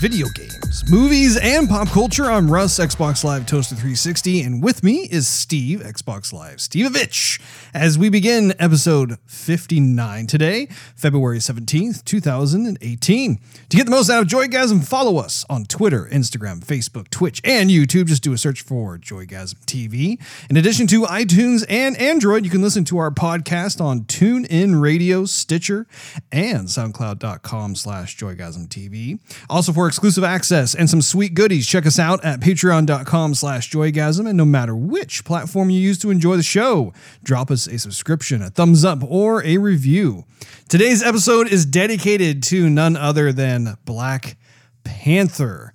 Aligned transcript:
video 0.00 0.28
games, 0.28 0.82
movies, 0.90 1.36
and 1.36 1.68
pop 1.68 1.86
culture. 1.88 2.30
I'm 2.30 2.50
Russ, 2.50 2.78
Xbox 2.78 3.22
Live 3.22 3.44
Toaster 3.44 3.74
360, 3.74 4.40
and 4.40 4.62
with 4.62 4.82
me 4.82 5.06
is 5.10 5.28
Steve, 5.28 5.80
Xbox 5.80 6.32
Live 6.32 6.56
Steveovich, 6.56 7.38
as 7.74 7.98
we 7.98 8.08
begin 8.08 8.52
episode 8.58 9.18
59 9.26 10.26
today, 10.26 10.66
February 10.96 11.38
17th, 11.38 12.04
2018. 12.04 13.38
To 13.68 13.76
get 13.76 13.84
the 13.84 13.90
most 13.90 14.10
out 14.10 14.22
of 14.22 14.28
Joygasm, 14.28 14.84
follow 14.84 15.18
us 15.18 15.44
on 15.48 15.64
Twitter, 15.64 16.08
Instagram, 16.10 16.64
Facebook, 16.64 17.10
Twitch, 17.10 17.40
and 17.44 17.70
YouTube. 17.70 18.06
Just 18.06 18.22
do 18.22 18.32
a 18.32 18.38
search 18.38 18.62
for 18.62 18.98
Joygasm 18.98 19.64
TV. 19.66 20.20
In 20.48 20.56
addition 20.56 20.86
to 20.88 21.02
iTunes 21.02 21.64
and 21.68 21.96
Android, 21.98 22.44
you 22.44 22.50
can 22.50 22.62
listen 22.62 22.84
to 22.86 22.98
our 22.98 23.10
podcast 23.10 23.80
on 23.80 24.00
TuneIn 24.02 24.80
Radio, 24.80 25.24
Stitcher, 25.24 25.86
and 26.32 26.66
SoundCloud.com 26.66 27.76
slash 27.76 28.16
Joygasm 28.16 28.68
TV. 28.68 29.20
Also 29.48 29.72
for 29.72 29.86
exclusive 29.86 30.24
access 30.24 30.74
and 30.74 30.90
some 30.90 31.02
sweet 31.02 31.34
goodies, 31.34 31.66
check 31.66 31.86
us 31.86 31.98
out 31.98 32.24
at 32.24 32.40
Patreon.com 32.40 33.34
slash 33.34 33.70
Joygasm. 33.70 34.28
And 34.28 34.36
no 34.36 34.44
matter 34.44 34.74
which 34.74 35.24
platform 35.24 35.70
you 35.70 35.78
use 35.78 35.98
to 35.98 36.10
enjoy 36.10 36.36
the 36.36 36.42
show, 36.42 36.92
drop 37.22 37.50
us 37.50 37.59
a 37.66 37.78
subscription, 37.78 38.42
a 38.42 38.50
thumbs 38.50 38.84
up, 38.84 39.02
or 39.02 39.44
a 39.44 39.58
review. 39.58 40.24
Today's 40.68 41.02
episode 41.02 41.48
is 41.48 41.66
dedicated 41.66 42.42
to 42.44 42.68
none 42.68 42.96
other 42.96 43.32
than 43.32 43.76
Black 43.84 44.36
Panther. 44.84 45.74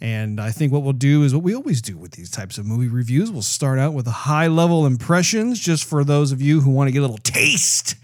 And 0.00 0.40
I 0.40 0.50
think 0.50 0.72
what 0.72 0.82
we'll 0.82 0.92
do 0.92 1.24
is 1.24 1.34
what 1.34 1.42
we 1.42 1.54
always 1.54 1.82
do 1.82 1.96
with 1.96 2.12
these 2.12 2.30
types 2.30 2.56
of 2.56 2.64
movie 2.66 2.88
reviews. 2.88 3.32
We'll 3.32 3.42
start 3.42 3.78
out 3.78 3.94
with 3.94 4.06
a 4.06 4.12
high 4.12 4.46
level 4.46 4.86
impressions, 4.86 5.58
just 5.58 5.84
for 5.84 6.04
those 6.04 6.30
of 6.30 6.40
you 6.40 6.60
who 6.60 6.70
want 6.70 6.88
to 6.88 6.92
get 6.92 7.00
a 7.00 7.02
little 7.02 7.18
taste, 7.18 7.96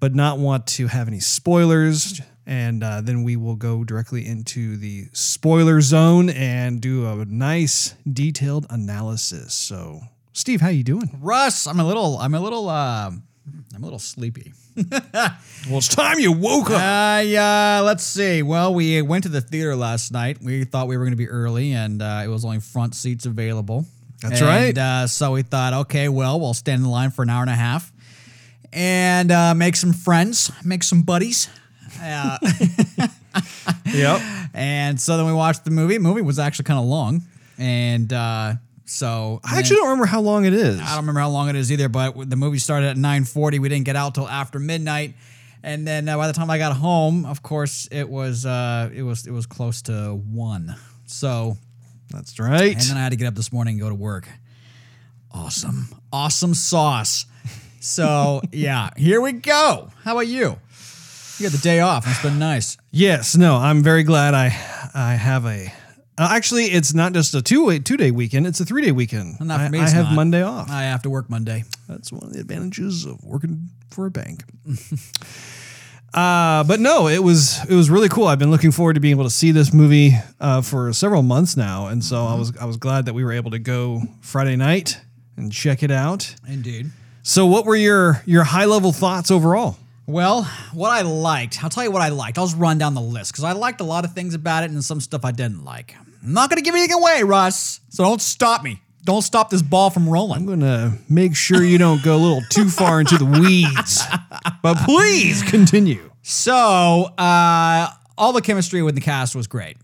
but 0.00 0.14
not 0.14 0.38
want 0.38 0.66
to 0.68 0.88
have 0.88 1.06
any 1.06 1.20
spoilers. 1.20 2.20
And 2.46 2.82
uh, 2.82 3.00
then 3.00 3.22
we 3.22 3.36
will 3.36 3.56
go 3.56 3.84
directly 3.84 4.26
into 4.26 4.76
the 4.76 5.06
spoiler 5.12 5.80
zone 5.80 6.28
and 6.28 6.80
do 6.80 7.06
a 7.06 7.24
nice 7.24 7.94
detailed 8.12 8.66
analysis. 8.68 9.54
So, 9.54 10.02
Steve, 10.34 10.60
how 10.60 10.68
you 10.68 10.82
doing? 10.82 11.08
Russ, 11.20 11.66
I'm 11.66 11.78
a 11.78 11.84
little, 11.86 12.18
I'm 12.18 12.34
a 12.34 12.40
little, 12.40 12.68
uh, 12.68 13.08
I'm 13.10 13.82
a 13.82 13.84
little 13.84 13.98
sleepy. 13.98 14.52
Well, 15.66 15.78
it's 15.78 15.88
time 15.88 16.18
you 16.18 16.30
woke 16.30 16.68
up. 16.68 16.76
Uh, 16.76 17.22
yeah, 17.22 17.80
let's 17.82 18.02
see. 18.04 18.42
Well, 18.42 18.74
we 18.74 19.00
went 19.00 19.22
to 19.22 19.30
the 19.30 19.40
theater 19.40 19.74
last 19.74 20.12
night. 20.12 20.42
We 20.42 20.64
thought 20.64 20.88
we 20.88 20.98
were 20.98 21.04
going 21.04 21.12
to 21.12 21.16
be 21.16 21.26
early, 21.28 21.72
and 21.72 22.02
uh, 22.02 22.20
it 22.22 22.28
was 22.28 22.44
only 22.44 22.60
front 22.60 22.94
seats 22.94 23.24
available. 23.24 23.86
That's 24.20 24.42
And, 24.42 24.50
right. 24.50 24.76
Uh, 24.76 25.06
so 25.06 25.32
we 25.32 25.40
thought, 25.42 25.72
okay, 25.72 26.10
well, 26.10 26.38
we'll 26.38 26.52
stand 26.52 26.82
in 26.82 26.90
line 26.90 27.12
for 27.12 27.22
an 27.22 27.30
hour 27.30 27.40
and 27.40 27.48
a 27.48 27.54
half 27.54 27.90
and 28.74 29.32
uh, 29.32 29.54
make 29.54 29.74
some 29.74 29.94
friends, 29.94 30.52
make 30.62 30.82
some 30.82 31.00
buddies. 31.00 31.48
Uh, 32.02 32.36
yep. 33.86 34.20
and 34.52 35.00
so 35.00 35.16
then 35.16 35.24
we 35.24 35.32
watched 35.32 35.64
the 35.64 35.70
movie. 35.70 35.94
The 35.94 36.00
movie 36.00 36.20
was 36.20 36.38
actually 36.38 36.64
kind 36.66 36.78
of 36.80 36.84
long, 36.84 37.22
and 37.56 38.12
uh, 38.12 38.54
so 38.84 39.40
I 39.44 39.58
actually 39.58 39.76
don't 39.76 39.86
remember 39.88 40.06
how 40.06 40.20
long 40.20 40.44
it 40.44 40.52
is. 40.52 40.80
I 40.80 40.88
don't 40.90 40.98
remember 40.98 41.20
how 41.20 41.30
long 41.30 41.48
it 41.48 41.56
is 41.56 41.72
either, 41.72 41.88
but 41.88 42.28
the 42.28 42.36
movie 42.36 42.58
started 42.58 42.88
at 42.88 42.96
9:40. 42.96 43.58
We 43.58 43.68
didn't 43.68 43.84
get 43.86 43.96
out 43.96 44.14
till 44.14 44.28
after 44.28 44.58
midnight, 44.58 45.14
and 45.62 45.86
then 45.86 46.08
uh, 46.08 46.16
by 46.16 46.26
the 46.26 46.32
time 46.32 46.50
I 46.50 46.58
got 46.58 46.76
home, 46.76 47.24
of 47.24 47.42
course, 47.42 47.88
it 47.90 48.08
was 48.08 48.44
uh, 48.44 48.90
it 48.94 49.02
was 49.02 49.26
it 49.26 49.32
was 49.32 49.46
close 49.46 49.82
to 49.82 50.14
one. 50.14 50.76
So, 51.06 51.56
That's 52.10 52.38
right. 52.38 52.72
and 52.72 52.80
then 52.82 52.96
I 52.96 53.00
had 53.02 53.10
to 53.10 53.16
get 53.16 53.26
up 53.26 53.34
this 53.34 53.52
morning 53.52 53.72
and 53.74 53.80
go 53.80 53.88
to 53.88 53.94
work. 53.94 54.28
Awesome, 55.32 55.88
awesome 56.12 56.54
sauce. 56.54 57.26
So 57.80 58.40
yeah, 58.52 58.90
here 58.96 59.20
we 59.20 59.32
go. 59.32 59.90
How 60.02 60.12
about 60.12 60.26
you? 60.26 60.58
You 61.38 61.42
got 61.46 61.52
the 61.52 61.58
day 61.62 61.80
off. 61.80 62.06
It's 62.06 62.22
been 62.22 62.38
nice. 62.38 62.76
Yes, 62.92 63.36
no, 63.36 63.56
I'm 63.56 63.82
very 63.82 64.04
glad 64.04 64.34
I 64.34 64.46
I 64.94 65.14
have 65.14 65.46
a. 65.46 65.72
Uh, 66.16 66.28
actually, 66.30 66.66
it's 66.66 66.94
not 66.94 67.12
just 67.12 67.34
a 67.34 67.42
two 67.42 67.78
two 67.80 67.96
day 67.96 68.10
weekend; 68.10 68.46
it's 68.46 68.60
a 68.60 68.64
three 68.64 68.82
day 68.82 68.92
weekend. 68.92 69.40
Not 69.40 69.60
for 69.60 69.66
I, 69.66 69.68
me, 69.68 69.80
I 69.80 69.84
it's 69.84 69.92
have 69.92 70.06
not. 70.06 70.14
Monday 70.14 70.42
off. 70.42 70.70
I 70.70 70.82
have 70.82 71.02
to 71.02 71.10
work 71.10 71.28
Monday. 71.28 71.64
That's 71.88 72.12
one 72.12 72.24
of 72.24 72.32
the 72.32 72.40
advantages 72.40 73.04
of 73.04 73.22
working 73.24 73.70
for 73.90 74.06
a 74.06 74.10
bank. 74.10 74.44
uh, 76.14 76.62
but 76.64 76.78
no, 76.78 77.08
it 77.08 77.22
was 77.22 77.58
it 77.68 77.74
was 77.74 77.90
really 77.90 78.08
cool. 78.08 78.28
I've 78.28 78.38
been 78.38 78.52
looking 78.52 78.70
forward 78.70 78.94
to 78.94 79.00
being 79.00 79.12
able 79.12 79.24
to 79.24 79.30
see 79.30 79.50
this 79.50 79.72
movie 79.72 80.12
uh, 80.40 80.62
for 80.62 80.92
several 80.92 81.22
months 81.22 81.56
now, 81.56 81.88
and 81.88 82.04
so 82.04 82.24
I 82.24 82.34
was 82.36 82.56
I 82.58 82.64
was 82.64 82.76
glad 82.76 83.06
that 83.06 83.14
we 83.14 83.24
were 83.24 83.32
able 83.32 83.50
to 83.50 83.58
go 83.58 84.02
Friday 84.20 84.54
night 84.54 85.00
and 85.36 85.52
check 85.52 85.82
it 85.82 85.90
out. 85.90 86.34
Indeed. 86.46 86.90
So, 87.22 87.46
what 87.46 87.64
were 87.64 87.76
your 87.76 88.22
your 88.24 88.44
high 88.44 88.66
level 88.66 88.92
thoughts 88.92 89.30
overall? 89.30 89.78
Well, 90.06 90.44
what 90.74 90.90
I 90.90 91.00
liked, 91.00 91.64
I'll 91.64 91.70
tell 91.70 91.82
you 91.82 91.90
what 91.90 92.02
I 92.02 92.10
liked. 92.10 92.36
I'll 92.36 92.44
just 92.44 92.58
run 92.58 92.76
down 92.76 92.94
the 92.94 93.00
list 93.00 93.32
because 93.32 93.44
I 93.44 93.52
liked 93.52 93.80
a 93.80 93.84
lot 93.84 94.04
of 94.04 94.12
things 94.12 94.34
about 94.34 94.62
it 94.62 94.70
and 94.70 94.84
some 94.84 95.00
stuff 95.00 95.24
I 95.24 95.32
didn't 95.32 95.64
like. 95.64 95.94
I'm 96.24 96.32
not 96.32 96.48
going 96.50 96.56
to 96.56 96.64
give 96.64 96.74
anything 96.74 96.96
away, 96.96 97.22
Russ. 97.22 97.80
So 97.90 98.02
don't 98.04 98.20
stop 98.22 98.62
me. 98.62 98.80
Don't 99.04 99.22
stop 99.22 99.50
this 99.50 99.60
ball 99.60 99.90
from 99.90 100.08
rolling. 100.08 100.38
I'm 100.38 100.46
gonna 100.46 100.96
make 101.10 101.36
sure 101.36 101.62
you 101.62 101.76
don't 101.76 102.02
go 102.02 102.16
a 102.16 102.16
little 102.16 102.40
too 102.48 102.70
far 102.70 103.00
into 103.00 103.18
the 103.18 103.26
weeds, 103.26 104.02
but 104.62 104.78
please 104.78 105.42
continue. 105.42 106.10
So, 106.22 106.54
uh, 107.18 107.88
all 108.16 108.32
the 108.32 108.40
chemistry 108.40 108.80
with 108.82 108.94
the 108.94 109.02
cast 109.02 109.34
was 109.36 109.46
great. 109.46 109.76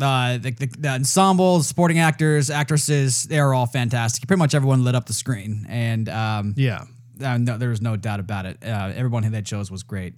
Uh, 0.00 0.38
the, 0.38 0.52
the, 0.52 0.66
the 0.78 0.88
ensemble, 0.88 1.58
the 1.58 1.64
supporting 1.64 1.98
actors, 1.98 2.48
actresses, 2.48 3.24
they 3.24 3.40
were 3.40 3.52
all 3.54 3.66
fantastic. 3.66 4.24
Pretty 4.28 4.38
much 4.38 4.54
everyone 4.54 4.84
lit 4.84 4.94
up 4.94 5.06
the 5.06 5.14
screen. 5.14 5.66
And 5.68 6.08
um, 6.08 6.54
Yeah, 6.56 6.84
Uh, 7.20 7.38
no, 7.38 7.58
there 7.58 7.70
was 7.70 7.82
no 7.82 7.96
doubt 7.96 8.20
about 8.20 8.46
it. 8.46 8.58
Uh, 8.64 8.92
everyone 8.94 9.24
who 9.24 9.30
they 9.30 9.42
chose 9.42 9.68
was 9.68 9.82
great. 9.82 10.14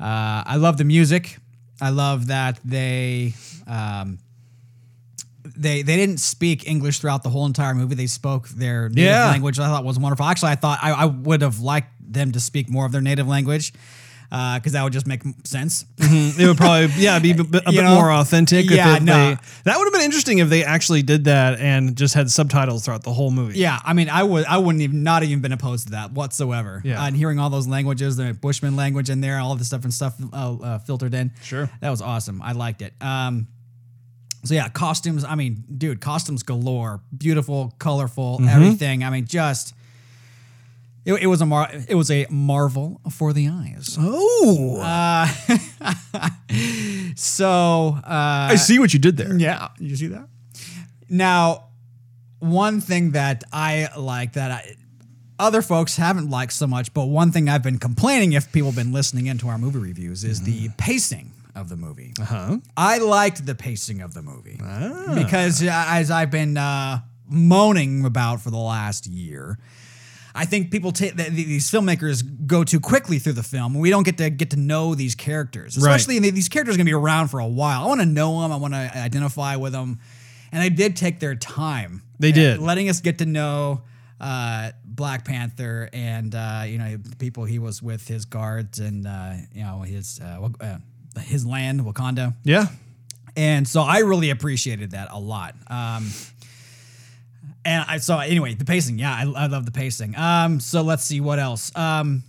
Uh, 0.00 0.42
I 0.46 0.56
love 0.56 0.78
the 0.78 0.84
music. 0.84 1.36
I 1.82 1.90
love 1.90 2.28
that 2.28 2.60
they 2.64 3.34
um, 3.66 4.20
they 5.56 5.82
they 5.82 5.96
didn't 5.96 6.18
speak 6.20 6.66
English 6.68 6.98
throughout 7.00 7.22
the 7.22 7.30
whole 7.30 7.46
entire 7.46 7.74
movie. 7.74 7.94
They 7.94 8.06
spoke 8.06 8.48
their 8.48 8.88
native 8.88 9.04
Yeah. 9.04 9.26
language. 9.30 9.58
I 9.58 9.66
thought 9.66 9.84
was 9.84 9.98
wonderful. 9.98 10.26
Actually, 10.26 10.52
I 10.52 10.56
thought 10.56 10.78
I, 10.82 10.92
I 10.92 11.04
would 11.06 11.42
have 11.42 11.60
liked 11.60 11.90
them 12.00 12.32
to 12.32 12.40
speak 12.40 12.68
more 12.68 12.86
of 12.86 12.92
their 12.92 13.00
native 13.00 13.26
language. 13.28 13.72
because 14.30 14.72
that 14.72 14.82
would 14.82 14.92
just 14.92 15.06
make 15.06 15.22
sense. 15.44 15.84
It 15.98 16.46
would 16.48 16.56
probably 16.56 16.88
yeah 16.96 17.20
be 17.20 17.30
a 17.32 17.44
bit, 17.44 17.62
a 17.66 17.70
bit 17.70 17.84
know? 17.84 17.94
more 17.94 18.10
authentic. 18.10 18.68
Yeah, 18.68 18.98
no. 19.00 19.36
that 19.64 19.78
would 19.78 19.84
have 19.84 19.92
been 19.92 20.02
interesting 20.02 20.38
if 20.38 20.48
they 20.48 20.64
actually 20.64 21.02
did 21.02 21.24
that 21.24 21.60
and 21.60 21.94
just 21.96 22.14
had 22.14 22.28
subtitles 22.30 22.84
throughout 22.84 23.04
the 23.04 23.12
whole 23.12 23.30
movie. 23.30 23.58
Yeah, 23.60 23.78
I 23.84 23.92
mean, 23.92 24.08
I 24.10 24.24
would, 24.24 24.44
I 24.46 24.58
wouldn't 24.58 24.82
even, 24.82 25.04
not 25.04 25.22
even 25.22 25.40
been 25.40 25.52
opposed 25.52 25.86
to 25.86 25.90
that 25.92 26.10
whatsoever. 26.12 26.82
Yeah. 26.84 27.00
Uh, 27.02 27.06
and 27.06 27.16
hearing 27.16 27.38
all 27.38 27.48
those 27.50 27.68
languages, 27.68 28.16
the 28.16 28.34
Bushman 28.34 28.74
language 28.74 29.08
in 29.08 29.20
there, 29.20 29.38
all 29.38 29.54
this 29.54 29.68
stuff 29.68 29.84
and 29.84 29.94
stuff 29.94 30.14
uh, 30.32 30.54
uh, 30.54 30.78
filtered 30.80 31.14
in. 31.14 31.30
Sure. 31.42 31.70
that 31.80 31.90
was 31.90 32.02
awesome. 32.02 32.42
I 32.42 32.52
liked 32.52 32.82
it. 32.82 32.92
Um, 33.00 33.46
so 34.44 34.54
yeah, 34.54 34.68
costumes. 34.68 35.24
I 35.24 35.34
mean, 35.34 35.64
dude, 35.76 36.00
costumes 36.00 36.42
galore, 36.42 37.00
beautiful, 37.16 37.74
colorful, 37.78 38.38
Mm-hmm. 38.38 38.48
everything. 38.48 39.04
I 39.04 39.10
mean, 39.10 39.26
just. 39.26 39.74
It, 41.06 41.14
it 41.24 41.26
was 41.26 41.42
a 41.42 41.46
mar- 41.46 41.70
it 41.86 41.94
was 41.96 42.10
a 42.10 42.26
marvel 42.30 42.98
for 43.10 43.34
the 43.34 43.48
eyes. 43.50 43.98
Oh, 44.00 44.78
So 47.16 47.98
uh, 48.04 48.48
I 48.50 48.56
see 48.56 48.78
what 48.78 48.92
you 48.94 48.98
did 48.98 49.16
there. 49.16 49.36
Yeah, 49.36 49.68
you 49.78 49.96
see 49.96 50.06
that? 50.08 50.28
Now, 51.08 51.64
one 52.38 52.80
thing 52.80 53.10
that 53.12 53.44
I 53.52 53.88
like 53.98 54.32
that 54.34 54.50
I, 54.50 54.76
other 55.38 55.60
folks 55.62 55.96
haven't 55.96 56.30
liked 56.30 56.52
so 56.54 56.66
much, 56.66 56.92
but 56.94 57.04
one 57.06 57.32
thing 57.32 57.48
I've 57.48 57.62
been 57.62 57.78
complaining 57.78 58.32
if 58.32 58.50
people 58.52 58.70
have 58.70 58.76
been 58.76 58.92
listening 58.92 59.26
into 59.26 59.48
our 59.48 59.58
movie 59.58 59.78
reviews 59.78 60.24
is 60.24 60.42
the 60.42 60.70
pacing 60.78 61.32
of 61.54 61.68
the 61.68 61.76
movie. 61.76 62.12
Uh-huh. 62.20 62.58
I 62.76 62.98
liked 62.98 63.44
the 63.46 63.54
pacing 63.54 64.00
of 64.00 64.14
the 64.14 64.22
movie 64.22 64.58
because 65.14 65.62
uh, 65.62 65.68
as 65.88 66.10
I've 66.10 66.30
been 66.30 66.56
uh, 66.56 67.00
moaning 67.28 68.04
about 68.04 68.40
for 68.40 68.50
the 68.50 68.58
last 68.58 69.06
year. 69.06 69.58
I 70.36 70.46
think 70.46 70.72
people 70.72 70.90
take 70.90 71.14
these 71.14 71.70
filmmakers 71.70 72.24
go 72.44 72.64
too 72.64 72.80
quickly 72.80 73.20
through 73.20 73.34
the 73.34 73.44
film. 73.44 73.72
We 73.74 73.88
don't 73.90 74.02
get 74.02 74.18
to 74.18 74.30
get 74.30 74.50
to 74.50 74.56
know 74.56 74.96
these 74.96 75.14
characters, 75.14 75.78
Right. 75.78 75.94
especially 75.94 76.18
these 76.30 76.48
characters 76.48 76.74
are 76.74 76.78
going 76.78 76.86
to 76.86 76.90
be 76.90 76.94
around 76.94 77.28
for 77.28 77.38
a 77.38 77.46
while. 77.46 77.84
I 77.84 77.86
want 77.86 78.00
to 78.00 78.06
know 78.06 78.40
them. 78.42 78.50
I 78.50 78.56
want 78.56 78.74
to 78.74 78.98
identify 78.98 79.54
with 79.54 79.72
them, 79.72 80.00
and 80.50 80.60
they 80.60 80.70
did 80.70 80.96
take 80.96 81.20
their 81.20 81.36
time. 81.36 82.02
They 82.18 82.32
did. 82.32 82.58
letting 82.58 82.88
us 82.88 83.00
get 83.00 83.18
to 83.18 83.26
know 83.26 83.82
uh, 84.20 84.72
Black 84.84 85.24
Panther 85.24 85.88
and 85.92 86.34
uh, 86.34 86.64
you 86.66 86.78
know 86.78 86.96
people 87.20 87.44
he 87.44 87.60
was 87.60 87.80
with, 87.80 88.08
his 88.08 88.24
guards, 88.24 88.80
and 88.80 89.06
uh, 89.06 89.34
you 89.52 89.62
know 89.62 89.82
his 89.82 90.20
uh, 90.20 90.48
uh, 90.60 90.78
his 91.18 91.46
land, 91.46 91.80
Wakanda. 91.80 92.34
Yeah. 92.44 92.66
And 93.36 93.66
so 93.66 93.82
I 93.82 93.98
really 93.98 94.30
appreciated 94.30 94.92
that 94.92 95.08
a 95.10 95.18
lot. 95.18 95.54
Um, 95.68 96.08
and 97.64 97.84
I 97.88 97.98
saw 97.98 98.20
anyway 98.20 98.54
the 98.54 98.64
pacing. 98.64 98.98
Yeah, 98.98 99.12
I, 99.12 99.44
I 99.44 99.46
love 99.46 99.64
the 99.64 99.72
pacing. 99.72 100.16
Um, 100.16 100.60
so 100.60 100.82
let's 100.82 101.04
see 101.04 101.20
what 101.20 101.38
else. 101.38 101.74
Um, 101.76 102.22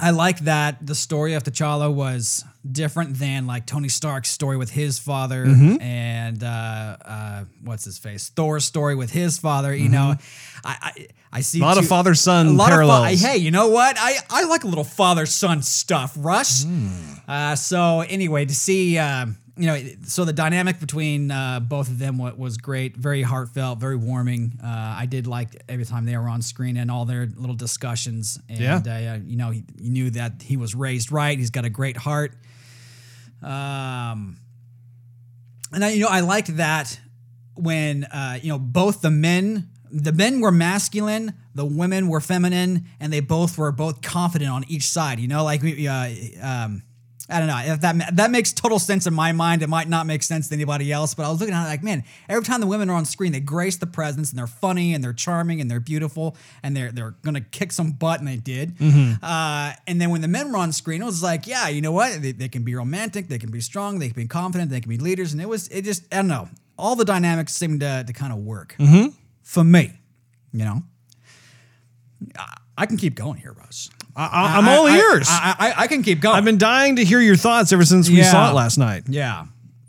I 0.00 0.10
like 0.10 0.40
that 0.40 0.84
the 0.86 0.94
story 0.94 1.34
of 1.34 1.42
T'Challa 1.44 1.92
was 1.92 2.44
different 2.70 3.18
than 3.18 3.46
like 3.46 3.66
Tony 3.66 3.88
Stark's 3.88 4.30
story 4.30 4.56
with 4.56 4.70
his 4.70 4.98
father 4.98 5.44
and 5.80 6.42
uh, 6.44 6.96
uh, 7.04 7.44
what's 7.64 7.84
his 7.84 7.98
face 7.98 8.28
Thor's 8.30 8.64
story 8.64 8.94
with 8.94 9.10
his 9.10 9.38
father. 9.38 9.74
You 9.74 9.88
know, 9.88 10.14
I, 10.64 10.76
I 10.82 11.06
I 11.32 11.40
see 11.42 11.60
A 11.60 11.62
lot 11.62 11.78
of 11.78 11.86
father-son 11.86 12.46
a 12.48 12.50
lot 12.52 12.72
of 12.72 12.78
fa- 12.78 12.86
hey, 13.20 13.36
you 13.36 13.50
know 13.50 13.68
what? 13.68 13.96
I 13.98 14.16
I 14.30 14.44
like 14.44 14.64
a 14.64 14.68
little 14.68 14.84
father 14.84 15.26
son 15.26 15.62
stuff, 15.62 16.14
Russ. 16.18 16.64
Uh, 17.26 17.54
so 17.56 18.00
anyway, 18.00 18.44
to 18.46 18.54
see. 18.54 18.98
Uh, 18.98 19.26
you 19.58 19.66
know, 19.66 19.78
so 20.06 20.24
the 20.24 20.32
dynamic 20.32 20.78
between 20.80 21.30
uh, 21.30 21.58
both 21.60 21.88
of 21.88 21.98
them 21.98 22.16
wa- 22.18 22.32
was 22.36 22.56
great, 22.58 22.96
very 22.96 23.22
heartfelt, 23.22 23.78
very 23.80 23.96
warming. 23.96 24.52
Uh, 24.62 24.66
I 24.98 25.06
did 25.06 25.26
like 25.26 25.60
every 25.68 25.84
time 25.84 26.06
they 26.06 26.16
were 26.16 26.28
on 26.28 26.42
screen 26.42 26.76
and 26.76 26.90
all 26.90 27.04
their 27.04 27.26
little 27.36 27.56
discussions. 27.56 28.38
And, 28.48 28.58
Yeah. 28.60 28.76
uh, 28.86 29.18
you 29.26 29.36
know, 29.36 29.50
he, 29.50 29.64
you 29.80 29.90
knew 29.90 30.10
that 30.10 30.42
he 30.42 30.56
was 30.56 30.74
raised 30.74 31.10
right. 31.10 31.36
He's 31.38 31.50
got 31.50 31.64
a 31.64 31.70
great 31.70 31.96
heart. 31.96 32.32
Um, 33.42 34.36
and 35.72 35.84
I, 35.84 35.90
you 35.90 36.00
know, 36.02 36.08
I 36.08 36.20
liked 36.20 36.56
that 36.56 36.98
when 37.54 38.04
uh, 38.04 38.38
you 38.42 38.48
know 38.50 38.58
both 38.58 39.00
the 39.00 39.10
men, 39.10 39.68
the 39.90 40.12
men 40.12 40.40
were 40.40 40.52
masculine, 40.52 41.34
the 41.54 41.64
women 41.64 42.08
were 42.08 42.20
feminine, 42.20 42.86
and 43.00 43.12
they 43.12 43.20
both 43.20 43.58
were 43.58 43.72
both 43.72 44.00
confident 44.02 44.50
on 44.50 44.64
each 44.68 44.84
side. 44.88 45.18
You 45.20 45.28
know, 45.28 45.44
like 45.44 45.62
we, 45.62 45.86
uh, 45.86 46.10
um, 46.42 46.82
I 47.30 47.38
don't 47.38 47.48
know 47.48 47.58
if 47.74 47.80
that 47.82 48.16
that 48.16 48.30
makes 48.30 48.52
total 48.52 48.78
sense 48.78 49.06
in 49.06 49.12
my 49.12 49.32
mind. 49.32 49.62
It 49.62 49.68
might 49.68 49.88
not 49.88 50.06
make 50.06 50.22
sense 50.22 50.48
to 50.48 50.54
anybody 50.54 50.90
else, 50.90 51.12
but 51.14 51.26
I 51.26 51.30
was 51.30 51.40
looking 51.40 51.54
at 51.54 51.66
it 51.66 51.68
like, 51.68 51.82
man, 51.82 52.04
every 52.28 52.42
time 52.42 52.60
the 52.60 52.66
women 52.66 52.88
are 52.88 52.96
on 52.96 53.04
screen, 53.04 53.32
they 53.32 53.40
grace 53.40 53.76
the 53.76 53.86
presence, 53.86 54.30
and 54.30 54.38
they're 54.38 54.46
funny, 54.46 54.94
and 54.94 55.04
they're 55.04 55.12
charming, 55.12 55.60
and 55.60 55.70
they're 55.70 55.78
beautiful, 55.80 56.36
and 56.62 56.74
they're 56.76 56.90
they're 56.90 57.14
gonna 57.22 57.42
kick 57.42 57.72
some 57.72 57.92
butt, 57.92 58.20
and 58.20 58.28
they 58.28 58.36
did. 58.36 58.74
Uh, 59.22 59.72
and 59.86 60.00
then 60.00 60.08
when 60.10 60.22
the 60.22 60.28
men 60.28 60.50
were 60.50 60.58
on 60.58 60.72
screen, 60.72 61.02
it 61.02 61.04
was 61.04 61.22
like, 61.22 61.46
yeah, 61.46 61.68
you 61.68 61.80
know 61.82 61.92
what? 61.92 62.22
They, 62.22 62.32
they 62.32 62.48
can 62.48 62.62
be 62.62 62.74
romantic, 62.74 63.28
they 63.28 63.38
can 63.38 63.50
be 63.50 63.60
strong, 63.60 63.98
they 63.98 64.08
can 64.08 64.16
be 64.22 64.26
confident, 64.26 64.70
they 64.70 64.80
can 64.80 64.88
be 64.88 64.98
leaders, 64.98 65.32
and 65.32 65.42
it 65.42 65.48
was 65.48 65.68
it 65.68 65.82
just 65.82 66.04
I 66.12 66.16
don't 66.16 66.28
know. 66.28 66.48
All 66.78 66.96
the 66.96 67.04
dynamics 67.04 67.52
seemed 67.54 67.80
to 67.80 68.04
to 68.06 68.12
kind 68.14 68.32
of 68.32 68.38
work 68.38 68.74
for 69.42 69.64
me. 69.64 69.92
You 70.52 70.64
know, 70.64 70.82
I, 72.38 72.56
I 72.78 72.86
can 72.86 72.96
keep 72.96 73.14
going 73.14 73.36
here, 73.38 73.52
Russ. 73.52 73.90
I, 74.20 74.58
I'm 74.58 74.68
all 74.68 74.88
ears. 74.88 75.28
I, 75.30 75.54
I, 75.78 75.82
I 75.84 75.86
can 75.86 76.02
keep 76.02 76.20
going. 76.20 76.34
I've 76.36 76.44
been 76.44 76.58
dying 76.58 76.96
to 76.96 77.04
hear 77.04 77.20
your 77.20 77.36
thoughts 77.36 77.72
ever 77.72 77.84
since 77.84 78.08
we 78.08 78.16
Yeah. 78.16 78.30
saw 78.32 78.50
it 78.50 78.54
last 78.54 78.76
night. 78.76 79.04
Yeah. 79.08 79.46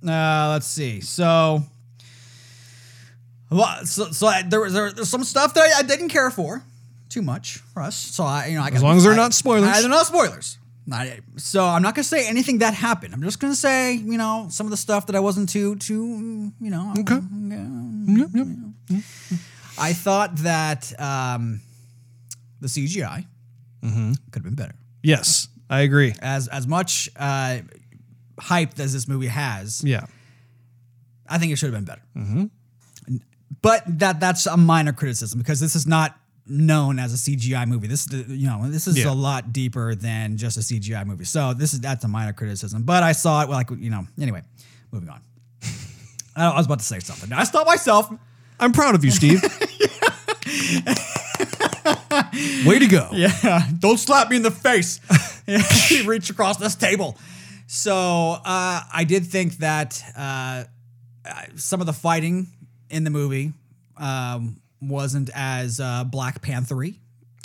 Uh, 0.07 0.49
let's 0.51 0.67
see. 0.67 1.01
So, 1.01 1.63
so, 3.85 4.11
so 4.11 4.27
I, 4.27 4.43
there 4.43 4.61
was 4.61 4.73
there, 4.73 4.91
there's 4.91 5.09
some 5.09 5.23
stuff 5.23 5.53
that 5.55 5.61
I, 5.75 5.79
I 5.79 5.83
didn't 5.83 6.09
care 6.09 6.29
for 6.29 6.63
too 7.09 7.21
much 7.23 7.57
for 7.73 7.81
us. 7.81 7.95
So 7.97 8.23
I, 8.23 8.47
you 8.47 8.57
know, 8.57 8.63
I 8.63 8.69
got, 8.69 8.81
long 8.81 8.97
as 8.97 9.03
they're 9.03 9.15
not 9.15 9.33
spoilers. 9.33 9.67
I, 9.67 9.81
they're 9.81 9.89
not 9.89 10.05
spoilers. 10.05 10.57
So 11.37 11.63
I'm 11.65 11.81
not 11.83 11.93
gonna 11.95 12.03
say 12.03 12.27
anything 12.27 12.59
that 12.59 12.73
happened. 12.73 13.13
I'm 13.13 13.21
just 13.21 13.39
gonna 13.39 13.55
say, 13.55 13.93
you 13.93 14.17
know, 14.17 14.47
some 14.49 14.65
of 14.65 14.71
the 14.71 14.77
stuff 14.77 15.05
that 15.07 15.15
I 15.15 15.19
wasn't 15.19 15.49
too, 15.49 15.75
too, 15.75 16.51
you 16.59 16.69
know. 16.71 16.93
Okay. 16.99 17.15
Yep, 17.15 18.29
yep. 18.33 19.03
I 19.77 19.93
thought 19.93 20.35
that 20.37 20.99
um, 20.99 21.61
the 22.59 22.67
CGI 22.67 23.25
Mm-hmm. 23.83 24.11
could 24.31 24.39
have 24.39 24.43
been 24.43 24.55
better. 24.55 24.75
Yes, 25.03 25.47
I 25.69 25.81
agree. 25.81 26.13
As 26.21 26.47
as 26.47 26.67
much 26.67 27.09
uh, 27.15 27.59
hype 28.39 28.79
as 28.79 28.91
this 28.93 29.07
movie 29.07 29.27
has, 29.27 29.83
Yeah. 29.83 30.05
I 31.29 31.37
think 31.37 31.51
it 31.53 31.57
should 31.57 31.71
have 31.73 31.85
been 31.85 31.85
better. 31.85 32.49
But 33.61 33.83
that 33.99 34.19
that's 34.19 34.45
a 34.47 34.57
minor 34.57 34.93
criticism 34.93 35.37
because 35.39 35.59
this 35.59 35.75
is 35.75 35.85
not 35.87 36.15
known 36.47 36.97
as 36.99 37.13
a 37.13 37.17
CGI 37.17 37.67
movie. 37.67 37.87
This 37.87 38.07
is 38.07 38.27
you 38.29 38.47
know 38.47 38.69
this 38.69 38.87
is 38.87 38.97
Yeah. 38.97 39.11
a 39.11 39.13
lot 39.13 39.53
deeper 39.53 39.95
than 39.95 40.37
just 40.37 40.57
a 40.57 40.61
CGI 40.61 41.05
movie. 41.05 41.25
So 41.25 41.53
this 41.53 41.73
is 41.73 41.79
that's 41.81 42.03
a 42.03 42.07
minor 42.07 42.33
criticism. 42.33 42.83
But 42.83 43.03
I 43.03 43.11
saw 43.13 43.41
it 43.43 43.49
like 43.49 43.69
you 43.71 43.89
know 43.89 44.07
anyway. 44.19 44.43
Moving 44.91 45.09
on. 45.09 45.21
I 46.35 46.55
was 46.55 46.65
about 46.65 46.79
to 46.79 46.85
say 46.85 46.99
something. 46.99 47.31
I 47.33 47.43
stopped 47.43 47.67
myself. 47.67 48.09
I'm 48.59 48.71
proud 48.71 48.95
of 48.95 49.05
you, 49.05 49.11
Steve. 49.11 49.41
Way 52.65 52.79
to 52.79 52.87
go. 52.87 53.09
Yeah, 53.13 53.63
don't 53.79 53.97
slap 53.97 54.29
me 54.29 54.35
in 54.37 54.41
the 54.43 54.51
face. 54.51 54.99
he 55.89 56.05
reached 56.05 56.29
across 56.29 56.57
this 56.57 56.75
table. 56.75 57.17
So 57.67 57.93
uh, 57.93 58.81
I 58.93 59.05
did 59.07 59.25
think 59.25 59.57
that 59.57 60.01
uh, 60.17 60.63
some 61.55 61.81
of 61.81 61.87
the 61.87 61.93
fighting 61.93 62.47
in 62.89 63.03
the 63.03 63.09
movie 63.11 63.53
um, 63.97 64.59
wasn't 64.81 65.29
as 65.35 65.79
uh, 65.79 66.03
Black 66.05 66.41
Panthery 66.41 66.99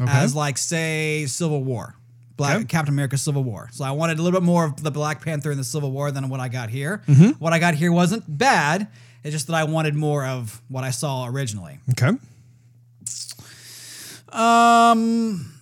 as, 0.07 0.35
like, 0.35 0.59
say, 0.59 1.27
Civil 1.27 1.63
War. 1.63 1.95
Black 2.37 2.57
Okay. 2.57 2.65
Captain 2.65 2.93
America 2.93 3.17
Civil 3.17 3.45
War. 3.45 3.69
So 3.73 3.85
I 3.85 3.93
wanted 3.93 4.19
a 4.19 4.23
little 4.23 4.39
bit 4.41 4.45
more 4.45 4.65
of 4.67 4.83
the 4.83 4.91
Black 4.91 5.21
Panther 5.23 5.53
in 5.53 5.59
the 5.59 5.63
Civil 5.65 5.93
War 5.93 6.11
than 6.11 6.29
what 6.29 6.41
I 6.41 6.49
got 6.49 6.69
here. 6.69 7.03
What 7.39 7.53
I 7.53 7.59
got 7.61 7.75
here 7.75 7.93
wasn't 7.93 8.25
bad. 8.27 8.89
It's 9.23 9.33
just 9.33 9.47
that 9.47 9.55
I 9.55 9.65
wanted 9.65 9.95
more 9.95 10.27
of 10.27 10.61
what 10.69 10.83
I 10.85 10.91
saw 10.91 11.27
originally. 11.27 11.79
Okay. 11.91 12.11
Um, 14.35 15.53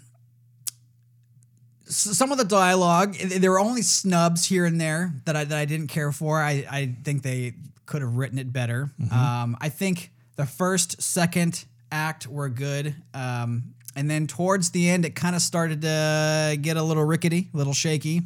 some 1.84 2.32
of 2.32 2.38
the 2.38 2.44
dialogue, 2.44 3.14
there 3.16 3.50
were 3.50 3.60
only 3.60 3.82
snubs 3.82 4.46
here 4.46 4.64
and 4.64 4.80
there 4.80 5.12
that 5.26 5.36
I 5.36 5.44
that 5.44 5.58
I 5.58 5.64
didn't 5.66 5.88
care 5.88 6.10
for. 6.10 6.40
I 6.40 6.64
I 6.70 6.96
think 7.04 7.22
they 7.22 7.54
could 7.86 8.00
have 8.02 8.16
written 8.16 8.38
it 8.38 8.52
better. 8.52 8.90
Um, 9.12 9.56
I 9.60 9.68
think 9.68 10.10
the 10.36 10.46
first, 10.46 11.02
second 11.02 11.64
act 11.90 12.26
were 12.26 12.48
good. 12.48 12.94
Um, 13.12 13.74
and 13.94 14.10
then 14.10 14.26
towards 14.26 14.70
the 14.70 14.88
end, 14.88 15.04
it 15.04 15.14
kind 15.14 15.36
of 15.36 15.42
started 15.42 15.82
to 15.82 16.56
get 16.60 16.78
a 16.78 16.82
little 16.82 17.04
rickety, 17.04 17.50
a 17.52 17.56
little 17.56 17.74
shaky. 17.74 18.22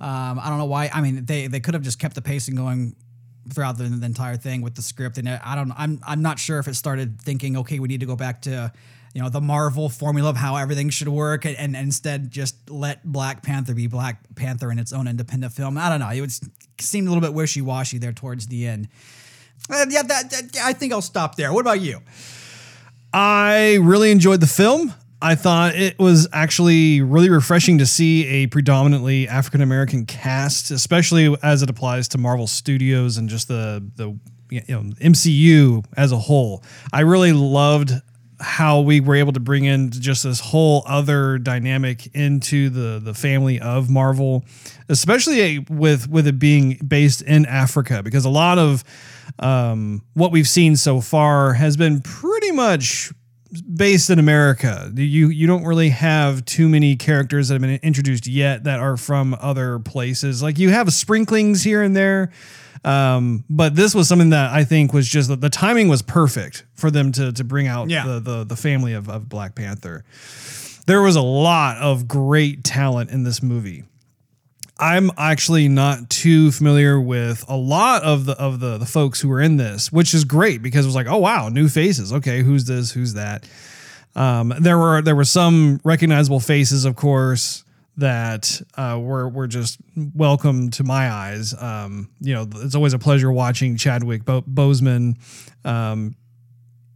Um, 0.00 0.38
I 0.38 0.48
don't 0.48 0.58
know 0.58 0.66
why. 0.66 0.90
I 0.92 1.00
mean, 1.00 1.24
they 1.24 1.48
they 1.48 1.60
could 1.60 1.74
have 1.74 1.82
just 1.82 1.98
kept 1.98 2.14
the 2.14 2.22
pacing 2.22 2.54
going 2.54 2.94
throughout 3.52 3.76
the, 3.76 3.84
the 3.84 4.06
entire 4.06 4.36
thing 4.36 4.62
with 4.62 4.74
the 4.74 4.82
script, 4.82 5.18
and 5.18 5.28
I 5.28 5.54
don't. 5.56 5.72
I'm 5.76 6.00
I'm 6.06 6.22
not 6.22 6.38
sure 6.38 6.58
if 6.60 6.68
it 6.68 6.74
started 6.74 7.20
thinking, 7.20 7.56
okay, 7.58 7.80
we 7.80 7.88
need 7.88 8.00
to 8.00 8.06
go 8.06 8.16
back 8.16 8.42
to 8.42 8.72
you 9.14 9.22
know 9.22 9.28
the 9.30 9.40
Marvel 9.40 9.88
formula 9.88 10.28
of 10.30 10.36
how 10.36 10.56
everything 10.56 10.90
should 10.90 11.08
work, 11.08 11.46
and, 11.46 11.56
and 11.56 11.74
instead 11.76 12.30
just 12.30 12.68
let 12.68 13.02
Black 13.04 13.42
Panther 13.42 13.72
be 13.74 13.86
Black 13.86 14.20
Panther 14.34 14.70
in 14.70 14.78
its 14.78 14.92
own 14.92 15.08
independent 15.08 15.52
film. 15.52 15.78
I 15.78 15.88
don't 15.88 16.00
know. 16.00 16.10
It 16.24 16.38
seemed 16.80 17.06
a 17.06 17.10
little 17.10 17.22
bit 17.22 17.32
wishy 17.32 17.62
washy 17.62 17.98
there 17.98 18.12
towards 18.12 18.48
the 18.48 18.66
end. 18.66 18.88
Uh, 19.70 19.86
yeah, 19.88 20.02
that, 20.02 20.30
that- 20.30 20.56
I 20.62 20.72
think 20.74 20.92
I'll 20.92 21.00
stop 21.00 21.36
there. 21.36 21.52
What 21.52 21.60
about 21.60 21.80
you? 21.80 22.00
I 23.12 23.78
really 23.80 24.10
enjoyed 24.10 24.40
the 24.40 24.46
film. 24.46 24.92
I 25.22 25.36
thought 25.36 25.74
it 25.74 25.98
was 25.98 26.28
actually 26.32 27.00
really 27.00 27.30
refreshing 27.30 27.78
to 27.78 27.86
see 27.86 28.26
a 28.26 28.46
predominantly 28.48 29.26
African 29.28 29.62
American 29.62 30.04
cast, 30.04 30.70
especially 30.70 31.34
as 31.42 31.62
it 31.62 31.70
applies 31.70 32.08
to 32.08 32.18
Marvel 32.18 32.46
Studios 32.46 33.16
and 33.16 33.28
just 33.28 33.48
the 33.48 33.82
the 33.96 34.18
you 34.50 34.60
know 34.68 34.82
MCU 35.00 35.84
as 35.96 36.12
a 36.12 36.18
whole. 36.18 36.62
I 36.92 37.00
really 37.00 37.32
loved 37.32 37.92
how 38.40 38.80
we 38.80 39.00
were 39.00 39.14
able 39.14 39.32
to 39.32 39.40
bring 39.40 39.64
in 39.64 39.90
just 39.90 40.24
this 40.24 40.40
whole 40.40 40.82
other 40.86 41.38
dynamic 41.38 42.06
into 42.14 42.68
the 42.70 42.98
the 42.98 43.14
family 43.14 43.60
of 43.60 43.88
Marvel, 43.88 44.44
especially 44.88 45.60
with 45.70 46.08
with 46.08 46.26
it 46.26 46.38
being 46.38 46.74
based 46.86 47.22
in 47.22 47.46
Africa, 47.46 48.02
because 48.02 48.24
a 48.24 48.30
lot 48.30 48.58
of 48.58 48.84
um, 49.38 50.02
what 50.14 50.32
we've 50.32 50.48
seen 50.48 50.76
so 50.76 51.00
far 51.00 51.54
has 51.54 51.76
been 51.76 52.00
pretty 52.00 52.52
much 52.52 53.12
based 53.74 54.10
in 54.10 54.18
America. 54.18 54.90
You 54.94 55.28
you 55.28 55.46
don't 55.46 55.64
really 55.64 55.90
have 55.90 56.44
too 56.44 56.68
many 56.68 56.96
characters 56.96 57.48
that 57.48 57.54
have 57.54 57.62
been 57.62 57.78
introduced 57.82 58.26
yet 58.26 58.64
that 58.64 58.80
are 58.80 58.96
from 58.96 59.36
other 59.40 59.78
places. 59.78 60.42
Like 60.42 60.58
you 60.58 60.70
have 60.70 60.92
sprinklings 60.92 61.62
here 61.62 61.82
and 61.82 61.96
there. 61.96 62.32
Um, 62.84 63.44
but 63.48 63.74
this 63.74 63.94
was 63.94 64.08
something 64.08 64.30
that 64.30 64.52
I 64.52 64.64
think 64.64 64.92
was 64.92 65.08
just 65.08 65.40
the 65.40 65.48
timing 65.50 65.88
was 65.88 66.02
perfect 66.02 66.64
for 66.74 66.90
them 66.90 67.12
to 67.12 67.32
to 67.32 67.44
bring 67.44 67.66
out 67.66 67.88
Yeah. 67.90 68.06
the, 68.06 68.20
the 68.20 68.44
the 68.44 68.56
family 68.56 68.92
of, 68.92 69.08
of 69.08 69.28
Black 69.28 69.54
Panther. 69.54 70.04
There 70.86 71.00
was 71.00 71.16
a 71.16 71.22
lot 71.22 71.78
of 71.78 72.06
great 72.06 72.62
talent 72.62 73.10
in 73.10 73.22
this 73.24 73.42
movie. 73.42 73.84
I'm 74.78 75.10
actually 75.16 75.68
not 75.68 76.10
too 76.10 76.50
familiar 76.50 77.00
with 77.00 77.44
a 77.48 77.56
lot 77.56 78.02
of 78.02 78.26
the 78.26 78.32
of 78.38 78.60
the 78.60 78.76
the 78.76 78.84
folks 78.86 79.20
who 79.20 79.28
were 79.28 79.40
in 79.40 79.56
this, 79.56 79.90
which 79.92 80.12
is 80.12 80.24
great 80.24 80.62
because 80.62 80.84
it 80.84 80.88
was 80.88 80.94
like, 80.96 81.06
oh 81.06 81.18
wow, 81.18 81.48
new 81.48 81.68
faces. 81.68 82.12
Okay, 82.12 82.42
who's 82.42 82.64
this? 82.66 82.90
Who's 82.90 83.14
that? 83.14 83.48
Um, 84.16 84.52
there 84.60 84.76
were 84.76 85.00
there 85.00 85.16
were 85.16 85.24
some 85.24 85.80
recognizable 85.84 86.40
faces, 86.40 86.84
of 86.84 86.96
course, 86.96 87.64
that 87.96 88.60
uh, 88.76 88.98
were 89.00 89.28
were 89.28 89.46
just 89.46 89.78
welcome 90.14 90.70
to 90.72 90.84
my 90.84 91.10
eyes. 91.10 91.54
Um, 91.60 92.10
you 92.20 92.34
know, 92.34 92.46
it's 92.56 92.74
always 92.74 92.92
a 92.92 92.98
pleasure 92.98 93.30
watching 93.30 93.76
Chadwick 93.76 94.24
Bo- 94.24 94.42
Boseman. 94.42 95.16
Um, 95.64 96.16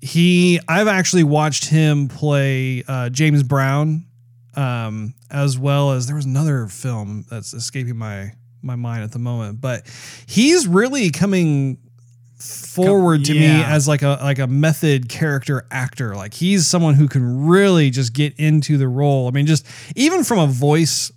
he, 0.00 0.60
I've 0.68 0.88
actually 0.88 1.24
watched 1.24 1.64
him 1.66 2.08
play 2.08 2.84
uh, 2.86 3.08
James 3.10 3.42
Brown, 3.42 4.06
um, 4.54 5.14
as 5.30 5.58
well 5.58 5.92
as 5.92 6.06
there 6.06 6.16
was 6.16 6.24
another 6.24 6.66
film 6.68 7.24
that's 7.28 7.52
escaping 7.54 7.96
my 7.96 8.32
my 8.62 8.76
mind 8.76 9.04
at 9.04 9.12
the 9.12 9.18
moment, 9.18 9.60
but 9.60 9.86
he's 10.26 10.66
really 10.66 11.10
coming 11.10 11.78
forward 12.38 13.24
to 13.24 13.34
me 13.34 13.46
as 13.46 13.88
like 13.88 14.02
a 14.02 14.18
like 14.22 14.38
a 14.38 14.46
method 14.46 15.08
character 15.08 15.66
actor. 15.70 16.14
Like 16.14 16.34
he's 16.34 16.66
someone 16.66 16.94
who 16.94 17.08
can 17.08 17.46
really 17.46 17.90
just 17.90 18.12
get 18.12 18.34
into 18.38 18.76
the 18.78 18.88
role. 18.88 19.28
I 19.28 19.30
mean, 19.32 19.46
just 19.46 19.66
even 19.96 20.24
from 20.24 20.38
a 20.38 20.46
voice 20.46 21.10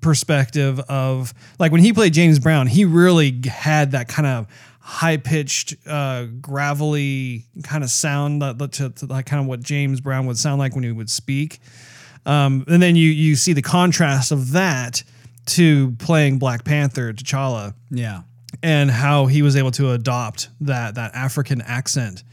perspective 0.00 0.78
of 0.80 1.34
like 1.58 1.72
when 1.72 1.80
he 1.80 1.92
played 1.92 2.14
James 2.14 2.38
Brown, 2.38 2.66
he 2.66 2.84
really 2.84 3.40
had 3.46 3.92
that 3.92 4.08
kind 4.08 4.26
of 4.26 4.46
high 4.80 5.16
pitched, 5.18 5.74
uh, 5.86 6.24
gravelly 6.40 7.44
kind 7.62 7.84
of 7.84 7.90
sound 7.90 8.40
that 8.42 8.58
that- 8.58 8.72
to, 8.72 8.90
to 8.90 9.06
like 9.06 9.26
kind 9.26 9.40
of 9.40 9.46
what 9.46 9.60
James 9.60 10.00
Brown 10.00 10.26
would 10.26 10.38
sound 10.38 10.58
like 10.58 10.74
when 10.74 10.84
he 10.84 10.92
would 10.92 11.10
speak. 11.10 11.58
Um, 12.26 12.64
and 12.68 12.82
then 12.82 12.96
you 12.96 13.10
you 13.10 13.36
see 13.36 13.52
the 13.52 13.62
contrast 13.62 14.32
of 14.32 14.52
that 14.52 15.02
to 15.46 15.92
playing 15.98 16.38
Black 16.38 16.64
Panther, 16.64 17.12
T'Challa 17.12 17.74
Yeah. 17.90 18.22
And 18.62 18.90
how 18.90 19.26
he 19.26 19.42
was 19.42 19.56
able 19.56 19.70
to 19.72 19.92
adopt 19.92 20.48
that 20.62 20.94
that 20.96 21.14
African 21.14 21.60
accent. 21.62 22.24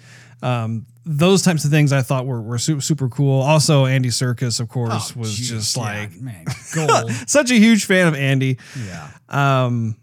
Um, 0.41 0.85
those 1.05 1.41
types 1.43 1.65
of 1.65 1.71
things 1.71 1.91
I 1.93 2.01
thought 2.01 2.25
were, 2.25 2.41
were 2.41 2.57
super, 2.57 2.81
super 2.81 3.09
cool. 3.09 3.41
Also, 3.41 3.85
Andy 3.85 4.09
Serkis, 4.09 4.59
of 4.59 4.69
course, 4.69 5.13
Oh, 5.15 5.19
was 5.19 5.35
geez, 5.35 5.49
just 5.49 5.77
yeah, 5.77 5.83
like 5.83 6.15
man, 6.19 6.45
gold. 6.73 7.11
such 7.27 7.51
a 7.51 7.55
huge 7.55 7.85
fan 7.85 8.07
of 8.07 8.15
Andy. 8.15 8.57
yeah. 8.87 9.09
Um, 9.29 9.97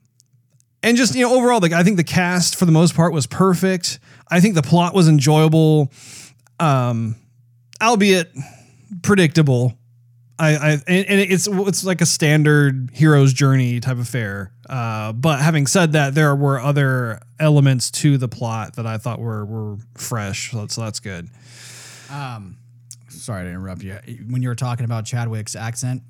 And 0.82 0.96
just, 0.96 1.14
you 1.14 1.22
know, 1.26 1.34
overall, 1.36 1.60
like 1.60 1.72
I 1.72 1.82
think 1.82 1.96
the 1.96 2.04
cast 2.04 2.56
for 2.56 2.66
the 2.66 2.72
most 2.72 2.94
part 2.94 3.12
was 3.12 3.26
perfect. 3.26 3.98
I 4.30 4.40
think 4.40 4.54
the 4.54 4.62
plot 4.62 4.94
was 4.94 5.08
enjoyable, 5.08 5.90
um, 6.60 7.16
albeit 7.80 8.30
predictable. 9.02 9.76
I, 10.38 10.56
I 10.56 10.70
and, 10.72 11.06
and 11.06 11.20
it's 11.20 11.46
it's 11.46 11.84
like 11.84 12.00
a 12.00 12.06
standard 12.06 12.90
hero's 12.92 13.32
journey 13.32 13.80
type 13.80 13.98
affair. 13.98 14.52
Uh, 14.68 15.12
but 15.12 15.40
having 15.40 15.66
said 15.66 15.92
that, 15.92 16.14
there 16.14 16.34
were 16.34 16.60
other 16.60 17.20
elements 17.38 17.90
to 17.90 18.16
the 18.18 18.28
plot 18.28 18.76
that 18.76 18.86
I 18.86 18.98
thought 18.98 19.20
were 19.20 19.44
were 19.44 19.76
fresh. 19.94 20.50
So 20.50 20.60
that's, 20.60 20.74
so 20.74 20.80
that's 20.82 21.00
good. 21.00 21.28
sorry 23.08 23.44
to 23.44 23.50
interrupt 23.50 23.82
you. 23.82 23.98
When 24.28 24.42
you 24.42 24.48
were 24.48 24.54
talking 24.54 24.84
about 24.84 25.04
Chadwick's 25.04 25.54
accent, 25.54 26.02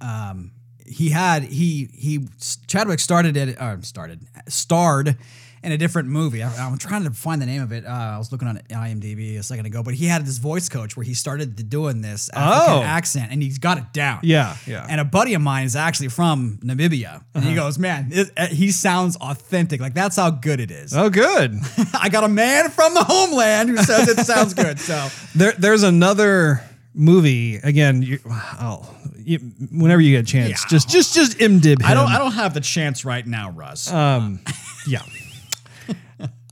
um, 0.00 0.52
he 0.86 1.10
had 1.10 1.44
he 1.44 1.88
he 1.92 2.28
Chadwick 2.66 3.00
started 3.00 3.36
it 3.36 3.60
or 3.60 3.80
started 3.82 4.26
starred 4.48 5.16
in 5.62 5.72
a 5.72 5.76
different 5.78 6.08
movie. 6.08 6.42
I, 6.42 6.66
I'm 6.66 6.78
trying 6.78 7.04
to 7.04 7.10
find 7.10 7.40
the 7.42 7.46
name 7.46 7.60
of 7.62 7.70
it. 7.72 7.84
Uh, 7.84 7.90
I 7.90 8.18
was 8.18 8.32
looking 8.32 8.48
on 8.48 8.58
IMDb 8.70 9.38
a 9.38 9.42
second 9.42 9.66
ago, 9.66 9.82
but 9.82 9.94
he 9.94 10.06
had 10.06 10.24
this 10.24 10.38
voice 10.38 10.68
coach 10.68 10.96
where 10.96 11.04
he 11.04 11.12
started 11.14 11.68
doing 11.68 12.00
this 12.00 12.30
African 12.32 12.78
Oh. 12.78 12.82
accent, 12.82 13.30
and 13.30 13.42
he's 13.42 13.58
got 13.58 13.76
it 13.78 13.92
down. 13.92 14.20
Yeah, 14.22 14.56
yeah. 14.66 14.86
And 14.88 15.00
a 15.00 15.04
buddy 15.04 15.34
of 15.34 15.42
mine 15.42 15.66
is 15.66 15.76
actually 15.76 16.08
from 16.08 16.58
Namibia, 16.64 17.22
and 17.34 17.44
he 17.44 17.54
goes, 17.54 17.78
"Man, 17.78 18.08
it, 18.10 18.30
uh, 18.36 18.46
he 18.46 18.70
sounds 18.70 19.16
authentic. 19.16 19.80
Like 19.80 19.94
that's 19.94 20.16
how 20.16 20.30
good 20.30 20.60
it 20.60 20.70
is." 20.70 20.94
Oh, 20.96 21.10
good. 21.10 21.58
I 22.00 22.08
got 22.08 22.24
a 22.24 22.28
man 22.28 22.70
from 22.70 22.94
the 22.94 23.04
homeland 23.04 23.68
who 23.68 23.76
says 23.78 24.08
it 24.08 24.20
sounds 24.26 24.54
good. 24.54 24.78
So 24.80 25.08
There, 25.34 25.52
there's 25.58 25.82
another 25.82 26.62
movie 26.94 27.56
again. 27.56 28.02
You, 28.02 28.18
oh, 28.26 28.88
you, 29.18 29.38
whenever 29.70 30.00
you 30.00 30.16
get 30.16 30.24
a 30.24 30.26
chance, 30.26 30.48
Yeah. 30.62 30.68
just 30.70 30.88
just 30.88 31.14
just 31.14 31.38
imdib. 31.38 31.84
I 31.84 31.92
don't. 31.94 32.08
I 32.08 32.18
don't 32.18 32.32
have 32.32 32.54
the 32.54 32.60
chance 32.60 33.04
right 33.04 33.26
now, 33.26 33.50
Russ. 33.50 33.92
Um, 33.92 34.40
yeah. 34.86 35.02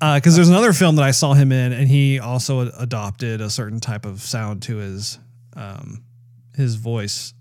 Because 0.00 0.36
there's 0.36 0.48
another 0.48 0.72
film 0.72 0.96
that 0.96 1.04
I 1.04 1.10
saw 1.10 1.34
him 1.34 1.50
in, 1.52 1.72
and 1.72 1.88
he 1.88 2.18
also 2.18 2.66
ad- 2.66 2.72
adopted 2.78 3.40
a 3.40 3.50
certain 3.50 3.80
type 3.80 4.04
of 4.06 4.20
sound 4.20 4.62
to 4.62 4.76
his 4.76 5.18
um, 5.56 6.04
his 6.54 6.76
voice, 6.76 7.34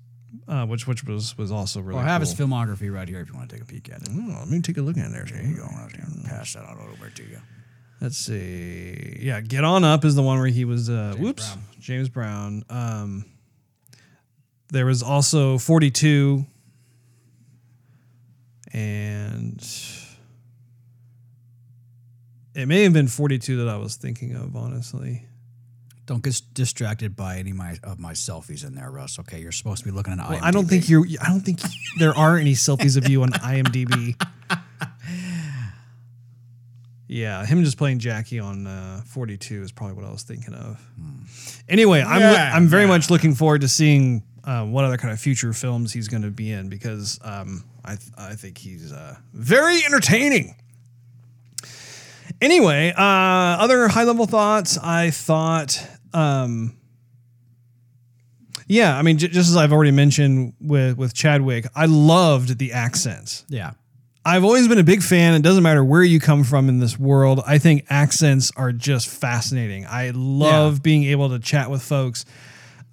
uh, 0.47 0.65
which 0.65 0.87
which 0.87 1.03
was 1.03 1.37
was 1.37 1.51
also 1.51 1.81
really. 1.81 1.97
Well, 1.97 2.05
I 2.05 2.09
have 2.09 2.21
his 2.21 2.33
filmography 2.33 2.91
right 2.93 3.07
here 3.07 3.19
if 3.19 3.29
you 3.29 3.35
want 3.35 3.49
to 3.49 3.55
take 3.55 3.63
a 3.63 3.67
peek 3.67 3.89
at 3.91 4.01
it. 4.01 4.09
Oh, 4.11 4.37
let 4.39 4.49
me 4.49 4.59
take 4.61 4.77
a 4.77 4.81
look 4.81 4.97
at 4.97 5.05
it 5.05 5.11
there. 5.11 5.27
You 5.43 5.57
go. 5.57 5.63
I 5.63 5.83
was 5.83 5.93
gonna 5.93 6.27
pass 6.27 6.53
that 6.53 6.65
on 6.65 6.77
over 6.79 7.09
to 7.09 7.23
you. 7.23 7.39
Let's 8.01 8.17
see. 8.17 9.17
Yeah, 9.21 9.41
Get 9.41 9.63
On 9.63 9.83
Up 9.83 10.05
is 10.05 10.15
the 10.15 10.21
one 10.21 10.37
where 10.39 10.47
he 10.47 10.65
was. 10.65 10.89
Uh, 10.89 11.15
whoops, 11.17 11.51
Brown. 11.53 11.63
James 11.79 12.09
Brown. 12.09 12.63
Um, 12.69 13.25
there 14.69 14.85
was 14.85 15.01
also 15.01 15.57
42, 15.57 16.45
and 18.73 19.61
it 22.57 22.67
may 22.67 22.83
have 22.83 22.91
been 22.93 23.07
42 23.07 23.57
that 23.63 23.69
I 23.69 23.77
was 23.77 23.95
thinking 23.95 24.35
of. 24.35 24.55
Honestly, 24.55 25.25
Don't 26.05 26.23
get 26.23 26.41
distracted 26.53 27.15
by 27.15 27.37
any 27.37 27.51
of 27.51 27.57
my, 27.57 27.77
of 27.83 27.99
my 27.99 28.13
selfies 28.13 28.65
in 28.65 28.75
there, 28.75 28.89
Russ. 28.91 29.19
Okay, 29.19 29.39
you're 29.39 29.51
supposed 29.51 29.83
to 29.83 29.89
be 29.89 29.91
looking 29.95 30.13
at 30.13 30.19
IMDb. 30.19 30.39
I 30.41 30.51
don't 30.51 30.65
think 30.67 30.89
you're. 30.89 31.05
I 31.21 31.29
don't 31.29 31.41
think 31.41 31.59
there 31.99 32.15
are 32.17 32.37
any 32.37 32.53
selfies 32.53 32.97
of 32.97 33.07
you 33.09 33.23
on 33.23 33.29
IMDb. 33.31 34.15
Yeah, 37.09 37.45
him 37.45 37.63
just 37.63 37.77
playing 37.77 37.99
Jackie 37.99 38.39
on 38.39 38.67
uh, 38.67 39.01
42 39.05 39.61
is 39.61 39.71
probably 39.71 39.95
what 39.95 40.03
I 40.03 40.11
was 40.11 40.23
thinking 40.23 40.53
of. 40.53 40.77
Anyway, 41.69 42.01
I'm 42.01 42.19
Yeah, 42.19 42.51
I'm 42.53 42.67
very 42.67 42.83
yeah. 42.83 42.87
much 42.89 43.09
looking 43.09 43.33
forward 43.33 43.61
to 43.61 43.69
seeing 43.69 44.23
uh, 44.43 44.65
what 44.65 44.83
other 44.83 44.97
kind 44.97 45.13
of 45.13 45.19
future 45.19 45.53
films 45.53 45.93
he's 45.93 46.09
going 46.09 46.23
to 46.23 46.31
be 46.31 46.51
in 46.51 46.67
because 46.67 47.17
um, 47.23 47.63
I 47.85 47.95
th- 47.95 48.11
I 48.17 48.33
think 48.35 48.57
he's 48.57 48.91
uh, 48.91 49.15
very 49.33 49.85
entertaining. 49.85 50.55
Anyway, 52.41 52.94
uh, 52.96 53.01
other 53.01 53.88
high 53.88 54.03
level 54.03 54.25
thoughts. 54.27 54.77
I 54.77 55.10
thought, 55.12 55.86
um, 56.13 56.75
yeah, 58.67 58.98
I 58.98 59.01
mean, 59.01 59.17
j- 59.17 59.27
just 59.29 59.50
as 59.50 59.56
I've 59.58 59.72
already 59.74 59.91
mentioned 59.91 60.53
with 60.60 60.98
with 60.98 61.13
Chadwick, 61.13 61.65
I 61.75 61.86
loved 61.86 62.60
the 62.60 62.74
accents. 62.74 63.46
Yeah. 63.50 63.72
I've 64.25 64.44
always 64.44 64.67
been 64.67 64.77
a 64.77 64.84
big 64.84 65.01
fan. 65.03 65.36
It 65.36 65.41
doesn't 65.41 65.63
matter 65.63 65.84
where 65.86 66.03
you 66.03 66.20
come 66.20 66.44
from 66.44 66.67
in 66.67 66.79
this 66.79 67.00
world. 67.00 67.41
I 67.48 67.60
think 67.60 67.86
accents 67.89 68.51
are 68.58 68.74
just 68.74 69.08
fascinating. 69.08 69.86
I 69.86 70.12
love 70.13 70.74
Yeah. 70.75 70.79
being 70.84 71.03
able 71.06 71.29
to 71.29 71.39
chat 71.39 71.72
with 71.72 71.82
folks 71.82 72.25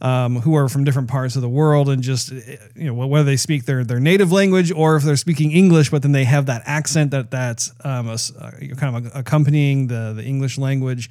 um, 0.01 0.37
who 0.41 0.55
are 0.57 0.69
from 0.69 0.85
different 0.85 1.09
parts 1.09 1.37
of 1.37 1.43
the 1.43 1.49
world 1.49 1.89
and 1.89 2.03
just 2.03 2.31
you 2.31 2.59
know 2.77 2.95
whether 2.95 3.25
they 3.25 3.37
speak 3.37 3.65
their 3.65 3.85
their 3.85 4.01
native 4.01 4.33
language 4.33 4.73
or 4.73 4.97
if 4.97 5.03
they're 5.03 5.17
speaking 5.17 5.53
English, 5.53 5.91
but 5.91 6.03
then 6.03 6.13
they 6.13 6.25
have 6.25 6.47
that 6.47 6.63
accent 6.67 7.11
that 7.13 7.31
that's 7.31 7.73
um, 7.85 8.09
a 8.09 8.13
uh, 8.13 8.51
kind 8.77 8.97
of 8.97 9.17
accompanying 9.17 9.87
the 9.87 10.13
the 10.15 10.25
English 10.25 10.59
language. 10.59 11.11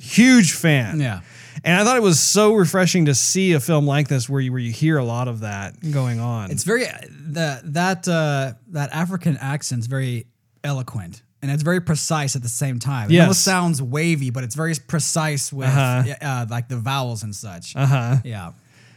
Huge 0.00 0.52
fan. 0.52 1.00
Yeah. 1.00 1.20
And 1.62 1.80
I 1.80 1.84
thought 1.84 1.96
it 1.96 2.02
was 2.02 2.20
so 2.20 2.54
refreshing 2.54 3.06
to 3.06 3.14
see 3.14 3.52
a 3.52 3.60
film 3.60 3.86
like 3.86 4.08
this 4.08 4.28
where 4.28 4.40
you 4.40 4.52
where 4.52 4.60
you 4.60 4.72
hear 4.72 4.98
a 4.98 5.04
lot 5.04 5.28
of 5.28 5.40
that 5.40 5.74
going 5.92 6.20
on. 6.20 6.50
It's 6.50 6.64
very 6.64 6.84
that 6.84 7.72
that 7.74 8.08
uh, 8.08 8.54
that 8.68 8.92
African 8.92 9.36
accent's 9.36 9.86
very 9.86 10.26
eloquent 10.62 11.22
and 11.44 11.52
it's 11.52 11.62
very 11.62 11.80
precise 11.80 12.34
at 12.34 12.42
the 12.42 12.48
same 12.48 12.78
time. 12.78 13.10
It 13.10 13.14
Yes. 13.14 13.22
almost 13.22 13.44
sounds 13.44 13.80
wavy, 13.82 14.30
but 14.30 14.42
it's 14.44 14.54
very 14.56 14.74
precise 14.88 15.52
with 15.52 15.68
Uh-huh. 15.68 16.14
uh, 16.20 16.46
like 16.50 16.68
the 16.68 16.76
vowels 16.78 17.22
and 17.22 17.34
such. 17.36 17.76
Uh 17.76 17.86
huh. 17.86 18.16
Yeah. 18.24 18.52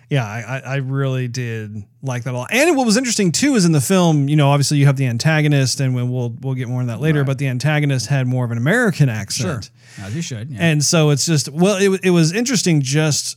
Yeah, 0.09 0.25
I, 0.25 0.39
I 0.39 0.59
I 0.59 0.75
really 0.77 1.27
did 1.27 1.83
like 2.01 2.23
that 2.23 2.33
a 2.33 2.37
lot. 2.37 2.47
And 2.53 2.77
what 2.77 2.85
was 2.85 2.95
interesting 2.95 3.33
too 3.33 3.55
is 3.55 3.65
in 3.65 3.73
the 3.73 3.81
film, 3.81 4.29
you 4.29 4.37
know, 4.37 4.49
obviously 4.49 4.77
you 4.77 4.85
have 4.85 4.95
the 4.95 5.05
antagonist, 5.05 5.81
and 5.81 5.93
when 5.93 6.09
we'll 6.09 6.29
we'll 6.39 6.53
get 6.55 6.69
more 6.69 6.79
on 6.79 6.87
that 6.87 7.01
later. 7.01 7.25
But 7.25 7.39
the 7.39 7.47
antagonist 7.47 8.07
had 8.07 8.25
more 8.25 8.45
of 8.45 8.51
an 8.51 8.57
American 8.57 9.09
accent. 9.09 9.69
Sure. 9.97 10.05
As 10.05 10.15
you 10.15 10.21
should. 10.21 10.49
Yeah. 10.51 10.59
And 10.61 10.85
so 10.85 11.09
it's 11.09 11.25
just 11.25 11.49
well, 11.49 11.75
it, 11.77 11.89
wa- 11.89 11.97
it 12.01 12.11
was 12.11 12.31
interesting 12.31 12.79
just 12.81 13.35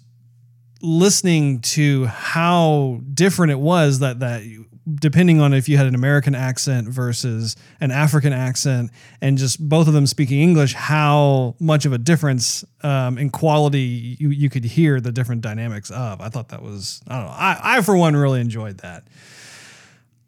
listening 0.82 1.60
to 1.60 2.06
how 2.06 3.00
different 3.12 3.50
it 3.52 3.58
was 3.58 3.98
that 3.98 4.20
that 4.20 4.44
you- 4.44 4.66
depending 4.96 5.40
on 5.40 5.52
if 5.52 5.68
you 5.68 5.76
had 5.76 5.86
an 5.86 5.94
American 5.94 6.34
accent 6.34 6.88
versus 6.88 7.56
an 7.80 7.90
African 7.90 8.32
accent, 8.32 8.90
and 9.20 9.38
just 9.38 9.68
both 9.68 9.88
of 9.88 9.94
them 9.94 10.06
speaking 10.06 10.40
English, 10.40 10.74
how 10.74 11.54
much 11.60 11.86
of 11.86 11.92
a 11.92 11.98
difference 11.98 12.64
um, 12.82 13.18
in 13.18 13.30
quality 13.30 14.16
you 14.18 14.30
you 14.30 14.50
could 14.50 14.64
hear 14.64 15.00
the 15.00 15.12
different 15.12 15.42
dynamics 15.42 15.90
of. 15.90 16.20
I 16.20 16.28
thought 16.28 16.48
that 16.48 16.62
was 16.62 17.00
I 17.08 17.16
don't 17.16 17.26
know. 17.26 17.32
I, 17.32 17.60
I 17.62 17.80
for 17.82 17.96
one 17.96 18.16
really 18.16 18.40
enjoyed 18.40 18.78
that. 18.78 19.04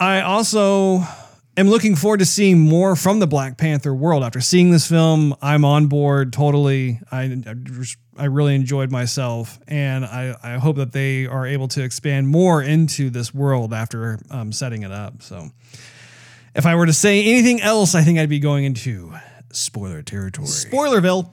I 0.01 0.23
also 0.23 1.05
am 1.57 1.69
looking 1.69 1.97
forward 1.97 2.19
to 2.19 2.27
seeing 2.27 2.59
more 2.59 2.97
from 2.97 3.19
the 3.19 3.27
Black 3.27 3.57
Panther 3.57 3.95
world. 3.95 4.23
After 4.23 4.41
seeing 4.41 4.71
this 4.71 4.89
film, 4.89 5.35
I'm 5.43 5.65
on 5.65 5.87
board 5.87 6.33
totally. 6.33 7.01
I, 7.11 7.37
I 8.17 8.27
really 8.27 8.55
enjoyed 8.55 8.91
myself, 8.91 9.59
and 9.69 10.05
I, 10.05 10.37
I 10.43 10.59
hope 10.59 10.77
that 10.77 10.93
they 10.93 11.27
are 11.27 11.47
able 11.47 11.69
to 11.69 11.83
expand 11.83 12.29
more 12.29 12.63
into 12.63 13.11
this 13.11 13.35
world 13.35 13.73
after 13.73 14.19
um, 14.31 14.53
setting 14.53 14.83
it 14.83 14.93
up. 14.93 15.23
So, 15.23 15.51
if 16.55 16.67
I 16.67 16.75
were 16.75 16.87
to 16.87 16.93
say 16.93 17.25
anything 17.25 17.63
else, 17.63 17.95
I 17.95 18.03
think 18.03 18.19
I'd 18.19 18.29
be 18.29 18.39
going 18.39 18.65
into 18.65 19.15
spoiler 19.53 20.03
territory. 20.03 20.49
Spoilerville. 20.49 21.31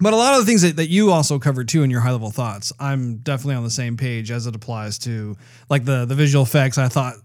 But 0.00 0.12
a 0.12 0.16
lot 0.16 0.34
of 0.34 0.40
the 0.40 0.46
things 0.46 0.62
that, 0.62 0.76
that 0.76 0.88
you 0.88 1.10
also 1.10 1.40
covered 1.40 1.68
too 1.68 1.82
in 1.82 1.90
your 1.90 2.00
high 2.00 2.12
level 2.12 2.30
thoughts, 2.30 2.72
I'm 2.78 3.16
definitely 3.16 3.56
on 3.56 3.64
the 3.64 3.70
same 3.70 3.96
page 3.96 4.30
as 4.30 4.46
it 4.46 4.54
applies 4.54 4.96
to 5.00 5.36
like 5.68 5.84
the 5.84 6.04
the 6.04 6.14
visual 6.14 6.44
effects. 6.44 6.78
I 6.78 6.86
thought 6.88 7.16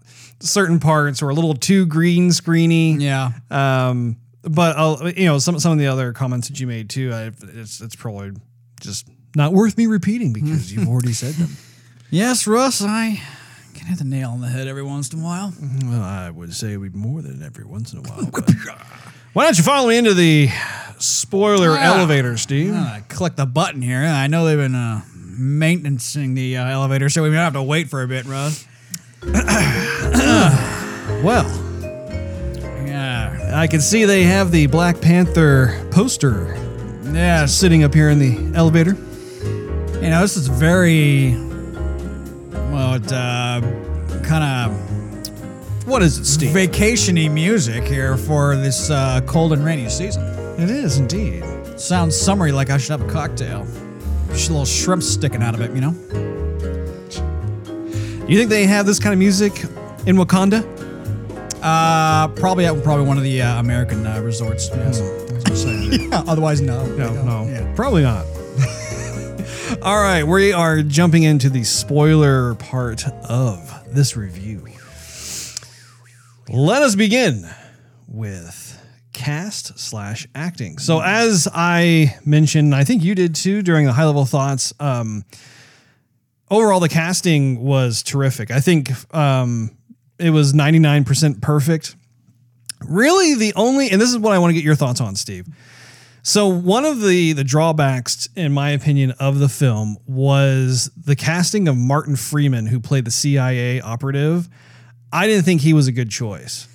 certain 0.44 0.78
parts 0.78 1.20
were 1.22 1.30
a 1.30 1.34
little 1.34 1.54
too 1.54 1.86
green 1.86 2.28
screeny. 2.30 3.00
yeah. 3.00 3.32
Um, 3.50 4.16
but 4.42 4.76
I'll, 4.76 5.08
you 5.10 5.24
know 5.26 5.38
some 5.38 5.58
some 5.58 5.72
of 5.72 5.78
the 5.78 5.86
other 5.86 6.12
comments 6.12 6.48
that 6.48 6.60
you 6.60 6.66
made 6.66 6.90
too, 6.90 7.12
I, 7.12 7.30
it's 7.58 7.80
it's 7.80 7.96
probably 7.96 8.32
just 8.80 9.08
not 9.34 9.52
worth 9.52 9.76
me 9.78 9.86
repeating 9.86 10.32
because 10.32 10.72
you've 10.72 10.86
already 10.88 11.12
said 11.12 11.34
them. 11.34 11.50
Yes, 12.10 12.46
Russ, 12.46 12.80
I 12.80 13.20
can 13.72 13.86
hit 13.88 13.98
the 13.98 14.04
nail 14.04 14.30
on 14.30 14.40
the 14.40 14.46
head 14.46 14.68
every 14.68 14.84
once 14.84 15.12
in 15.12 15.18
a 15.18 15.22
while. 15.24 15.52
Well, 15.84 16.00
I 16.02 16.30
would 16.30 16.54
say 16.54 16.76
we 16.76 16.90
more 16.90 17.22
than 17.22 17.42
every 17.42 17.64
once 17.64 17.92
in 17.92 17.98
a 17.98 18.02
while. 18.02 18.30
but- 18.30 18.48
Why 19.32 19.44
don't 19.44 19.58
you 19.58 19.64
follow 19.64 19.88
me 19.88 19.96
into 19.96 20.14
the 20.14 20.48
spoiler 21.00 21.70
Ah. 21.76 21.82
elevator, 21.96 22.36
Steve? 22.36 22.72
Uh, 22.72 23.00
click 23.08 23.34
the 23.34 23.46
button 23.46 23.82
here. 23.82 23.98
I 24.04 24.28
know 24.28 24.44
they've 24.44 24.56
been 24.56 24.76
uh, 24.76 25.02
maintaining 25.14 26.34
the 26.34 26.56
uh, 26.58 26.66
elevator, 26.68 27.08
so 27.08 27.22
we 27.22 27.30
may 27.30 27.36
have 27.36 27.54
to 27.54 27.62
wait 27.62 27.88
for 27.88 28.02
a 28.02 28.06
bit, 28.06 28.26
Russ. 28.26 28.64
Well, 31.24 31.46
Yeah. 32.86 33.52
I 33.54 33.66
can 33.66 33.80
see 33.80 34.04
they 34.04 34.24
have 34.24 34.50
the 34.50 34.66
Black 34.66 35.00
Panther 35.00 35.86
poster 35.90 36.54
Yeah. 37.12 37.46
sitting 37.46 37.82
up 37.84 37.94
here 37.94 38.10
in 38.10 38.18
the 38.18 38.56
elevator. 38.56 38.96
You 40.02 40.10
know, 40.10 40.20
this 40.20 40.36
is 40.36 40.48
very, 40.48 41.34
well, 42.70 42.94
it, 42.94 43.10
uh, 43.12 43.60
kind 44.22 44.44
of 44.44 45.86
What 45.86 46.02
is 46.02 46.18
it, 46.18 46.26
Steve? 46.26 46.50
vacation-y 46.52 47.28
music 47.28 47.84
here 47.84 48.16
for 48.18 48.54
this 48.56 48.90
uh, 48.90 49.22
cold 49.26 49.52
and 49.54 49.64
rainy 49.64 49.88
season. 49.88 50.22
It 50.58 50.68
is 50.70 50.98
indeed. 50.98 51.42
Sounds 51.80 52.14
summery 52.16 52.52
like 52.52 52.68
I 52.70 52.76
should 52.76 52.90
have 53.00 53.08
a 53.08 53.12
cocktail. 53.12 53.66
Just 54.30 54.48
a 54.50 54.52
little 54.52 54.66
shrimp 54.66 55.02
sticking 55.02 55.42
out 55.42 55.54
of 55.54 55.60
it, 55.62 55.70
you 55.74 55.80
know? 55.80 55.94
You 58.26 58.38
think 58.38 58.48
they 58.48 58.64
have 58.66 58.86
this 58.86 58.98
kind 58.98 59.12
of 59.12 59.18
music 59.18 59.52
in 60.06 60.16
Wakanda? 60.16 60.62
Uh, 61.62 62.28
probably 62.28 62.64
at 62.66 62.82
probably 62.82 63.04
one 63.06 63.18
of 63.18 63.22
the 63.22 63.42
uh, 63.42 63.60
American 63.60 64.06
uh, 64.06 64.20
resorts. 64.20 64.70
Yes. 65.54 66.12
Otherwise, 66.12 66.60
no. 66.60 66.84
No, 66.96 67.12
no, 67.22 67.46
Yeah. 67.48 67.70
probably 67.76 68.02
not. 68.02 68.24
All 69.82 69.96
right, 70.00 70.24
we 70.24 70.52
are 70.52 70.82
jumping 70.82 71.22
into 71.22 71.48
the 71.48 71.62
spoiler 71.64 72.54
part 72.56 73.06
of 73.28 73.72
this 73.94 74.16
review. 74.16 74.66
Let 76.48 76.82
us 76.82 76.94
begin 76.96 77.48
with 78.08 78.80
cast 79.12 79.78
slash 79.78 80.26
acting. 80.34 80.78
So, 80.78 81.00
as 81.00 81.46
I 81.54 82.16
mentioned, 82.24 82.74
I 82.74 82.82
think 82.84 83.04
you 83.04 83.14
did 83.14 83.34
too 83.34 83.62
during 83.62 83.86
the 83.86 83.92
high 83.92 84.06
level 84.06 84.24
thoughts. 84.24 84.72
Um, 84.80 85.24
overall, 86.54 86.80
the 86.80 86.88
casting 86.88 87.60
was 87.62 88.02
terrific. 88.02 88.50
I 88.50 88.60
think 88.60 88.90
um, 89.14 89.76
it 90.18 90.30
was 90.30 90.52
99% 90.52 91.40
perfect. 91.40 91.96
Really, 92.86 93.34
the 93.34 93.52
only, 93.54 93.90
and 93.90 94.00
this 94.00 94.10
is 94.10 94.18
what 94.18 94.32
I 94.32 94.38
want 94.38 94.50
to 94.50 94.54
get 94.54 94.64
your 94.64 94.74
thoughts 94.74 95.00
on, 95.00 95.16
Steve. 95.16 95.46
So 96.26 96.48
one 96.48 96.86
of 96.86 97.02
the 97.02 97.34
the 97.34 97.44
drawbacks, 97.44 98.30
in 98.34 98.50
my 98.52 98.70
opinion, 98.70 99.10
of 99.20 99.40
the 99.40 99.48
film 99.48 99.98
was 100.06 100.90
the 100.96 101.14
casting 101.14 101.68
of 101.68 101.76
Martin 101.76 102.16
Freeman, 102.16 102.66
who 102.66 102.80
played 102.80 103.04
the 103.04 103.10
CIA 103.10 103.82
operative. 103.82 104.48
I 105.12 105.26
didn't 105.26 105.44
think 105.44 105.60
he 105.60 105.74
was 105.74 105.86
a 105.86 105.92
good 105.92 106.10
choice. 106.10 106.66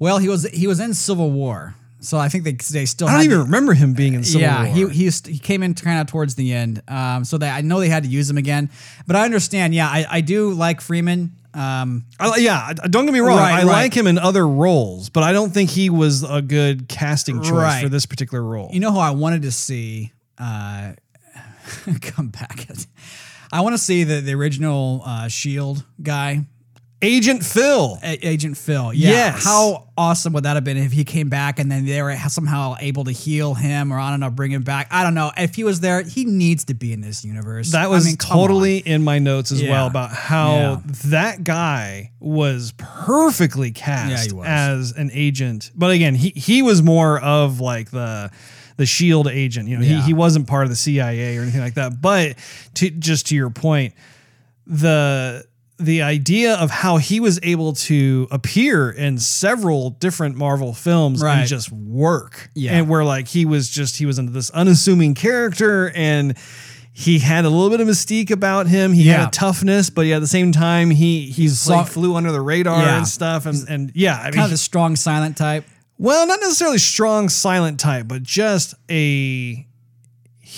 Well, 0.00 0.18
he 0.18 0.28
was 0.28 0.48
he 0.48 0.66
was 0.66 0.80
in 0.80 0.94
Civil 0.94 1.30
War, 1.30 1.76
so 2.00 2.18
I 2.18 2.28
think 2.28 2.44
they 2.44 2.52
they 2.52 2.84
still. 2.86 3.08
I 3.08 3.12
don't 3.12 3.24
even 3.24 3.38
to- 3.38 3.44
remember 3.44 3.74
him 3.74 3.94
being 3.94 4.14
in 4.14 4.24
Civil 4.24 4.42
yeah, 4.42 4.64
War. 4.64 4.74
he 4.74 4.88
he 4.98 5.04
used- 5.04 5.26
he 5.26 5.38
came 5.38 5.62
in 5.62 5.74
kind 5.74 6.00
of 6.00 6.06
towards 6.06 6.34
the 6.36 6.52
end, 6.52 6.82
um, 6.88 7.24
so 7.24 7.38
that 7.38 7.56
I 7.56 7.60
know 7.62 7.80
they 7.80 7.88
had 7.88 8.04
to 8.04 8.08
use 8.08 8.28
him 8.30 8.36
again. 8.38 8.70
But 9.06 9.16
I 9.16 9.24
understand. 9.24 9.74
Yeah, 9.74 9.88
I, 9.88 10.06
I 10.08 10.20
do 10.20 10.50
like 10.52 10.80
Freeman. 10.80 11.32
Um, 11.54 12.04
I, 12.20 12.36
yeah, 12.36 12.72
don't 12.74 13.04
get 13.06 13.12
me 13.14 13.20
wrong. 13.20 13.38
Right, 13.38 13.52
I 13.54 13.56
right. 13.58 13.64
like 13.66 13.94
him 13.94 14.06
in 14.06 14.18
other 14.18 14.46
roles, 14.46 15.08
but 15.08 15.22
I 15.24 15.32
don't 15.32 15.50
think 15.50 15.70
he 15.70 15.90
was 15.90 16.22
a 16.22 16.40
good 16.42 16.88
casting 16.88 17.42
choice 17.42 17.50
Right. 17.52 17.82
for 17.82 17.88
this 17.88 18.06
particular 18.06 18.44
role. 18.44 18.68
you 18.72 18.80
know 18.80 18.92
who 18.92 18.98
I 18.98 19.10
wanted 19.10 19.42
to 19.42 19.50
see 19.50 20.12
uh, 20.38 20.92
come 22.02 22.28
back? 22.28 22.68
I 23.52 23.62
want 23.62 23.74
to 23.74 23.78
see 23.82 24.04
the 24.04 24.20
the 24.20 24.34
original 24.34 25.02
uh, 25.04 25.26
Shield 25.28 25.84
guy, 26.02 26.44
Agent 27.00 27.44
Phil. 27.44 27.96
A- 28.02 28.26
Agent 28.26 28.56
Phil. 28.56 28.92
Yeah. 28.92 29.10
Yes. 29.10 29.44
How 29.44 29.86
awesome 29.96 30.32
would 30.32 30.42
that 30.44 30.56
have 30.56 30.64
been 30.64 30.76
if 30.76 30.90
he 30.90 31.04
came 31.04 31.28
back 31.28 31.60
and 31.60 31.70
then 31.70 31.86
they 31.86 32.02
were 32.02 32.16
somehow 32.28 32.74
able 32.80 33.04
to 33.04 33.12
heal 33.12 33.54
him 33.54 33.92
or 33.92 34.00
I 34.00 34.10
don't 34.10 34.18
know, 34.18 34.30
bring 34.30 34.50
him 34.50 34.62
back? 34.64 34.88
I 34.90 35.04
don't 35.04 35.14
know. 35.14 35.30
If 35.36 35.54
he 35.54 35.62
was 35.62 35.78
there, 35.78 36.02
he 36.02 36.24
needs 36.24 36.64
to 36.64 36.74
be 36.74 36.92
in 36.92 37.00
this 37.00 37.24
universe. 37.24 37.70
That 37.70 37.84
I 37.84 37.86
was 37.86 38.04
mean, 38.04 38.16
come 38.16 38.32
on. 38.32 38.38
totally 38.48 38.78
in 38.78 39.04
my 39.04 39.20
notes 39.20 39.52
as 39.52 39.62
Yeah. 39.62 39.70
well 39.70 39.86
about 39.86 40.10
how 40.10 40.50
Yeah. 40.56 40.80
that 41.04 41.44
guy 41.44 42.10
was 42.18 42.72
perfectly 42.78 43.70
cast 43.70 44.30
Yeah, 44.32 44.36
was. 44.36 44.46
as 44.48 44.92
an 44.92 45.10
agent. 45.12 45.70
But 45.76 45.92
again, 45.92 46.16
he 46.16 46.30
he 46.34 46.62
was 46.62 46.82
more 46.82 47.20
of 47.20 47.60
like 47.60 47.92
the 47.92 48.30
the 48.76 48.86
shield 48.86 49.28
agent. 49.28 49.68
You 49.68 49.78
know, 49.78 49.84
he 49.84 50.00
he 50.00 50.14
wasn't 50.14 50.48
part 50.48 50.64
of 50.64 50.70
the 50.70 50.76
CIA 50.76 51.36
or 51.36 51.42
anything 51.42 51.60
like 51.60 51.74
that. 51.74 52.00
But 52.02 52.34
to 52.74 52.90
just 52.90 53.28
to 53.28 53.36
your 53.36 53.50
point, 53.50 53.94
the 54.66 55.46
the 55.78 56.02
idea 56.02 56.54
of 56.54 56.70
how 56.70 56.96
he 56.96 57.20
was 57.20 57.38
able 57.42 57.72
to 57.72 58.26
appear 58.30 58.90
in 58.90 59.18
several 59.18 59.90
different 59.90 60.36
Marvel 60.36 60.72
films 60.74 61.22
Right. 61.22 61.38
and 61.40 61.48
just 61.48 61.70
work. 61.70 62.50
Yeah. 62.54 62.72
And 62.72 62.88
where 62.88 63.04
like 63.04 63.28
he 63.28 63.44
was 63.44 63.68
just 63.68 63.96
he 63.96 64.04
was 64.06 64.18
into 64.18 64.32
this 64.32 64.50
unassuming 64.50 65.14
character 65.14 65.90
and 65.94 66.36
he 66.92 67.20
had 67.20 67.44
a 67.44 67.48
little 67.48 67.70
bit 67.70 67.80
of 67.80 67.86
mystique 67.86 68.32
about 68.32 68.66
him. 68.66 68.92
He 68.92 69.04
Yeah. 69.04 69.18
had 69.18 69.28
a 69.28 69.30
toughness, 69.30 69.88
but 69.88 70.02
yeah, 70.06 70.16
at 70.16 70.18
the 70.20 70.26
same 70.26 70.50
time 70.50 70.90
he 70.90 71.30
he's 71.30 71.60
saw- 71.60 71.78
like 71.78 71.86
flew 71.88 72.16
under 72.16 72.32
the 72.32 72.40
radar 72.40 72.82
Yeah. 72.82 72.96
and 72.98 73.06
stuff. 73.06 73.46
And 73.46 73.64
and 73.68 73.92
yeah, 73.94 74.18
I 74.18 74.24
mean 74.24 74.32
kind 74.32 74.44
of 74.46 74.50
the 74.50 74.56
strong 74.58 74.96
silent 74.96 75.36
type. 75.36 75.64
well, 75.96 76.26
not 76.26 76.40
necessarily 76.40 76.78
strong 76.78 77.28
silent 77.28 77.78
type, 77.78 78.08
but 78.08 78.24
just 78.24 78.74
a 78.90 79.64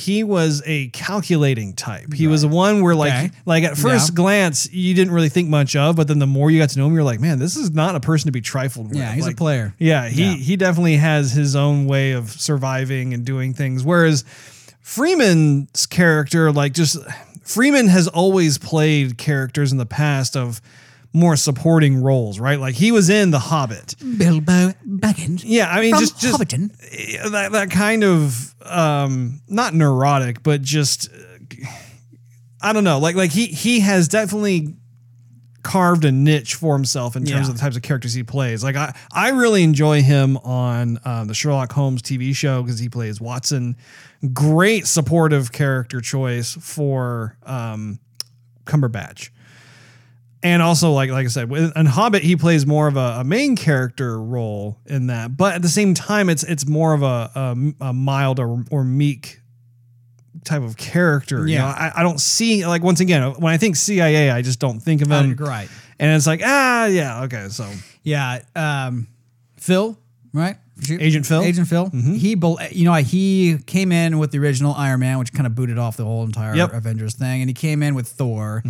he 0.00 0.24
was 0.24 0.62
a 0.66 0.88
calculating 0.88 1.74
type. 1.74 2.12
He 2.12 2.26
was 2.26 2.42
the 2.42 2.48
one 2.48 2.80
where 2.82 2.94
like 2.94 3.12
Okay. 3.12 3.30
like 3.46 3.64
at 3.64 3.76
first 3.76 4.10
Yeah. 4.10 4.14
glance 4.14 4.68
you 4.72 4.94
didn't 4.94 5.12
really 5.12 5.28
think 5.28 5.48
much 5.48 5.76
of, 5.76 5.96
but 5.96 6.08
then 6.08 6.18
the 6.18 6.26
more 6.26 6.50
you 6.50 6.58
got 6.58 6.70
to 6.70 6.78
know 6.78 6.86
him, 6.86 6.94
you're 6.94 7.04
like, 7.04 7.20
man, 7.20 7.38
this 7.38 7.56
is 7.56 7.70
not 7.70 7.94
a 7.94 8.00
person 8.00 8.26
to 8.28 8.32
be 8.32 8.40
trifled 8.40 8.88
with. 8.88 8.98
Yeah, 8.98 9.12
he's 9.14 9.26
a 9.26 9.32
player. 9.32 9.74
Yeah, 9.78 10.08
he 10.08 10.24
Yeah. 10.24 10.34
he 10.36 10.56
definitely 10.56 10.96
has 10.96 11.32
his 11.32 11.54
own 11.54 11.86
way 11.86 12.12
of 12.12 12.30
surviving 12.30 13.14
and 13.14 13.24
doing 13.24 13.54
things. 13.54 13.84
Whereas 13.84 14.24
Freeman's 14.80 15.86
character, 15.86 16.50
like 16.50 16.72
just 16.74 16.96
Freeman 17.44 17.88
has 17.88 18.08
always 18.08 18.58
played 18.58 19.18
characters 19.18 19.72
in 19.72 19.78
the 19.78 19.86
past 19.86 20.36
of 20.36 20.60
more 21.12 21.36
supporting 21.36 22.02
roles, 22.02 22.38
right? 22.38 22.58
Like 22.60 22.74
he 22.74 22.92
was 22.92 23.10
in 23.10 23.30
The 23.30 23.38
Hobbit. 23.40 23.96
Bilbo 24.16 24.72
Baggins. 24.86 25.42
Yeah, 25.44 25.68
I 25.70 25.80
mean, 25.80 25.98
just 25.98 26.20
just 26.20 26.38
Hobbiton. 26.40 26.70
eh, 26.92 27.28
that 27.30 27.52
that 27.52 27.70
kind 27.70 28.04
of 28.04 28.54
um, 28.64 29.40
not 29.48 29.74
neurotic, 29.74 30.42
but 30.42 30.62
just 30.62 31.08
uh, 31.12 31.66
I 32.62 32.72
don't 32.72 32.84
know. 32.84 32.98
Like 32.98 33.16
like 33.16 33.32
he 33.32 33.46
he 33.46 33.80
has 33.80 34.06
definitely 34.08 34.76
carved 35.62 36.06
a 36.06 36.12
niche 36.12 36.54
for 36.54 36.74
himself 36.74 37.16
in 37.16 37.24
terms 37.24 37.46
Yeah. 37.46 37.50
of 37.50 37.54
the 37.56 37.60
types 37.60 37.76
of 37.76 37.82
characters 37.82 38.14
he 38.14 38.22
plays. 38.22 38.64
Like 38.64 38.76
I, 38.76 38.94
I 39.12 39.28
really 39.30 39.62
enjoy 39.62 40.00
him 40.02 40.38
on 40.38 40.98
um, 41.04 41.26
the 41.26 41.34
Sherlock 41.34 41.70
Holmes 41.72 42.00
TV 42.00 42.34
show 42.34 42.62
because 42.62 42.78
he 42.78 42.88
plays 42.88 43.20
Watson. 43.20 43.76
Great 44.32 44.86
supportive 44.86 45.52
character 45.52 46.00
choice 46.00 46.54
for 46.54 47.36
um, 47.44 47.98
Cumberbatch. 48.64 49.30
And 50.42 50.62
also, 50.62 50.92
like 50.92 51.10
like 51.10 51.26
I 51.26 51.28
said, 51.28 51.52
in 51.52 51.86
Hobbit, 51.86 52.22
he 52.22 52.34
plays 52.36 52.64
more 52.66 52.88
of 52.88 52.96
a, 52.96 53.18
a 53.20 53.24
main 53.24 53.56
character 53.56 54.18
role 54.20 54.78
in 54.86 55.08
that. 55.08 55.36
But 55.36 55.54
at 55.54 55.60
the 55.62 55.68
same 55.68 55.92
time, 55.92 56.30
it's 56.30 56.42
it's 56.44 56.66
more 56.66 56.94
of 56.94 57.02
a, 57.02 57.30
a, 57.34 57.88
a 57.88 57.92
mild 57.92 58.40
or, 58.40 58.64
or 58.70 58.82
meek 58.82 59.38
type 60.44 60.62
of 60.62 60.78
character. 60.78 61.46
You 61.46 61.54
Yeah. 61.54 61.58
know, 61.60 61.66
I, 61.66 61.92
I 61.96 62.02
don't 62.02 62.18
see 62.20 62.66
like 62.66 62.82
once 62.82 63.00
again 63.00 63.34
when 63.34 63.52
I 63.52 63.58
think 63.58 63.76
CIA, 63.76 64.30
I 64.30 64.40
just 64.40 64.58
don't 64.60 64.80
think 64.80 65.02
of 65.02 65.10
him. 65.10 65.36
right. 65.36 65.68
And 65.98 66.16
it's 66.16 66.26
like 66.26 66.40
ah 66.42 66.86
yeah 66.86 67.24
okay 67.24 67.48
so 67.50 67.70
Yeah, 68.02 68.40
um, 68.56 69.08
Phil, 69.58 69.98
right? 70.32 70.56
Agent 70.88 71.26
Phil? 71.26 71.40
Mm-hmm. 71.40 71.48
Agent 71.48 71.68
Phil. 71.68 71.90
He, 71.90 72.34
bel- 72.34 72.58
you 72.70 72.86
know, 72.86 72.94
he 72.94 73.58
came 73.66 73.92
in 73.92 74.18
with 74.18 74.30
the 74.30 74.38
original 74.38 74.72
Iron 74.74 75.00
Man, 75.00 75.18
which 75.18 75.30
kind 75.32 75.46
of 75.46 75.54
booted 75.54 75.76
off 75.78 75.96
the 75.98 76.04
whole 76.04 76.24
entire 76.24 76.54
Yep. 76.56 76.68
Mm-hmm. 76.68 76.76
Avengers 76.78 77.14
thing, 77.14 77.42
and 77.42 77.50
he 77.50 77.54
came 77.54 77.82
in 77.82 77.94
with 77.94 78.08
Thor. 78.08 78.62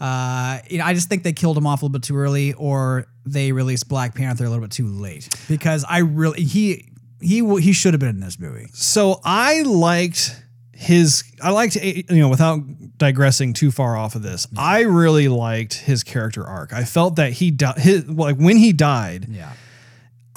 Uh, 0.00 0.58
you 0.70 0.78
know, 0.78 0.84
I 0.84 0.94
just 0.94 1.08
think 1.08 1.22
they 1.24 1.32
killed 1.32 1.56
him 1.58 1.66
off 1.66 1.82
a 1.82 1.84
little 1.86 1.92
bit 1.98 2.04
too 2.04 2.16
early, 2.16 2.52
or 2.54 3.06
they 3.26 3.52
released 3.52 3.88
Black 3.88 4.14
Panther 4.14 4.44
a 4.44 4.48
little 4.48 4.62
bit 4.62 4.70
too 4.70 4.86
late 4.86 5.28
because 5.48 5.84
I 5.88 5.98
really 5.98 6.44
he 6.44 6.92
he 7.20 7.44
he 7.60 7.72
should 7.72 7.92
have 7.94 8.00
been 8.00 8.10
in 8.10 8.20
this 8.20 8.38
movie. 8.38 8.68
so 8.72 9.20
I 9.24 9.62
liked 9.62 10.40
his 10.72 11.24
I 11.42 11.50
liked 11.50 11.74
you 11.74 12.04
know 12.10 12.28
without 12.28 12.60
digressing 12.98 13.52
too 13.52 13.72
far 13.72 13.96
off 13.96 14.14
of 14.14 14.22
this 14.22 14.46
I 14.56 14.82
really 14.82 15.26
liked 15.26 15.74
his 15.74 16.04
character 16.04 16.44
arc 16.46 16.72
I 16.72 16.84
felt 16.84 17.16
that 17.16 17.32
he 17.32 17.50
died 17.50 17.78
his 17.78 18.08
like 18.08 18.36
when 18.36 18.56
he 18.56 18.72
died 18.72 19.26
Yeah. 19.28 19.52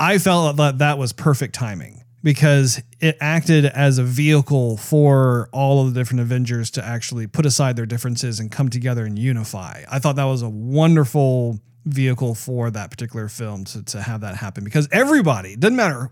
I 0.02 0.18
felt 0.18 0.58
that 0.58 0.80
that 0.80 0.98
was 0.98 1.14
perfect 1.14 1.54
timing 1.54 2.04
because 2.24 2.82
it 3.00 3.18
acted 3.22 3.66
as 3.66 4.00
a 4.00 4.04
vehicle 4.04 4.78
for 4.78 5.48
all 5.52 5.86
of 5.86 5.94
the 5.94 6.00
different 6.00 6.22
Avengers 6.22 6.72
to 6.72 6.84
actually 6.84 7.28
put 7.28 7.46
aside 7.46 7.76
their 7.76 7.86
differences 7.86 8.40
and 8.40 8.52
come 8.52 8.70
together 8.70 9.06
and 9.06 9.18
unify. 9.18 9.84
I 9.88 10.00
thought 10.00 10.16
that 10.16 10.24
was 10.24 10.42
a 10.42 10.50
wonderful 10.50 11.60
vehicle 11.86 12.34
for 12.34 12.72
that 12.72 12.90
particular 12.90 13.28
film 13.28 13.64
to, 13.66 13.84
to 13.84 14.02
have 14.02 14.22
that 14.22 14.36
happen 14.38 14.64
because 14.64 14.90
everybody, 14.92 15.56
doesn't 15.56 15.76
matter 15.76 16.10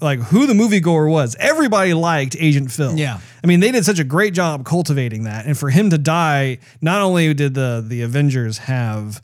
like 0.00 0.18
who 0.18 0.46
the 0.46 0.52
moviegoer 0.52 1.08
was, 1.08 1.36
everybody 1.38 1.94
liked 1.94 2.36
Agent 2.38 2.72
Phil. 2.72 2.96
Yeah. 2.96 3.20
I 3.42 3.46
mean, 3.46 3.60
they 3.60 3.70
did 3.70 3.84
such 3.84 4.00
a 4.00 4.04
great 4.04 4.34
job 4.34 4.64
cultivating 4.64 5.24
that. 5.24 5.46
And 5.46 5.56
for 5.56 5.70
him 5.70 5.90
to 5.90 5.98
die, 5.98 6.58
not 6.80 7.02
only 7.02 7.32
did 7.34 7.54
the 7.54 7.84
the 7.86 8.02
Avengers 8.02 8.58
have 8.58 9.22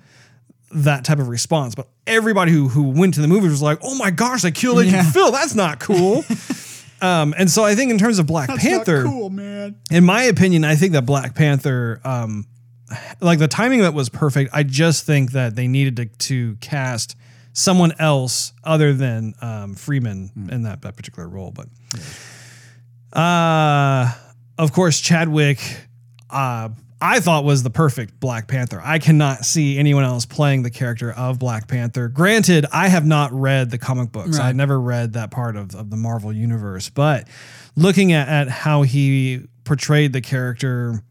that 0.73 1.05
type 1.05 1.19
of 1.19 1.29
response, 1.29 1.75
but 1.75 1.89
everybody 2.07 2.53
who 2.53 2.69
who 2.69 2.91
went 2.91 3.15
to 3.15 3.21
the 3.21 3.29
movie 3.29 3.49
was 3.49 3.63
like, 3.63 3.79
"Oh 3.83 3.95
my 3.97 4.11
gosh, 4.11 4.43
they 4.43 4.51
killed 4.51 4.79
Agent 4.81 4.95
Yeah. 4.95 5.11
Phil. 5.11 5.31
That's 5.33 5.55
not 5.55 5.79
cool." 5.81 6.25
um, 7.01 7.35
and 7.39 7.51
so 7.51 7.65
I 7.65 7.75
think 7.75 7.91
in 7.91 7.99
terms 7.99 8.19
of 8.19 8.27
Black 8.27 8.49
Panther, 8.49 9.05
cool 9.05 9.31
man. 9.31 9.77
in 9.91 10.05
my 10.05 10.25
opinion, 10.25 10.65
I 10.65 10.75
think 10.77 10.93
that 10.93 11.07
Black 11.07 11.35
Panther, 11.35 12.01
um, 12.05 12.47
like 13.21 13.39
the 13.39 13.49
timing 13.49 13.81
it 13.83 13.95
was 13.95 14.09
perfect. 14.09 14.51
I 14.53 14.63
just 14.63 15.05
think 15.07 15.33
that 15.33 15.57
they 15.57 15.69
needed 15.69 15.97
to 15.97 16.07
to 16.07 16.57
cast 16.57 17.17
someone 17.55 17.93
else 17.99 18.53
other 18.63 18.93
than 18.93 19.35
um, 19.41 19.75
Freeman 19.75 20.31
in 20.53 20.63
that, 20.63 20.83
that 20.83 20.97
particular 20.97 21.29
role. 21.29 21.51
But 21.51 21.67
uh, 23.13 24.13
of 24.59 24.73
course, 24.73 25.01
Chadwick, 25.01 25.59
uh, 26.31 26.69
I 27.01 27.21
thought 27.21 27.45
was 27.45 27.63
the 27.63 27.71
perfect 27.71 28.19
Black 28.19 28.49
Panther. 28.49 28.81
I 28.83 28.99
cannot 28.99 29.45
see 29.45 29.79
anyone 29.79 30.05
else 30.05 30.27
playing 30.27 30.65
the 30.65 30.71
character 30.71 31.13
of 31.13 31.39
Black 31.39 31.69
Panther. 31.69 32.09
Granted, 32.09 32.67
I 32.73 32.89
have 32.89 33.07
not 33.07 33.33
read 33.33 33.71
the 33.71 33.79
comic 33.79 34.11
books. 34.11 34.39
Right. 34.39 34.49
I 34.49 34.53
never 34.53 34.81
read 34.81 35.13
that 35.13 35.31
part 35.31 35.57
of, 35.57 35.75
of 35.75 35.91
the 35.91 35.97
Marvel 35.97 36.33
universe, 36.33 36.89
but 36.89 37.29
looking 37.77 38.13
at, 38.13 38.29
at 38.29 38.49
how 38.49 38.83
he 38.83 39.43
portrayed 39.65 40.13
the 40.13 40.21
character, 40.21 41.05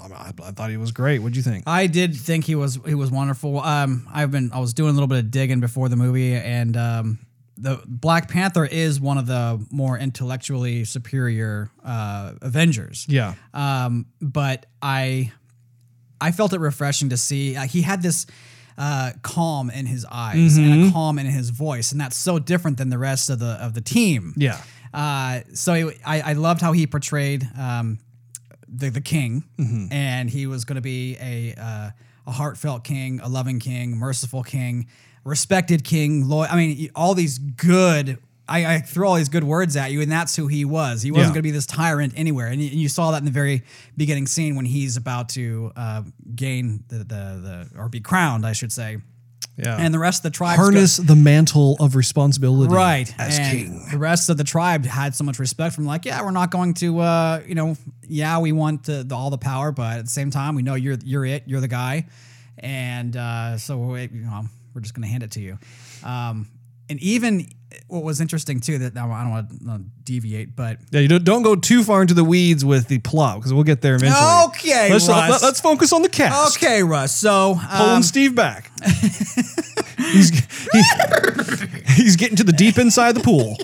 I, 0.00 0.32
I 0.42 0.50
thought 0.50 0.70
he 0.70 0.76
was 0.76 0.92
great. 0.92 1.20
What'd 1.20 1.36
you 1.36 1.42
think? 1.42 1.64
I 1.66 1.86
did 1.86 2.16
think 2.16 2.44
he 2.44 2.54
was 2.54 2.78
he 2.86 2.94
was 2.94 3.10
wonderful. 3.10 3.60
Um, 3.60 4.08
I've 4.12 4.30
been 4.30 4.50
I 4.52 4.58
was 4.58 4.74
doing 4.74 4.90
a 4.90 4.92
little 4.92 5.08
bit 5.08 5.18
of 5.18 5.30
digging 5.30 5.60
before 5.60 5.88
the 5.88 5.96
movie, 5.96 6.34
and 6.34 6.76
um, 6.76 7.18
the 7.60 7.82
Black 7.86 8.28
Panther 8.28 8.64
is 8.64 9.00
one 9.00 9.18
of 9.18 9.26
the 9.26 9.64
more 9.70 9.98
intellectually 9.98 10.84
superior 10.84 11.70
uh, 11.84 12.32
Avengers. 12.40 13.04
Yeah. 13.08 13.34
Um, 13.52 14.06
but 14.20 14.66
I 14.80 15.32
I 16.20 16.32
felt 16.32 16.52
it 16.52 16.60
refreshing 16.60 17.08
to 17.10 17.16
see 17.16 17.56
uh, 17.56 17.62
he 17.62 17.82
had 17.82 18.02
this 18.02 18.26
uh, 18.76 19.10
calm 19.22 19.70
in 19.70 19.86
his 19.86 20.06
eyes 20.10 20.56
and 20.56 20.66
Mm-hmm. 20.66 20.88
a 20.88 20.92
calm 20.92 21.18
in 21.18 21.26
his 21.26 21.50
voice, 21.50 21.90
and 21.92 22.00
that's 22.00 22.16
so 22.16 22.38
different 22.38 22.76
than 22.78 22.90
the 22.90 22.98
rest 22.98 23.28
of 23.30 23.38
the 23.40 23.58
of 23.64 23.74
the 23.74 23.80
team. 23.80 24.34
Yeah. 24.36 24.60
Uh, 24.94 25.40
so 25.52 25.90
I, 26.06 26.20
I 26.20 26.32
loved 26.34 26.60
how 26.60 26.72
he 26.72 26.86
portrayed 26.86 27.48
um, 27.58 27.98
the 28.68 28.90
the 28.90 29.00
king, 29.00 29.44
Mm-hmm. 29.58 29.92
and 29.92 30.30
he 30.30 30.46
was 30.46 30.64
going 30.64 30.76
to 30.76 30.82
be 30.82 31.16
a 31.20 31.54
uh, 31.60 31.90
a 32.26 32.30
heartfelt 32.30 32.84
king, 32.84 33.20
a 33.20 33.28
loving 33.28 33.58
king, 33.58 33.96
merciful 33.96 34.42
king, 34.42 34.86
respected 35.28 35.84
king. 35.84 36.28
Loyal. 36.28 36.48
I 36.50 36.56
mean, 36.56 36.90
all 36.94 37.14
these 37.14 37.38
good. 37.38 38.18
I, 38.50 38.76
I 38.76 38.78
threw 38.80 39.06
all 39.06 39.16
these 39.16 39.28
good 39.28 39.44
words 39.44 39.76
at 39.76 39.92
you, 39.92 40.00
and 40.00 40.10
that's 40.10 40.34
who 40.34 40.46
he 40.46 40.64
was. 40.64 41.02
He 41.02 41.10
wasn't 41.10 41.24
Yeah. 41.26 41.34
going 41.34 41.38
to 41.40 41.42
be 41.42 41.50
this 41.50 41.66
tyrant 41.66 42.14
anywhere, 42.16 42.46
and 42.46 42.62
you, 42.62 42.68
you 42.70 42.88
saw 42.88 43.10
that 43.10 43.18
in 43.18 43.26
the 43.26 43.30
very 43.30 43.62
beginning 43.96 44.26
scene 44.26 44.56
when 44.56 44.64
he's 44.64 44.96
about 44.96 45.28
to 45.30 45.70
uh, 45.76 46.02
gain 46.34 46.82
the, 46.88 46.98
the 46.98 47.04
the 47.04 47.70
or 47.78 47.90
be 47.90 48.00
crowned, 48.00 48.46
I 48.46 48.52
should 48.54 48.72
say. 48.72 48.98
Yeah. 49.58 49.76
And 49.76 49.92
the 49.92 49.98
rest 49.98 50.20
of 50.20 50.32
the 50.32 50.36
tribes 50.36 50.56
go- 50.56 50.62
harness 50.62 50.96
the 50.98 51.16
mantle 51.16 51.76
of 51.80 51.94
responsibility 51.96 52.72
right 52.72 53.12
as 53.18 53.38
and 53.40 53.58
king. 53.58 53.86
the 53.90 53.98
rest 53.98 54.30
of 54.30 54.36
the 54.36 54.44
tribe 54.44 54.84
had 54.86 55.14
so 55.16 55.24
much 55.24 55.40
respect 55.40 55.74
from 55.74 55.84
like 55.84 56.04
yeah 56.04 56.22
we're 56.22 56.30
not 56.30 56.52
going 56.52 56.74
to 56.74 57.00
uh 57.00 57.42
you 57.44 57.56
know 57.56 57.76
yeah 58.06 58.38
we 58.38 58.52
want 58.52 58.84
the, 58.84 59.02
the, 59.04 59.16
all 59.16 59.30
the 59.30 59.38
power 59.38 59.72
but 59.72 59.98
at 59.98 60.04
the 60.04 60.10
same 60.10 60.30
time 60.30 60.54
we 60.54 60.62
know 60.62 60.74
you're 60.76 60.96
you're 61.04 61.26
it 61.26 61.42
you're 61.46 61.60
the 61.60 61.66
guy 61.66 62.06
and 62.58 63.16
uh 63.16 63.58
so 63.58 63.78
we, 63.78 64.02
you 64.02 64.20
know 64.20 64.44
we're 64.74 64.80
just 64.80 64.94
gonna 64.94 65.06
hand 65.06 65.22
it 65.22 65.30
to 65.32 65.40
you 65.40 65.58
um 66.04 66.48
and 66.90 67.00
even 67.00 67.46
what 67.88 68.02
was 68.02 68.20
interesting 68.20 68.60
too 68.60 68.78
that 68.78 68.96
I 68.96 69.00
don't 69.00 69.30
want 69.30 69.50
to 69.50 69.84
deviate 70.04 70.56
but 70.56 70.78
Yeah, 70.90 71.00
you 71.00 71.08
don't, 71.08 71.24
don't 71.24 71.42
go 71.42 71.54
too 71.54 71.82
far 71.82 72.00
into 72.00 72.14
the 72.14 72.24
weeds 72.24 72.64
with 72.64 72.88
the 72.88 72.98
plot 72.98 73.36
because 73.36 73.52
we'll 73.52 73.64
get 73.64 73.82
there 73.82 73.94
eventually. 73.96 74.46
Okay, 74.46 74.90
let's, 74.90 75.06
Russ. 75.06 75.42
let, 75.42 75.50
us 75.50 75.60
focus 75.60 75.92
on 75.92 76.00
the 76.00 76.08
cast. 76.08 76.56
okay 76.56 76.82
Russ 76.82 77.12
so 77.14 77.60
pulling 77.76 77.96
um, 77.96 78.02
Steve 78.02 78.34
back. 78.34 78.70
he's 79.98 80.30
he- 80.30 80.82
he's 81.94 82.16
getting 82.16 82.36
to 82.36 82.44
the 82.44 82.52
deep 82.52 82.78
inside 82.78 83.10
of 83.10 83.14
the 83.16 83.20
pool, 83.22 83.56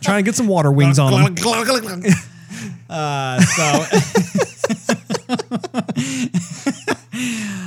trying 0.00 0.24
to 0.24 0.28
get 0.28 0.34
some 0.34 0.48
water 0.48 0.70
wings 0.70 0.98
on 0.98 1.12
him. 1.12 1.34
uh, 2.90 3.40
so 3.40 3.84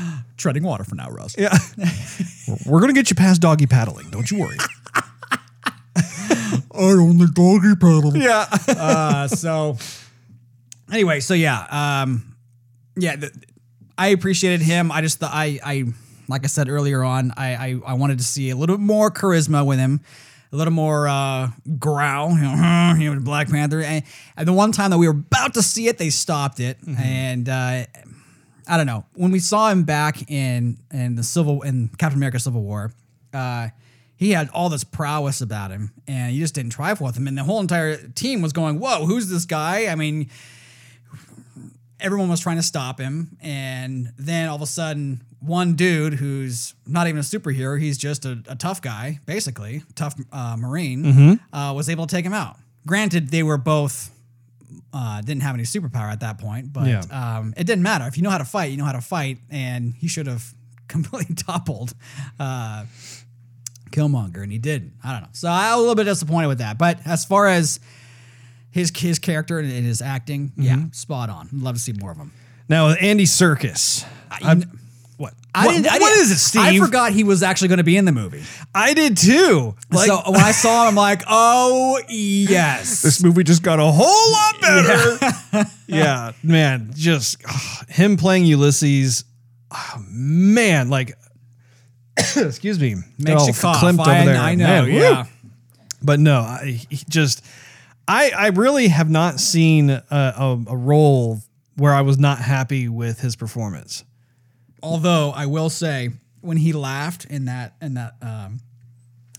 treading 0.45 0.62
water 0.62 0.84
for 0.84 0.93
now 0.93 1.10
Russ 1.10 1.36
Yeah, 1.39 1.58
we're 2.67 2.79
gonna 2.79 2.93
get 2.93 3.10
you 3.10 3.15
past 3.15 3.41
doggy 3.41 3.65
paddling. 3.65 4.12
Don't 4.12 4.29
you 4.29 4.38
worry. 4.41 4.58
I 5.95 6.91
only 6.91 7.25
doggy 7.34 7.73
paddle. 7.75 8.15
Yeah, 8.15 8.45
uh, 8.67 9.27
so 9.27 9.79
anyway, 10.91 11.19
so 11.19 11.34
yeah, 11.34 11.65
um, 12.03 12.36
yeah, 12.95 13.15
the, 13.15 13.31
I 13.97 14.10
appreciated 14.10 14.62
him. 14.62 14.91
I 14.91 15.01
just 15.01 15.17
thought 15.17 15.31
I, 15.34 15.60
I, 15.65 15.86
like 16.27 16.43
I 16.43 16.47
said 16.47 16.69
earlier 16.69 17.03
on, 17.03 17.31
I, 17.36 17.55
I, 17.55 17.79
I 17.88 17.93
wanted 17.95 18.19
to 18.19 18.23
see 18.23 18.51
a 18.51 18.55
little 18.55 18.77
bit 18.77 18.84
more 18.84 19.10
charisma 19.10 19.65
with 19.65 19.79
him, 19.79 19.99
a 20.51 20.55
little 20.55 20.73
more 20.73 21.08
uh, 21.08 21.49
growl, 21.79 22.34
you 22.34 22.43
know, 22.43 22.95
you 22.99 23.15
know, 23.15 23.19
Black 23.19 23.49
Panther. 23.49 23.81
And, 23.81 24.03
and 24.38 24.47
the 24.47 24.53
one 24.53 24.71
time 24.71 24.91
that 24.91 24.99
we 24.99 25.08
were 25.08 25.13
about 25.13 25.55
to 25.55 25.63
see 25.63 25.88
it, 25.88 25.97
they 25.97 26.12
stopped 26.12 26.60
it, 26.60 26.77
and 26.86 27.49
uh, 27.49 27.86
I 28.67 28.78
don't 28.78 28.86
know 28.86 29.06
when 29.13 29.32
we 29.32 29.39
saw 29.39 29.69
him 29.69 29.84
back 29.84 30.30
in 30.30 30.78
in 30.91 31.15
the 31.15 31.23
Civil 31.23 31.62
in 31.62 31.89
Captain 31.97 32.17
America: 32.17 32.39
Civil 32.39 32.63
War. 32.63 32.91
Uh, 33.34 33.69
he 34.17 34.32
had 34.32 34.49
all 34.49 34.69
this 34.69 34.84
prowess 34.86 35.41
about 35.41 35.71
him, 35.71 35.91
and 36.08 36.34
you 36.34 36.39
just 36.39 36.56
didn't 36.56 36.71
trifle 36.71 37.06
with 37.06 37.17
him. 37.17 37.28
And 37.28 37.38
the 37.38 37.43
whole 37.43 37.60
entire 37.60 37.97
team 37.97 38.41
was 38.41 38.54
going, 38.54 38.80
"Whoa, 38.80 39.06
who's 39.06 39.30
this 39.30 39.45
guy?" 39.45 39.88
I 39.88 39.95
mean, 39.95 40.30
everyone 41.99 42.30
was 42.30 42.39
trying 42.39 42.58
to 42.58 42.63
stop 42.63 42.99
him, 42.99 43.38
and 43.41 44.13
then 44.17 44.47
all 44.47 44.56
of 44.56 44.62
a 44.62 44.67
sudden, 44.67 45.21
one 45.41 45.75
dude 45.75 46.13
who's 46.15 46.73
not 46.88 47.08
even 47.08 47.19
a 47.19 47.23
superhero, 47.23 47.80
he's 47.80 47.97
just 47.97 48.25
a, 48.25 48.41
a 48.47 48.56
tough 48.56 48.82
guy, 48.82 49.19
basically 49.25 49.84
tough 49.95 50.15
uh, 50.32 50.56
Marine, 50.58 51.39
uh, 51.54 51.73
was 51.75 51.89
able 51.89 52.08
to 52.08 52.15
take 52.15 52.25
him 52.25 52.34
out. 52.34 52.58
Granted, 52.88 53.30
they 53.30 53.43
were 53.43 53.58
both 53.58 54.12
uh, 54.93 55.21
didn't 55.21 55.43
have 55.43 55.56
any 55.56 55.63
superpower 55.63 56.12
at 56.12 56.19
that 56.21 56.38
point, 56.38 56.71
but 56.73 56.88
Yeah. 56.88 57.01
um, 57.12 57.54
it 57.58 57.65
didn't 57.65 57.84
matter. 57.84 58.06
If 58.08 58.17
you 58.17 58.23
know 58.23 58.30
how 58.30 58.38
to 58.38 58.45
fight, 58.45 58.71
you 58.71 58.78
know 58.78 58.86
how 58.86 58.91
to 58.93 59.01
fight, 59.01 59.39
and 59.49 59.93
he 59.95 60.08
should 60.08 60.28
have 60.28 60.54
completely 60.88 61.36
toppled 61.36 61.93
uh, 62.39 62.86
Killmonger, 63.91 64.43
and 64.43 64.51
he 64.51 64.58
didn't. 64.58 64.93
I 65.04 65.12
don't 65.13 65.21
know. 65.23 65.28
So 65.34 65.47
I'm 65.49 65.73
a 65.78 65.80
little 65.80 65.95
bit 65.95 66.04
disappointed 66.06 66.47
with 66.47 66.58
that. 66.60 66.78
But 66.78 66.99
as 67.06 67.25
far 67.25 67.47
as 67.47 67.80
his 68.71 68.91
his 68.95 69.19
character 69.19 69.60
and 69.60 69.69
his 69.69 70.01
acting, 70.01 70.51
yeah, 70.58 70.86
spot 70.91 71.30
on. 71.30 71.49
Love 71.54 71.75
to 71.75 71.82
see 71.82 71.93
more 71.93 72.12
of 72.12 72.17
him. 72.17 72.32
now 72.67 72.89
Andy 72.89 73.25
Serkis, 73.25 74.06
I- 74.32 74.63
what? 75.17 75.34
I 75.54 75.67
didn't. 75.69 75.88
I 75.88 75.97
didn't- 75.99 76.19
is 76.21 76.32
it, 76.32 76.38
Steve? 76.38 76.62
I 76.62 76.78
forgot 76.78 77.12
he 77.13 77.23
was 77.23 77.41
actually 77.43 77.69
going 77.69 77.78
to 77.78 77.84
be 77.84 77.95
in 77.97 78.06
the 78.06 78.12
movie. 78.12 78.43
I 78.73 78.93
did 78.93 79.15
too. 79.15 79.75
Like 79.91 80.08
so 80.08 80.21
when 80.25 80.41
I 80.41 80.51
saw 80.51 80.84
him, 80.84 80.89
I'm 80.89 80.95
like, 80.95 81.23
oh 81.28 82.01
yes. 82.10 83.01
this 83.04 83.23
movie 83.23 83.43
just 83.43 83.63
got 83.63 83.80
a 83.80 83.86
whole 83.86 84.32
lot 84.32 84.62
better. 84.62 85.69
Yeah, 85.88 86.32
man, 86.43 86.91
just 86.95 87.38
him 87.89 88.17
playing 88.17 88.45
Ulysses. 88.45 89.23
ah, 89.71 90.01
man, 90.10 90.89
like, 90.89 91.13
excuse 92.36 92.80
me, 92.80 92.95
Makes 93.17 93.41
all 93.41 93.47
you 93.47 93.54
cough. 93.54 93.84
over 93.84 94.01
I, 94.01 94.25
there. 94.25 94.38
I 94.38 94.56
know. 94.56 94.65
Man, 94.65 94.84
woo. 94.86 94.99
yeah. 94.99 95.25
But 96.01 96.19
no, 96.19 96.39
I 96.41 96.82
he 96.89 97.04
just 97.10 97.43
I 98.08 98.32
I 98.32 98.47
really 98.47 98.89
have 98.89 99.10
not 99.10 99.39
seen 99.39 99.89
a, 99.89 100.04
a, 100.12 100.63
a 100.67 100.78
role 100.78 101.39
where 101.78 101.93
I 101.93 102.01
was 102.01 102.17
not 102.17 102.39
happy 102.39 102.88
with 102.89 103.19
his 103.19 103.36
performance. 103.36 104.04
Although 104.86 105.32
I 105.32 105.48
will 105.48 105.69
say, 105.69 106.12
when 106.41 106.58
he 106.58 106.71
laughed 106.74 107.26
in 107.26 107.45
that 107.45 107.74
in 107.82 107.95
that 107.95 108.13
um 108.21 108.60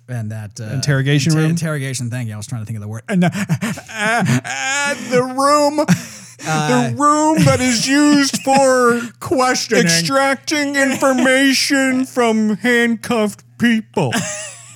and 0.09 0.31
that 0.33 0.61
uh, 0.61 0.65
Interrogation 0.65 1.35
room? 1.35 1.51
interrogation 1.51 2.11
thing. 2.11 2.29
Yeah, 2.29 2.35
I 2.35 2.37
was 2.37 2.47
trying 2.47 2.63
to 2.63 2.67
think 2.67 2.77
of 2.77 2.83
the 2.83 2.89
word. 2.89 3.03
And 3.09 3.25
uh, 3.25 3.31
uh, 3.33 4.95
the 5.11 5.23
room, 5.23 5.77
the 6.39 6.95
room 6.97 7.45
that 7.45 7.61
is 7.61 7.87
used 7.89 8.43
for 8.43 9.01
questioning, 9.21 9.85
Extracting 9.85 10.77
information 10.77 12.05
from 12.07 12.57
handcuffed 12.57 13.43
people. 13.59 14.13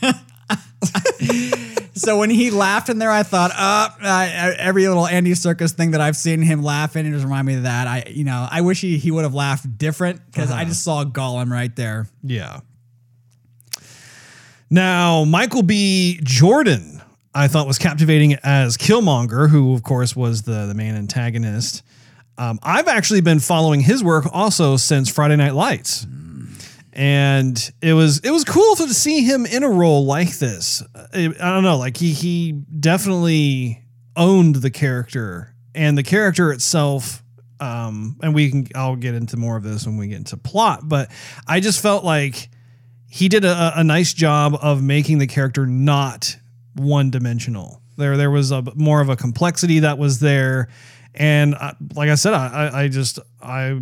So 2.00 2.16
when 2.16 2.30
he 2.30 2.50
laughed 2.50 2.88
in 2.88 2.98
there, 2.98 3.10
I 3.10 3.22
thought, 3.22 3.50
uh, 3.54 3.90
uh, 4.02 4.54
every 4.56 4.88
little 4.88 5.06
Andy 5.06 5.32
Serkis 5.32 5.72
thing 5.72 5.90
that 5.90 6.00
I've 6.00 6.16
seen 6.16 6.40
him 6.40 6.62
laugh 6.62 6.96
in, 6.96 7.04
it 7.04 7.10
just 7.10 7.24
reminded 7.24 7.52
me 7.52 7.56
of 7.58 7.62
that. 7.64 7.86
I, 7.86 8.04
you 8.08 8.24
know, 8.24 8.48
I 8.50 8.62
wish 8.62 8.80
he, 8.80 8.96
he 8.96 9.10
would 9.10 9.24
have 9.24 9.34
laughed 9.34 9.76
different 9.76 10.24
because 10.26 10.50
I 10.50 10.64
just 10.64 10.82
saw 10.82 11.04
Gollum 11.04 11.50
right 11.50 11.74
there. 11.76 12.08
Yeah. 12.22 12.60
Now, 14.70 15.24
Michael 15.24 15.62
B. 15.62 16.20
Jordan, 16.22 17.02
I 17.34 17.48
thought 17.48 17.66
was 17.66 17.78
captivating 17.78 18.34
as 18.42 18.78
Killmonger, 18.78 19.50
who, 19.50 19.74
of 19.74 19.82
course, 19.82 20.16
was 20.16 20.42
the, 20.42 20.66
the 20.66 20.74
main 20.74 20.94
antagonist. 20.94 21.82
Um, 22.38 22.58
I've 22.62 22.88
actually 22.88 23.20
been 23.20 23.40
following 23.40 23.80
his 23.80 24.02
work 24.02 24.24
also 24.32 24.78
since 24.78 25.10
Friday 25.10 25.36
Night 25.36 25.54
Lights. 25.54 26.06
And 27.00 27.72
it 27.80 27.94
was 27.94 28.18
it 28.18 28.30
was 28.30 28.44
cool 28.44 28.76
to 28.76 28.92
see 28.92 29.22
him 29.22 29.46
in 29.46 29.62
a 29.62 29.70
role 29.70 30.04
like 30.04 30.36
this. 30.36 30.82
I, 31.14 31.28
don't 31.38 31.62
know, 31.62 31.78
like 31.78 31.96
he 31.96 32.12
he 32.12 32.52
definitely 32.52 33.82
owned 34.14 34.56
the 34.56 34.70
character 34.70 35.54
and 35.74 35.96
the 35.96 36.02
character 36.02 36.52
itself 36.52 37.22
um 37.58 38.18
and 38.22 38.34
we 38.34 38.50
can 38.50 38.66
I'll 38.74 38.96
get 38.96 39.14
into 39.14 39.38
more 39.38 39.56
of 39.56 39.62
this 39.62 39.86
when 39.86 39.96
we 39.96 40.08
get 40.08 40.18
into 40.18 40.36
plot, 40.36 40.90
but 40.90 41.10
I 41.46 41.60
just 41.60 41.80
felt 41.80 42.04
like 42.04 42.50
he 43.08 43.30
did 43.30 43.46
a, 43.46 43.72
a 43.76 43.84
nice 43.84 44.12
job 44.12 44.58
of 44.60 44.82
making 44.82 45.20
the 45.20 45.26
character 45.26 45.66
not 45.66 46.36
one 46.74 47.10
dimensional. 47.10 47.80
There, 47.96 48.18
there 48.18 48.30
was 48.30 48.50
a 48.50 48.62
more 48.74 49.00
of 49.00 49.08
a 49.08 49.16
complexity 49.16 49.80
that 49.80 49.96
was 49.96 50.20
there, 50.20 50.68
and 51.14 51.54
I, 51.54 51.74
like 51.94 52.08
I 52.08 52.14
said, 52.14 52.34
I, 52.34 52.82
I 52.84 52.88
just, 52.88 53.18
I, 53.42 53.80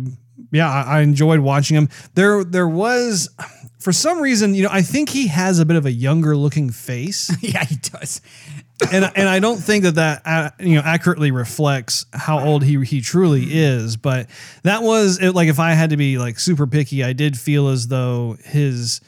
yeah, 0.51 0.69
I, 0.69 0.99
I 0.99 1.01
enjoyed 1.01 1.39
watching 1.39 1.77
him. 1.77 1.89
There, 2.15 2.43
there 2.43 2.67
was, 2.67 3.29
for 3.79 3.91
some 3.93 4.21
reason, 4.21 4.55
you 4.55 4.63
know, 4.63 4.69
I 4.71 4.81
think 4.81 5.09
he 5.09 5.27
has 5.27 5.59
a 5.59 5.65
bit 5.65 5.77
of 5.77 5.85
a 5.85 5.91
younger 5.91 6.35
looking 6.35 6.69
face, 6.69 7.31
yeah, 7.41 7.63
he 7.63 7.75
does. 7.75 8.21
and 8.93 9.11
and 9.15 9.27
I 9.27 9.39
don't 9.39 9.57
think 9.57 9.83
that 9.83 9.95
that 9.95 10.21
uh, 10.25 10.51
you 10.59 10.75
know 10.75 10.81
accurately 10.81 11.31
reflects 11.31 12.05
how 12.13 12.39
old 12.39 12.63
he 12.63 12.83
he 12.85 13.01
truly 13.01 13.43
is. 13.43 13.97
But 13.97 14.29
that 14.63 14.83
was 14.83 15.21
it, 15.21 15.31
like 15.31 15.49
if 15.49 15.59
I 15.59 15.71
had 15.71 15.89
to 15.89 15.97
be 15.97 16.17
like 16.17 16.39
super 16.39 16.65
picky, 16.65 17.03
I 17.03 17.13
did 17.13 17.37
feel 17.37 17.67
as 17.67 17.87
though 17.87 18.37
his 18.43 19.01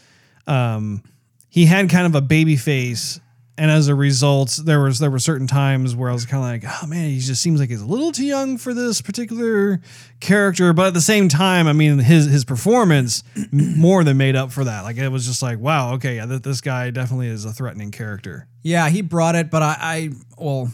um 0.46 1.04
he 1.48 1.66
had 1.66 1.90
kind 1.90 2.06
of 2.06 2.16
a 2.16 2.22
baby 2.22 2.58
face. 2.58 3.20
And 3.62 3.70
as 3.70 3.90
a 3.90 3.94
result, 3.94 4.60
there 4.66 4.82
was 4.82 4.98
there 4.98 5.12
were 5.12 5.20
certain 5.20 5.46
times 5.46 5.96
where 5.96 6.10
I 6.10 6.14
was 6.14 6.26
kind 6.26 6.44
of 6.44 6.50
like, 6.68 6.82
oh 6.84 6.88
man, 6.88 7.12
he 7.12 7.20
just 7.20 7.44
seems 7.44 7.60
like 7.60 7.70
he's 7.70 7.82
a 7.82 7.86
little 7.86 8.12
too 8.12 8.26
young 8.26 8.58
for 8.58 8.74
this 8.74 9.04
particular 9.04 9.80
character. 10.20 10.74
But 10.74 10.88
at 10.88 10.94
the 10.96 11.02
same 11.02 11.30
time, 11.30 11.68
I 11.68 11.74
mean, 11.74 12.00
his 12.00 12.26
his 12.26 12.44
performance 12.44 13.24
more 13.52 14.04
than 14.04 14.18
made 14.18 14.36
up 14.36 14.52
for 14.52 14.64
that. 14.64 14.82
Like 14.82 14.98
it 14.98 15.10
was 15.10 15.28
just 15.28 15.44
like, 15.44 15.60
wow, 15.60 15.94
okay, 15.94 16.16
yeah, 16.16 16.26
th- 16.26 16.42
this 16.42 16.60
guy 16.60 16.90
definitely 16.90 17.28
is 17.28 17.46
a 17.46 17.54
threatening 17.54 17.92
character. 17.92 18.48
Yeah, 18.64 18.90
he 18.90 19.04
brought 19.04 19.36
it, 19.36 19.52
but 19.52 19.62
I, 19.62 19.78
I 19.80 20.10
well 20.40 20.72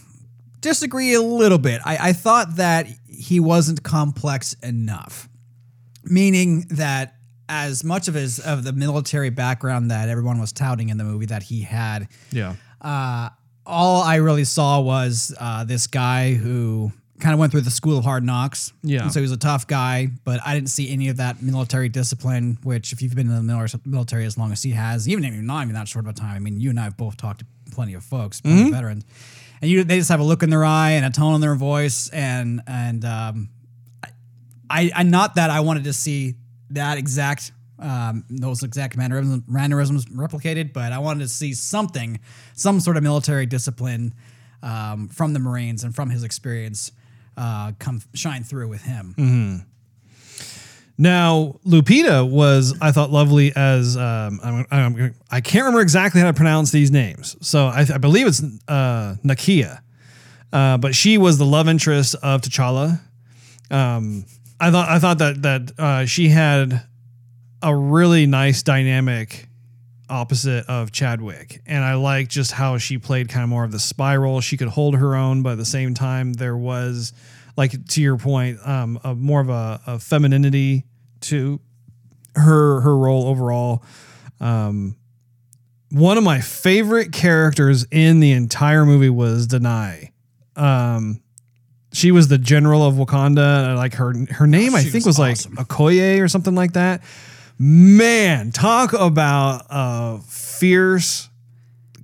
disagree 0.62 1.13
a 1.13 1.21
little 1.21 1.58
bit. 1.58 1.82
I, 1.84 1.97
I 2.10 2.13
thought 2.13 2.56
that 2.56 2.88
he 3.06 3.41
wasn't 3.41 3.84
complex 3.84 4.54
enough, 4.63 5.28
meaning 6.06 6.67
that 6.69 7.15
as 7.50 7.84
much 7.84 8.08
of 8.08 8.13
his 8.13 8.39
of 8.39 8.63
the 8.63 8.71
military 8.71 9.30
background 9.30 9.91
that 9.91 10.08
everyone 10.08 10.39
was 10.39 10.54
touting 10.54 10.88
in 10.88 10.97
the 10.97 11.04
movie 11.04 11.26
that 11.26 11.43
he 11.43 11.63
had, 11.63 12.08
Yeah. 12.32 12.56
Uh, 12.82 13.30
all 13.66 14.02
I 14.02 14.16
really 14.16 14.46
saw 14.46 14.80
was 14.80 15.36
uh, 15.40 15.63
this 15.63 15.88
guy 15.88 16.34
who 16.34 16.92
kind 17.20 17.34
of 17.34 17.40
went 17.40 17.52
through 17.52 17.62
the 17.62 17.72
school 17.72 17.98
of 17.98 18.04
hard 18.04 18.24
knocks. 18.24 18.72
Yeah. 18.84 19.04
And 19.04 19.12
so 19.12 19.20
he 19.20 19.24
was 19.24 19.32
a 19.32 19.38
tough 19.38 19.66
guy, 19.68 20.10
but 20.24 20.40
I 20.46 20.54
didn't 20.54 20.70
see 20.70 20.92
any 20.92 21.10
of 21.10 21.18
that 21.18 21.42
military 21.42 21.90
discipline, 21.90 22.60
which 22.63 22.94
if 22.94 23.02
you've 23.02 23.16
been 23.16 23.30
in 23.30 23.48
the 23.48 23.80
military 23.86 24.26
as 24.26 24.38
long 24.38 24.52
as 24.52 24.62
he 24.62 24.72
has, 24.72 25.10
even 25.10 25.24
if 25.24 25.34
you're 25.34 25.44
not 25.44 25.63
even 25.63 25.74
that 25.74 25.88
short 25.88 26.06
of 26.06 26.12
a 26.12 26.13
time, 26.13 26.36
I 26.36 26.40
mean, 26.40 26.60
you 26.60 26.70
and 26.70 26.80
I 26.80 26.84
have 26.84 26.98
both 26.98 27.18
talked 27.18 27.40
to 27.40 27.46
plenty 27.72 27.96
of 27.96 28.04
folks, 28.04 28.42
plenty 28.42 28.68
of 28.68 28.72
veterans, 28.72 29.04
and 29.62 29.70
you 29.70 29.84
they 29.84 29.98
just 29.98 30.10
have 30.10 30.20
a 30.20 30.24
look 30.24 30.44
in 30.44 30.50
their 30.50 30.63
eye 30.63 30.92
and 30.92 31.06
a 31.06 31.10
tone 31.10 31.36
in 31.36 31.42
their 31.42 31.56
voice, 31.56 32.10
and 32.10 32.62
and 32.68 33.04
um, 33.04 33.50
I, 34.70 34.92
I 34.96 35.04
not 35.04 35.36
that 35.36 35.50
I 35.50 35.62
wanted 35.62 35.86
to 35.86 35.94
see 35.94 36.36
that 36.72 36.98
exact 36.98 37.52
um, 37.80 38.24
those 38.30 38.63
exact 38.63 38.98
mannerisms, 38.98 39.44
mannerisms 39.48 40.06
replicated, 40.06 40.74
but 40.74 40.92
I 40.92 41.00
wanted 41.00 41.22
to 41.22 41.30
see 41.30 41.54
something, 41.54 42.20
some 42.54 42.80
sort 42.80 42.98
of 42.98 43.04
military 43.04 43.46
discipline 43.46 44.13
um, 44.63 45.08
from 45.08 45.34
the 45.34 45.40
Marines 45.40 45.84
and 45.84 45.94
from 45.94 46.10
his 46.10 46.24
experience 46.24 46.92
uh, 47.38 47.74
come 47.80 48.02
shine 48.13 48.44
through 48.44 48.68
with 48.68 48.84
him. 48.84 49.66
Now, 50.98 51.60
Lupita 51.63 52.28
was, 52.28 52.76
I 52.82 52.92
thought, 52.92 53.12
lovely 53.12 53.56
as 53.56 53.96
um, 53.96 54.40
I'm, 54.44 54.66
I'm, 54.72 55.16
I 55.30 55.42
can't 55.42 55.66
remember 55.66 55.82
exactly 55.82 56.22
how 56.22 56.28
to 56.28 56.34
pronounce 56.34 56.72
these 56.72 56.90
names. 56.90 57.38
So 57.42 57.68
I, 57.68 57.86
I 57.94 58.00
believe 58.00 58.26
it's 58.26 58.42
uh, 58.68 59.16
Nakia, 59.24 59.82
uh, 60.52 60.78
but 60.80 60.96
she 60.96 61.20
was 61.20 61.38
the 61.38 61.46
love 61.46 61.68
interest 61.68 62.16
of 62.24 62.42
T'Challa. 62.42 63.00
Um, 63.70 64.26
I 64.60 64.72
thought 64.72 64.90
I 64.90 64.98
thought 64.98 65.20
that 65.20 65.42
that 65.44 65.72
uh, 65.78 66.06
she 66.08 66.30
had 66.30 66.87
a 67.67 67.75
really 67.75 68.25
nice 68.25 68.63
dynamic 68.63 69.49
opposite 70.10 70.65
of 70.67 70.93
Chadwick, 70.93 71.62
and 71.65 71.84
I 71.84 71.95
like 71.95 72.30
just 72.30 72.53
how 72.53 72.77
she 72.77 72.97
played 72.97 73.27
kind 73.27 73.43
of 73.43 73.49
more 73.49 73.65
of 73.65 73.73
the 73.73 73.80
spy 73.80 74.15
role. 74.15 74.39
She 74.39 74.56
could 74.56 74.69
hold 74.69 74.95
her 74.95 75.15
own, 75.15 75.41
but 75.43 75.51
at 75.51 75.58
the 75.58 75.65
same 75.65 75.93
time, 75.93 76.32
there 76.32 76.56
was 76.56 77.12
like 77.58 77.86
to 77.89 78.01
your 78.01 78.17
point, 78.17 78.65
um, 78.65 78.99
a 79.03 79.13
more 79.13 79.41
of 79.41 79.49
a, 79.49 79.82
a 79.86 79.99
femininity 79.99 80.86
to 81.21 81.60
her 82.36 82.80
her 82.80 82.97
role 82.97 83.25
overall. 83.25 83.84
Um, 84.39 84.95
one 85.91 86.17
of 86.17 86.23
my 86.23 86.39
favorite 86.39 87.12
characters 87.12 87.86
in 87.91 88.21
the 88.21 88.32
entire 88.32 88.86
movie 88.86 89.10
was 89.10 89.47
Danai. 89.47 90.12
Um, 90.56 91.21
she 91.91 92.12
was 92.12 92.30
the 92.30 92.38
general 92.38 92.86
of 92.86 92.95
Wakanda. 92.95 93.75
Like 93.75 93.95
her 93.95 94.13
her 94.32 94.47
name, 94.47 94.73
I 94.73 94.84
think, 94.84 95.06
was 95.06 95.19
was, 95.19 95.19
awesome. 95.19 95.56
like 95.56 95.67
Okoye 95.67 96.21
or 96.21 96.30
something 96.30 96.56
like 96.56 96.73
that. 96.73 97.01
Man, 97.60 98.52
talk 98.52 98.93
about 98.93 99.65
uh 99.70 100.20
fierce 100.20 101.30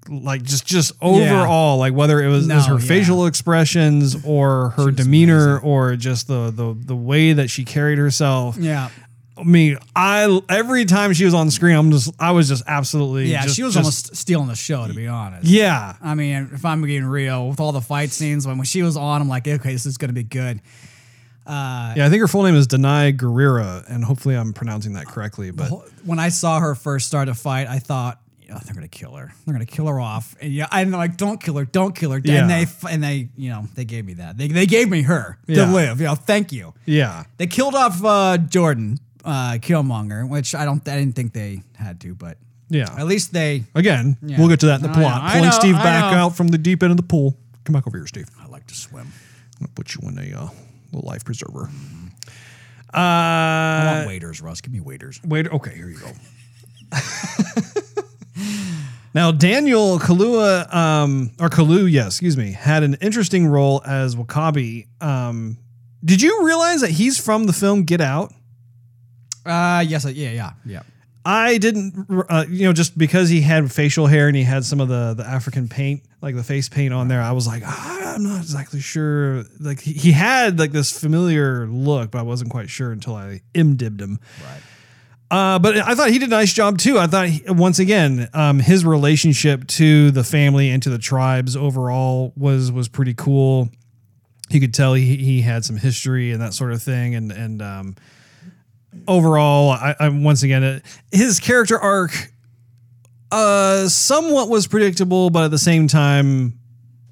like 0.10 0.44
just 0.44 0.66
just 0.66 0.92
overall 1.02 1.78
like 1.78 1.94
whether 1.94 2.22
it 2.22 2.28
was, 2.28 2.50
it 2.50 2.54
was 2.54 2.66
her 2.68 2.74
yeah. 2.80 2.86
facial 2.88 3.26
expressions 3.26 4.18
or 4.26 4.70
her 4.72 4.92
demeanor 4.92 5.60
or 5.60 5.96
just 5.96 6.28
the 6.28 6.52
the 6.52 6.76
the 6.78 6.96
way 6.96 7.34
that 7.34 7.50
she 7.50 7.63
carried 7.63 7.98
herself 7.98 8.58
Yeah, 8.58 8.89
I 9.38 9.44
mean, 9.44 9.78
I 9.96 10.42
every 10.50 10.86
time 10.86 11.13
she 11.13 11.24
was 11.26 11.34
on 11.34 11.50
screen, 11.52 11.76
I'm 11.76 11.92
just 11.92 12.12
I 12.20 12.32
was 12.32 12.48
just 12.50 12.63
absolutely 12.68 13.32
yeah, 13.32 13.44
just- 13.44 13.56
she 13.56 13.63
was 13.63 13.76
just- 13.76 13.84
almost 13.84 14.16
stealing 14.16 14.48
the 14.48 14.56
show, 14.56 14.88
to 14.88 14.94
be 14.94 15.08
honest. 15.08 15.46
yeah 15.48 15.96
I 16.02 16.16
mean, 16.16 16.50
if 16.54 16.66
I'm 16.66 16.82
being 16.82 17.06
real, 17.06 17.48
with 17.48 17.60
all 17.60 17.72
the 17.72 17.82
fight 17.82 18.10
scenes, 18.10 18.46
when, 18.46 18.58
when 18.58 18.66
she 18.66 18.84
was 18.84 18.98
on, 18.98 19.22
I'm 19.22 19.30
like, 19.30 19.48
okay, 19.48 19.72
this 19.72 19.86
is 19.86 19.98
going 19.98 20.10
to 20.10 20.13
be 20.13 20.24
good. 20.24 20.60
Yeah. 21.47 22.06
I 22.06 22.10
think 22.10 22.21
her 22.21 22.27
full 22.27 22.43
name 22.43 22.56
is 22.56 22.67
Danai 22.67 23.15
Gurira, 23.17 23.84
and 23.89 24.03
hopefully 24.03 24.36
I'm 24.36 24.53
pronouncing 24.53 24.93
that 24.93 25.06
correctly. 25.08 25.51
But 25.51 25.69
when 26.06 26.19
I 26.19 26.29
saw 26.29 26.60
her 26.60 26.75
first 26.75 27.08
start 27.08 27.27
a 27.29 27.34
fight, 27.34 27.67
I 27.67 27.79
thought, 27.79 28.19
yeah, 28.47 28.60
they're 28.63 28.73
gonna 28.75 28.88
kill 28.88 29.13
her. 29.15 29.32
They're 29.45 29.53
gonna 29.53 29.65
kill 29.65 29.88
her 29.88 29.99
off. 29.99 30.36
And 30.41 30.51
yeah, 30.53 30.67
I'm 30.71 30.91
like, 30.91 31.17
don't 31.17 31.41
kill 31.41 31.56
her, 31.58 31.65
don't 31.65 31.95
kill 31.95 32.12
her. 32.12 32.21
Yeah. 32.23 32.41
And 32.41 32.49
they 32.49 32.65
and 32.89 33.03
they, 33.03 33.29
you 33.36 33.49
know, 33.49 33.67
they 33.75 33.86
gave 33.86 34.06
me 34.06 34.13
that. 34.15 34.38
They, 34.38 34.47
they 34.47 34.65
gave 34.65 34.89
me 34.89 35.01
her 35.03 35.38
Yeah. 35.47 35.65
to 35.65 35.71
live. 35.71 35.99
You 36.01 36.08
know, 36.08 36.15
thank 36.15 36.51
you. 36.51 36.73
yeah, 36.86 37.23
They 37.38 37.47
killed 37.47 37.73
off 37.75 38.03
uh, 38.03 38.38
Jordan, 38.38 38.99
uh, 39.25 39.53
Killmonger, 39.62 40.27
which 40.29 40.53
I 40.56 40.65
don't, 40.65 40.88
I 40.88 40.97
didn't 40.97 41.15
think 41.15 41.34
they 41.34 41.62
had 41.75 41.99
to, 42.01 42.13
but 42.15 42.38
yeah. 42.69 42.93
at 42.97 43.06
least 43.08 43.34
they. 43.34 43.63
Again, 43.75 44.17
Yeah. 44.21 44.38
we'll 44.39 44.49
get 44.49 44.60
to 44.62 44.65
that 44.67 44.82
in 44.82 44.84
the 44.84 44.89
I 44.89 45.01
plot. 45.01 45.23
know, 45.23 45.29
Pulling 45.29 45.45
know, 45.45 45.51
Steve 45.51 45.75
I 45.75 45.84
back 45.84 46.12
know. 46.12 46.17
out 46.19 46.36
from 46.36 46.49
the 46.49 46.58
deep 46.58 46.84
end 46.84 46.91
of 46.91 46.97
the 46.97 47.03
pool. 47.03 47.36
Come 47.63 47.73
back 47.73 47.88
over 47.88 47.97
here, 47.97 48.08
Steve. 48.08 48.27
I 48.41 48.47
like 48.47 48.67
to 48.67 48.75
swim. 48.75 49.08
I'm 49.60 49.67
gonna 49.67 49.71
put 49.73 49.95
you 49.95 50.01
in 50.10 50.19
a 50.19 50.38
uh, 50.38 50.49
little 50.93 51.08
life 51.10 51.23
preserver. 51.25 51.69
I 52.93 53.89
Uh, 53.91 53.95
want 53.95 54.08
waiters, 54.08 54.41
Russ. 54.41 54.62
Give 54.62 54.71
me 54.71 54.79
waiters. 54.79 55.19
wait. 55.25 55.47
Okay, 55.51 55.73
here 55.75 55.89
you 55.89 55.97
go. 55.99 56.12
now 59.13 59.32
Daniel 59.32 59.99
Kalua, 59.99 60.71
um, 60.73 61.32
or 61.39 61.49
Kalu, 61.49 61.91
yeah, 61.91 62.08
excuse 62.08 62.38
me, 62.38 62.51
had 62.51 62.84
an 62.84 62.95
interesting 63.01 63.47
role 63.47 63.82
as 63.86 64.15
W'Kabi. 64.15 64.88
Um, 65.01 65.58
did 66.03 66.21
you 66.21 66.45
realize 66.45 66.82
that 66.82 66.91
he's 66.91 67.17
from 67.19 67.45
the 67.45 67.53
film 67.53 67.84
Get 67.84 68.01
Out? 68.01 68.34
Uh, 69.45 69.84
yes, 69.88 70.06
uh, 70.06 70.10
yeah, 70.10 70.32
yeah, 70.32 70.51
yeah. 70.65 70.82
I 71.26 71.58
didn't, 71.58 72.08
uh, 72.30 72.46
you 72.50 72.66
know, 72.66 72.74
just 72.74 72.98
because 72.98 73.30
he 73.30 73.42
had 73.42 73.72
facial 73.72 74.08
hair 74.08 74.28
and 74.28 74.36
he 74.36 74.44
had 74.44 74.66
some 74.66 74.82
of 74.82 74.90
the 74.90 75.14
the 75.14 75.26
African 75.26 75.70
paint, 75.70 76.04
like 76.22 76.36
the 76.36 76.44
face 76.44 76.68
paint 76.68 76.94
on 76.94 77.08
there, 77.08 77.22
I 77.22 77.32
was 77.32 77.48
like, 77.48 77.64
ah, 77.66 78.16
I'm 78.16 78.24
not 78.24 78.40
exactly 78.40 78.82
sure. 78.82 79.46
Like 79.60 79.80
he, 79.80 79.94
he 79.94 80.12
had 80.12 80.60
like 80.60 80.72
this 80.72 80.98
familiar 80.98 81.66
look, 81.68 82.12
but 82.12 82.20
I 82.20 82.24
wasn't 82.24 82.52
quite 82.52 82.70
sure 82.70 82.92
until 82.92 83.16
I 83.16 83.42
imdibbed 83.54 84.02
him. 84.02 84.20
Right. 84.42 84.62
Uh, 85.32 85.58
but 85.60 85.78
I 85.78 85.96
thought 85.96 86.12
he 86.12 86.20
did 86.20 86.28
a 86.28 86.32
nice 86.32 86.54
job 86.54 86.78
too. 86.78 87.00
I 87.00 87.08
thought 87.08 87.28
he, 87.28 87.42
once 87.48 87.80
again, 87.80 88.30
um, 88.34 88.60
his 88.60 88.86
relationship 88.86 89.66
to 89.68 90.12
the 90.12 90.24
family 90.24 90.70
and 90.70 90.84
to 90.84 90.90
the 90.90 91.00
tribes 91.00 91.56
overall 91.56 92.34
was 92.36 92.72
was 92.72 92.88
pretty 92.88 93.14
cool. 93.14 93.70
You 94.50 94.60
could 94.60 94.74
tell 94.74 94.94
he 94.94 95.16
he 95.16 95.42
had 95.42 95.66
some 95.66 95.78
history 95.78 96.32
and 96.32 96.42
that 96.42 96.54
sort 96.54 96.74
of 96.74 96.84
thing, 96.84 97.16
and 97.16 97.32
and 97.32 97.62
um, 97.62 97.96
overall, 99.08 99.71
I, 99.71 99.95
I 99.99 100.10
once 100.10 100.43
again 100.43 100.63
uh, 100.63 100.79
his 101.12 101.39
character 101.39 101.79
arc, 101.79 102.12
uh, 103.32 103.88
somewhat 103.88 104.49
was 104.49 104.67
predictable, 104.67 105.29
but 105.29 105.43
at 105.45 105.51
the 105.51 105.58
same 105.58 105.88
time, 105.88 106.60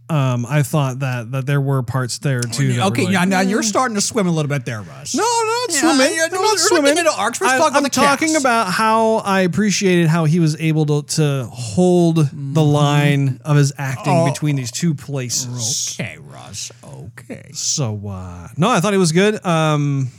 um, 0.10 0.46
I 0.46 0.62
thought 0.62 1.00
that 1.00 1.32
that 1.32 1.46
there 1.46 1.62
were 1.62 1.84
parts 1.84 2.20
there 2.20 2.42
too. 2.42 2.74
that 2.74 2.80
were 2.82 2.88
Okay, 2.92 3.06
like, 3.06 3.14
now, 3.14 3.24
now 3.24 3.40
you're 3.40 3.64
starting 3.64 3.96
to 3.96 4.02
swim 4.02 4.28
a 4.28 4.32
little 4.32 4.50
bit 4.50 4.66
there, 4.66 4.82
Russ. 4.82 5.16
no, 5.16 5.24
I'm 5.24 5.48
not 5.48 5.70
Yeah, 5.70 5.80
swimming. 5.80 6.14
you're- 6.16 6.26
I'm 6.26 6.32
you're 6.34 6.42
not 6.44 6.60
swimming. 6.60 6.98
into 6.98 7.14
arcs. 7.18 7.40
We're 7.40 7.48
I, 7.48 7.58
talking 7.58 7.78
am 7.78 7.86
about 7.86 7.94
the 7.94 8.02
talking 8.02 8.28
cats. 8.34 8.40
about 8.44 8.68
how 8.74 9.16
I 9.18 9.42
appreciated 9.42 10.08
how 10.08 10.26
he 10.26 10.42
was 10.42 10.60
able 10.60 10.86
to, 10.88 11.16
to 11.16 11.46
hold 11.50 12.30
the 12.34 12.62
line 12.64 13.40
of 13.46 13.56
his 13.56 13.72
acting 13.78 14.14
Oh. 14.18 14.26
between 14.30 14.58
these 14.58 14.70
two 14.72 14.94
places. 14.94 15.96
Okay, 15.98 16.18
Russ. 16.20 16.74
Okay. 16.84 17.50
So 17.54 18.06
uh, 18.06 18.50
no, 18.58 18.70
I 18.70 18.82
thought 18.82 18.92
he 18.92 19.00
was 19.00 19.14
good. 19.14 19.44
Um, 19.46 20.10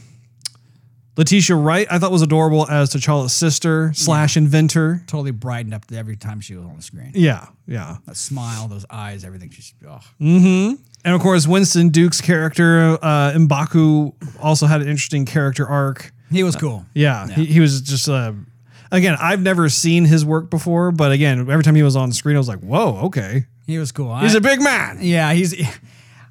Letitia 1.16 1.56
Wright, 1.56 1.86
I 1.90 1.98
thought 1.98 2.10
was 2.10 2.22
adorable 2.22 2.66
as 2.70 2.90
T'Challa's 2.90 3.34
sister 3.34 3.92
slash 3.94 4.36
inventor. 4.36 5.02
Totally 5.06 5.30
brightened 5.30 5.74
up 5.74 5.84
every 5.92 6.16
time 6.16 6.40
she 6.40 6.54
was 6.54 6.64
on 6.64 6.76
the 6.76 6.82
screen. 6.82 7.12
Yeah, 7.14 7.48
yeah. 7.66 7.98
That 8.06 8.16
smile, 8.16 8.66
those 8.68 8.86
eyes, 8.88 9.22
everything. 9.24 9.50
She's 9.50 9.74
oh. 9.86 10.00
And 11.04 11.14
of 11.14 11.20
course, 11.20 11.46
Winston 11.46 11.90
Duke's 11.90 12.20
character, 12.20 12.92
uh, 13.02 13.32
Mbaku, 13.34 14.14
also 14.40 14.66
had 14.66 14.80
an 14.80 14.88
interesting 14.88 15.26
character 15.26 15.66
arc. 15.66 16.12
he 16.30 16.42
was 16.44 16.56
cool. 16.56 16.86
Yeah, 16.94 17.26
He, 17.28 17.44
he 17.44 17.60
was 17.60 17.82
just 17.82 18.08
uh, 18.08 18.32
again. 18.90 19.16
I've 19.20 19.42
never 19.42 19.68
seen 19.68 20.04
his 20.06 20.24
work 20.24 20.48
before, 20.48 20.92
but 20.92 21.12
again, 21.12 21.40
every 21.50 21.62
time 21.64 21.74
he 21.74 21.82
was 21.82 21.96
on 21.96 22.12
screen, 22.12 22.36
I 22.36 22.38
was 22.38 22.48
like, 22.48 22.60
"Whoa, 22.60 23.00
okay, 23.06 23.46
He 23.66 23.78
was 23.78 23.92
cool. 23.92 24.16
he's 24.18 24.34
I- 24.34 24.38
a 24.38 24.40
big 24.40 24.62
man." 24.62 24.98
Yeah, 25.02 25.32
he's. 25.34 25.54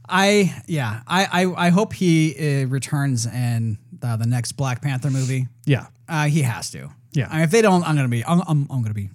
I 0.10 0.56
yeah. 0.68 1.02
I 1.08 1.44
I, 1.44 1.68
I 1.68 1.70
hope 1.70 1.94
he 1.94 2.64
uh, 2.64 2.68
returns 2.68 3.26
in 3.26 3.78
uh, 4.04 4.16
the 4.18 4.26
next 4.26 4.54
Black 4.54 4.82
Panther 4.82 5.10
movie. 5.10 5.48
Yeah, 5.66 5.88
Uh, 6.08 6.26
he 6.28 6.42
has 6.44 6.70
to. 6.72 6.90
Yeah. 7.14 7.28
I 7.30 7.36
mean, 7.36 7.44
if 7.44 7.52
they 7.52 7.62
don't, 7.62 7.84
I'm 7.88 7.96
gonna 7.96 8.08
be. 8.08 8.24
I'm 8.26 8.42
I'm, 8.48 8.68
I'm 8.70 8.82
gonna 8.82 8.94
be 8.94 9.10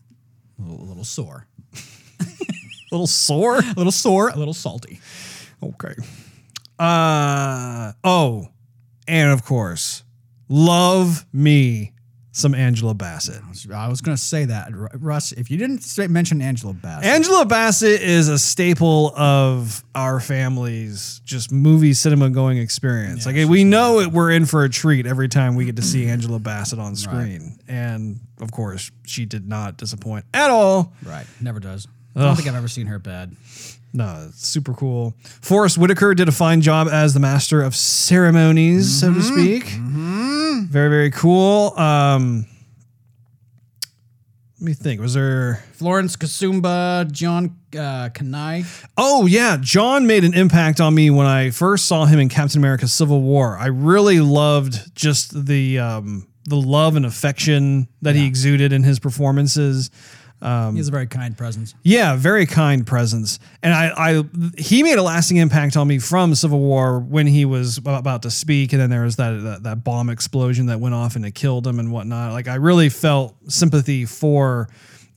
a 0.58 0.62
little, 0.62 0.84
a 0.84 0.88
little 0.88 1.04
sore, 1.04 1.46
little 2.92 3.06
sore. 3.06 3.58
a 3.58 3.74
little 3.76 3.92
sore, 3.92 4.28
a 4.28 4.36
little 4.36 4.54
salty. 4.54 5.00
Okay. 5.62 5.94
Uh 6.78 7.92
oh, 8.04 8.48
and 9.08 9.30
of 9.30 9.44
course, 9.44 10.04
love 10.48 11.24
me 11.32 11.92
some 12.36 12.54
Angela 12.54 12.92
Bassett. 12.92 13.40
I 13.72 13.88
was 13.88 14.02
gonna 14.02 14.18
say 14.18 14.44
that, 14.44 14.68
Russ. 15.00 15.32
If 15.32 15.50
you 15.50 15.56
didn't 15.56 15.82
say, 15.82 16.06
mention 16.06 16.42
Angela 16.42 16.74
Bassett, 16.74 17.06
Angela 17.06 17.46
Bassett 17.46 18.02
is 18.02 18.28
a 18.28 18.38
staple 18.38 19.14
of 19.16 19.82
our 19.94 20.20
family's 20.20 21.22
just 21.24 21.50
movie 21.50 21.94
cinema 21.94 22.28
going 22.28 22.58
experience. 22.58 23.24
like 23.24 23.36
we 23.48 23.64
know 23.64 24.00
it, 24.00 24.12
we're 24.12 24.30
in 24.30 24.44
for 24.44 24.64
a 24.64 24.68
treat 24.68 25.06
every 25.06 25.28
time 25.28 25.54
we 25.54 25.64
get 25.64 25.76
to 25.76 25.82
see 25.82 26.06
Angela 26.08 26.38
Bassett 26.38 26.78
on 26.78 26.94
screen, 26.94 27.58
and 27.68 28.20
of 28.42 28.52
course, 28.52 28.90
she 29.06 29.24
did 29.24 29.48
not 29.48 29.78
disappoint 29.78 30.26
at 30.34 30.50
all. 30.50 30.92
right? 31.04 31.26
Never 31.40 31.58
does. 31.58 31.88
I 32.14 32.20
don't 32.20 32.36
think 32.36 32.48
I've 32.48 32.54
ever 32.54 32.68
seen 32.68 32.86
her 32.86 32.98
bad. 32.98 33.34
No, 33.96 34.26
it's 34.28 34.46
super 34.46 34.74
cool. 34.74 35.14
Forest 35.22 35.78
Whitaker 35.78 36.14
did 36.14 36.28
a 36.28 36.32
fine 36.32 36.60
job 36.60 36.86
as 36.86 37.14
the 37.14 37.20
master 37.20 37.62
of 37.62 37.74
ceremonies, 37.74 39.00
so 39.00 39.14
to 39.14 39.22
speak. 39.22 39.64
Very, 39.64 40.90
very 40.90 41.10
cool. 41.10 41.72
Um, 41.78 42.44
let 44.60 44.66
me 44.66 44.74
think. 44.74 45.00
Was 45.00 45.14
there? 45.14 45.64
Florence 45.72 46.14
Kasumba, 46.14 47.10
John 47.10 47.56
uh, 47.72 48.10
Kani. 48.10 48.66
Oh 48.98 49.24
yeah, 49.24 49.56
John 49.58 50.06
made 50.06 50.24
an 50.24 50.34
impact 50.34 50.78
on 50.78 50.94
me 50.94 51.08
when 51.08 51.26
I 51.26 51.48
first 51.48 51.86
saw 51.86 52.04
him 52.04 52.18
in 52.18 52.28
Captain 52.28 52.60
America: 52.60 52.88
Civil 52.88 53.22
War. 53.22 53.56
I 53.56 53.68
really 53.68 54.20
loved 54.20 54.94
just 54.94 55.46
the 55.46 55.78
um, 55.78 56.28
the 56.44 56.56
love 56.56 56.96
and 56.96 57.06
affection 57.06 57.88
that 58.02 58.14
he 58.14 58.26
exuded 58.26 58.74
in 58.74 58.82
his 58.82 58.98
performances. 58.98 59.90
Um, 60.46 60.74
He 60.74 60.78
has 60.78 60.86
a 60.86 60.92
very 60.92 61.08
kind 61.08 61.36
presence. 61.36 61.74
Yeah, 61.82 62.14
very 62.14 62.46
kind 62.46 62.86
presence, 62.86 63.40
and 63.64 63.74
I, 63.74 63.90
I, 63.96 64.22
he 64.56 64.84
made 64.84 64.96
a 64.96 65.02
lasting 65.02 65.38
impact 65.38 65.76
on 65.76 65.88
me 65.88 65.98
from 65.98 66.36
Civil 66.36 66.60
War 66.60 67.00
when 67.00 67.26
he 67.26 67.44
was 67.44 67.78
about 67.78 68.22
to 68.22 68.30
speak, 68.30 68.72
and 68.72 68.80
then 68.80 68.88
there 68.88 69.02
was 69.02 69.16
that 69.16 69.32
that, 69.42 69.62
that 69.64 69.82
bomb 69.82 70.08
explosion 70.08 70.66
that 70.66 70.78
went 70.78 70.94
off 70.94 71.16
and 71.16 71.26
it 71.26 71.34
killed 71.34 71.66
him 71.66 71.80
and 71.80 71.90
whatnot. 71.90 72.32
Like 72.32 72.46
I 72.46 72.54
really 72.54 72.90
felt 72.90 73.34
sympathy 73.48 74.04
for 74.04 74.68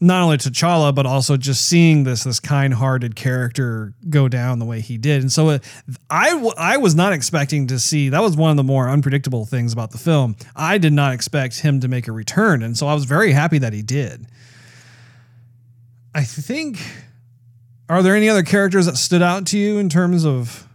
not 0.01 0.23
only 0.23 0.37
T'Challa 0.37 0.95
but 0.95 1.05
also 1.05 1.37
just 1.37 1.67
seeing 1.67 2.05
this 2.05 2.23
this 2.23 2.39
kind-hearted 2.39 3.15
character 3.15 3.93
go 4.09 4.27
down 4.29 4.57
the 4.57 4.65
way 4.65 4.81
he 4.81 4.97
did, 4.97 5.21
and 5.21 5.31
so 5.31 5.49
it, 5.49 5.63
I 6.09 6.77
was 6.77 6.95
not 6.95 7.13
expecting 7.13 7.67
to 7.67 7.77
see 7.77 8.09
that 8.09 8.23
was 8.23 8.35
one 8.35 8.49
of 8.49 8.57
the 8.57 8.63
more 8.63 8.89
unpredictable 8.89 9.45
things 9.45 9.73
about 9.73 9.91
the 9.91 9.99
film. 9.99 10.35
I 10.55 10.79
did 10.79 10.93
not 10.93 11.13
expect 11.13 11.59
him 11.59 11.81
to 11.81 11.87
make 11.87 12.07
a 12.07 12.11
return, 12.11 12.63
and 12.63 12.75
so 12.75 12.87
I 12.87 12.95
was 12.95 13.05
very 13.05 13.31
happy 13.31 13.59
that 13.59 13.73
he 13.73 13.83
did. 13.83 14.25
I 16.13 16.23
think. 16.23 16.79
Are 17.87 18.03
there 18.03 18.15
any 18.15 18.29
other 18.29 18.43
characters 18.43 18.85
that 18.85 18.97
stood 18.97 19.21
out 19.21 19.47
to 19.47 19.57
you 19.57 19.79
in 19.79 19.89
terms 19.89 20.25
of 20.25 20.67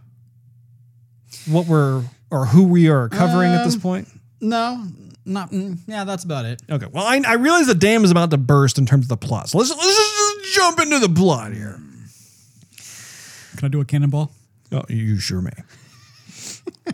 what 1.47 1.65
we're 1.65 2.03
or 2.29 2.45
who 2.45 2.65
we 2.65 2.89
are 2.89 3.07
covering 3.07 3.53
at 3.53 3.63
this 3.63 3.75
point? 3.75 4.07
No, 4.41 4.85
not. 5.25 5.51
mm, 5.51 5.77
yeah, 5.87 6.03
that's 6.03 6.23
about 6.25 6.45
it. 6.45 6.61
Okay. 6.69 6.87
Well, 6.91 7.05
I, 7.05 7.21
I 7.25 7.33
realize 7.35 7.67
the 7.67 7.75
dam 7.75 8.03
is 8.03 8.11
about 8.11 8.31
to 8.31 8.37
burst 8.37 8.77
in 8.77 8.85
terms 8.85 9.05
of 9.05 9.09
the 9.09 9.17
plot. 9.17 9.49
So 9.49 9.57
let's 9.57 9.69
let's 9.69 9.81
just, 9.81 10.43
just 10.43 10.55
jump 10.55 10.79
into 10.79 10.99
the 10.99 11.09
plot 11.09 11.53
here. 11.53 11.79
Can 13.57 13.65
I 13.65 13.67
do 13.69 13.79
a 13.79 13.85
cannonball? 13.85 14.31
Oh, 14.73 14.83
you 14.89 15.17
sure 15.17 15.41
may. 15.41 15.51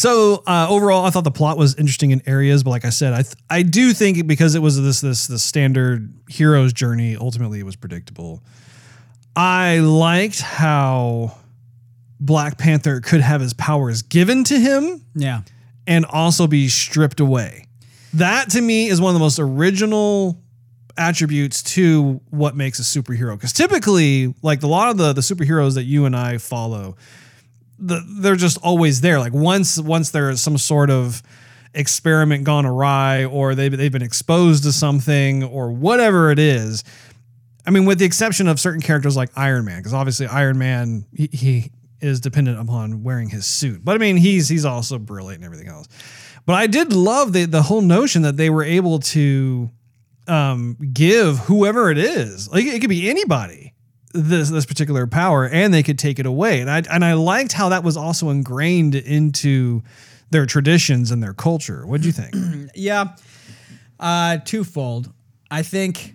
so 0.00 0.42
uh, 0.46 0.66
overall, 0.70 1.04
I 1.04 1.10
thought 1.10 1.24
the 1.24 1.30
plot 1.30 1.58
was 1.58 1.74
interesting 1.76 2.10
in 2.10 2.22
areas, 2.26 2.62
but 2.62 2.70
like 2.70 2.84
I 2.84 2.90
said, 2.90 3.12
I 3.12 3.22
th- 3.22 3.34
I 3.50 3.62
do 3.62 3.92
think 3.92 4.26
because 4.26 4.54
it 4.54 4.60
was 4.62 4.80
this 4.80 5.00
this 5.00 5.26
this 5.26 5.42
standard 5.42 6.12
hero's 6.28 6.72
journey, 6.72 7.16
ultimately 7.16 7.60
it 7.60 7.66
was 7.66 7.76
predictable. 7.76 8.42
I 9.36 9.78
liked 9.78 10.40
how 10.40 11.36
Black 12.18 12.58
Panther 12.58 13.00
could 13.00 13.20
have 13.20 13.40
his 13.40 13.54
powers 13.54 14.02
given 14.02 14.44
to 14.44 14.58
him 14.58 15.04
Yeah. 15.14 15.42
and 15.86 16.04
also 16.04 16.46
be 16.46 16.68
stripped 16.68 17.20
away. 17.20 17.66
That 18.14 18.50
to 18.50 18.60
me 18.60 18.88
is 18.88 19.00
one 19.00 19.10
of 19.10 19.14
the 19.14 19.20
most 19.24 19.38
original 19.38 20.42
attributes 20.96 21.62
to 21.62 22.20
what 22.30 22.56
makes 22.56 22.78
a 22.80 22.82
superhero. 22.82 23.34
Because 23.36 23.52
typically, 23.52 24.34
like 24.42 24.62
a 24.62 24.66
lot 24.66 24.90
of 24.90 24.96
the 24.96 25.12
the 25.12 25.20
superheroes 25.20 25.74
that 25.76 25.84
you 25.84 26.04
and 26.06 26.16
I 26.16 26.38
follow, 26.38 26.96
the, 27.80 28.04
they're 28.06 28.36
just 28.36 28.58
always 28.58 29.00
there. 29.00 29.18
Like 29.18 29.32
once 29.32 29.78
once 29.78 30.10
there 30.10 30.30
is 30.30 30.40
some 30.40 30.58
sort 30.58 30.90
of 30.90 31.22
experiment 31.74 32.44
gone 32.44 32.66
awry, 32.66 33.24
or 33.24 33.54
they've 33.54 33.76
they've 33.76 33.92
been 33.92 34.02
exposed 34.02 34.64
to 34.64 34.72
something, 34.72 35.44
or 35.44 35.72
whatever 35.72 36.30
it 36.30 36.38
is. 36.38 36.84
I 37.66 37.70
mean, 37.70 37.84
with 37.84 37.98
the 37.98 38.04
exception 38.04 38.48
of 38.48 38.58
certain 38.58 38.80
characters 38.80 39.16
like 39.16 39.30
Iron 39.36 39.64
Man, 39.64 39.78
because 39.78 39.94
obviously 39.94 40.26
Iron 40.26 40.58
Man 40.58 41.06
he, 41.14 41.28
he 41.32 41.72
is 42.00 42.20
dependent 42.20 42.58
upon 42.58 43.02
wearing 43.02 43.28
his 43.28 43.46
suit. 43.46 43.84
But 43.84 43.94
I 43.94 43.98
mean, 43.98 44.16
he's 44.16 44.48
he's 44.48 44.64
also 44.64 44.98
brilliant 44.98 45.42
and 45.42 45.44
everything 45.44 45.68
else. 45.68 45.86
But 46.46 46.54
I 46.54 46.66
did 46.66 46.92
love 46.92 47.32
the 47.32 47.44
the 47.44 47.62
whole 47.62 47.82
notion 47.82 48.22
that 48.22 48.36
they 48.36 48.50
were 48.50 48.64
able 48.64 49.00
to 49.00 49.70
um, 50.26 50.76
give 50.92 51.38
whoever 51.38 51.90
it 51.90 51.98
is, 51.98 52.50
like 52.50 52.64
it 52.64 52.80
could 52.80 52.90
be 52.90 53.10
anybody, 53.10 53.69
this 54.12 54.50
this 54.50 54.66
particular 54.66 55.06
power, 55.06 55.46
and 55.46 55.72
they 55.72 55.82
could 55.82 55.98
take 55.98 56.18
it 56.18 56.26
away. 56.26 56.60
And 56.60 56.70
I 56.70 56.82
and 56.90 57.04
I 57.04 57.14
liked 57.14 57.52
how 57.52 57.68
that 57.70 57.84
was 57.84 57.96
also 57.96 58.30
ingrained 58.30 58.94
into 58.94 59.82
their 60.30 60.46
traditions 60.46 61.10
and 61.10 61.22
their 61.22 61.34
culture. 61.34 61.86
What 61.86 62.00
do 62.00 62.06
you 62.06 62.12
think? 62.12 62.34
Yeah. 62.74 63.16
Uh, 63.98 64.38
twofold. 64.38 65.12
I 65.50 65.62
think. 65.62 66.14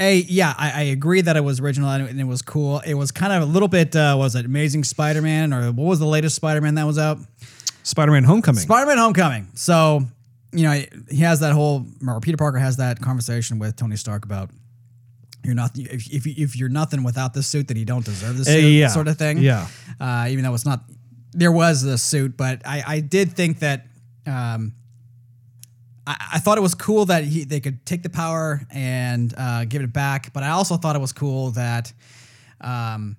A 0.00 0.18
yeah, 0.18 0.54
I, 0.56 0.70
I 0.70 0.82
agree 0.82 1.22
that 1.22 1.36
it 1.36 1.40
was 1.40 1.58
original 1.58 1.90
and 1.90 2.20
it 2.20 2.24
was 2.24 2.40
cool. 2.40 2.78
It 2.86 2.94
was 2.94 3.10
kind 3.10 3.32
of 3.32 3.42
a 3.42 3.46
little 3.46 3.66
bit 3.66 3.96
uh, 3.96 4.14
was 4.16 4.36
it 4.36 4.46
Amazing 4.46 4.84
Spider-Man 4.84 5.52
or 5.52 5.72
what 5.72 5.86
was 5.86 5.98
the 5.98 6.06
latest 6.06 6.36
Spider-Man 6.36 6.76
that 6.76 6.84
was 6.84 6.98
out? 6.98 7.18
Spider-Man: 7.82 8.22
Homecoming. 8.22 8.60
Spider-Man: 8.60 8.96
Homecoming. 8.96 9.48
So, 9.54 10.04
you 10.52 10.62
know, 10.62 10.82
he 11.10 11.22
has 11.22 11.40
that 11.40 11.52
whole. 11.52 11.84
Or 12.06 12.20
Peter 12.20 12.36
Parker 12.36 12.58
has 12.58 12.76
that 12.76 13.00
conversation 13.00 13.58
with 13.58 13.74
Tony 13.74 13.96
Stark 13.96 14.24
about 14.24 14.50
you're 15.44 15.54
not 15.54 15.76
if 15.78 16.12
if, 16.12 16.26
if 16.26 16.56
you're 16.56 16.68
nothing 16.68 17.02
without 17.02 17.32
this 17.34 17.46
suit, 17.46 17.68
then 17.68 17.76
you 17.76 17.84
don't 17.84 18.04
deserve 18.04 18.36
the 18.36 18.42
Uh, 18.42 18.44
suit, 18.44 18.68
yeah. 18.70 18.88
sort 18.88 19.08
of 19.08 19.16
thing. 19.16 19.38
Yeah. 19.38 19.66
Uh, 20.00 20.26
even 20.30 20.44
though 20.44 20.54
it's 20.54 20.66
not, 20.66 20.84
there 21.32 21.52
was 21.52 21.82
the 21.82 21.96
suit, 21.98 22.36
but 22.36 22.62
I 22.66 22.82
I 22.96 23.00
did 23.00 23.32
think 23.32 23.60
that. 23.60 23.86
Um, 24.26 24.74
I, 26.06 26.16
I 26.34 26.38
thought 26.38 26.56
it 26.58 26.62
was 26.62 26.74
cool 26.74 27.04
that 27.06 27.24
he, 27.24 27.44
they 27.44 27.60
could 27.60 27.84
take 27.84 28.02
the 28.02 28.08
power 28.10 28.62
and 28.70 29.32
uh, 29.36 29.64
give 29.66 29.82
it 29.82 29.92
back, 29.92 30.32
but 30.32 30.42
I 30.42 30.48
also 30.50 30.76
thought 30.78 30.96
it 30.96 31.00
was 31.00 31.12
cool 31.12 31.50
that 31.52 31.92
um, 32.62 33.16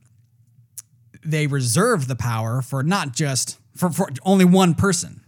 they 1.23 1.45
reserved 1.47 2.07
the 2.07 2.15
power 2.15 2.61
for 2.63 2.81
not 2.83 3.13
just 3.13 3.59
for, 3.75 3.91
for 3.91 4.09
only 4.23 4.45
one 4.45 4.73
person. 4.73 5.18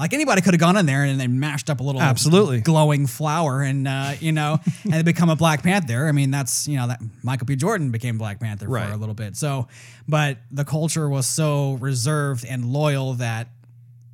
Like 0.00 0.12
anybody 0.14 0.40
could 0.40 0.54
have 0.54 0.60
gone 0.60 0.76
in 0.76 0.86
there 0.86 1.04
and 1.04 1.20
they 1.20 1.26
mashed 1.26 1.68
up 1.70 1.80
a 1.80 1.82
little 1.82 2.00
Absolutely. 2.00 2.60
glowing 2.60 3.06
flower 3.06 3.62
and 3.62 3.86
uh, 3.86 4.14
you 4.18 4.32
know 4.32 4.58
and 4.92 5.04
become 5.04 5.28
a 5.30 5.36
Black 5.36 5.62
Panther. 5.62 6.08
I 6.08 6.12
mean 6.12 6.30
that's 6.30 6.66
you 6.66 6.76
know 6.78 6.88
that 6.88 7.00
Michael 7.22 7.46
B. 7.46 7.54
Jordan 7.56 7.90
became 7.90 8.18
Black 8.18 8.40
Panther 8.40 8.68
Right. 8.68 8.88
for 8.88 8.94
a 8.94 8.96
little 8.96 9.14
bit. 9.14 9.36
So, 9.36 9.68
but 10.08 10.38
the 10.50 10.64
culture 10.64 11.08
was 11.08 11.26
so 11.26 11.74
reserved 11.74 12.44
and 12.48 12.64
loyal 12.64 13.14
that 13.14 13.48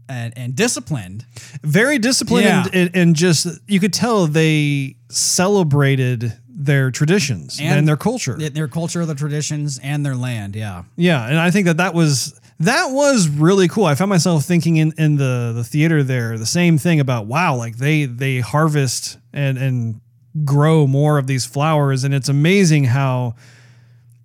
and, 0.08 0.32
and 0.36 0.54
disciplined. 0.54 1.24
Very 1.62 1.98
disciplined 1.98 2.44
Yeah. 2.46 2.64
and, 2.66 2.74
and, 2.74 2.96
and 2.96 3.16
just 3.16 3.46
you 3.66 3.80
could 3.80 3.92
tell 3.92 4.26
they 4.26 4.96
celebrated 5.08 6.32
their 6.48 6.90
traditions 6.90 7.58
and, 7.60 7.86
their 7.86 7.96
culture. 7.98 8.36
their 8.38 8.66
culture, 8.68 9.04
their 9.04 9.14
traditions, 9.14 9.78
and 9.82 10.04
their 10.06 10.16
land. 10.16 10.56
Yeah. 10.56 10.84
Yeah, 10.96 11.26
and 11.26 11.38
I 11.38 11.50
think 11.50 11.66
that 11.66 11.76
that 11.76 11.92
was 11.94 12.40
that 12.60 12.86
was 12.90 13.28
really 13.28 13.68
cool. 13.68 13.84
I 13.84 13.94
found 13.94 14.08
myself 14.08 14.44
thinking 14.44 14.76
in 14.76 14.92
in 14.96 15.16
the 15.16 15.52
the 15.54 15.64
theater 15.64 16.02
there 16.02 16.38
the 16.38 16.46
same 16.46 16.78
thing 16.78 17.00
about 17.00 17.26
wow, 17.26 17.56
like 17.56 17.76
they 17.76 18.06
they 18.06 18.40
harvest 18.40 19.18
and 19.32 19.58
and 19.58 20.00
grow 20.44 20.86
more 20.86 21.18
of 21.18 21.26
these 21.26 21.46
flowers, 21.46 22.04
and 22.04 22.14
it's 22.14 22.28
amazing 22.28 22.84
how, 22.84 23.34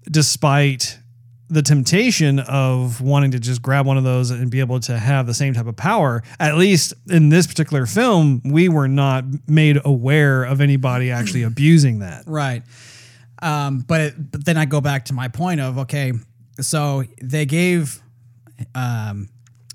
despite 0.10 0.98
the 1.50 1.62
temptation 1.62 2.40
of 2.40 3.02
wanting 3.02 3.32
to 3.32 3.40
just 3.40 3.62
grab 3.62 3.86
one 3.86 3.98
of 3.98 4.06
those 4.06 4.32
and 4.32 4.50
be 4.50 4.62
able 4.62 4.80
to 4.80 4.98
have 4.98 5.28
the 5.28 5.34
same 5.34 5.54
type 5.54 5.68
of 5.68 5.76
power, 5.76 6.24
at 6.40 6.56
least 6.56 6.94
in 7.10 7.28
this 7.28 7.46
particular 7.46 7.86
film, 7.86 8.42
we 8.46 8.70
were 8.70 8.88
not 8.88 9.26
made 9.48 9.78
aware 9.84 10.44
of 10.44 10.62
anybody 10.62 11.12
actually 11.12 11.44
abusing 11.44 12.00
that. 12.00 12.24
Right. 12.26 12.64
Um, 13.42 13.80
but 13.80 14.02
it, 14.02 14.32
but 14.32 14.46
then 14.46 14.56
I 14.56 14.64
go 14.64 14.80
back 14.80 15.06
to 15.06 15.14
my 15.14 15.28
point 15.28 15.60
of 15.60 15.80
okay, 15.80 16.14
so 16.62 17.04
they 17.22 17.46
gave 17.46 18.02
um, 18.76 19.30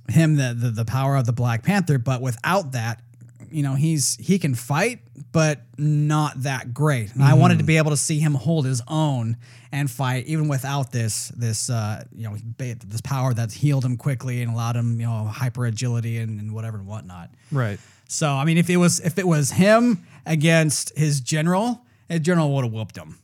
him 0.08 0.36
the, 0.36 0.54
the 0.58 0.70
the 0.70 0.84
power 0.84 1.16
of 1.16 1.26
the 1.26 1.32
Black 1.32 1.62
Panther, 1.62 1.98
but 1.98 2.20
without 2.20 2.72
that, 2.72 3.02
you 3.50 3.62
know, 3.62 3.74
he's 3.74 4.16
he 4.16 4.38
can 4.38 4.54
fight, 4.54 5.00
but 5.32 5.60
not 5.78 6.42
that 6.42 6.74
great. 6.74 7.14
And 7.14 7.22
I 7.22 7.34
wanted 7.34 7.58
to 7.58 7.64
be 7.64 7.76
able 7.76 7.90
to 7.90 7.96
see 7.96 8.18
him 8.18 8.34
hold 8.34 8.66
his 8.66 8.82
own 8.88 9.36
and 9.72 9.90
fight 9.90 10.26
even 10.26 10.48
without 10.48 10.92
this 10.92 11.28
this 11.28 11.70
uh, 11.70 12.04
you 12.14 12.28
know 12.28 12.36
this 12.56 13.00
power 13.00 13.34
that's 13.34 13.54
healed 13.54 13.84
him 13.84 13.96
quickly 13.96 14.42
and 14.42 14.52
allowed 14.52 14.76
him 14.76 15.00
you 15.00 15.06
know 15.06 15.24
hyper 15.24 15.66
agility 15.66 16.18
and, 16.18 16.40
and 16.40 16.54
whatever 16.54 16.78
and 16.78 16.86
whatnot. 16.86 17.30
Right. 17.52 17.78
So 18.08 18.28
I 18.28 18.44
mean, 18.44 18.58
if 18.58 18.70
it 18.70 18.76
was 18.76 19.00
if 19.00 19.18
it 19.18 19.26
was 19.26 19.50
him 19.50 20.06
against 20.24 20.96
his 20.96 21.20
general, 21.20 21.82
his 22.08 22.20
general 22.20 22.54
would 22.54 22.64
have 22.64 22.72
whooped 22.72 22.96
him. 22.96 23.18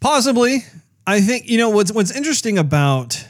Possibly. 0.00 0.64
I 1.06 1.20
think 1.20 1.48
you 1.48 1.58
know 1.58 1.70
what's 1.70 1.92
what's 1.92 2.14
interesting 2.14 2.58
about 2.58 3.26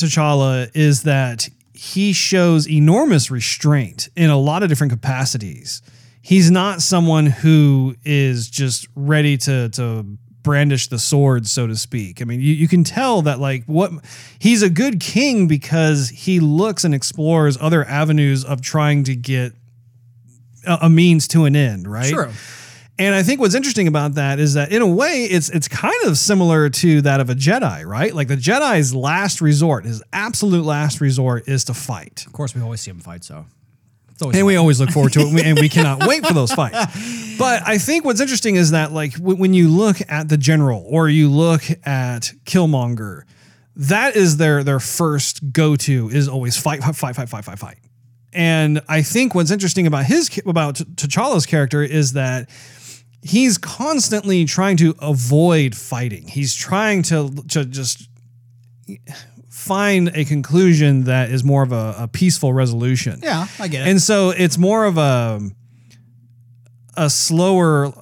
T'Challa 0.00 0.70
is 0.74 1.04
that 1.04 1.48
he 1.74 2.12
shows 2.12 2.68
enormous 2.68 3.30
restraint 3.30 4.08
in 4.16 4.30
a 4.30 4.38
lot 4.38 4.62
of 4.62 4.68
different 4.68 4.92
capacities. 4.92 5.82
He's 6.22 6.50
not 6.50 6.82
someone 6.82 7.26
who 7.26 7.96
is 8.04 8.50
just 8.50 8.86
ready 8.94 9.36
to 9.38 9.70
to 9.70 10.18
brandish 10.42 10.88
the 10.88 10.98
sword, 10.98 11.46
so 11.46 11.66
to 11.66 11.76
speak. 11.76 12.22
I 12.22 12.24
mean, 12.24 12.40
you, 12.40 12.52
you 12.52 12.68
can 12.68 12.84
tell 12.84 13.22
that 13.22 13.38
like 13.38 13.64
what 13.64 13.92
he's 14.38 14.62
a 14.62 14.70
good 14.70 15.00
king 15.00 15.46
because 15.46 16.08
he 16.10 16.40
looks 16.40 16.84
and 16.84 16.94
explores 16.94 17.58
other 17.60 17.84
avenues 17.84 18.44
of 18.44 18.60
trying 18.60 19.04
to 19.04 19.16
get 19.16 19.52
a, 20.66 20.78
a 20.82 20.90
means 20.90 21.28
to 21.28 21.44
an 21.44 21.56
end, 21.56 21.90
right? 21.90 22.12
True. 22.12 22.30
And 23.00 23.14
I 23.14 23.22
think 23.22 23.40
what's 23.40 23.54
interesting 23.54 23.88
about 23.88 24.16
that 24.16 24.38
is 24.38 24.54
that 24.54 24.72
in 24.72 24.82
a 24.82 24.86
way 24.86 25.24
it's 25.24 25.48
it's 25.48 25.68
kind 25.68 26.04
of 26.04 26.18
similar 26.18 26.68
to 26.68 27.00
that 27.00 27.18
of 27.18 27.30
a 27.30 27.34
Jedi, 27.34 27.86
right? 27.86 28.14
Like 28.14 28.28
the 28.28 28.36
Jedi's 28.36 28.94
last 28.94 29.40
resort, 29.40 29.86
his 29.86 30.02
absolute 30.12 30.66
last 30.66 31.00
resort 31.00 31.48
is 31.48 31.64
to 31.64 31.74
fight. 31.74 32.24
Of 32.26 32.34
course, 32.34 32.54
we 32.54 32.60
always 32.60 32.82
see 32.82 32.90
him 32.90 33.00
fight. 33.00 33.24
So 33.24 33.46
it's 34.10 34.20
always 34.20 34.36
And 34.36 34.46
we 34.46 34.56
always 34.56 34.80
look 34.80 34.90
forward 34.90 35.14
to 35.14 35.20
it 35.20 35.46
and 35.46 35.58
we- 35.58 35.68
cannot 35.70 36.06
wait 36.06 36.26
for 36.26 36.34
those 36.34 36.52
fights. 36.52 37.38
But 37.38 37.66
I 37.66 37.78
think 37.78 38.04
what's 38.04 38.20
interesting 38.20 38.56
is 38.56 38.72
that 38.72 38.92
like 38.92 39.14
when 39.16 39.54
you 39.54 39.68
look 39.68 39.96
at 40.10 40.28
the 40.28 40.36
general 40.36 40.84
or 40.86 41.08
you 41.08 41.30
look 41.30 41.62
at 41.86 42.32
Killmonger, 42.44 43.22
that 43.76 44.14
is 44.14 44.36
their 44.36 44.62
their 44.62 44.78
first 44.78 45.52
go-to 45.52 46.10
is 46.10 46.28
always 46.28 46.58
fight 46.58 46.82
fight 46.82 46.96
fight 46.96 47.16
fight 47.16 47.30
fight 47.30 47.44
fight 47.46 47.58
fight. 47.58 47.78
And 48.34 48.82
I 48.88 49.00
think 49.00 49.34
what's 49.34 49.50
interesting 49.50 49.86
about 49.86 50.04
his 50.04 50.30
about 50.44 50.74
T'Challa's 50.74 51.46
character 51.46 51.82
is 51.82 52.12
that 52.12 52.50
he's 53.22 53.58
constantly 53.58 54.44
trying 54.44 54.76
to 54.78 54.94
avoid 55.00 55.76
fighting. 55.76 56.26
He's 56.28 56.54
trying 56.54 57.02
to 57.04 57.30
to 57.48 57.64
just 57.64 58.08
find 59.48 60.08
a 60.14 60.24
conclusion 60.24 61.04
that 61.04 61.30
is 61.30 61.44
more 61.44 61.62
of 61.62 61.72
a, 61.72 61.94
a 61.98 62.08
peaceful 62.08 62.52
resolution. 62.52 63.20
yeah, 63.22 63.46
I 63.58 63.68
get 63.68 63.86
it. 63.86 63.90
And 63.90 64.00
so 64.00 64.30
it's 64.30 64.58
more 64.58 64.84
of 64.84 64.98
a 64.98 65.40
a 66.96 67.10
slower 67.10 67.92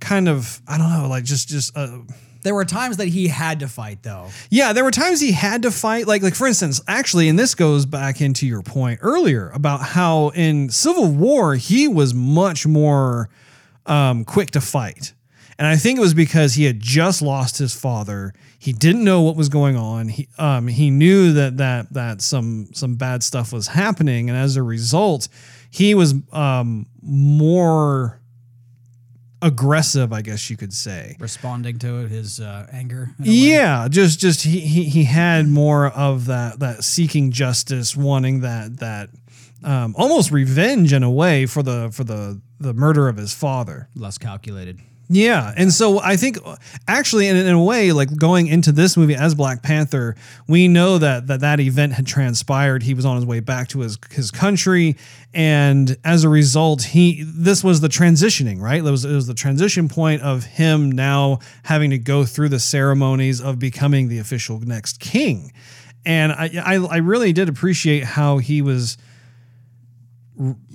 kind 0.00 0.28
of 0.28 0.60
I 0.66 0.78
don't 0.78 0.90
know, 0.90 1.08
like 1.08 1.24
just 1.24 1.48
just 1.48 1.76
uh, 1.76 1.98
there 2.42 2.54
were 2.54 2.64
times 2.64 2.98
that 2.98 3.08
he 3.08 3.26
had 3.26 3.58
to 3.58 3.66
fight, 3.66 4.04
though. 4.04 4.28
yeah, 4.50 4.72
there 4.72 4.84
were 4.84 4.92
times 4.92 5.20
he 5.20 5.32
had 5.32 5.62
to 5.62 5.72
fight. 5.72 6.06
Like, 6.06 6.22
like 6.22 6.36
for 6.36 6.46
instance, 6.46 6.80
actually, 6.86 7.28
and 7.28 7.36
this 7.36 7.56
goes 7.56 7.86
back 7.86 8.20
into 8.20 8.46
your 8.46 8.62
point 8.62 9.00
earlier 9.02 9.50
about 9.50 9.80
how 9.80 10.28
in 10.28 10.70
Civil 10.70 11.10
War 11.10 11.56
he 11.56 11.88
was 11.88 12.14
much 12.14 12.64
more 12.64 13.28
um, 13.86 14.24
quick 14.24 14.50
to 14.52 14.60
fight, 14.60 15.14
and 15.58 15.66
I 15.66 15.76
think 15.76 15.98
it 15.98 16.02
was 16.02 16.14
because 16.14 16.54
he 16.54 16.64
had 16.64 16.80
just 16.80 17.22
lost 17.22 17.58
his 17.58 17.74
father. 17.74 18.34
He 18.58 18.72
didn't 18.72 19.04
know 19.04 19.22
what 19.22 19.36
was 19.36 19.48
going 19.48 19.76
on. 19.76 20.08
He 20.08 20.28
um, 20.38 20.68
he 20.68 20.90
knew 20.90 21.32
that 21.32 21.56
that 21.58 21.92
that 21.92 22.22
some 22.22 22.68
some 22.72 22.96
bad 22.96 23.22
stuff 23.22 23.52
was 23.52 23.68
happening, 23.68 24.28
and 24.28 24.38
as 24.38 24.56
a 24.56 24.62
result, 24.62 25.28
he 25.70 25.94
was 25.94 26.14
um, 26.32 26.86
more 27.02 28.20
aggressive, 29.42 30.12
I 30.12 30.22
guess 30.22 30.50
you 30.50 30.56
could 30.56 30.72
say. 30.72 31.16
Responding 31.18 31.78
to 31.80 32.06
his 32.06 32.40
uh, 32.40 32.66
anger. 32.72 33.14
in 33.18 33.24
a 33.24 33.28
way. 33.28 33.34
Yeah, 33.34 33.88
just 33.88 34.18
just 34.18 34.42
he, 34.42 34.60
he 34.60 34.84
he 34.84 35.04
had 35.04 35.48
more 35.48 35.86
of 35.86 36.26
that 36.26 36.58
that 36.60 36.84
seeking 36.84 37.30
justice, 37.30 37.96
wanting 37.96 38.40
that 38.40 38.78
that 38.78 39.10
um, 39.62 39.94
almost 39.96 40.30
revenge 40.30 40.92
in 40.92 41.02
a 41.02 41.10
way 41.10 41.46
for 41.46 41.62
the 41.62 41.90
for 41.92 42.04
the 42.04 42.40
the 42.58 42.74
murder 42.74 43.08
of 43.08 43.16
his 43.16 43.34
father. 43.34 43.88
less 43.94 44.18
calculated. 44.18 44.80
Yeah, 45.08 45.54
and 45.56 45.72
so 45.72 46.00
I 46.00 46.16
think 46.16 46.36
actually, 46.88 47.28
in, 47.28 47.36
in 47.36 47.54
a 47.54 47.62
way, 47.62 47.92
like 47.92 48.16
going 48.16 48.48
into 48.48 48.72
this 48.72 48.96
movie 48.96 49.14
as 49.14 49.36
Black 49.36 49.62
Panther, 49.62 50.16
we 50.48 50.66
know 50.66 50.98
that 50.98 51.28
that 51.28 51.40
that 51.40 51.60
event 51.60 51.92
had 51.92 52.08
transpired. 52.08 52.82
He 52.82 52.92
was 52.92 53.04
on 53.04 53.14
his 53.14 53.24
way 53.24 53.38
back 53.38 53.68
to 53.68 53.80
his 53.80 53.98
his 54.10 54.32
country, 54.32 54.96
and 55.32 55.96
as 56.04 56.24
a 56.24 56.28
result, 56.28 56.82
he 56.82 57.22
this 57.24 57.62
was 57.62 57.80
the 57.80 57.88
transitioning, 57.88 58.60
right? 58.60 58.84
It 58.84 58.90
was 58.90 59.04
it 59.04 59.14
was 59.14 59.28
the 59.28 59.34
transition 59.34 59.88
point 59.88 60.22
of 60.22 60.44
him 60.44 60.90
now 60.90 61.38
having 61.62 61.90
to 61.90 61.98
go 61.98 62.24
through 62.24 62.48
the 62.48 62.60
ceremonies 62.60 63.40
of 63.40 63.60
becoming 63.60 64.08
the 64.08 64.18
official 64.18 64.58
next 64.58 64.98
king, 64.98 65.52
and 66.04 66.32
I 66.32 66.50
I, 66.64 66.74
I 66.84 66.96
really 66.96 67.32
did 67.32 67.48
appreciate 67.48 68.02
how 68.02 68.38
he 68.38 68.60
was 68.60 68.98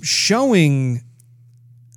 showing 0.02 1.04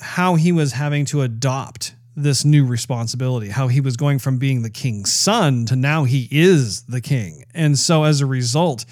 how 0.04 0.34
he 0.34 0.52
was 0.52 0.72
having 0.72 1.06
to 1.06 1.22
adopt 1.22 1.94
this 2.14 2.44
new 2.44 2.64
responsibility, 2.64 3.48
how 3.48 3.68
he 3.68 3.80
was 3.80 3.96
going 3.96 4.18
from 4.18 4.38
being 4.38 4.62
the 4.62 4.70
king's 4.70 5.12
son 5.12 5.64
to 5.66 5.74
now 5.74 6.04
he 6.04 6.28
is 6.30 6.82
the 6.82 7.00
king. 7.00 7.44
And 7.54 7.78
so 7.78 8.04
as 8.04 8.20
a 8.20 8.26
result, 8.26 8.84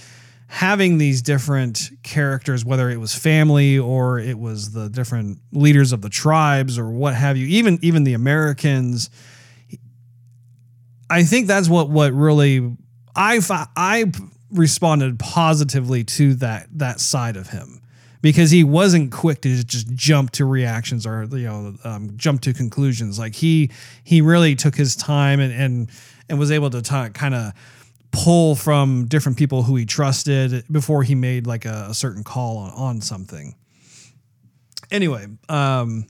having 0.49 0.99
these 0.99 1.23
different 1.23 1.91
characters, 2.03 2.65
whether 2.65 2.91
it 2.91 2.97
was 2.97 3.15
family 3.15 3.79
or 3.79 4.19
it 4.19 4.39
was 4.39 4.73
the 4.73 4.89
different 4.89 5.39
leaders 5.53 5.93
of 5.93 6.01
the 6.03 6.09
tribes 6.09 6.79
or 6.79 6.91
what 6.91 7.15
have 7.15 7.37
you, 7.37 7.47
even 7.47 7.79
even 7.83 8.05
the 8.05 8.15
Americans, 8.15 9.11
I 11.09 11.23
think 11.25 11.47
that's 11.47 11.69
what 11.69 11.91
what 11.91 12.13
really 12.13 12.75
I 13.15 13.41
I 13.77 14.11
responded 14.51 15.19
positively 15.19 16.05
to 16.05 16.35
that 16.37 16.67
that 16.73 17.01
side 17.01 17.37
of 17.37 17.51
him 17.51 17.82
because 18.23 18.51
he 18.53 18.65
wasn't 18.65 19.13
quick 19.13 19.43
to 19.43 19.63
just 19.65 19.93
jump 19.95 20.31
to 20.31 20.45
reactions 20.45 21.07
or 21.07 21.25
you 21.25 21.47
know 21.47 21.75
um, 21.85 22.17
jump 22.17 22.41
to 22.43 22.55
conclusions. 22.55 23.19
Like 23.19 23.35
he 23.35 23.71
he 24.05 24.23
really 24.23 24.55
took 24.55 24.75
his 24.75 24.97
time 24.97 25.41
and 25.41 25.53
and 25.53 25.91
and 26.29 26.39
was 26.39 26.51
able 26.51 26.71
to 26.71 26.81
talk, 26.81 27.13
kind 27.13 27.35
of 27.35 27.53
pull 28.13 28.55
from 28.55 29.07
different 29.07 29.37
people 29.37 29.63
who 29.63 29.75
he 29.77 29.85
trusted 29.85 30.65
before 30.71 31.03
he 31.03 31.15
made 31.15 31.47
like 31.47 31.65
a, 31.65 31.89
a 31.91 31.95
certain 31.95 32.23
call 32.23 32.59
on, 32.59 32.71
on 32.73 33.01
something. 33.01 33.55
Anyway, 34.91 35.27
um, 35.49 36.07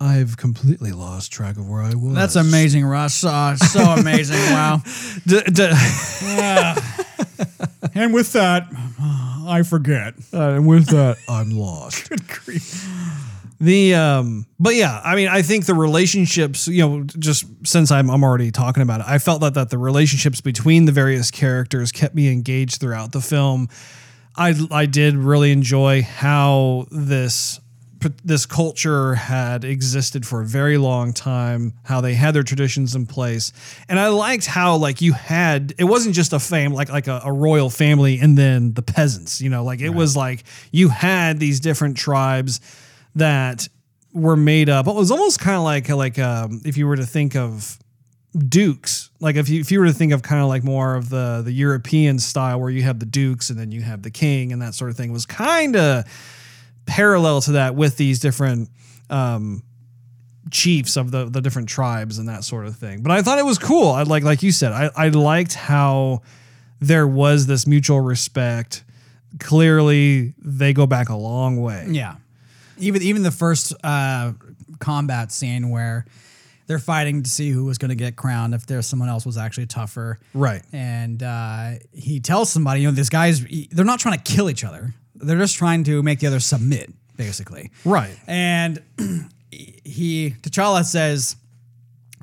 I've 0.00 0.36
completely 0.36 0.90
lost 0.90 1.30
track 1.30 1.58
of 1.58 1.68
where 1.68 1.82
I 1.82 1.94
was. 1.94 2.14
That's 2.14 2.36
amazing, 2.36 2.84
Ross. 2.84 3.22
Uh, 3.22 3.54
so 3.56 3.82
amazing. 3.82 4.38
Wow. 4.52 4.80
D- 5.26 5.42
d- 5.42 5.72
And 7.94 8.14
with 8.14 8.32
that, 8.32 8.68
I 9.46 9.62
forget. 9.62 10.14
Uh, 10.32 10.50
and 10.50 10.66
with 10.66 10.86
that, 10.88 11.18
I'm 11.28 11.50
lost. 11.50 12.10
The 13.62 13.94
um, 13.94 14.44
but 14.58 14.74
yeah, 14.74 15.00
I 15.04 15.14
mean, 15.14 15.28
I 15.28 15.42
think 15.42 15.66
the 15.66 15.74
relationships, 15.74 16.66
you 16.66 16.80
know, 16.80 17.04
just 17.04 17.44
since 17.64 17.92
I'm 17.92 18.10
I'm 18.10 18.24
already 18.24 18.50
talking 18.50 18.82
about 18.82 19.02
it, 19.02 19.06
I 19.06 19.18
felt 19.18 19.40
that 19.42 19.54
that 19.54 19.70
the 19.70 19.78
relationships 19.78 20.40
between 20.40 20.84
the 20.86 20.90
various 20.90 21.30
characters 21.30 21.92
kept 21.92 22.12
me 22.12 22.28
engaged 22.32 22.80
throughout 22.80 23.12
the 23.12 23.20
film. 23.20 23.68
I 24.36 24.56
I 24.72 24.86
did 24.86 25.14
really 25.14 25.52
enjoy 25.52 26.02
how 26.02 26.86
this 26.90 27.60
this 28.24 28.46
culture 28.46 29.14
had 29.14 29.64
existed 29.64 30.26
for 30.26 30.42
a 30.42 30.46
very 30.46 30.78
long 30.78 31.12
time, 31.12 31.74
how 31.84 32.00
they 32.00 32.14
had 32.14 32.34
their 32.34 32.42
traditions 32.42 32.94
in 32.94 33.06
place. 33.06 33.52
And 33.88 33.98
I 33.98 34.08
liked 34.08 34.46
how 34.46 34.76
like 34.76 35.00
you 35.00 35.12
had 35.12 35.74
it 35.78 35.84
wasn't 35.84 36.14
just 36.14 36.32
a 36.32 36.38
fame 36.38 36.72
like 36.72 36.90
like 36.90 37.06
a, 37.06 37.22
a 37.24 37.32
royal 37.32 37.70
family 37.70 38.18
and 38.20 38.36
then 38.36 38.74
the 38.74 38.82
peasants, 38.82 39.40
you 39.40 39.50
know, 39.50 39.64
like 39.64 39.80
it 39.80 39.90
was 39.90 40.16
like 40.16 40.44
you 40.70 40.88
had 40.88 41.38
these 41.38 41.60
different 41.60 41.96
tribes 41.96 42.60
that 43.14 43.68
were 44.12 44.36
made 44.36 44.68
up. 44.68 44.86
It 44.86 44.94
was 44.94 45.10
almost 45.10 45.40
kind 45.40 45.56
of 45.56 45.62
like 45.62 45.88
like 45.88 46.18
um, 46.18 46.60
if 46.64 46.76
you 46.76 46.86
were 46.86 46.96
to 46.96 47.06
think 47.06 47.36
of 47.36 47.78
dukes 48.48 49.10
like 49.20 49.36
if 49.36 49.50
you 49.50 49.60
if 49.60 49.70
you 49.70 49.78
were 49.78 49.86
to 49.86 49.92
think 49.92 50.10
of 50.10 50.22
kind 50.22 50.40
of 50.40 50.48
like 50.48 50.64
more 50.64 50.94
of 50.94 51.10
the 51.10 51.42
the 51.44 51.52
European 51.52 52.18
style 52.18 52.58
where 52.58 52.70
you 52.70 52.82
have 52.82 52.98
the 52.98 53.06
dukes 53.06 53.50
and 53.50 53.58
then 53.58 53.70
you 53.70 53.82
have 53.82 54.02
the 54.02 54.10
king 54.10 54.52
and 54.52 54.62
that 54.62 54.74
sort 54.74 54.90
of 54.90 54.96
thing 54.96 55.12
was 55.12 55.26
kind 55.26 55.76
of 55.76 56.04
parallel 56.86 57.40
to 57.42 57.52
that 57.52 57.74
with 57.74 57.96
these 57.96 58.20
different 58.20 58.68
um, 59.10 59.62
chiefs 60.50 60.96
of 60.96 61.10
the 61.10 61.26
the 61.26 61.40
different 61.40 61.68
tribes 61.68 62.18
and 62.18 62.28
that 62.28 62.44
sort 62.44 62.66
of 62.66 62.76
thing. 62.76 63.02
But 63.02 63.12
I 63.12 63.22
thought 63.22 63.38
it 63.38 63.44
was 63.44 63.58
cool. 63.58 63.90
I 63.90 64.02
like 64.02 64.22
like 64.22 64.42
you 64.42 64.52
said, 64.52 64.72
I, 64.72 64.90
I 64.96 65.08
liked 65.08 65.54
how 65.54 66.22
there 66.80 67.06
was 67.06 67.46
this 67.46 67.66
mutual 67.66 68.00
respect. 68.00 68.84
Clearly, 69.38 70.34
they 70.38 70.72
go 70.72 70.86
back 70.86 71.08
a 71.08 71.16
long 71.16 71.60
way. 71.60 71.86
Yeah. 71.90 72.16
Even 72.78 73.02
even 73.02 73.22
the 73.22 73.30
first 73.30 73.72
uh, 73.84 74.32
combat 74.78 75.32
scene 75.32 75.70
where 75.70 76.04
they're 76.66 76.78
fighting 76.78 77.22
to 77.22 77.30
see 77.30 77.50
who 77.50 77.64
was 77.64 77.78
going 77.78 77.90
to 77.90 77.94
get 77.94 78.16
crowned 78.16 78.54
if 78.54 78.66
there's 78.66 78.86
someone 78.86 79.08
else 79.08 79.26
was 79.26 79.36
actually 79.36 79.66
tougher. 79.66 80.18
Right. 80.34 80.62
And 80.72 81.22
uh, 81.22 81.72
he 81.92 82.20
tells 82.20 82.50
somebody, 82.50 82.80
you 82.82 82.88
know, 82.88 82.94
this 82.94 83.08
guy's 83.08 83.44
they're 83.70 83.84
not 83.84 84.00
trying 84.00 84.18
to 84.18 84.24
kill 84.32 84.50
each 84.50 84.64
other. 84.64 84.94
They're 85.22 85.38
just 85.38 85.56
trying 85.56 85.84
to 85.84 86.02
make 86.02 86.18
the 86.20 86.26
other 86.26 86.40
submit, 86.40 86.92
basically. 87.16 87.70
Right. 87.84 88.16
And 88.26 88.82
he 89.50 90.34
T'Challa 90.42 90.84
says, 90.84 91.36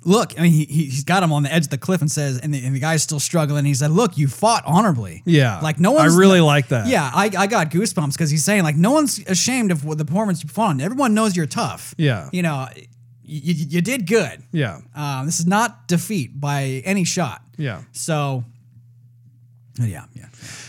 "Look, 0.06 0.38
I 0.40 0.44
mean, 0.44 0.52
he, 0.52 0.66
he- 0.66 0.86
he's 0.86 1.04
got 1.04 1.24
him 1.24 1.32
on 1.32 1.44
the 1.44 1.54
edge 1.54 1.66
of 1.66 1.70
the 1.70 1.78
cliff 1.78 2.02
and 2.02 2.12
says, 2.12 2.40
and 2.40 2.54
the, 2.54 2.66
and 2.66 2.76
the 2.76 2.80
guy's 2.80 3.04
still 3.04 3.20
struggling. 3.20 3.66
He 3.66 3.74
said, 3.74 3.92
"Look, 3.92 4.18
you 4.18 4.28
fought 4.28 4.64
honorably. 4.66 5.22
Yeah. 5.26 5.60
like 5.62 5.80
no 5.80 5.92
one. 5.92 6.02
I 6.10 6.16
really 6.16 6.42
like 6.42 6.70
that. 6.70 6.88
Yeah, 6.88 7.10
I, 7.14 7.30
I 7.38 7.48
got 7.48 7.70
goosebumps 7.72 8.14
because 8.14 8.30
he's 8.30 8.44
saying 8.44 8.64
like 8.64 8.76
no 8.76 8.92
one's 8.92 9.20
ashamed 9.28 9.72
of 9.72 9.86
what 9.86 9.98
the 9.98 10.06
performance 10.06 10.44
you 10.44 10.50
fought 10.50 10.70
on. 10.72 10.82
Everyone 10.82 11.14
knows 11.14 11.36
you're 11.36 11.46
tough. 11.46 11.94
Yeah. 11.98 12.30
you 12.32 12.42
know, 12.42 12.68
you, 13.24 13.54
you, 13.54 13.66
you 13.70 13.82
did 13.82 14.08
good. 14.08 14.42
Yeah. 14.52 14.80
Um, 14.96 15.26
this 15.26 15.40
is 15.40 15.46
not 15.46 15.88
defeat 15.88 16.40
by 16.40 16.82
any 16.86 17.04
shot. 17.04 17.42
Yeah. 17.58 17.82
So, 17.92 18.44
yeah, 19.86 20.06
yeah. 20.14 20.28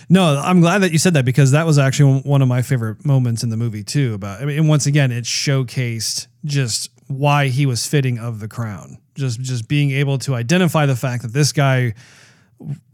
No, 0.09 0.41
I'm 0.43 0.61
glad 0.61 0.79
that 0.79 0.93
you 0.93 0.99
said 0.99 1.15
that 1.15 1.25
because 1.25 1.53
that 1.53 1.67
was 1.67 1.79
actually 1.79 2.21
one 2.21 2.43
of 2.43 2.49
my 2.49 2.63
favorite 2.63 3.05
moments 3.05 3.43
in 3.43 3.51
the 3.51 3.57
movie 3.57 3.85
too. 3.85 4.15
About 4.15 4.43
I 4.43 4.45
mean, 4.45 4.59
and 4.59 4.69
once 4.69 4.87
again, 4.87 5.13
it 5.13 5.25
showcased 5.25 6.27
just 6.45 6.91
why 7.09 7.49
he 7.49 7.67
was 7.67 7.87
fitting 7.87 8.19
of 8.19 8.41
the 8.41 8.49
crown. 8.49 8.99
Just 9.15 9.41
just 9.41 9.69
being 9.69 9.91
able 9.91 10.19
to 10.19 10.35
identify 10.35 10.87
the 10.87 10.97
fact 10.97 11.23
that 11.23 11.33
this 11.33 11.53
guy 11.53 11.95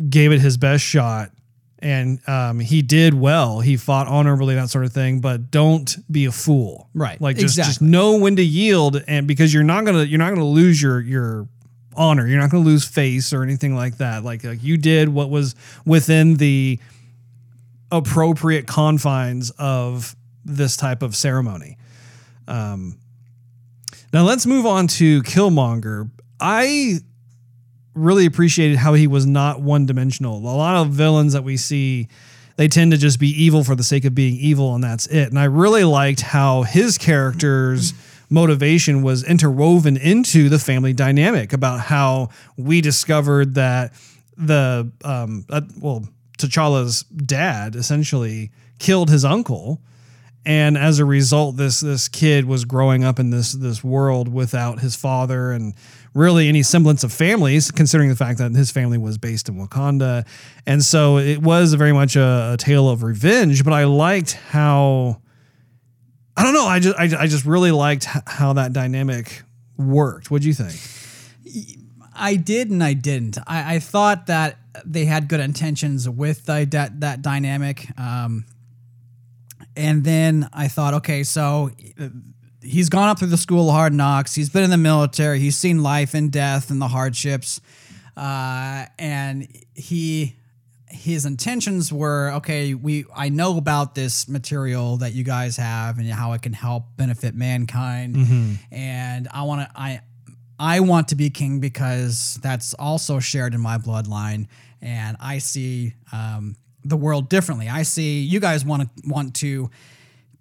gave 0.08 0.32
it 0.32 0.40
his 0.40 0.56
best 0.56 0.84
shot 0.84 1.30
and 1.78 2.26
um, 2.28 2.58
he 2.58 2.82
did 2.82 3.14
well. 3.14 3.60
He 3.60 3.76
fought 3.76 4.08
honorably, 4.08 4.54
that 4.54 4.70
sort 4.70 4.84
of 4.84 4.92
thing. 4.92 5.20
But 5.20 5.50
don't 5.50 5.96
be 6.10 6.24
a 6.24 6.32
fool, 6.32 6.88
Right. 6.94 7.20
Like 7.20 7.36
just 7.36 7.56
just 7.56 7.82
know 7.82 8.16
when 8.16 8.36
to 8.36 8.44
yield, 8.44 9.02
and 9.06 9.26
because 9.26 9.52
you're 9.52 9.62
not 9.62 9.84
gonna 9.84 10.04
you're 10.04 10.18
not 10.18 10.30
gonna 10.30 10.46
lose 10.46 10.80
your 10.80 11.00
your 11.00 11.48
honor. 11.96 12.26
You're 12.26 12.40
not 12.40 12.50
gonna 12.50 12.64
lose 12.64 12.84
face 12.84 13.32
or 13.32 13.42
anything 13.42 13.74
like 13.74 13.98
that. 13.98 14.24
Like 14.24 14.44
like 14.44 14.62
you 14.62 14.76
did 14.76 15.08
what 15.08 15.30
was 15.30 15.54
within 15.84 16.34
the 16.34 16.78
appropriate 17.90 18.66
confines 18.66 19.50
of 19.58 20.16
this 20.44 20.76
type 20.76 21.02
of 21.02 21.14
ceremony. 21.14 21.76
Um, 22.48 22.98
now 24.12 24.22
let's 24.22 24.46
move 24.46 24.66
on 24.66 24.86
to 24.88 25.22
Killmonger. 25.22 26.10
I 26.40 27.00
really 27.94 28.26
appreciated 28.26 28.76
how 28.76 28.94
he 28.94 29.06
was 29.06 29.26
not 29.26 29.60
one 29.60 29.86
dimensional. 29.86 30.38
A 30.38 30.56
lot 30.56 30.76
of 30.76 30.90
villains 30.90 31.32
that 31.32 31.44
we 31.44 31.56
see, 31.56 32.08
they 32.56 32.68
tend 32.68 32.92
to 32.92 32.98
just 32.98 33.18
be 33.18 33.28
evil 33.28 33.64
for 33.64 33.74
the 33.74 33.82
sake 33.82 34.04
of 34.04 34.14
being 34.14 34.36
evil, 34.36 34.74
and 34.74 34.84
that's 34.84 35.06
it. 35.06 35.28
And 35.28 35.38
I 35.38 35.44
really 35.44 35.84
liked 35.84 36.20
how 36.20 36.62
his 36.62 36.98
character's 36.98 37.94
motivation 38.28 39.02
was 39.02 39.22
interwoven 39.24 39.96
into 39.96 40.48
the 40.48 40.58
family 40.58 40.92
dynamic 40.92 41.52
about 41.52 41.80
how 41.80 42.28
we 42.56 42.80
discovered 42.80 43.54
that 43.54 43.92
the 44.36 44.90
um 45.04 45.44
uh, 45.50 45.60
well 45.80 46.06
T'Challa's 46.38 47.02
dad 47.04 47.74
essentially 47.74 48.50
killed 48.78 49.08
his 49.08 49.24
uncle. 49.24 49.80
And 50.44 50.78
as 50.78 50.98
a 51.00 51.04
result 51.04 51.56
this 51.56 51.80
this 51.80 52.08
kid 52.08 52.44
was 52.44 52.64
growing 52.64 53.02
up 53.02 53.18
in 53.18 53.30
this 53.30 53.52
this 53.52 53.82
world 53.82 54.28
without 54.28 54.80
his 54.80 54.94
father 54.94 55.50
and 55.50 55.74
really 56.14 56.48
any 56.48 56.62
semblance 56.62 57.04
of 57.04 57.12
families 57.12 57.70
considering 57.70 58.08
the 58.08 58.16
fact 58.16 58.38
that 58.38 58.52
his 58.52 58.70
family 58.70 58.96
was 58.96 59.18
based 59.18 59.48
in 59.48 59.56
Wakanda. 59.56 60.26
And 60.66 60.82
so 60.84 61.18
it 61.18 61.42
was 61.42 61.74
very 61.74 61.92
much 61.92 62.16
a, 62.16 62.52
a 62.54 62.56
tale 62.58 62.88
of 62.88 63.02
revenge 63.02 63.64
but 63.64 63.72
I 63.72 63.84
liked 63.84 64.34
how 64.34 65.20
I 66.36 66.42
don't 66.42 66.54
know 66.54 66.66
I 66.66 66.80
just 66.80 66.98
I, 66.98 67.22
I 67.22 67.26
just 67.26 67.44
really 67.44 67.70
liked 67.70 68.06
how 68.26 68.52
that 68.54 68.72
dynamic 68.72 69.42
worked 69.76 70.30
what 70.30 70.42
do 70.42 70.48
you 70.48 70.54
think 70.54 70.78
I 72.18 72.36
did 72.36 72.70
and 72.70 72.82
I 72.82 72.94
didn't. 72.94 73.38
I, 73.46 73.76
I 73.76 73.78
thought 73.78 74.26
that 74.26 74.58
they 74.84 75.04
had 75.04 75.28
good 75.28 75.40
intentions 75.40 76.08
with 76.08 76.46
the, 76.46 76.66
that 76.70 77.00
that 77.00 77.22
dynamic, 77.22 77.88
um, 77.98 78.46
and 79.76 80.04
then 80.04 80.48
I 80.52 80.68
thought, 80.68 80.94
okay, 80.94 81.22
so 81.22 81.70
uh, 82.00 82.08
he's 82.62 82.88
gone 82.88 83.08
up 83.08 83.18
through 83.18 83.28
the 83.28 83.36
school 83.36 83.68
of 83.68 83.74
hard 83.74 83.92
knocks. 83.92 84.34
He's 84.34 84.48
been 84.48 84.64
in 84.64 84.70
the 84.70 84.78
military. 84.78 85.38
He's 85.38 85.56
seen 85.56 85.82
life 85.82 86.14
and 86.14 86.32
death 86.32 86.70
and 86.70 86.80
the 86.80 86.88
hardships, 86.88 87.60
uh, 88.16 88.86
and 88.98 89.48
he 89.74 90.36
his 90.88 91.26
intentions 91.26 91.92
were 91.92 92.30
okay 92.32 92.74
we 92.74 93.04
i 93.14 93.28
know 93.28 93.58
about 93.58 93.94
this 93.94 94.28
material 94.28 94.96
that 94.98 95.12
you 95.14 95.24
guys 95.24 95.56
have 95.56 95.98
and 95.98 96.08
how 96.08 96.32
it 96.32 96.42
can 96.42 96.52
help 96.52 96.84
benefit 96.96 97.34
mankind. 97.34 98.16
And 98.70 99.28
i 99.32 99.42
want 99.42 99.68
to 99.68 99.80
i 99.80 100.00
i 100.58 100.80
want 100.80 101.08
to 101.08 101.16
be 101.16 101.30
king 101.30 101.60
because 101.60 102.38
that's 102.42 102.74
also 102.74 103.18
shared 103.20 103.54
in 103.54 103.60
my 103.60 103.78
bloodline. 103.78 104.48
And 104.80 105.16
i 105.20 105.38
see 105.38 105.94
um, 106.12 106.56
the 106.88 106.96
world 106.96 107.28
differently. 107.28 107.68
I 107.68 107.82
see 107.82 108.20
you 108.20 108.40
guys 108.40 108.64
want 108.64 108.82
to 108.82 109.08
want 109.08 109.34
to 109.36 109.70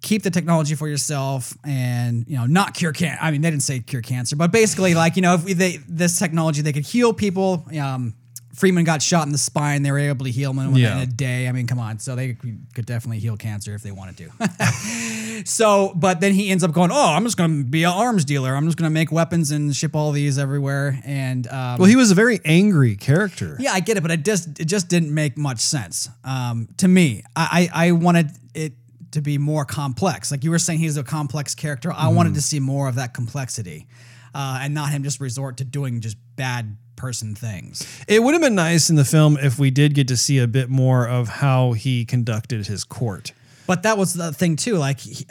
keep 0.02 0.22
the 0.22 0.30
technology 0.30 0.74
for 0.74 0.86
yourself 0.88 1.56
and 1.64 2.24
you 2.28 2.36
know 2.36 2.46
not 2.46 2.74
cure 2.74 2.92
can 2.92 3.18
I 3.20 3.30
mean 3.30 3.40
they 3.40 3.50
didn't 3.50 3.62
say 3.62 3.80
cure 3.80 4.02
cancer 4.02 4.36
but 4.36 4.52
basically 4.52 4.94
like 4.94 5.16
you 5.16 5.22
know 5.22 5.34
if 5.34 5.44
we, 5.44 5.52
they 5.54 5.78
this 5.88 6.18
technology 6.18 6.62
they 6.62 6.72
could 6.72 6.84
heal 6.84 7.12
people 7.12 7.64
um 7.80 8.14
Freeman 8.56 8.84
got 8.84 9.02
shot 9.02 9.26
in 9.26 9.32
the 9.32 9.38
spine 9.38 9.82
they 9.82 9.90
were 9.92 9.98
able 9.98 10.24
to 10.24 10.30
heal 10.30 10.50
him 10.50 10.58
in 10.58 10.76
Yeah. 10.76 11.02
a 11.02 11.06
day 11.06 11.46
I 11.48 11.52
mean 11.52 11.66
come 11.66 11.78
on 11.78 11.98
so 11.98 12.16
they 12.16 12.34
could 12.74 12.86
definitely 12.86 13.18
heal 13.18 13.36
cancer 13.36 13.74
if 13.74 13.82
they 13.82 13.90
wanted 13.92 14.16
to 14.18 15.42
so 15.44 15.92
but 15.94 16.20
then 16.20 16.32
he 16.32 16.50
ends 16.50 16.64
up 16.64 16.72
going 16.72 16.90
oh 16.92 17.12
I'm 17.14 17.24
just 17.24 17.36
going 17.36 17.64
to 17.64 17.68
be 17.68 17.84
an 17.84 17.90
arms 17.92 18.24
dealer 18.24 18.54
I'm 18.54 18.64
just 18.66 18.78
going 18.78 18.88
to 18.90 18.94
make 18.94 19.12
weapons 19.12 19.50
and 19.50 19.74
ship 19.74 19.94
all 19.94 20.12
these 20.12 20.38
everywhere 20.38 20.98
and 21.04 21.46
um, 21.48 21.78
well 21.78 21.88
he 21.88 21.96
was 21.96 22.10
a 22.10 22.14
very 22.14 22.40
angry 22.44 22.96
character 22.96 23.56
yeah, 23.58 23.72
I 23.72 23.80
get 23.80 23.96
it, 23.96 24.00
but 24.02 24.10
it 24.10 24.24
just 24.24 24.60
it 24.60 24.66
just 24.66 24.88
didn't 24.88 25.12
make 25.12 25.36
much 25.36 25.58
sense 25.60 26.08
um, 26.24 26.68
to 26.78 26.88
me. 26.88 27.22
I, 27.34 27.68
I 27.72 27.86
I 27.88 27.92
wanted 27.92 28.30
it 28.54 28.72
to 29.12 29.20
be 29.22 29.38
more 29.38 29.64
complex. 29.64 30.30
Like 30.30 30.44
you 30.44 30.50
were 30.50 30.58
saying, 30.58 30.78
he's 30.80 30.96
a 30.96 31.04
complex 31.04 31.54
character. 31.54 31.92
I 31.92 32.08
wanted 32.08 32.34
to 32.34 32.42
see 32.42 32.60
more 32.60 32.88
of 32.88 32.96
that 32.96 33.14
complexity, 33.14 33.86
uh, 34.34 34.60
and 34.62 34.74
not 34.74 34.90
him 34.90 35.02
just 35.02 35.20
resort 35.20 35.58
to 35.58 35.64
doing 35.64 36.00
just 36.00 36.16
bad 36.36 36.76
person 36.96 37.34
things. 37.34 37.86
It 38.08 38.22
would 38.22 38.32
have 38.32 38.40
been 38.42 38.54
nice 38.54 38.88
in 38.88 38.96
the 38.96 39.04
film 39.04 39.36
if 39.40 39.58
we 39.58 39.70
did 39.70 39.94
get 39.94 40.08
to 40.08 40.16
see 40.16 40.38
a 40.38 40.46
bit 40.46 40.70
more 40.70 41.06
of 41.06 41.28
how 41.28 41.72
he 41.72 42.04
conducted 42.04 42.66
his 42.66 42.84
court. 42.84 43.32
But 43.66 43.82
that 43.82 43.98
was 43.98 44.14
the 44.14 44.32
thing 44.32 44.56
too. 44.56 44.76
Like 44.76 45.00
he, 45.00 45.26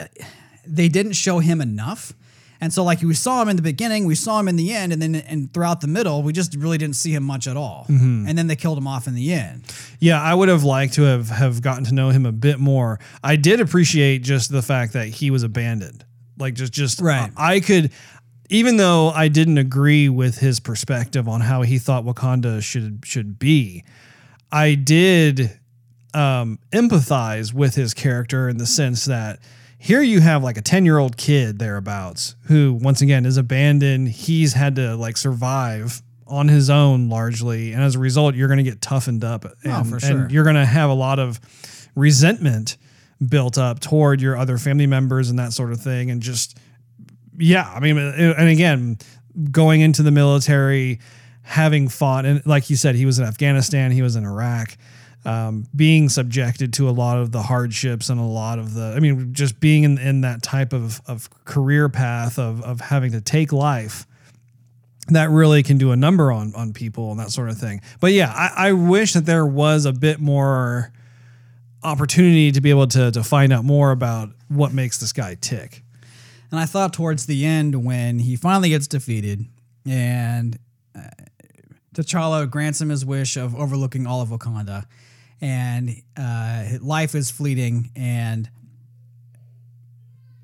they 0.66 0.88
didn't 0.88 1.12
show 1.12 1.38
him 1.38 1.60
enough, 1.60 2.12
And 2.60 2.72
so, 2.72 2.84
like 2.84 3.02
we 3.02 3.14
saw 3.14 3.42
him 3.42 3.48
in 3.48 3.56
the 3.56 3.62
beginning, 3.62 4.06
we 4.06 4.14
saw 4.14 4.40
him 4.40 4.48
in 4.48 4.56
the 4.56 4.72
end, 4.72 4.92
and 4.92 5.00
then 5.02 5.14
and 5.14 5.52
throughout 5.52 5.80
the 5.80 5.86
middle, 5.86 6.22
we 6.22 6.32
just 6.32 6.54
really 6.54 6.78
didn't 6.78 6.96
see 6.96 7.12
him 7.12 7.22
much 7.22 7.46
at 7.46 7.56
all. 7.56 7.86
Mm-hmm. 7.88 8.28
And 8.28 8.38
then 8.38 8.46
they 8.46 8.56
killed 8.56 8.78
him 8.78 8.86
off 8.86 9.06
in 9.06 9.14
the 9.14 9.32
end. 9.32 9.64
Yeah, 10.00 10.20
I 10.20 10.34
would 10.34 10.48
have 10.48 10.64
liked 10.64 10.94
to 10.94 11.02
have 11.02 11.28
have 11.28 11.60
gotten 11.62 11.84
to 11.84 11.94
know 11.94 12.10
him 12.10 12.24
a 12.26 12.32
bit 12.32 12.58
more. 12.58 12.98
I 13.22 13.36
did 13.36 13.60
appreciate 13.60 14.22
just 14.22 14.50
the 14.50 14.62
fact 14.62 14.92
that 14.94 15.08
he 15.08 15.30
was 15.30 15.42
abandoned. 15.42 16.04
Like 16.38 16.54
just 16.54 16.72
just 16.72 17.00
Right. 17.00 17.30
I 17.36 17.60
could 17.60 17.92
even 18.48 18.76
though 18.76 19.10
I 19.10 19.28
didn't 19.28 19.58
agree 19.58 20.08
with 20.08 20.38
his 20.38 20.60
perspective 20.60 21.28
on 21.28 21.40
how 21.42 21.62
he 21.62 21.78
thought 21.78 22.04
Wakanda 22.04 22.62
should 22.62 23.00
should 23.04 23.38
be, 23.38 23.84
I 24.52 24.74
did 24.74 25.58
um, 26.14 26.58
empathize 26.72 27.52
with 27.52 27.74
his 27.74 27.92
character 27.94 28.48
in 28.48 28.56
the 28.58 28.66
sense 28.66 29.04
that 29.06 29.38
here 29.78 30.00
you 30.02 30.20
have 30.20 30.42
like 30.42 30.56
a 30.56 30.62
10 30.62 30.84
year 30.86 30.98
old 30.98 31.16
kid 31.16 31.58
thereabouts 31.58 32.34
who 32.46 32.72
once 32.80 33.02
again 33.02 33.26
is 33.26 33.36
abandoned 33.36 34.08
he's 34.08 34.54
had 34.54 34.76
to 34.76 34.96
like 34.96 35.16
survive 35.18 36.00
on 36.26 36.48
his 36.48 36.70
own 36.70 37.10
largely 37.10 37.72
and 37.72 37.82
as 37.82 37.94
a 37.94 37.98
result 37.98 38.34
you're 38.34 38.48
going 38.48 38.56
to 38.56 38.68
get 38.68 38.80
toughened 38.80 39.22
up 39.24 39.44
and, 39.44 39.72
Oh, 39.72 39.84
for 39.84 40.00
sure. 40.00 40.22
and 40.22 40.32
you're 40.32 40.44
going 40.44 40.56
to 40.56 40.64
have 40.64 40.88
a 40.88 40.94
lot 40.94 41.18
of 41.18 41.38
resentment 41.94 42.76
built 43.28 43.58
up 43.58 43.80
toward 43.80 44.20
your 44.20 44.36
other 44.36 44.58
family 44.58 44.86
members 44.86 45.30
and 45.30 45.38
that 45.38 45.52
sort 45.52 45.72
of 45.72 45.80
thing 45.80 46.10
and 46.10 46.22
just 46.22 46.58
yeah 47.38 47.70
i 47.74 47.80
mean 47.80 47.98
and 47.98 48.48
again 48.48 48.98
going 49.50 49.80
into 49.80 50.02
the 50.02 50.10
military 50.10 50.98
having 51.42 51.88
fought 51.88 52.24
and 52.24 52.44
like 52.46 52.70
you 52.70 52.76
said 52.76 52.94
he 52.94 53.06
was 53.06 53.18
in 53.18 53.24
afghanistan 53.24 53.90
he 53.90 54.02
was 54.02 54.16
in 54.16 54.24
iraq 54.24 54.76
um, 55.24 55.66
being 55.74 56.08
subjected 56.08 56.72
to 56.74 56.88
a 56.88 56.92
lot 56.92 57.18
of 57.18 57.32
the 57.32 57.42
hardships 57.42 58.10
and 58.10 58.20
a 58.20 58.24
lot 58.24 58.58
of 58.58 58.74
the 58.74 58.94
i 58.96 59.00
mean 59.00 59.32
just 59.34 59.58
being 59.58 59.82
in, 59.82 59.98
in 59.98 60.20
that 60.20 60.42
type 60.42 60.72
of, 60.72 61.00
of 61.06 61.28
career 61.44 61.88
path 61.88 62.38
of, 62.38 62.62
of 62.62 62.80
having 62.80 63.12
to 63.12 63.20
take 63.20 63.52
life 63.52 64.06
that 65.08 65.30
really 65.30 65.62
can 65.62 65.78
do 65.78 65.92
a 65.92 65.96
number 65.96 66.32
on 66.32 66.54
on 66.54 66.72
people 66.72 67.10
and 67.12 67.20
that 67.20 67.30
sort 67.30 67.48
of 67.48 67.58
thing. 67.58 67.80
But 68.00 68.12
yeah 68.12 68.32
i, 68.34 68.68
I 68.68 68.72
wish 68.72 69.12
that 69.14 69.26
there 69.26 69.46
was 69.46 69.84
a 69.84 69.92
bit 69.92 70.20
more 70.20 70.92
opportunity 71.82 72.52
to 72.52 72.60
be 72.60 72.70
able 72.70 72.88
to 72.88 73.10
to 73.10 73.22
find 73.22 73.52
out 73.52 73.64
more 73.64 73.90
about 73.90 74.30
what 74.48 74.72
makes 74.72 74.98
this 74.98 75.12
guy 75.12 75.36
tick 75.40 75.82
And 76.56 76.62
I 76.62 76.64
thought 76.64 76.94
towards 76.94 77.26
the 77.26 77.44
end 77.44 77.84
when 77.84 78.18
he 78.18 78.34
finally 78.34 78.70
gets 78.70 78.86
defeated 78.86 79.44
and 79.86 80.58
uh, 80.96 81.02
T'Challa 81.94 82.48
grants 82.48 82.80
him 82.80 82.88
his 82.88 83.04
wish 83.04 83.36
of 83.36 83.54
overlooking 83.54 84.06
all 84.06 84.22
of 84.22 84.30
Wakanda, 84.30 84.86
and 85.42 85.90
uh, 86.16 86.64
life 86.80 87.14
is 87.14 87.30
fleeting, 87.30 87.90
and 87.94 88.48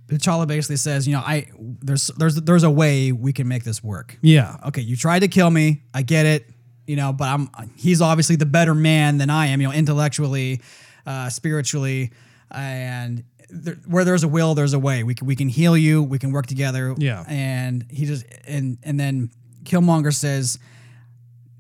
T'Challa 0.09 0.47
basically 0.47 0.77
says, 0.77 1.09
you 1.09 1.15
know, 1.15 1.23
I 1.25 1.47
there's 1.59 2.09
there's 2.19 2.35
there's 2.35 2.65
a 2.65 2.71
way 2.71 3.11
we 3.11 3.33
can 3.33 3.49
make 3.49 3.65
this 3.65 3.83
work. 3.83 4.19
yeah 4.21 4.59
Okay, 4.67 4.83
you 4.83 4.97
tried 4.97 5.21
to 5.21 5.29
kill 5.29 5.49
me. 5.51 5.81
I 5.95 6.03
get 6.03 6.27
it. 6.27 6.47
You 6.87 6.97
know, 6.97 7.15
but 7.15 7.25
I'm 7.25 7.49
he's 7.75 8.03
obviously 8.03 8.37
the 8.37 8.45
better 8.45 8.75
man 8.75 9.17
than 9.17 9.31
I 9.31 9.47
am, 9.47 9.63
you 9.63 9.69
know, 9.69 9.73
intellectually, 9.73 10.61
uh, 11.07 11.31
spiritually, 11.31 12.11
and 12.51 13.25
there, 13.53 13.75
where 13.87 14.05
there's 14.05 14.25
a 14.25 14.29
will, 14.29 14.55
there's 14.55 14.73
a 14.73 14.79
way. 14.79 15.03
We 15.05 15.15
can 15.15 15.27
we 15.27 15.37
can 15.37 15.49
heal 15.49 15.77
you. 15.77 16.03
We 16.03 16.19
can 16.19 16.33
work 16.33 16.47
together. 16.47 16.95
Yeah. 16.99 17.25
And 17.29 17.85
he 17.91 18.07
just 18.07 18.25
and 18.47 18.79
and 18.83 18.99
then 18.99 19.31
Killmonger 19.65 20.13
says, 20.15 20.59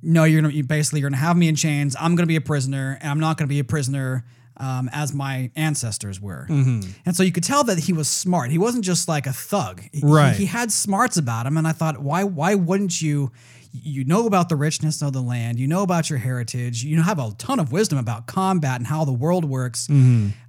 "No, 0.02 0.24
you're 0.24 0.40
gonna 0.42 0.52
you 0.54 0.64
basically 0.64 1.00
you're 1.00 1.10
gonna 1.10 1.20
have 1.20 1.36
me 1.36 1.48
in 1.48 1.54
chains. 1.56 1.94
I'm 2.00 2.16
gonna 2.16 2.26
be 2.26 2.36
a 2.36 2.40
prisoner, 2.40 2.98
and 3.00 3.10
I'm 3.10 3.20
not 3.20 3.36
gonna 3.36 3.48
be 3.48 3.58
a 3.60 3.64
prisoner." 3.64 4.24
Um, 4.58 4.90
as 4.92 5.14
my 5.14 5.50
ancestors 5.56 6.20
were, 6.20 6.46
Mm-hmm. 6.48 6.88
and 7.06 7.16
so 7.16 7.22
you 7.22 7.32
could 7.32 7.42
tell 7.42 7.64
that 7.64 7.78
he 7.78 7.92
was 7.94 8.06
smart. 8.06 8.50
He 8.50 8.58
wasn't 8.58 8.84
just 8.84 9.08
like 9.08 9.26
a 9.26 9.32
thug. 9.32 9.82
He- 9.92 10.02
Right. 10.04 10.36
He, 10.36 10.44
had 10.44 10.70
smarts 10.70 11.16
about 11.16 11.46
him, 11.46 11.56
and 11.56 11.66
I 11.66 11.72
thought, 11.72 12.00
why 12.00 12.22
why 12.24 12.54
wouldn't 12.54 13.00
you? 13.00 13.32
You 13.72 14.04
know 14.04 14.26
about 14.26 14.48
the 14.50 14.56
richness 14.56 15.00
of 15.02 15.12
the 15.14 15.22
land. 15.22 15.58
You 15.58 15.66
know 15.66 15.82
about 15.82 16.10
your 16.10 16.18
heritage. 16.18 16.84
You 16.84 17.00
have 17.02 17.18
a 17.18 17.32
ton 17.38 17.58
of 17.58 17.72
wisdom 17.72 17.98
about 17.98 18.26
combat 18.26 18.76
and 18.78 18.86
how 18.86 19.04
the 19.06 19.12
world 19.12 19.44
works. 19.46 19.88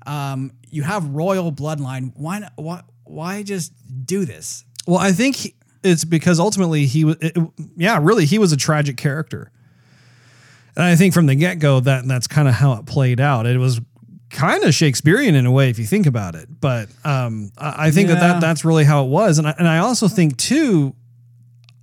Um, 0.05 0.51
you 0.69 0.83
have 0.83 1.07
royal 1.07 1.51
bloodline. 1.51 2.11
Why 2.15 2.39
not? 2.39 2.53
Why 2.55 2.81
why 3.05 3.43
just 3.43 3.71
do 4.05 4.25
this? 4.25 4.65
Well, 4.87 4.97
I 4.99 5.11
think 5.13 5.35
he- 5.37 5.55
it's 5.83 6.03
because 6.05 6.39
ultimately 6.39 6.85
he 6.85 7.03
was, 7.05 7.17
yeah, 7.75 7.99
really, 8.01 8.25
he 8.25 8.39
was 8.39 8.51
a 8.53 8.57
tragic 8.57 8.95
character, 8.97 9.51
and 10.75 10.83
I 10.85 10.95
think 10.95 11.13
from 11.13 11.25
the 11.25 11.35
get 11.35 11.59
go 11.59 11.79
that 11.81 12.07
that's 12.07 12.27
kind 12.27 12.47
of 12.47 12.53
how 12.53 12.73
it 12.73 12.85
played 12.85 13.19
out. 13.19 13.45
It 13.45 13.57
was 13.57 13.79
kind 14.29 14.63
of 14.63 14.73
Shakespearean 14.73 15.35
in 15.35 15.45
a 15.45 15.51
way 15.51 15.69
if 15.69 15.77
you 15.79 15.85
think 15.85 16.05
about 16.07 16.35
it, 16.35 16.47
but 16.59 16.89
um, 17.05 17.51
I, 17.57 17.87
I 17.87 17.91
think 17.91 18.07
that, 18.09 18.19
that 18.19 18.41
that's 18.41 18.65
really 18.65 18.83
how 18.83 19.03
it 19.05 19.09
was, 19.09 19.37
and 19.37 19.47
I, 19.47 19.53
and 19.59 19.67
I 19.67 19.77
also 19.79 20.07
think 20.07 20.37
too, 20.37 20.95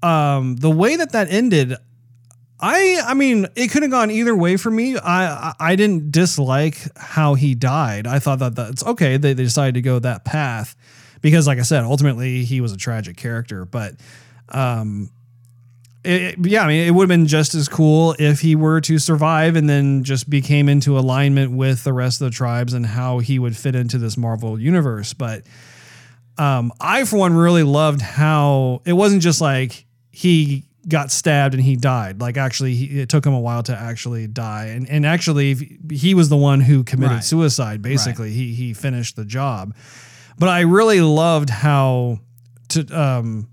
um, 0.02 0.56
the 0.56 0.70
way 0.70 0.96
that 0.96 1.12
that 1.12 1.30
ended. 1.30 1.74
I 2.62 3.00
I 3.06 3.14
mean, 3.14 3.46
it 3.56 3.68
could 3.68 3.82
have 3.82 3.90
gone 3.90 4.10
either 4.10 4.36
way 4.36 4.56
for 4.58 4.70
me. 4.70 4.98
I 4.98 5.54
I, 5.58 5.76
didn't 5.76 6.12
dislike 6.12 6.76
how 6.96 7.34
he 7.34 7.54
died. 7.54 8.06
I 8.06 8.18
thought 8.18 8.38
that 8.40 8.54
that's 8.54 8.84
okay. 8.84 9.16
They, 9.16 9.32
they 9.32 9.44
decided 9.44 9.74
to 9.74 9.82
go 9.82 9.98
that 9.98 10.24
path 10.26 10.76
because, 11.22 11.46
like 11.46 11.58
I 11.58 11.62
said, 11.62 11.84
ultimately 11.84 12.44
he 12.44 12.60
was 12.60 12.72
a 12.72 12.76
tragic 12.76 13.16
character. 13.16 13.64
But 13.64 13.94
um, 14.50 15.10
it- 16.04 16.36
yeah, 16.44 16.62
I 16.64 16.68
mean, 16.68 16.86
it 16.86 16.90
would 16.90 17.04
have 17.04 17.08
been 17.08 17.26
just 17.26 17.54
as 17.54 17.66
cool 17.66 18.14
if 18.18 18.40
he 18.40 18.54
were 18.56 18.82
to 18.82 18.98
survive 18.98 19.56
and 19.56 19.68
then 19.68 20.04
just 20.04 20.28
became 20.28 20.68
into 20.68 20.98
alignment 20.98 21.52
with 21.52 21.82
the 21.84 21.94
rest 21.94 22.20
of 22.20 22.26
the 22.26 22.34
tribes 22.36 22.74
and 22.74 22.84
how 22.84 23.20
he 23.20 23.38
would 23.38 23.56
fit 23.56 23.74
into 23.74 23.96
this 23.96 24.18
Marvel 24.18 24.60
universe. 24.60 25.14
But 25.14 25.44
um, 26.36 26.72
I, 26.78 27.04
for 27.04 27.16
one, 27.16 27.32
really 27.34 27.62
loved 27.62 28.02
how 28.02 28.82
it 28.84 28.92
wasn't 28.92 29.22
just 29.22 29.40
like 29.40 29.86
he 30.20 30.64
got 30.88 31.10
stabbed 31.10 31.54
and 31.54 31.62
he 31.62 31.76
died. 31.76 32.20
Like 32.20 32.36
actually, 32.36 32.74
he, 32.74 33.00
it 33.00 33.08
took 33.08 33.24
him 33.24 33.32
a 33.32 33.40
while 33.40 33.62
to 33.64 33.74
actually 33.76 34.26
die, 34.26 34.66
and 34.66 34.88
and 34.88 35.06
actually, 35.06 35.78
he 35.90 36.14
was 36.14 36.28
the 36.28 36.36
one 36.36 36.60
who 36.60 36.84
committed 36.84 37.14
Right. 37.16 37.24
suicide. 37.24 37.80
Basically, 37.82 38.30
he 38.32 38.52
he 38.52 38.74
finished 38.74 39.16
the 39.16 39.24
job. 39.24 39.74
But 40.38 40.48
I 40.48 40.60
really 40.60 41.00
loved 41.00 41.48
how 41.50 42.20
to 42.70 42.86
um. 42.98 43.48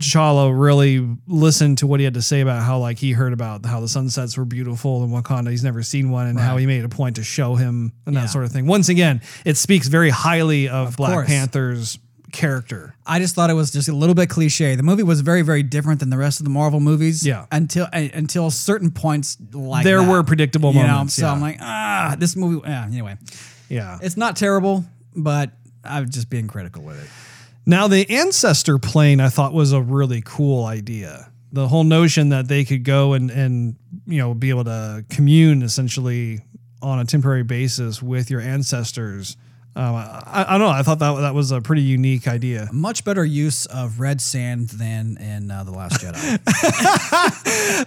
T'Challa 0.00 0.52
really 0.52 1.06
listened 1.28 1.78
to 1.78 1.86
what 1.86 2.00
he 2.00 2.04
had 2.04 2.14
to 2.14 2.20
say 2.20 2.40
about 2.40 2.62
how 2.64 2.78
like 2.78 2.98
he 2.98 3.12
heard 3.12 3.32
about 3.32 3.64
how 3.64 3.80
the 3.80 3.88
sunsets 3.88 4.36
were 4.36 4.44
beautiful 4.44 5.04
in 5.04 5.10
Wakanda. 5.10 5.50
He's 5.50 5.62
never 5.64 5.82
seen 5.84 6.10
one, 6.10 6.26
and 6.26 6.38
how 6.38 6.56
he 6.56 6.66
made 6.66 6.84
a 6.84 6.88
point 6.88 7.16
to 7.16 7.22
show 7.24 7.54
him 7.54 7.92
and 8.04 8.14
Yeah. 8.14 8.22
that 8.22 8.28
sort 8.30 8.44
of 8.44 8.50
thing. 8.52 8.66
Once 8.66 8.88
again, 8.88 9.22
it 9.44 9.56
speaks 9.56 9.86
very 9.86 10.10
highly 10.10 10.68
of, 10.68 10.96
Black 10.96 11.12
course. 11.12 11.28
Panther's 11.28 11.98
character. 12.34 12.94
I 13.06 13.18
just 13.18 13.34
thought 13.34 13.48
it 13.48 13.54
was 13.54 13.70
just 13.70 13.88
a 13.88 13.94
little 13.94 14.14
bit 14.14 14.28
cliche. 14.28 14.74
The 14.76 14.82
movie 14.82 15.02
was 15.02 15.22
very, 15.22 15.40
very 15.42 15.62
different 15.62 16.00
than 16.00 16.10
the 16.10 16.18
rest 16.18 16.40
of 16.40 16.44
the 16.44 16.50
Marvel 16.50 16.80
movies. 16.80 17.24
Yeah. 17.26 17.46
Until 17.50 17.84
uh, 17.92 18.08
until 18.12 18.50
certain 18.50 18.90
points 18.90 19.38
like 19.52 19.84
There 19.84 20.02
that. 20.02 20.10
were 20.10 20.22
predictable 20.22 20.72
You 20.74 20.82
know, 20.82 20.88
moments, 20.88 21.14
So 21.14 21.24
yeah. 21.26 21.32
I'm 21.32 21.40
like, 21.40 21.56
ah, 21.60 22.16
this 22.18 22.36
movie. 22.36 22.60
Yeah. 22.68 22.84
Anyway, 22.84 23.16
Yeah. 23.70 23.98
it's 24.02 24.16
not 24.18 24.36
terrible, 24.36 24.84
but 25.16 25.52
I'm 25.82 26.10
just 26.10 26.28
being 26.28 26.48
critical 26.48 26.82
with 26.82 27.02
it. 27.02 27.08
Now, 27.66 27.88
the 27.88 28.08
ancestor 28.10 28.78
plane 28.78 29.20
I 29.20 29.30
thought 29.30 29.54
was 29.54 29.72
a 29.72 29.80
really 29.80 30.22
cool 30.22 30.64
idea. 30.66 31.30
The 31.52 31.68
whole 31.68 31.84
notion 31.84 32.28
that 32.30 32.48
they 32.48 32.64
could 32.64 32.84
go 32.84 33.12
and 33.14 33.30
and 33.30 33.76
you 34.06 34.18
know 34.18 34.34
be 34.34 34.50
able 34.50 34.64
to 34.64 35.04
commune 35.08 35.62
essentially 35.62 36.40
on 36.82 36.98
a 36.98 37.04
temporary 37.04 37.44
basis 37.44 38.02
with 38.02 38.28
your 38.30 38.40
ancestors. 38.40 39.36
Um, 39.76 39.94
I, 39.96 40.44
I 40.48 40.50
don't 40.52 40.60
know. 40.60 40.68
I 40.68 40.82
thought 40.84 41.00
that 41.00 41.12
that 41.20 41.34
was 41.34 41.50
a 41.50 41.60
pretty 41.60 41.82
unique 41.82 42.28
idea. 42.28 42.68
Much 42.72 43.04
better 43.04 43.24
use 43.24 43.66
of 43.66 43.98
red 43.98 44.20
sand 44.20 44.68
than 44.70 45.16
in 45.18 45.50
uh, 45.50 45.64
the 45.64 45.72
Last 45.72 46.00
Jedi. 46.00 46.14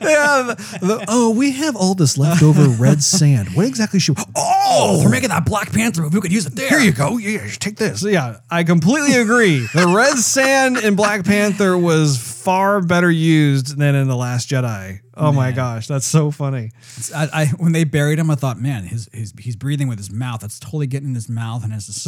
yeah. 0.01 0.53
the- 0.53 0.77
the- 0.81 1.05
oh, 1.07 1.31
we 1.31 1.51
have 1.51 1.75
all 1.75 1.95
this 1.95 2.17
leftover 2.17 2.67
red 2.67 3.01
sand. 3.03 3.49
What 3.53 3.65
exactly 3.67 3.99
should? 3.99 4.17
oh, 4.35 5.01
we're 5.03 5.09
making 5.09 5.29
that 5.29 5.45
Black 5.45 5.71
Panther 5.71 6.01
movie. 6.01 6.15
We 6.17 6.21
could 6.21 6.31
use 6.33 6.45
it 6.45 6.55
there. 6.55 6.69
Here 6.69 6.79
you 6.79 6.91
go. 6.91 7.17
Yeah, 7.17 7.47
take 7.59 7.77
this. 7.77 8.03
Yeah, 8.03 8.39
I 8.49 8.63
completely 8.63 9.15
agree. 9.15 9.59
the 9.73 9.87
red 9.95 10.17
sand 10.17 10.77
in 10.77 10.95
Black 10.95 11.23
Panther 11.25 11.77
was 11.77 12.17
far 12.47 12.79
better 12.81 13.11
used 13.11 13.77
than 13.77 13.93
in 13.93 14.07
the 14.07 14.15
Last 14.15 14.49
Jedi. 14.49 15.01
Oh 15.15 15.33
my 15.33 15.51
gosh, 15.51 15.85
that's 15.87 16.05
so 16.07 16.31
funny. 16.31 16.71
I, 17.13 17.27
I 17.33 17.45
when 17.57 17.73
they 17.73 17.83
buried 17.83 18.19
him, 18.19 18.31
I 18.31 18.35
thought, 18.35 18.57
man, 18.57 18.85
his, 18.85 19.09
his 19.11 19.33
he's 19.37 19.57
breathing 19.57 19.89
with 19.89 19.97
his 19.97 20.09
mouth. 20.09 20.39
That's 20.39 20.57
totally 20.57 20.87
getting 20.87 21.09
in 21.09 21.15
his 21.15 21.27
mouth 21.27 21.65
and 21.65 21.73
his 21.73 22.07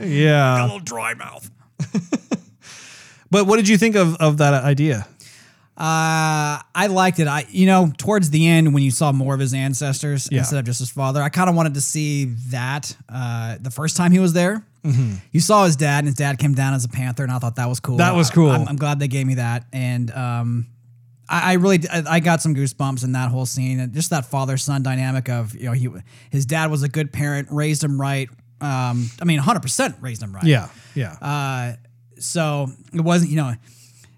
Yeah. 0.00 0.62
little 0.62 0.80
dry 0.80 1.12
mouth. 1.14 1.50
But 3.32 3.46
what 3.46 3.58
did 3.58 3.68
you 3.68 3.78
think 3.78 3.94
of 3.94 4.16
of 4.16 4.38
that 4.38 4.54
idea? 4.64 5.06
Uh, 5.80 6.60
I 6.74 6.88
liked 6.90 7.18
it. 7.20 7.26
I, 7.26 7.46
you 7.48 7.64
know, 7.66 7.90
towards 7.96 8.28
the 8.28 8.46
end 8.46 8.74
when 8.74 8.82
you 8.82 8.90
saw 8.90 9.12
more 9.12 9.32
of 9.32 9.40
his 9.40 9.54
ancestors 9.54 10.28
Yeah. 10.30 10.40
instead 10.40 10.58
of 10.58 10.66
just 10.66 10.78
his 10.80 10.90
father, 10.90 11.22
I 11.22 11.30
kind 11.30 11.48
of 11.48 11.56
wanted 11.56 11.72
to 11.74 11.80
see 11.80 12.26
that. 12.50 12.94
Uh, 13.08 13.56
the 13.58 13.70
first 13.70 13.96
time 13.96 14.12
he 14.12 14.18
was 14.18 14.32
there, 14.34 14.64
Mm-hmm. 14.84 15.16
you 15.32 15.40
saw 15.40 15.64
his 15.66 15.76
dad, 15.76 15.98
and 16.00 16.06
his 16.06 16.14
dad 16.14 16.38
came 16.38 16.54
down 16.54 16.72
as 16.72 16.84
a 16.86 16.88
panther, 16.88 17.22
and 17.22 17.30
I 17.30 17.38
thought 17.38 17.56
that 17.56 17.68
was 17.68 17.80
cool. 17.80 17.96
That 17.98 18.14
was 18.14 18.30
cool. 18.30 18.50
I, 18.50 18.56
am 18.56 18.68
I'm 18.68 18.76
glad 18.76 18.98
they 18.98 19.08
gave 19.08 19.26
me 19.26 19.34
that, 19.34 19.66
and 19.74 20.10
um, 20.10 20.68
I, 21.28 21.50
I 21.50 21.52
really, 21.54 21.80
I, 21.92 22.02
I 22.16 22.20
got 22.20 22.40
some 22.40 22.54
goosebumps 22.54 23.04
in 23.04 23.12
that 23.12 23.30
whole 23.30 23.44
scene, 23.44 23.78
and 23.78 23.92
just 23.92 24.08
that 24.08 24.24
father 24.26 24.56
son 24.56 24.82
dynamic 24.82 25.28
of 25.28 25.54
you 25.54 25.64
know 25.66 25.72
he, 25.72 25.88
his 26.30 26.46
dad 26.46 26.70
was 26.70 26.82
a 26.82 26.88
good 26.88 27.12
parent, 27.12 27.48
raised 27.50 27.84
him 27.84 28.00
right. 28.00 28.30
Um, 28.62 29.10
I 29.20 29.24
mean, 29.26 29.36
100 29.36 29.60
percent 29.60 29.96
raised 30.00 30.22
him 30.22 30.34
right. 30.34 30.44
Yeah, 30.44 30.68
yeah. 30.94 31.12
Uh, 31.20 31.76
so 32.18 32.68
it 32.94 33.02
wasn't, 33.02 33.30
you 33.32 33.36
know, 33.36 33.52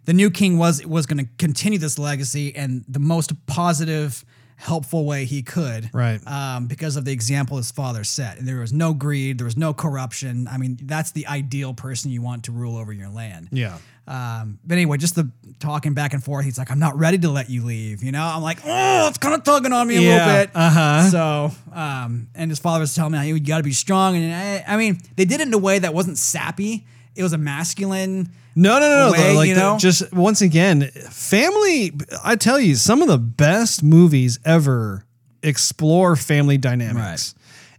the 0.05 0.13
new 0.13 0.31
king 0.31 0.59
was 0.59 0.85
was 0.87 1.07
going 1.07 1.25
to 1.25 1.31
continue 1.39 1.79
this 1.79 1.99
legacy 1.99 2.55
and 2.57 2.85
the 2.89 2.99
most 2.99 3.33
positive, 3.47 4.25
helpful 4.57 5.05
way 5.05 5.25
he 5.25 5.43
could. 5.43 5.91
Right. 5.93 6.21
Um, 6.27 6.67
because 6.67 6.97
of 6.97 7.05
the 7.05 7.13
example 7.13 7.57
his 7.57 7.71
father 7.71 8.05
set. 8.05 8.39
And 8.39 8.47
there 8.49 8.61
was 8.61 8.73
no 8.73 8.95
greed, 8.95 9.39
there 9.39 9.45
was 9.45 9.57
no 9.57 9.73
corruption. 9.75 10.47
I 10.49 10.59
mean, 10.59 10.79
that's 10.83 11.13
the 11.13 11.27
ideal 11.27 11.75
person 11.75 12.11
you 12.11 12.23
want 12.23 12.45
to 12.45 12.53
rule 12.53 12.77
over 12.77 12.93
your 12.93 13.09
land. 13.11 13.49
yeah. 13.53 13.79
Um, 14.05 14.59
but 14.65 14.75
anyway, 14.75 14.97
just 14.99 15.15
the 15.15 15.31
talking 15.61 15.95
back 15.95 16.13
and 16.13 16.23
forth. 16.25 16.45
He's 16.45 16.59
like, 16.59 16.73
"I'm 16.73 16.81
not 16.81 16.99
ready 16.99 17.19
to 17.19 17.31
let 17.31 17.49
you 17.49 17.65
leave." 17.65 18.03
You 18.03 18.11
know, 18.11 18.25
I'm 18.25 18.43
like, 18.43 18.59
"Oh, 18.65 19.07
it's 19.07 19.17
kind 19.19 19.33
of 19.33 19.45
tugging 19.45 19.73
on 19.73 19.87
me 19.87 19.97
a 19.97 20.01
Yeah, 20.01 20.27
little 20.27 20.43
bit." 20.47 20.51
uh-huh. 20.57 21.11
So, 21.11 21.51
um, 21.73 22.27
and 22.35 22.51
his 22.51 22.59
father 22.59 22.81
was 22.81 22.93
telling 22.97 23.13
me, 23.13 23.29
"You 23.29 23.39
got 23.39 23.59
to 23.59 23.63
be 23.63 23.71
strong." 23.73 24.17
And 24.17 24.35
I, 24.35 24.65
I 24.75 24.77
mean, 24.77 24.99
they 25.15 25.25
did 25.25 25.41
it 25.41 25.47
in 25.47 25.55
a 25.55 25.59
way 25.59 25.79
that 25.79 25.95
wasn't 25.95 26.19
sappy. 26.19 26.85
It 27.15 27.23
was 27.23 27.33
a 27.33 27.39
masculine. 27.39 28.31
No, 28.55 28.79
no, 28.79 28.89
no, 28.89 29.13
no. 29.13 29.35
like 29.35 29.49
you 29.49 29.55
know? 29.55 29.79
just 29.79 30.13
once 30.13 30.43
again, 30.43 30.83
family. 31.11 31.93
I 32.23 32.37
tell 32.37 32.61
you, 32.61 32.75
some 32.75 33.03
of 33.03 33.09
the 33.09 33.19
best 33.19 33.83
movies 33.83 34.39
ever 34.45 35.05
explore 35.43 36.17
family 36.17 36.59
dynamics, 36.59 37.35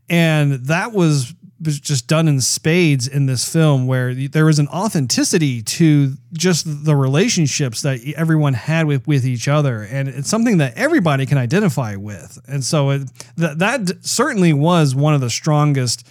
and 0.10 0.54
that 0.66 0.92
was 0.92 1.34
was 1.64 1.80
just 1.80 2.08
done 2.08 2.28
in 2.28 2.42
spades 2.42 3.08
in 3.08 3.26
this 3.26 3.52
film, 3.52 3.88
where 3.88 4.14
there 4.14 4.46
was 4.46 4.60
an 4.60 4.68
authenticity 4.68 5.62
to 5.62 6.14
just 6.34 6.86
the 6.86 6.96
relationships 6.96 7.82
that 7.84 8.02
everyone 8.16 8.54
had 8.54 8.86
with 8.86 9.06
with 9.08 9.26
each 9.26 9.48
other, 9.48 9.84
and 9.84 10.10
it's 10.10 10.30
something 10.30 10.58
that 10.58 10.76
everybody 10.76 11.26
can 11.26 11.38
identify 11.38 11.96
with, 11.96 12.40
and 12.48 12.64
so 12.64 12.90
it, 12.90 13.10
that 13.38 13.60
that 13.60 13.92
certainly 14.02 14.54
was 14.54 14.96
one 14.96 15.14
of 15.14 15.22
the 15.22 15.30
strongest 15.30 16.08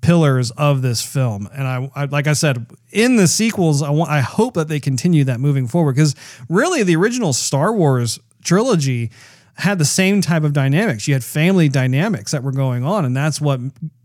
pillars 0.00 0.50
of 0.52 0.82
this 0.82 1.02
film. 1.02 1.48
And 1.52 1.66
I, 1.66 1.90
I 1.94 2.04
like 2.06 2.26
I 2.26 2.32
said, 2.32 2.66
in 2.90 3.16
the 3.16 3.28
sequels, 3.28 3.82
I 3.82 3.90
want 3.90 4.10
I 4.10 4.20
hope 4.20 4.54
that 4.54 4.68
they 4.68 4.80
continue 4.80 5.24
that 5.24 5.40
moving 5.40 5.66
forward 5.66 5.94
because 5.94 6.14
really 6.48 6.82
the 6.82 6.96
original 6.96 7.32
Star 7.32 7.72
Wars 7.72 8.18
trilogy 8.42 9.10
had 9.56 9.78
the 9.78 9.84
same 9.84 10.22
type 10.22 10.42
of 10.42 10.52
dynamics. 10.52 11.06
You 11.06 11.14
had 11.14 11.24
family 11.24 11.68
dynamics 11.68 12.32
that 12.32 12.42
were 12.42 12.52
going 12.52 12.84
on, 12.84 13.04
and 13.04 13.16
that's 13.16 13.40
what 13.40 13.60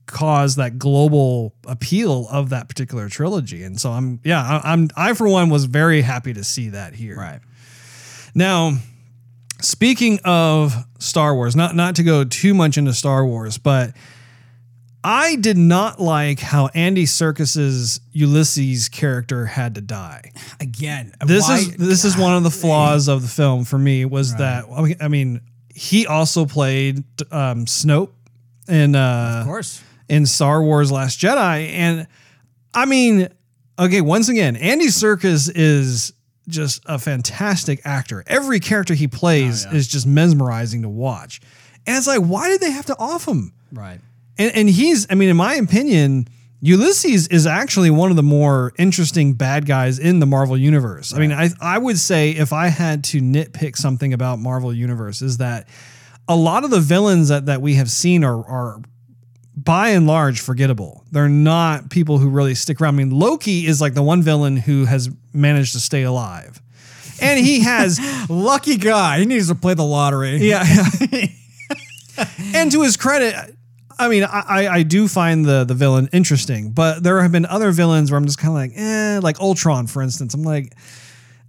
caused 0.06 0.58
that 0.58 0.78
global 0.78 1.56
appeal 1.66 2.28
of 2.30 2.50
that 2.50 2.70
particular 2.70 3.10
trilogy. 3.10 3.64
And 3.64 3.80
so 3.80 3.92
I'm 3.92 4.20
yeah, 4.24 4.42
I, 4.42 4.74
I'm 4.74 4.90
I 4.96 5.14
for 5.14 5.28
one 5.28 5.50
was 5.50 5.66
very 5.66 6.02
happy 6.02 6.34
to 6.34 6.44
see 6.44 6.70
that 6.70 6.94
here. 6.94 7.18
Right. 7.18 7.40
Now, 8.34 8.78
speaking 9.62 10.20
of 10.26 10.76
Star 11.00 11.34
Wars, 11.34 11.56
not 11.56 11.76
not 11.76 11.96
to 11.96 12.04
go 12.04 12.24
too 12.24 12.54
much 12.54 12.78
into 12.78 12.94
Star 12.94 13.26
Wars, 13.26 13.58
but 13.58 13.94
I 15.06 15.36
did 15.36 15.58
not 15.58 16.00
like 16.02 16.40
how 16.40 16.68
Andy 16.74 17.06
Serkis's 17.06 18.00
Ulysses 18.12 18.90
character 18.90 19.46
had 19.46 19.76
to 19.76 19.82
die. 19.82 20.32
Again, 20.60 21.14
This 21.26 21.48
why- 21.48 21.58
is 21.58 21.76
this 21.78 22.06
is 22.06 22.18
one 22.18 22.36
of 22.36 22.44
the 22.44 22.50
flaws 22.52 23.08
of 23.08 23.22
the 23.22 23.28
film 23.28 23.66
for 23.66 23.78
me 23.78 24.04
was 24.06 24.36
that 24.36 24.66
I 25.00 25.08
mean- 25.08 25.42
he 25.74 26.08
also 26.08 26.46
played 26.46 27.04
um, 27.32 27.66
Snoke 27.66 28.10
in 28.68 28.96
uh, 28.96 29.40
of 29.42 29.46
course. 29.46 29.84
in 30.08 30.26
Star 30.26 30.64
Wars 30.64 30.92
Last 30.92 31.20
Jedi. 31.20 31.70
And 31.70 32.08
I 32.74 32.86
mean, 32.86 33.28
okay, 33.78 34.00
once 34.02 34.30
again, 34.30 34.56
Andy 34.56 34.88
Serkis 34.88 35.52
is 35.54 36.14
just 36.48 36.82
a 36.86 36.98
fantastic 36.98 37.82
actor. 37.84 38.24
Every 38.26 38.60
character 38.62 38.94
he 38.94 39.08
plays 39.08 39.66
is 39.66 39.88
just 39.88 40.08
mesmerizing 40.08 40.82
to 40.84 40.90
watch. 40.90 41.42
And 41.86 41.98
it's 41.98 42.08
like, 42.08 42.22
why 42.22 42.48
did 42.50 42.62
they 42.62 42.72
have 42.72 42.86
to 42.86 42.98
off 42.98 43.28
him? 43.28 43.52
Right. 43.72 44.00
And, 44.38 44.56
and 44.56 44.70
he's, 44.70 45.08
I 45.10 45.16
mean, 45.16 45.30
in 45.30 45.38
my 45.38 45.56
opinion, 45.56 46.28
Ulysses 46.62 47.28
is 47.28 47.46
actually 47.46 47.90
one 47.90 48.10
of 48.10 48.16
the 48.16 48.24
more 48.24 48.74
interesting 48.78 49.34
bad 49.34 49.66
guys 49.66 50.00
in 50.00 50.20
the 50.20 50.26
Marvel 50.26 50.58
universe. 50.58 51.14
I 51.14 51.20
mean, 51.20 51.32
I 51.32 51.50
I 51.62 51.78
would 51.78 52.00
say 52.00 52.32
if 52.32 52.54
I 52.54 52.68
had 52.68 53.04
to 53.06 53.22
nitpick 53.22 53.76
something 53.78 54.14
about 54.14 54.40
Marvel 54.40 54.74
universe 54.74 55.22
is 55.22 55.38
that 55.38 55.68
a 56.28 56.36
lot 56.36 56.64
of 56.64 56.72
the 56.72 56.80
villains 56.80 57.30
that, 57.30 57.46
that 57.46 57.62
we 57.62 57.76
have 57.76 57.92
seen 57.92 58.24
are 58.24 58.44
are 58.48 58.82
by 59.56 59.90
and 59.90 60.08
large 60.08 60.42
forgettable. 60.42 61.04
They're 61.12 61.30
not 61.30 61.90
people 61.90 62.18
who 62.18 62.30
really 62.30 62.56
stick 62.56 62.82
around. 62.82 62.96
I 62.96 62.98
mean, 62.98 63.12
Loki 63.12 63.66
is 63.68 63.80
like 63.80 63.94
the 63.94 64.04
one 64.04 64.22
villain 64.22 64.58
who 64.58 64.86
has 64.86 65.10
managed 65.34 65.74
to 65.74 65.80
stay 65.80 66.04
alive. 66.04 66.62
And 67.22 67.40
he 67.40 67.62
has 67.62 68.00
Lucky 68.30 68.76
guy. 68.78 69.20
He 69.20 69.26
needs 69.26 69.48
to 69.48 69.56
play 69.56 69.74
the 69.74 69.84
lottery. 69.86 70.38
yeah. 70.38 70.66
and 72.54 72.72
to 72.72 72.82
his 72.82 72.98
credit, 72.98 73.56
I 73.98 74.08
mean, 74.10 74.24
I, 74.24 74.68
I- 74.68 74.84
do 74.84 75.08
find 75.08 75.46
the 75.46 75.64
the 75.64 75.74
villain 75.74 76.10
interesting, 76.12 76.72
but 76.72 77.04
there 77.04 77.22
have 77.22 77.32
been 77.32 77.46
other 77.46 77.72
villains 77.72 78.12
where 78.12 78.18
I'm 78.18 78.26
just 78.26 78.38
kind 78.38 78.50
of 78.50 78.56
like, 78.56 78.72
eh, 78.76 79.20
like 79.22 79.40
Ultron, 79.40 79.88
for 79.88 80.02
instance. 80.02 80.34
I'm 80.34 80.44
like, 80.44 80.74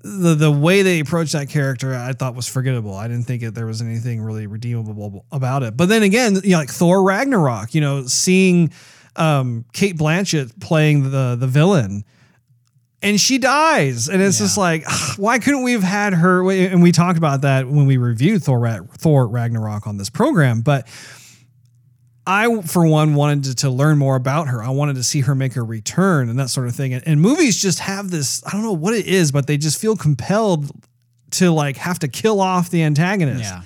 the 0.03 0.35
the 0.35 0.51
way 0.51 0.83
they 0.83 1.01
approached 1.01 1.33
that 1.33 1.49
character, 1.49 1.95
I 1.95 2.13
thought 2.13 2.35
was 2.35 2.49
forgettable. 2.49 2.95
I 2.95 3.09
didn't 3.09 3.25
think 3.25 3.43
that 3.43 3.55
there 3.55 3.67
was 3.67 3.83
anything 3.83 4.21
really 4.21 4.47
redeemable 4.47 5.25
about 5.33 5.63
it. 5.65 5.77
But 5.77 5.89
then 5.89 6.03
again, 6.03 6.37
you 6.45 6.51
know, 6.53 6.59
like 6.59 6.71
Thor 6.71 7.03
Ragnarok, 7.03 7.75
you 7.75 7.81
know, 7.81 8.07
seeing 8.07 8.71
um, 9.17 9.65
Cate 9.73 9.97
Blanchett 9.97 10.61
playing 10.61 11.11
the 11.11 11.37
the 11.39 11.47
villain 11.49 12.05
and 13.03 13.21
she 13.21 13.37
dies 13.37 14.09
and 14.09 14.23
it's 14.23 14.39
just 14.39 14.57
like 14.57 14.83
ugh, 14.87 15.19
why 15.19 15.39
couldn't 15.39 15.63
we 15.63 15.73
have 15.73 15.83
had 15.83 16.15
her 16.15 16.51
and 16.51 16.83
we 16.83 16.93
talked 16.93 17.19
about 17.19 17.43
that 17.43 17.69
when 17.69 17.85
we 17.87 17.99
reviewed 17.99 18.43
thor, 18.43 18.87
thor 18.97 19.27
ragnarok 19.29 19.87
on 19.87 19.99
this 19.99 20.09
program 20.09 20.63
but 20.63 20.89
i 22.27 22.61
for 22.63 22.87
one 22.87 23.15
wanted 23.15 23.45
to, 23.45 23.55
to 23.55 23.71
learn 23.71 23.97
more 23.99 24.17
about 24.17 24.49
her 24.49 24.63
i 24.63 24.69
wanted 24.69 24.97
to 24.97 25.03
see 25.03 25.21
her 25.21 25.35
make 25.35 25.53
her 25.55 25.65
return 25.65 26.29
and 26.29 26.39
that 26.39 26.49
sort 26.51 26.67
of 26.67 26.75
thing 26.75 26.93
and, 26.95 27.07
and 27.07 27.21
movies 27.21 27.61
just 27.61 27.79
have 27.81 28.11
this 28.11 28.43
i 28.47 28.51
don't 28.51 28.63
know 28.63 28.73
what 28.73 28.95
it 28.95 29.07
is 29.07 29.31
but 29.33 29.47
they 29.47 29.57
just 29.57 29.81
feel 29.81 29.97
compelled 29.97 30.71
to 31.31 31.51
like 31.51 31.77
have 31.77 31.99
to 31.99 32.09
kill 32.09 32.41
off 32.41 32.71
the 32.71 32.83
antagonist 32.83 33.43
Yeah. 33.45 33.63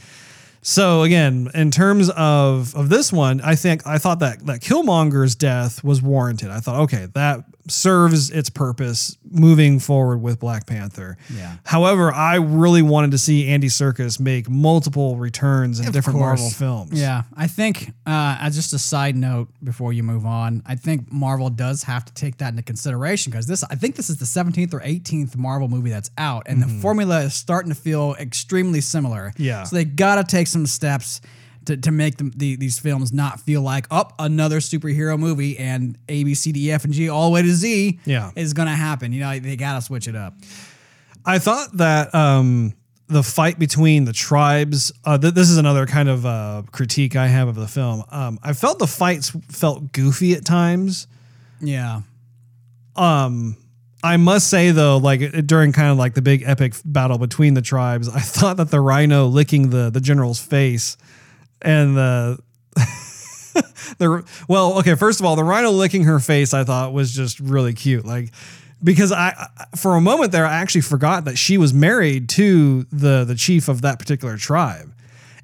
so 0.62 1.02
again, 1.02 1.50
in 1.54 1.70
terms 1.70 2.10
of 2.10 2.74
of 2.74 2.88
this 2.88 3.12
one, 3.12 3.40
I 3.42 3.54
think 3.54 3.86
I 3.86 3.98
thought 3.98 4.18
that 4.20 4.44
that 4.46 4.60
Killmonger's 4.60 5.34
death 5.34 5.82
was 5.84 6.02
warranted. 6.02 6.50
I 6.50 6.60
thought, 6.60 6.80
okay, 6.82 7.06
that 7.14 7.44
serves 7.70 8.30
its 8.30 8.50
purpose 8.50 9.16
moving 9.30 9.78
forward 9.78 10.18
with 10.18 10.38
Black 10.40 10.66
Panther. 10.66 11.16
Yeah. 11.34 11.56
However, 11.64 12.12
I 12.12 12.36
really 12.36 12.82
wanted 12.82 13.12
to 13.12 13.18
see 13.18 13.48
Andy 13.48 13.68
Serkis 13.68 14.18
make 14.20 14.48
multiple 14.48 15.16
returns 15.16 15.80
in 15.80 15.90
different 15.92 16.18
course. 16.18 16.40
Marvel 16.40 16.50
films. 16.50 17.00
Yeah, 17.00 17.22
I 17.36 17.46
think 17.46 17.90
uh, 18.06 18.36
as 18.40 18.54
just 18.54 18.72
a 18.72 18.78
side 18.78 19.16
note 19.16 19.48
before 19.62 19.92
you 19.92 20.02
move 20.02 20.26
on, 20.26 20.62
I 20.66 20.74
think 20.76 21.12
Marvel 21.12 21.50
does 21.50 21.84
have 21.84 22.04
to 22.06 22.14
take 22.14 22.38
that 22.38 22.50
into 22.50 22.62
consideration 22.62 23.30
because 23.30 23.46
this, 23.46 23.64
I 23.64 23.74
think 23.74 23.96
this 23.96 24.10
is 24.10 24.18
the 24.18 24.24
17th 24.24 24.74
or 24.74 24.80
18th 24.80 25.36
Marvel 25.36 25.68
movie 25.68 25.90
that's 25.90 26.10
out, 26.18 26.44
and 26.46 26.62
the 26.62 26.68
formula 26.80 27.20
is 27.22 27.34
starting 27.34 27.72
to 27.72 27.78
feel 27.78 28.14
extremely 28.18 28.80
similar. 28.80 29.32
Yeah. 29.36 29.64
so 29.64 29.76
they 29.76 29.84
gotta 29.84 30.24
take 30.24 30.46
some 30.46 30.66
steps. 30.66 31.20
To, 31.70 31.76
to 31.76 31.90
make 31.90 32.16
them, 32.16 32.32
the, 32.36 32.56
these 32.56 32.78
films 32.78 33.12
not 33.12 33.40
feel 33.40 33.62
like 33.62 33.86
up 33.90 34.12
another 34.18 34.58
superhero 34.58 35.18
movie 35.18 35.56
and 35.58 35.96
A 36.08 36.24
B 36.24 36.34
C 36.34 36.52
D 36.52 36.68
E 36.68 36.72
F 36.72 36.84
and 36.84 36.92
G 36.92 37.08
all 37.08 37.28
the 37.30 37.34
way 37.34 37.42
to 37.42 37.52
Z 37.52 38.00
Yeah. 38.04 38.30
is 38.36 38.52
gonna 38.54 38.74
happen. 38.76 39.12
You 39.12 39.20
know 39.20 39.38
they 39.38 39.56
gotta 39.56 39.80
switch 39.82 40.08
it 40.08 40.16
up. 40.16 40.34
I 41.24 41.38
thought 41.38 41.76
that 41.76 42.14
um, 42.14 42.74
the 43.08 43.22
fight 43.22 43.58
between 43.58 44.04
the 44.04 44.12
tribes. 44.12 44.90
Uh, 45.04 45.18
th- 45.18 45.34
this 45.34 45.50
is 45.50 45.58
another 45.58 45.86
kind 45.86 46.08
of 46.08 46.24
uh, 46.26 46.62
critique 46.72 47.14
I 47.16 47.26
have 47.28 47.48
of 47.48 47.54
the 47.56 47.68
film. 47.68 48.04
Um, 48.10 48.38
I 48.42 48.52
felt 48.52 48.78
the 48.78 48.86
fights 48.86 49.30
felt 49.48 49.92
goofy 49.92 50.32
at 50.34 50.44
times. 50.44 51.06
Yeah, 51.60 52.02
Um, 52.96 53.56
I 54.02 54.16
must 54.16 54.48
say 54.48 54.70
though, 54.70 54.96
like 54.96 55.46
during 55.46 55.72
kind 55.72 55.90
of 55.90 55.98
like 55.98 56.14
the 56.14 56.22
big 56.22 56.42
epic 56.46 56.74
battle 56.84 57.18
between 57.18 57.54
the 57.54 57.62
tribes, 57.62 58.08
I 58.08 58.20
thought 58.20 58.56
that 58.56 58.70
the 58.70 58.80
rhino 58.80 59.26
licking 59.26 59.70
the 59.70 59.90
the 59.90 60.00
general's 60.00 60.40
face 60.40 60.96
and 61.62 61.96
the 61.96 62.38
uh, 62.76 62.82
the 63.98 64.24
well, 64.48 64.78
okay, 64.78 64.94
first 64.94 65.20
of 65.20 65.26
all, 65.26 65.36
the 65.36 65.44
rhino 65.44 65.70
licking 65.70 66.04
her 66.04 66.20
face, 66.20 66.54
I 66.54 66.64
thought 66.64 66.92
was 66.92 67.12
just 67.12 67.40
really 67.40 67.72
cute, 67.72 68.04
like 68.04 68.32
because 68.82 69.12
I 69.12 69.28
I- 69.58 69.76
for 69.76 69.96
a 69.96 70.00
moment 70.00 70.32
there 70.32 70.46
I 70.46 70.54
actually 70.54 70.80
forgot 70.82 71.24
that 71.26 71.36
she 71.36 71.58
was 71.58 71.74
married 71.74 72.28
to 72.30 72.84
the 72.92 73.24
the 73.24 73.34
chief 73.34 73.68
of 73.68 73.82
that 73.82 73.98
particular 73.98 74.36
tribe, 74.36 74.92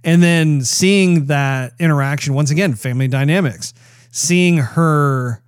and 0.04 0.22
then 0.22 0.62
seeing 0.62 1.26
that 1.26 1.74
interaction 1.78 2.34
once 2.34 2.50
again, 2.50 2.74
family 2.74 3.08
dynamics, 3.08 3.74
seeing 4.10 4.58
her 4.58 5.42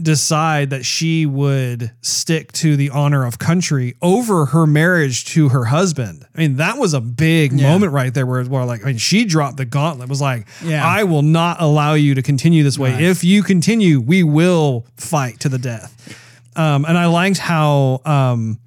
decide 0.00 0.70
that 0.70 0.84
she 0.84 1.26
would 1.26 1.92
stick 2.00 2.50
to 2.52 2.76
the 2.76 2.90
honor 2.90 3.24
of 3.24 3.38
country 3.38 3.94
over 4.00 4.46
her 4.46 4.66
marriage 4.66 5.24
to 5.26 5.50
her 5.50 5.66
husband. 5.66 6.26
I 6.34 6.38
mean, 6.38 6.56
that 6.56 6.78
was 6.78 6.94
a 6.94 7.00
big 7.00 7.52
moment 7.52 7.92
right 7.92 8.12
there 8.12 8.26
where, 8.26 8.42
where 8.44 8.64
like, 8.64 8.82
I 8.82 8.86
mean, 8.86 8.98
she 8.98 9.24
dropped 9.24 9.58
the 9.58 9.64
gauntlet, 9.64 10.08
was 10.08 10.20
like, 10.20 10.46
Yeah. 10.64 10.84
I 10.84 11.04
will 11.04 11.22
not 11.22 11.60
allow 11.60 11.94
you 11.94 12.14
to 12.14 12.22
continue 12.22 12.62
this 12.62 12.78
way. 12.78 12.92
Right. 12.92 13.02
If 13.02 13.22
you 13.22 13.42
continue, 13.42 14.00
we 14.00 14.22
will 14.22 14.86
fight 14.96 15.40
to 15.40 15.48
the 15.48 15.58
death. 15.58 16.18
Um, 16.56 16.84
and 16.84 16.98
I 16.98 17.06
liked 17.06 17.38
how 17.38 18.00
um, 18.04 18.58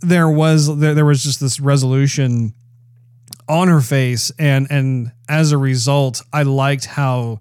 there 0.00 0.28
was 0.28 0.78
there, 0.78 0.94
there 0.94 1.04
was 1.04 1.22
just 1.22 1.40
this 1.40 1.60
resolution 1.60 2.54
on 3.48 3.68
her 3.68 3.80
face 3.80 4.30
and 4.38 4.66
and 4.70 5.10
as 5.28 5.52
a 5.52 5.58
result 5.58 6.22
I 6.32 6.42
liked 6.42 6.84
how 6.84 7.40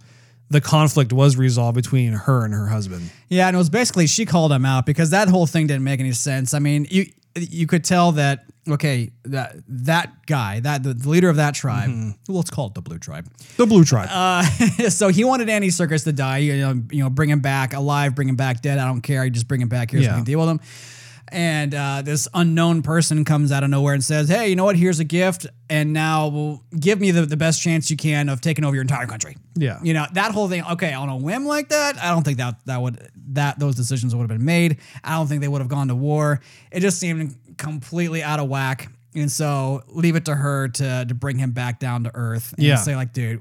the 0.49 0.61
conflict 0.61 1.11
was 1.11 1.37
resolved 1.37 1.75
between 1.75 2.13
her 2.13 2.45
and 2.45 2.53
her 2.53 2.67
husband. 2.67 3.09
Yeah, 3.29 3.47
and 3.47 3.55
it 3.55 3.57
was 3.57 3.69
basically 3.69 4.07
she 4.07 4.25
called 4.25 4.51
him 4.51 4.65
out 4.65 4.85
because 4.85 5.09
that 5.09 5.27
whole 5.27 5.45
thing 5.45 5.67
didn't 5.67 5.83
make 5.83 5.99
any 5.99 6.13
sense. 6.13 6.53
I 6.53 6.59
mean, 6.59 6.87
you 6.89 7.05
you 7.35 7.67
could 7.67 7.83
tell 7.83 8.13
that 8.13 8.45
okay, 8.69 9.11
that 9.25 9.55
that 9.67 10.25
guy, 10.25 10.59
that 10.59 10.83
the, 10.83 10.93
leader 11.07 11.29
of 11.29 11.37
that 11.37 11.53
tribe, 11.53 11.89
well, 12.27 12.37
let's 12.37 12.49
call 12.49 12.67
it 12.67 12.73
the 12.73 12.81
Blue 12.81 12.97
Tribe. 12.99 13.27
The 13.55 13.65
Blue 13.65 13.83
Tribe. 13.83 14.09
Uh, 14.11 14.43
so 14.89 15.09
he 15.09 15.23
wanted 15.23 15.49
Andy 15.49 15.69
Serkis 15.69 16.03
to 16.03 16.13
die. 16.13 16.39
You 16.39 16.57
know, 16.57 16.83
you 16.91 17.03
know, 17.03 17.09
bring 17.09 17.29
him 17.29 17.39
back 17.39 17.73
alive, 17.73 18.15
bring 18.15 18.29
him 18.29 18.35
back 18.35 18.61
dead. 18.61 18.77
I 18.77 18.85
don't 18.85 19.01
care. 19.01 19.23
You 19.23 19.31
just 19.31 19.47
bring 19.47 19.61
him 19.61 19.69
back 19.69 19.91
here 19.91 20.01
so 20.01 20.05
Yeah. 20.05 20.11
we 20.13 20.17
can 20.17 20.25
deal 20.25 20.39
with 20.39 20.49
him. 20.49 20.59
And 21.29 21.75
uh, 21.75 22.01
this 22.03 22.27
unknown 22.33 22.81
person 22.83 23.25
comes 23.25 23.51
out 23.51 23.63
of 23.63 23.69
nowhere 23.69 23.93
and 23.93 24.03
says, 24.03 24.29
"Hey, 24.29 24.47
you 24.49 24.55
know 24.55 24.63
what? 24.63 24.77
Here's 24.77 24.99
a 24.99 25.03
gift, 25.03 25.45
and 25.69 25.91
now 25.91 26.27
well, 26.29 26.63
give 26.79 26.99
me 27.01 27.11
the, 27.11 27.25
the 27.25 27.35
best 27.37 27.61
chance 27.61 27.91
you 27.91 27.97
can 27.97 28.29
of 28.29 28.39
taking 28.39 28.63
over 28.63 28.75
your 28.75 28.81
entire 28.83 29.07
country." 29.07 29.35
Yeah. 29.55 29.79
you 29.83 29.93
know 29.93 30.05
that 30.13 30.31
whole 30.31 30.47
thing. 30.47 30.63
Okay, 30.71 30.93
on 30.93 31.09
a 31.09 31.17
whim 31.17 31.45
like 31.45 31.69
that, 31.69 31.97
I 32.01 32.11
don't 32.11 32.23
think 32.23 32.37
that 32.37 32.55
that 32.65 32.81
would 32.81 33.09
that 33.33 33.59
those 33.59 33.75
decisions 33.75 34.15
would 34.15 34.21
have 34.29 34.37
been 34.37 34.45
made. 34.45 34.77
I 35.03 35.15
don't 35.15 35.27
think 35.27 35.41
they 35.41 35.47
would 35.49 35.61
have 35.61 35.67
gone 35.69 35.89
to 35.89 35.95
war. 35.95 36.39
It 36.71 36.79
just 36.79 36.99
seemed 36.99 37.35
completely 37.57 38.23
out 38.23 38.39
of 38.39 38.47
whack. 38.47 38.89
And 39.15 39.31
so 39.31 39.81
leave 39.87 40.15
it 40.15 40.25
to 40.25 40.35
her 40.35 40.67
to 40.67 41.05
to 41.07 41.13
bring 41.15 41.37
him 41.39 41.51
back 41.51 41.79
down 41.79 42.03
to 42.05 42.11
earth 42.13 42.53
and 42.53 42.63
Yeah. 42.63 42.75
say 42.75 42.95
like, 42.95 43.13
dude, 43.13 43.39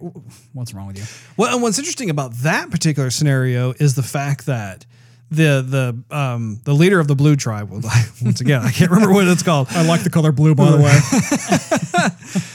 what's 0.54 0.72
wrong 0.74 0.86
with 0.88 0.98
you? 0.98 1.04
Well, 1.36 1.52
and 1.52 1.62
what's 1.62 1.78
interesting 1.78 2.08
about 2.10 2.32
that 2.38 2.70
particular 2.70 3.10
scenario 3.10 3.74
is 3.78 3.94
the 3.94 4.02
fact 4.02 4.46
that 4.46 4.86
the 5.30 6.02
the 6.08 6.16
um 6.16 6.60
the 6.64 6.72
leader 6.72 7.00
of 7.00 7.08
the 7.08 7.16
blue 7.16 7.36
tribe 7.36 7.70
well, 7.70 7.80
once 8.22 8.40
again 8.40 8.62
I 8.62 8.70
can't 8.70 8.90
remember 8.90 9.12
what 9.14 9.26
it's 9.26 9.42
called. 9.42 9.68
I 9.70 9.84
like 9.86 10.02
the 10.02 10.10
color 10.10 10.32
blue, 10.32 10.54
by 10.54 10.70
the 10.70 10.78
way. 10.78 12.42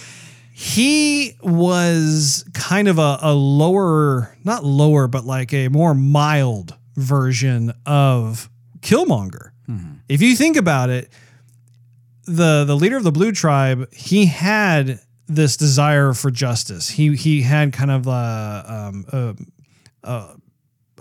He 0.63 1.37
was 1.41 2.45
kind 2.53 2.87
of 2.87 2.99
a, 2.99 3.17
a 3.23 3.33
lower, 3.33 4.37
not 4.43 4.63
lower, 4.63 5.07
but 5.07 5.25
like 5.25 5.53
a 5.53 5.69
more 5.69 5.95
mild 5.95 6.77
version 6.95 7.73
of 7.83 8.47
Killmonger. 8.81 9.53
If 10.07 10.21
you 10.21 10.35
think 10.35 10.57
about 10.57 10.91
it, 10.91 11.09
the 12.25 12.63
the 12.63 12.75
leader 12.75 12.95
of 12.95 13.03
the 13.03 13.11
blue 13.11 13.31
tribe, 13.31 13.91
he 13.91 14.27
had 14.27 14.99
this 15.25 15.57
desire 15.57 16.13
for 16.13 16.29
justice. 16.29 16.89
He 16.89 17.15
he 17.15 17.41
had 17.41 17.73
kind 17.73 17.89
of 17.89 18.05
a 18.05 18.63
um, 18.67 19.05
a, 19.11 19.35
a, 20.03 20.35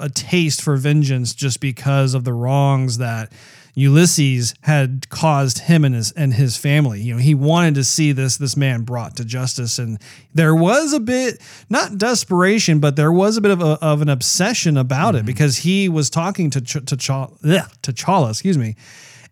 a 0.00 0.08
taste 0.08 0.62
for 0.62 0.76
vengeance 0.76 1.34
just 1.34 1.60
because 1.60 2.14
of 2.14 2.24
the 2.24 2.32
wrongs 2.32 2.98
that 2.98 3.32
Ulysses 3.74 4.54
had 4.62 5.08
caused 5.10 5.60
him 5.60 5.84
and 5.84 5.94
his 5.94 6.12
and 6.12 6.34
his 6.34 6.56
family. 6.56 7.00
You 7.00 7.14
know, 7.14 7.20
he 7.20 7.34
wanted 7.34 7.76
to 7.76 7.84
see 7.84 8.12
this 8.12 8.36
this 8.36 8.56
man 8.56 8.82
brought 8.82 9.16
to 9.16 9.24
justice, 9.24 9.78
and 9.78 9.98
there 10.34 10.54
was 10.54 10.92
a 10.92 11.00
bit 11.00 11.40
not 11.68 11.96
desperation, 11.98 12.80
but 12.80 12.96
there 12.96 13.12
was 13.12 13.36
a 13.36 13.40
bit 13.40 13.52
of, 13.52 13.62
a, 13.62 13.78
of 13.80 14.02
an 14.02 14.08
obsession 14.08 14.76
about 14.76 15.14
it 15.14 15.18
mm-hmm. 15.18 15.26
because 15.26 15.58
he 15.58 15.88
was 15.88 16.10
talking 16.10 16.50
to 16.50 16.60
Ch- 16.60 16.84
to 16.84 16.96
T'Challa, 16.96 18.30
excuse 18.30 18.58
me. 18.58 18.76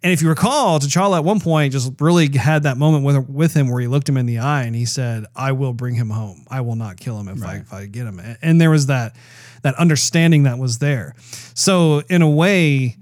And 0.02 0.12
if 0.12 0.22
you 0.22 0.28
recall, 0.28 0.78
T'Challa 0.78 1.16
at 1.18 1.24
one 1.24 1.40
point 1.40 1.72
just 1.72 1.92
really 2.00 2.30
had 2.36 2.62
that 2.62 2.76
moment 2.76 3.04
with 3.04 3.28
with 3.28 3.54
him 3.54 3.68
where 3.68 3.80
he 3.80 3.88
looked 3.88 4.08
him 4.08 4.16
in 4.16 4.26
the 4.26 4.38
eye 4.38 4.62
and 4.62 4.74
he 4.76 4.84
said, 4.84 5.24
"I 5.34 5.50
will 5.52 5.72
bring 5.72 5.96
him 5.96 6.10
home. 6.10 6.44
I 6.48 6.60
will 6.60 6.76
not 6.76 6.96
kill 6.98 7.18
him 7.18 7.26
if 7.28 7.42
I 7.42 7.56
if 7.56 7.72
I 7.72 7.86
get 7.86 8.06
him." 8.06 8.20
And- 8.20 8.38
And 8.40 8.60
there 8.60 8.70
was 8.70 8.86
that 8.86 9.16
that 9.62 9.74
understanding 9.74 10.44
that 10.44 10.56
was 10.58 10.78
there. 10.78 11.14
So 11.54 12.00
in 12.08 12.22
a 12.22 12.30
way, 12.30 12.96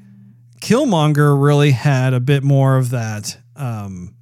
Killmonger 0.62 1.38
really 1.40 1.72
had 1.72 2.14
a 2.14 2.20
bit 2.20 2.42
more 2.42 2.78
of 2.78 2.88
that 2.90 3.36
um, 3.56 4.14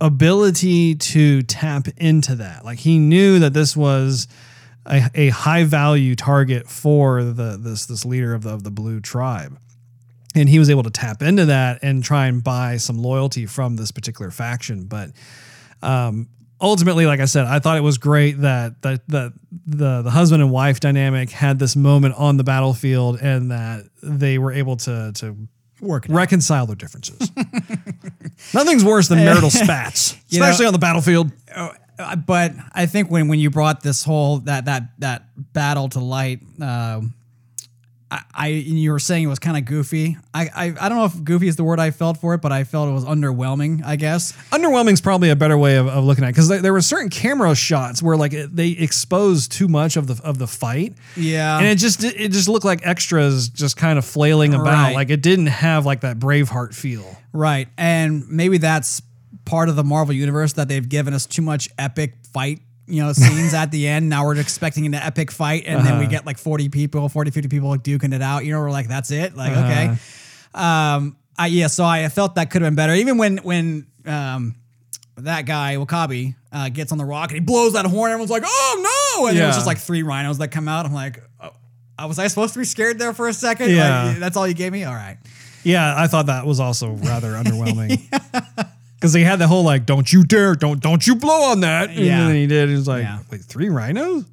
ability 0.00 0.94
to 0.96 1.42
tap 1.42 1.88
into 1.96 2.34
that. 2.36 2.64
Like 2.64 2.78
he 2.78 2.98
knew 2.98 3.38
that 3.40 3.52
this 3.52 3.76
was 3.76 4.26
a, 4.86 5.08
a 5.14 5.28
high 5.28 5.64
value 5.64 6.14
target 6.16 6.68
for 6.68 7.22
the 7.22 7.58
this 7.60 7.86
this 7.86 8.04
leader 8.04 8.34
of 8.34 8.42
the 8.42 8.50
of 8.50 8.64
the 8.64 8.70
blue 8.70 9.00
tribe. 9.00 9.58
And 10.34 10.48
he 10.48 10.58
was 10.58 10.70
able 10.70 10.82
to 10.84 10.90
tap 10.90 11.20
into 11.22 11.46
that 11.46 11.80
and 11.82 12.02
try 12.02 12.26
and 12.26 12.42
buy 12.42 12.78
some 12.78 12.96
loyalty 12.96 13.44
from 13.46 13.76
this 13.76 13.90
particular 13.92 14.30
faction. 14.30 14.84
But 14.84 15.10
um, 15.82 16.28
ultimately, 16.60 17.04
like 17.06 17.20
I 17.20 17.26
said, 17.26 17.44
I 17.46 17.58
thought 17.58 17.76
it 17.76 17.82
was 17.82 17.98
great 17.98 18.40
that 18.40 18.80
that 18.82 19.06
that 19.08 19.32
the 19.66 20.02
the 20.02 20.10
husband 20.10 20.42
and 20.42 20.50
wife 20.50 20.80
dynamic 20.80 21.30
had 21.30 21.58
this 21.58 21.76
moment 21.76 22.14
on 22.16 22.38
the 22.38 22.44
battlefield, 22.44 23.20
and 23.20 23.50
that 23.50 23.84
they 24.02 24.38
were 24.38 24.52
able 24.52 24.76
to 24.78 25.12
to 25.16 25.36
Work 25.80 26.06
reconcile 26.08 26.64
their 26.66 26.76
differences. 26.76 27.30
Nothing's 28.54 28.84
worse 28.84 29.08
than 29.08 29.18
marital 29.18 29.50
spats, 29.64 30.16
You 30.28 30.38
know- 30.38 30.46
especially 30.46 30.66
on 30.66 30.72
the 30.72 30.78
battlefield. 30.78 31.32
Uh, 31.52 32.16
but 32.16 32.52
I 32.72 32.86
think 32.86 33.10
when 33.10 33.28
when 33.28 33.38
you 33.38 33.50
brought 33.50 33.82
this 33.82 34.04
whole 34.04 34.38
that 34.40 34.64
that 34.66 34.84
that 35.00 35.24
battle 35.52 35.88
to 35.90 35.98
light, 36.00 36.40
uh, 36.60 37.00
I, 38.12 38.22
I 38.34 38.46
you 38.48 38.92
were 38.92 38.98
saying 38.98 39.24
it 39.24 39.28
was 39.28 39.38
kind 39.38 39.56
of 39.56 39.64
goofy. 39.64 40.18
I, 40.34 40.50
I 40.54 40.64
I 40.78 40.88
don't 40.90 40.98
know 40.98 41.06
if 41.06 41.24
goofy 41.24 41.48
is 41.48 41.56
the 41.56 41.64
word 41.64 41.80
I 41.80 41.90
felt 41.90 42.18
for 42.18 42.34
it, 42.34 42.42
but 42.42 42.52
I 42.52 42.64
felt 42.64 42.90
it 42.90 42.92
was 42.92 43.06
underwhelming. 43.06 43.82
I 43.84 43.96
guess. 43.96 44.32
Underwhelming 44.50 44.92
is 44.92 45.00
probably 45.00 45.30
a 45.30 45.36
better 45.36 45.56
way 45.56 45.76
of, 45.76 45.88
of 45.88 46.04
looking 46.04 46.24
at 46.24 46.28
it 46.28 46.32
because 46.32 46.48
there, 46.48 46.60
there 46.60 46.72
were 46.74 46.82
certain 46.82 47.08
camera 47.08 47.54
shots 47.54 48.02
where 48.02 48.16
like 48.16 48.34
it, 48.34 48.54
they 48.54 48.70
exposed 48.70 49.52
too 49.52 49.66
much 49.66 49.96
of 49.96 50.08
the 50.08 50.20
of 50.22 50.36
the 50.36 50.46
fight. 50.46 50.94
Yeah. 51.16 51.58
and 51.58 51.66
it 51.66 51.76
just 51.76 52.04
it 52.04 52.32
just 52.32 52.48
looked 52.48 52.66
like 52.66 52.86
extras 52.86 53.48
just 53.48 53.78
kind 53.78 53.98
of 53.98 54.04
flailing 54.04 54.52
about. 54.52 54.66
Right. 54.66 54.94
Like 54.94 55.08
it 55.08 55.22
didn't 55.22 55.46
have 55.46 55.86
like 55.86 56.02
that 56.02 56.18
Braveheart 56.18 56.74
feel. 56.74 57.16
Right. 57.32 57.68
And 57.78 58.28
maybe 58.28 58.58
that's 58.58 59.00
part 59.44 59.68
of 59.68 59.76
the 59.76 59.84
Marvel 59.84 60.14
universe 60.14 60.52
that 60.54 60.68
they've 60.68 60.86
given 60.88 61.14
us 61.14 61.26
too 61.26 61.42
much 61.42 61.68
epic 61.78 62.14
fight, 62.32 62.60
you 62.86 63.02
know, 63.02 63.12
scenes 63.12 63.54
at 63.54 63.70
the 63.70 63.86
end. 63.86 64.08
Now 64.08 64.24
we're 64.24 64.36
expecting 64.36 64.86
an 64.86 64.94
epic 64.94 65.30
fight 65.30 65.64
and 65.66 65.86
then 65.86 65.98
we 65.98 66.06
get 66.06 66.26
like 66.26 66.38
40 66.38 66.68
people, 66.68 67.08
40, 67.08 67.30
50 67.30 67.48
people 67.48 67.68
like 67.68 67.82
duking 67.82 68.14
it 68.14 68.22
out. 68.22 68.44
You 68.44 68.52
know, 68.52 68.60
we're 68.60 68.70
like, 68.70 68.88
that's 68.88 69.10
it. 69.10 69.36
Like, 69.36 69.52
okay. 69.52 69.96
Um, 70.54 71.16
I, 71.38 71.46
yeah, 71.46 71.68
so 71.68 71.84
I 71.84 72.08
felt 72.08 72.34
that 72.34 72.50
could 72.50 72.62
have 72.62 72.70
been 72.70 72.76
better. 72.76 72.94
Even 72.94 73.18
when, 73.18 73.38
when, 73.38 73.86
um, 74.06 74.56
that 75.16 75.46
guy 75.46 75.76
W'Kabi 75.76 76.34
uh, 76.52 76.68
gets 76.68 76.92
on 76.92 76.98
the 76.98 77.04
rock 77.04 77.30
and 77.30 77.38
he 77.38 77.40
blows 77.40 77.74
that 77.74 77.86
horn. 77.86 78.10
Everyone's 78.10 78.30
like, 78.30 78.44
"Oh 78.46 79.18
no!" 79.18 79.26
And 79.26 79.38
it 79.38 79.46
was 79.46 79.54
just 79.56 79.66
like 79.66 79.78
three 79.78 80.02
rhinos 80.02 80.38
that 80.38 80.48
come 80.48 80.68
out. 80.68 80.86
I'm 80.86 80.94
like, 80.94 81.22
oh, 81.40 81.50
I 81.98 82.06
was 82.06 82.18
I 82.18 82.26
supposed 82.28 82.54
to 82.54 82.58
be 82.58 82.64
scared 82.64 82.98
there 82.98 83.12
for 83.12 83.28
a 83.28 83.34
second? 83.34 83.70
Yeah. 83.70 84.04
Like, 84.04 84.18
that's 84.18 84.36
all 84.36 84.46
you 84.48 84.54
gave 84.54 84.72
me. 84.72 84.84
All 84.84 84.94
right. 84.94 85.18
Yeah, 85.64 85.94
I 85.96 86.08
thought 86.08 86.26
that 86.26 86.46
was 86.46 86.60
also 86.60 86.92
rather 86.92 87.32
underwhelming. 87.32 88.00
Because 89.02 89.12
they 89.12 89.24
had 89.24 89.40
the 89.40 89.48
whole 89.48 89.64
like, 89.64 89.84
"Don't 89.84 90.12
you 90.12 90.22
dare! 90.22 90.54
Don't 90.54 90.78
don't 90.80 91.04
you 91.04 91.16
blow 91.16 91.50
on 91.50 91.60
that!" 91.62 91.90
And 91.90 91.98
Yeah. 91.98 92.28
then 92.28 92.36
he 92.36 92.46
did. 92.46 92.68
He 92.68 92.76
was 92.76 92.86
like, 92.86 93.02
Yeah. 93.02 93.18
"Wait, 93.32 93.42
three 93.42 93.68
rhinos?" 93.68 94.24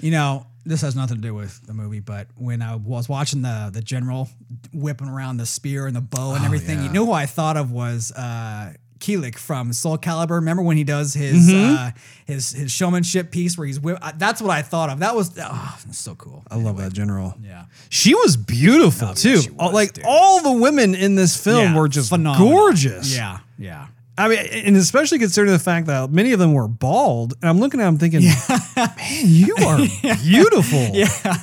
You 0.00 0.12
know, 0.12 0.46
this 0.64 0.82
has 0.82 0.94
nothing 0.94 1.16
to 1.16 1.20
do 1.20 1.34
with 1.34 1.66
the 1.66 1.74
movie, 1.74 1.98
but 1.98 2.28
when 2.36 2.62
I 2.62 2.76
was 2.76 3.08
watching 3.08 3.42
the 3.42 3.70
the 3.72 3.82
general 3.82 4.30
whipping 4.72 5.08
around 5.08 5.38
the 5.38 5.46
spear 5.46 5.88
and 5.88 5.96
the 5.96 6.00
bow 6.00 6.34
and 6.36 6.44
everything, 6.44 6.80
you 6.84 6.92
know 6.92 7.06
who 7.06 7.12
I 7.12 7.26
thought 7.26 7.56
of 7.56 7.72
was 7.72 8.12
uh 8.12 8.72
Kilik 8.98 9.36
from 9.38 9.72
Soul 9.72 9.98
Calibur. 9.98 10.30
Remember 10.36 10.62
when 10.62 10.76
he 10.76 10.84
does 10.84 11.14
his 11.14 11.48
uh 11.52 11.90
his 12.26 12.52
his 12.52 12.70
showmanship 12.72 13.30
piece 13.30 13.56
where 13.56 13.66
he's 13.66 13.78
that's 14.16 14.40
what 14.42 14.50
I 14.50 14.62
thought 14.62 14.90
of. 14.90 14.98
That 15.00 15.14
was 15.14 15.36
oh, 15.40 15.78
so 15.92 16.14
cool. 16.14 16.42
I 16.50 16.56
love 16.56 16.76
that 16.78 16.92
general. 16.92 17.34
Yeah. 17.42 17.64
She 17.88 18.14
was 18.14 18.36
beautiful 18.36 19.14
too. 19.14 19.38
she 19.42 19.50
All- 19.58 19.68
was, 19.68 19.74
like 19.74 19.92
dude. 19.94 20.04
all 20.06 20.42
the 20.42 20.52
women 20.52 20.94
in 20.94 21.14
this 21.14 21.36
film 21.42 21.72
Yeah, 21.72 21.76
were 21.78 21.88
just 21.88 22.08
phenomenal. 22.10 22.48
gorgeous. 22.48 23.14
Yeah, 23.16 23.38
yeah. 23.58 23.86
I 24.16 24.26
mean, 24.28 24.38
and 24.38 24.76
especially 24.76 25.20
considering 25.20 25.52
the 25.52 25.60
fact 25.60 25.86
that 25.86 26.10
many 26.10 26.32
of 26.32 26.40
them 26.40 26.52
were 26.52 26.66
bald. 26.66 27.34
And 27.40 27.48
I'm 27.48 27.60
looking 27.60 27.80
at 27.80 27.84
them 27.84 27.98
thinking, 27.98 28.22
man, 28.24 28.90
you 29.22 29.54
are 29.64 29.78
beautiful. 30.24 30.90
Yeah. 30.92 31.36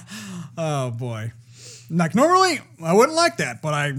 Oh 0.58 0.92
boy. 0.92 1.32
Like 1.90 2.16
normally 2.16 2.60
I 2.84 2.94
wouldn't 2.94 3.16
like 3.16 3.38
that, 3.38 3.62
but 3.62 3.74
I 3.74 3.94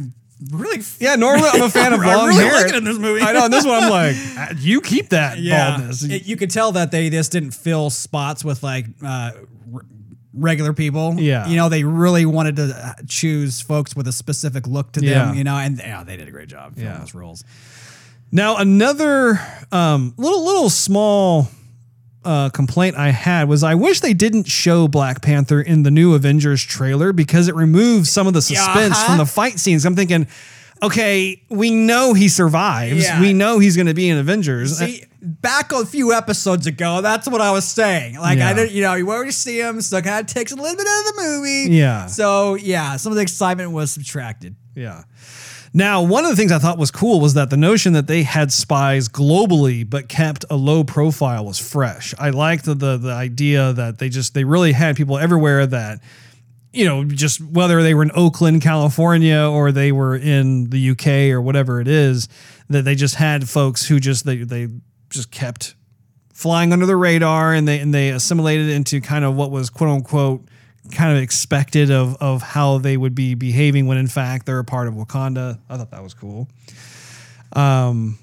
really 0.51 0.82
Yeah, 0.99 1.16
normally 1.16 1.49
I'm 1.53 1.62
a 1.62 1.70
fan 1.70 1.93
of 1.95 2.01
long 2.01 2.28
really 2.28 2.45
hair. 2.45 2.74
in 2.76 2.84
this 2.84 2.99
movie. 2.99 3.22
I 3.22 3.32
know. 3.32 3.47
In 3.47 3.51
this 3.51 3.64
one, 3.64 3.82
I'm 3.84 3.91
like, 3.91 4.16
"Ah, 4.37 4.49
you 4.59 4.80
keep 4.80 5.09
that 5.11 5.39
baldness. 5.43 6.03
It- 6.05 6.26
you 6.26 6.37
could 6.37 6.51
tell 6.51 6.72
that 6.72 6.91
they 6.91 7.09
just 7.11 7.32
didn't 7.32 7.53
fill 7.53 7.91
spots 7.91 8.45
with 8.45 8.62
like 8.62 8.87
uh, 9.03 9.32
r- 9.74 9.84
regular 10.34 10.72
people. 10.74 11.14
Yeah. 11.18 11.47
you 11.49 11.57
know, 11.57 11.68
they 11.70 11.84
really 11.84 12.26
wanted 12.26 12.57
to 12.57 12.64
uh, 12.76 12.93
choose 13.09 13.61
folks 13.62 13.97
with 13.97 14.07
a 14.09 14.12
specific 14.12 14.66
look 14.66 14.93
to 14.93 15.01
Yeah. 15.05 15.26
them. 15.26 15.34
You 15.37 15.45
know, 15.45 15.57
and 15.57 15.78
yeah, 15.78 16.05
they 16.05 16.16
did 16.16 16.28
a 16.28 16.30
great 16.30 16.49
job 16.49 16.74
filling 16.74 16.91
Yeah. 16.91 16.99
those 16.99 17.14
roles. 17.14 17.43
Now, 18.32 18.57
another 18.57 19.41
um, 19.72 20.12
little 20.18 20.45
little 20.45 20.68
small 20.68 21.49
uh, 22.26 22.50
complaint 22.50 22.96
I 22.96 23.10
had 23.10 23.48
was 23.48 23.62
I 23.62 23.74
wish 23.74 24.00
they 24.00 24.12
didn't 24.14 24.44
show 24.48 24.88
Black 24.88 25.22
Panther 25.22 25.60
in 25.60 25.82
the 25.84 25.90
new 25.90 26.14
Avengers 26.14 26.62
trailer 26.62 27.12
because 27.12 27.48
it 27.48 27.54
removes 27.54 28.10
some 28.10 28.26
of 28.26 28.34
the 28.34 28.42
suspense 28.42 28.94
Uh-huh. 28.94 29.06
from 29.06 29.18
the 29.18 29.26
fight 29.26 29.58
scenes. 29.60 29.84
I'm 29.86 29.94
thinking, 29.96 30.26
okay, 30.82 31.40
we 31.48 31.70
know 31.70 32.12
he 32.14 32.28
survives. 32.28 33.04
Yeah. 33.04 33.20
We 33.20 33.32
know 33.32 33.58
he's 33.58 33.76
going 33.76 33.86
to 33.86 33.94
be 33.94 34.08
in 34.08 34.18
Avengers. 34.18 34.78
See, 34.78 35.04
back 35.22 35.72
a 35.72 35.86
few 35.86 36.12
episodes 36.12 36.66
ago, 36.66 37.00
that's 37.00 37.26
what 37.28 37.40
I 37.40 37.50
was 37.50 37.64
saying. 37.66 38.16
Like 38.18 38.38
Yeah. 38.38 38.48
I 38.48 38.52
didn't, 38.54 38.72
you 38.72 38.82
know, 38.82 38.94
you 38.94 39.08
already 39.10 39.30
see 39.32 39.58
him, 39.60 39.80
so 39.80 39.96
it 39.98 40.04
kind 40.04 40.20
of 40.20 40.26
takes 40.32 40.52
a 40.52 40.56
little 40.56 40.76
bit 40.76 40.86
out 40.86 41.00
of 41.08 41.16
the 41.16 41.22
movie. 41.22 41.74
Yeah. 41.76 42.06
So 42.06 42.54
yeah, 42.56 42.96
some 42.96 43.12
of 43.12 43.16
the 43.16 43.22
excitement 43.22 43.70
was 43.72 43.90
subtracted. 43.92 44.56
Yeah. 44.74 45.04
Now, 45.76 46.00
one 46.00 46.24
of 46.24 46.30
the 46.30 46.36
things 46.36 46.52
I 46.52 46.58
thought 46.58 46.78
was 46.78 46.90
cool 46.90 47.20
was 47.20 47.34
that 47.34 47.50
the 47.50 47.56
notion 47.58 47.92
that 47.92 48.06
they 48.06 48.22
had 48.22 48.50
spies 48.50 49.10
globally 49.10 49.88
but 49.88 50.08
kept 50.08 50.42
a 50.48 50.56
low 50.56 50.84
profile 50.84 51.44
was 51.44 51.58
fresh. 51.58 52.14
I 52.18 52.30
liked 52.30 52.64
the, 52.64 52.72
the 52.72 52.96
the 52.96 53.12
idea 53.12 53.74
that 53.74 53.98
they 53.98 54.08
just 54.08 54.32
they 54.32 54.44
really 54.44 54.72
had 54.72 54.96
people 54.96 55.18
everywhere 55.18 55.66
that 55.66 56.00
you 56.72 56.86
know, 56.86 57.04
just 57.04 57.42
whether 57.42 57.82
they 57.82 57.92
were 57.92 58.02
in 58.02 58.10
Oakland, 58.14 58.62
California, 58.62 59.38
or 59.38 59.70
they 59.70 59.92
were 59.92 60.16
in 60.16 60.70
the 60.70 60.90
UK 60.92 61.30
or 61.30 61.42
whatever 61.42 61.78
it 61.78 61.88
is, 61.88 62.26
that 62.70 62.86
they 62.86 62.94
just 62.94 63.16
had 63.16 63.46
folks 63.46 63.86
who 63.86 64.00
just 64.00 64.24
they 64.24 64.36
they 64.38 64.68
just 65.10 65.30
kept 65.30 65.74
flying 66.32 66.72
under 66.72 66.86
the 66.86 66.96
radar 66.96 67.52
and 67.52 67.68
they 67.68 67.80
and 67.80 67.92
they 67.92 68.08
assimilated 68.08 68.70
into 68.70 69.02
kind 69.02 69.26
of 69.26 69.36
what 69.36 69.50
was 69.50 69.68
quote 69.68 69.90
unquote 69.90 70.48
kind 70.93 71.16
of 71.16 71.22
expected 71.22 71.91
of 71.91 72.16
of 72.20 72.43
how 72.43 72.78
they 72.78 72.97
would 72.97 73.14
be 73.14 73.34
behaving 73.34 73.87
when 73.87 73.99
in 73.99 74.07
fact 74.09 74.47
they're 74.47 74.59
a 74.59 74.64
part 74.64 74.89
of 74.89 74.95
Wakanda. 74.95 75.59
I 75.68 75.76
thought 75.76 75.91
that 75.91 76.03
was 76.03 76.14
cool. 76.14 76.49
Um, 77.53 78.18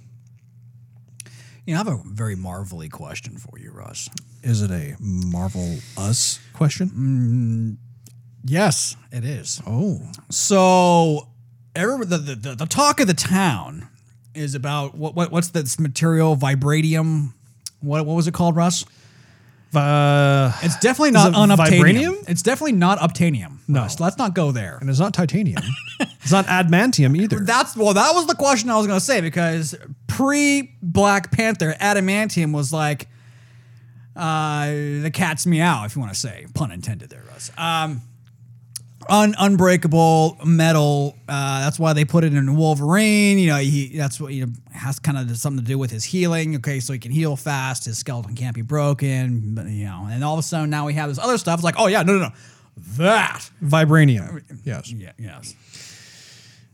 You 1.66 1.74
know, 1.74 1.82
I 1.82 1.84
have 1.86 1.88
a 1.88 2.02
very 2.06 2.36
marvelly 2.36 2.90
question 2.90 3.38
for 3.38 3.58
you, 3.58 3.72
Russ. 3.72 4.10
Is 4.44 4.62
it 4.62 4.70
a 4.72 4.96
Marvel 5.00 5.78
Us 5.98 6.40
question? 6.54 7.78
Yes, 8.44 8.98
it 9.12 9.24
is. 9.24 9.62
Oh, 9.66 10.02
So, 10.30 11.30
every, 11.74 12.06
the, 12.06 12.18
the, 12.18 12.36
the, 12.36 12.56
the 12.56 12.66
talk 12.66 13.00
of 13.00 13.08
the 13.08 13.14
town 13.14 13.88
is 14.36 14.54
about 14.56 14.96
what, 14.96 15.16
what 15.16 15.32
what's 15.32 15.50
this 15.50 15.80
material? 15.80 16.36
Vibranium. 16.36 17.34
What 17.80 18.06
what 18.06 18.16
was 18.16 18.28
it 18.28 18.34
called, 18.34 18.56
Russ? 18.56 18.84
Uh, 19.76 20.52
It's 20.62 20.78
definitely 20.80 21.12
not 21.12 21.32
it 21.32 21.36
unobtainium. 21.36 21.80
vibranium? 21.82 22.30
It's 22.30 22.42
definitely 22.42 22.74
not 22.74 23.00
obtainium. 23.00 23.58
No. 23.68 23.82
Russ. 23.82 24.00
let's 24.00 24.18
not 24.18 24.34
go 24.34 24.52
there. 24.52 24.78
and 24.80 24.90
it's 24.90 25.00
not 25.00 25.14
titanium. 25.14 25.62
it's 26.00 26.32
not 26.32 26.46
adamantium 26.46 27.18
either. 27.18 27.40
That's 27.40 27.76
well, 27.76 27.94
that 27.94 28.14
was 28.14 28.28
the 28.28 28.36
question 28.36 28.70
I 28.70 28.78
was 28.78 28.88
going 28.88 29.00
to 29.00 29.06
say 29.06 29.22
because 29.22 29.76
pre 30.08 30.76
Black 30.82 31.32
Panther, 31.32 31.74
adamantium 31.80 32.54
was 32.54 32.72
like 32.74 33.08
uh, 34.16 34.66
the 34.68 35.12
cat's 35.14 35.46
meow, 35.46 35.86
if 35.86 35.96
you 35.96 36.02
want 36.02 36.14
to 36.14 36.20
say, 36.20 36.46
pun 36.54 36.72
intended 36.72 37.10
there, 37.10 37.24
Russ. 37.30 37.52
Um, 37.58 38.02
un- 39.10 39.36
unbreakable 39.38 40.38
metal. 40.46 41.16
Uh, 41.28 41.62
that's 41.62 41.80
why 41.80 41.94
they 41.94 42.06
put 42.06 42.24
it 42.24 42.34
in 42.34 42.56
Wolverine. 42.56 43.38
You 43.40 43.48
know, 43.48 43.58
he 43.58 43.96
that's 43.98 44.20
what 44.22 44.34
you 44.34 44.46
know 44.46 44.52
has 44.72 45.00
kind 45.00 45.18
of 45.18 45.36
something 45.38 45.64
to 45.64 45.68
do 45.68 45.78
with 45.78 45.92
his 45.92 46.04
healing. 46.04 46.56
Okay, 46.58 46.80
so 46.80 46.94
he 46.94 47.00
can 47.00 47.12
heal 47.12 47.36
fast. 47.36 47.86
His 47.86 47.98
skeleton 47.98 48.36
can't 48.36 48.56
be 48.56 48.62
broken. 48.62 49.56
But, 49.56 49.68
you 49.68 49.86
know, 49.86 50.08
and 50.10 50.24
all 50.24 50.34
of 50.34 50.40
a 50.40 50.44
sudden 50.44 50.70
now 50.70 50.86
we 50.86 50.94
have 50.94 51.10
this 51.10 51.20
other 51.20 51.38
stuff. 51.38 51.60
It's 51.60 51.64
like, 51.64 51.76
oh 51.78 51.88
yeah, 51.88 52.04
no, 52.04 52.14
no, 52.14 52.20
no, 52.28 52.30
that. 52.98 53.50
Vibranium. 53.64 54.44
Yes. 54.64 54.92
Yeah, 54.92 55.12
yes. 55.18 55.56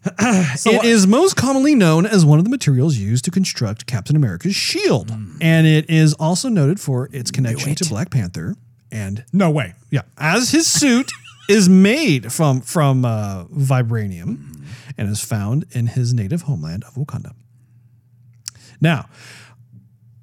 it 0.65 0.86
is 0.86 1.05
most 1.07 1.36
commonly 1.36 1.75
known 1.75 2.05
as 2.05 2.23
one 2.25 2.39
of 2.39 2.45
the 2.45 2.49
materials 2.49 2.95
used 2.97 3.25
to 3.25 3.32
construct 3.32 3.86
Captain 3.86 4.15
America's 4.15 4.55
shield, 4.55 5.11
and 5.41 5.67
it 5.67 5.89
is 5.89 6.13
also 6.13 6.47
noted 6.47 6.80
for 6.80 7.09
its 7.11 7.32
connection 7.32 7.75
to 7.75 7.86
Black 7.89 8.09
Panther. 8.09 8.55
And 8.91 9.23
No 9.34 9.51
way. 9.51 9.73
yeah, 9.91 10.01
as 10.17 10.51
his 10.51 10.65
suit 10.71 11.11
is 11.50 11.68
made 11.68 12.32
from 12.32 12.62
from 12.62 13.04
uh, 13.04 13.45
vibranium 13.45 14.64
and 14.97 15.10
is 15.10 15.22
found 15.22 15.66
in 15.72 15.88
his 15.88 16.14
native 16.14 16.43
homeland 16.43 16.84
of 16.86 16.93
Wakanda. 16.93 17.34
Now, 18.80 19.10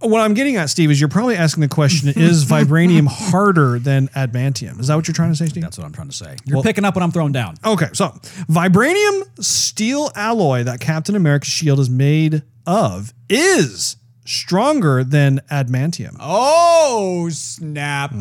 what 0.01 0.21
I'm 0.21 0.35
getting 0.35 0.57
at, 0.57 0.71
Steve, 0.71 0.91
is 0.91 1.01
you're 1.01 1.09
probably 1.09 1.37
asking 1.37 1.63
the 1.63 1.69
question: 1.69 2.09
Is 2.17 2.45
vibranium 2.45 3.07
harder 3.09 3.79
than 3.79 4.09
adamantium? 4.09 4.79
Is 4.79 4.87
that 4.87 4.95
what 4.95 5.09
you're 5.09 5.15
trying 5.15 5.33
to 5.33 5.37
say, 5.37 5.47
Steve? 5.47 5.63
That's 5.63 5.77
what 5.77 5.85
I'm 5.85 5.93
trying 5.93 6.09
to 6.09 6.15
say. 6.17 6.37
You're 6.45 6.63
picking 6.63 6.85
up 6.85 6.95
what 6.95 7.03
I'm 7.03 7.11
throwing 7.11 7.33
down. 7.33 7.57
Okay, 7.65 7.89
so 7.93 8.09
vibranium 8.49 9.45
steel 9.45 10.11
alloy 10.15 10.63
that 10.65 10.81
Captain 10.81 11.17
America's 11.17 11.49
shield 11.49 11.81
is 11.81 11.91
made 11.91 12.43
of 12.67 13.13
is 13.29 13.97
stronger 14.25 15.03
than 15.03 15.41
adamantium. 15.51 16.17
Oh, 16.21 17.29
snap. 17.31 18.13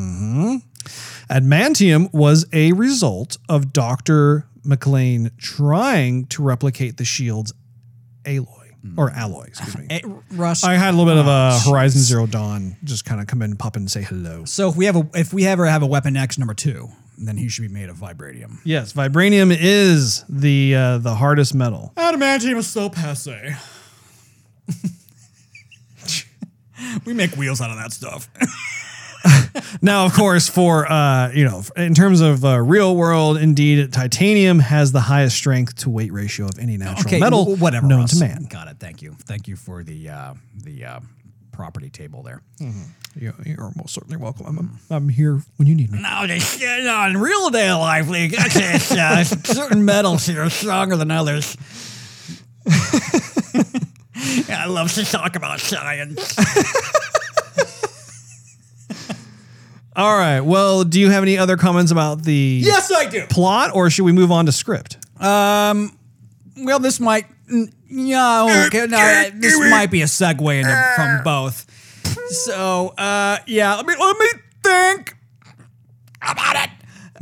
Adamantium 1.29 2.13
was 2.13 2.45
a 2.53 2.71
result 2.73 3.37
of 3.49 3.73
Dr. 3.73 4.47
MacLain 4.63 5.31
trying 5.37 6.25
to 6.27 6.43
replicate 6.43 6.97
the 6.97 7.05
shield's 7.05 7.53
alloy 8.25 8.45
or 8.97 9.09
alloy, 9.11 9.45
excuse 9.45 9.77
me. 9.77 9.87
Eh, 9.89 9.99
Russ. 10.31 10.63
I 10.63 10.75
had 10.75 10.93
a 10.93 10.97
little 10.97 11.11
bit 11.11 11.19
of 11.19 11.27
a 11.27 11.49
Oh, 11.53 11.71
Horizon. 11.71 12.01
Zero 12.01 12.27
Dawn 12.27 12.77
just 12.83 13.03
kind 13.05 13.19
of 13.19 13.25
come 13.27 13.41
in, 13.41 13.55
pop 13.55 13.75
in, 13.75 13.83
and 13.83 13.91
say 13.91 14.03
hello. 14.03 14.45
So 14.45 14.69
if 14.69 14.75
we 14.75 14.85
have 14.85 14.95
a, 14.95 15.07
if 15.13 15.33
we 15.33 15.45
ever 15.47 15.65
have 15.65 15.81
a 15.83 15.87
Weapon 15.87 16.15
X 16.15 16.37
number 16.37 16.53
two, 16.53 16.89
then 17.17 17.37
he 17.37 17.49
should 17.49 17.63
be 17.63 17.67
made 17.67 17.89
of 17.89 17.97
vibranium. 17.97 18.59
Yes, 18.63 18.93
vibranium 18.93 19.55
is 19.57 20.23
the 20.29 20.75
uh, 20.75 20.97
the 20.99 21.15
hardest 21.15 21.55
metal. 21.55 21.93
Adamantium 21.95 22.57
is 22.57 22.67
so 22.67 22.89
passe. 22.89 23.55
we 27.05 27.13
make 27.13 27.31
wheels 27.37 27.61
out 27.61 27.69
of 27.71 27.77
that 27.77 27.91
stuff. 27.93 28.29
Now, 29.81 30.05
of 30.05 30.13
course, 30.13 30.47
for 30.49 30.91
uh, 30.91 31.31
you 31.31 31.45
know, 31.45 31.63
in 31.77 31.93
terms 31.93 32.21
of 32.21 32.43
uh, 32.43 32.59
real 32.59 32.95
world, 32.95 33.37
indeed, 33.37 33.91
titanium 33.93 34.59
has 34.59 34.91
the 34.91 34.99
highest 35.01 35.35
strength 35.37 35.75
to 35.77 35.89
weight 35.89 36.11
ratio 36.13 36.45
of 36.47 36.59
any 36.59 36.77
natural 36.77 37.19
metal 37.19 37.39
w- 37.45 37.57
whatever. 37.61 37.87
known 37.87 38.01
Russ. 38.01 38.11
to 38.19 38.19
man. 38.19 38.45
Got 38.49 38.67
it. 38.67 38.77
Thank 38.79 39.01
you. 39.01 39.15
Thank 39.25 39.47
you 39.47 39.55
for 39.55 39.83
the 39.83 40.09
uh, 40.09 40.33
the 40.63 40.85
uh, 40.85 40.99
property 41.51 41.89
table 41.89 42.21
there. 42.23 42.41
You- 43.17 43.33
You're 43.45 43.71
most 43.77 43.93
certainly 43.93 44.17
welcome. 44.17 44.45
I'm, 44.57 44.79
I'm 44.89 45.07
here 45.07 45.41
when 45.55 45.67
you 45.69 45.75
need 45.75 45.89
me. 45.91 45.99
No, 46.01 46.25
just, 46.27 46.59
you 46.59 46.67
know, 46.83 47.05
in 47.07 47.15
real 47.17 47.49
day 47.49 47.71
life, 47.71 48.07
we 48.09 48.27
got 48.27 48.51
this, 48.51 48.91
uh, 48.91 49.23
certain 49.53 49.85
metals 49.85 50.25
here 50.25 50.41
are 50.43 50.49
stronger 50.49 50.97
than 50.97 51.11
others. 51.11 51.55
I 54.49 54.65
love 54.67 54.91
to 54.93 55.05
talk 55.05 55.35
about 55.37 55.59
science. 55.61 56.35
All 59.95 60.17
right. 60.17 60.41
Well, 60.41 60.83
do 60.83 60.99
you 60.99 61.09
have 61.09 61.23
any 61.23 61.37
other 61.37 61.55
comments 61.57 61.91
about 61.91 62.23
the 62.23 62.61
Yes, 62.63 62.91
I 62.91 63.05
do. 63.05 63.25
plot, 63.27 63.71
or 63.73 63.89
should 63.89 64.03
we 64.03 64.11
move 64.11 64.31
on 64.31 64.45
to 64.45 64.51
script? 64.51 64.97
Um, 65.21 65.97
Well, 66.57 66.79
this 66.79 66.99
might, 66.99 67.27
yeah, 67.89 68.65
okay, 68.67 68.87
no, 68.87 68.97
uh, 68.97 69.29
this 69.33 69.57
might 69.69 69.91
be 69.91 70.01
a 70.01 70.05
segue 70.05 70.59
into, 70.59 70.93
from 70.95 71.23
both. 71.23 71.65
So, 72.45 72.89
uh, 72.97 73.37
yeah, 73.47 73.75
let 73.75 73.85
me 73.85 73.93
let 73.99 74.17
me 74.17 74.27
think 74.63 75.15
about 76.21 76.55
it. 76.55 76.69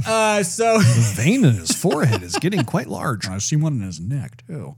Uh, 0.06 0.44
so 0.44 0.78
The 0.80 1.14
vein 1.16 1.46
in 1.46 1.54
his 1.56 1.72
forehead 1.72 2.22
is 2.24 2.36
getting 2.40 2.64
quite 2.64 2.88
large. 2.88 3.28
I 3.28 3.38
see 3.40 3.56
one 3.56 3.74
in 3.74 3.82
his 3.82 4.00
neck 4.00 4.44
too. 4.48 4.76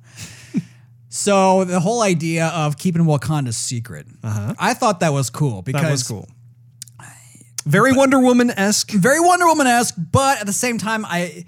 so 1.09 1.63
the 1.63 1.79
whole 1.79 2.01
idea 2.01 2.47
of 2.47 2.77
keeping 2.77 3.03
Wakanda 3.03 3.53
secret, 3.53 4.07
I 4.23 4.73
thought 4.73 4.99
that 5.01 5.13
was 5.13 5.29
cool 5.29 5.61
because 5.61 5.81
That 5.81 5.91
was 5.91 6.03
cool. 6.03 6.27
Very 7.65 7.93
Wonder 7.93 8.19
Woman 8.19 8.51
esque. 8.51 8.91
very 8.91 9.19
Wonder 9.19 9.45
Woman 9.47 9.67
esque, 9.67 9.95
but 9.97 10.39
at 10.39 10.45
the 10.45 10.53
same 10.53 10.77
time, 10.77 11.03
I 11.05 11.45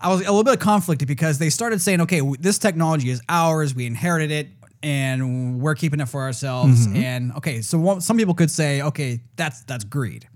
I 0.00 0.08
was 0.08 0.20
a 0.20 0.24
little 0.24 0.44
bit 0.44 0.60
conflicted 0.60 1.06
because 1.06 1.38
they 1.38 1.50
started 1.50 1.80
saying, 1.82 2.00
okay, 2.02 2.22
this 2.38 2.58
technology 2.58 3.10
is 3.10 3.20
ours, 3.28 3.74
we 3.74 3.84
inherited 3.86 4.30
it, 4.30 4.48
and 4.82 5.60
we're 5.60 5.74
keeping 5.74 6.00
it 6.00 6.08
for 6.08 6.22
ourselves. 6.22 6.86
And 6.94 7.32
okay, 7.36 7.60
so 7.60 7.78
what, 7.78 8.02
some 8.02 8.16
people 8.16 8.32
could 8.34 8.50
say, 8.50 8.80
okay, 8.82 9.20
that's 9.36 9.62
that's 9.64 9.84
greed. 9.84 10.26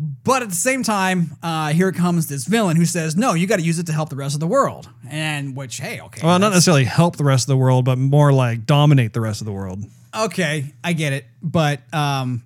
But 0.00 0.42
at 0.42 0.48
the 0.48 0.54
same 0.54 0.84
time, 0.84 1.36
uh, 1.42 1.72
here 1.72 1.90
comes 1.90 2.28
this 2.28 2.44
villain 2.46 2.76
who 2.76 2.84
says, 2.86 3.16
"No, 3.16 3.34
you 3.34 3.46
got 3.48 3.56
to 3.56 3.62
use 3.64 3.80
it 3.80 3.86
to 3.86 3.92
help 3.92 4.08
the 4.10 4.16
rest 4.16 4.34
of 4.34 4.40
the 4.40 4.46
world." 4.46 4.88
And 5.10 5.56
which, 5.56 5.78
hey, 5.78 6.00
okay, 6.00 6.20
Well, 6.24 6.38
not 6.38 6.50
necessarily 6.50 6.84
help 6.84 7.16
the 7.16 7.24
rest 7.24 7.42
of 7.44 7.48
the 7.48 7.56
world, 7.56 7.84
but 7.84 7.98
more 7.98 8.32
like 8.32 8.64
dominate 8.64 9.12
the 9.12 9.20
rest 9.20 9.40
of 9.40 9.44
the 9.44 9.52
world. 9.52 9.80
okay, 10.14 10.72
I 10.84 10.92
get 10.94 11.12
it, 11.12 11.24
but 11.42 11.80
um, 11.92 12.44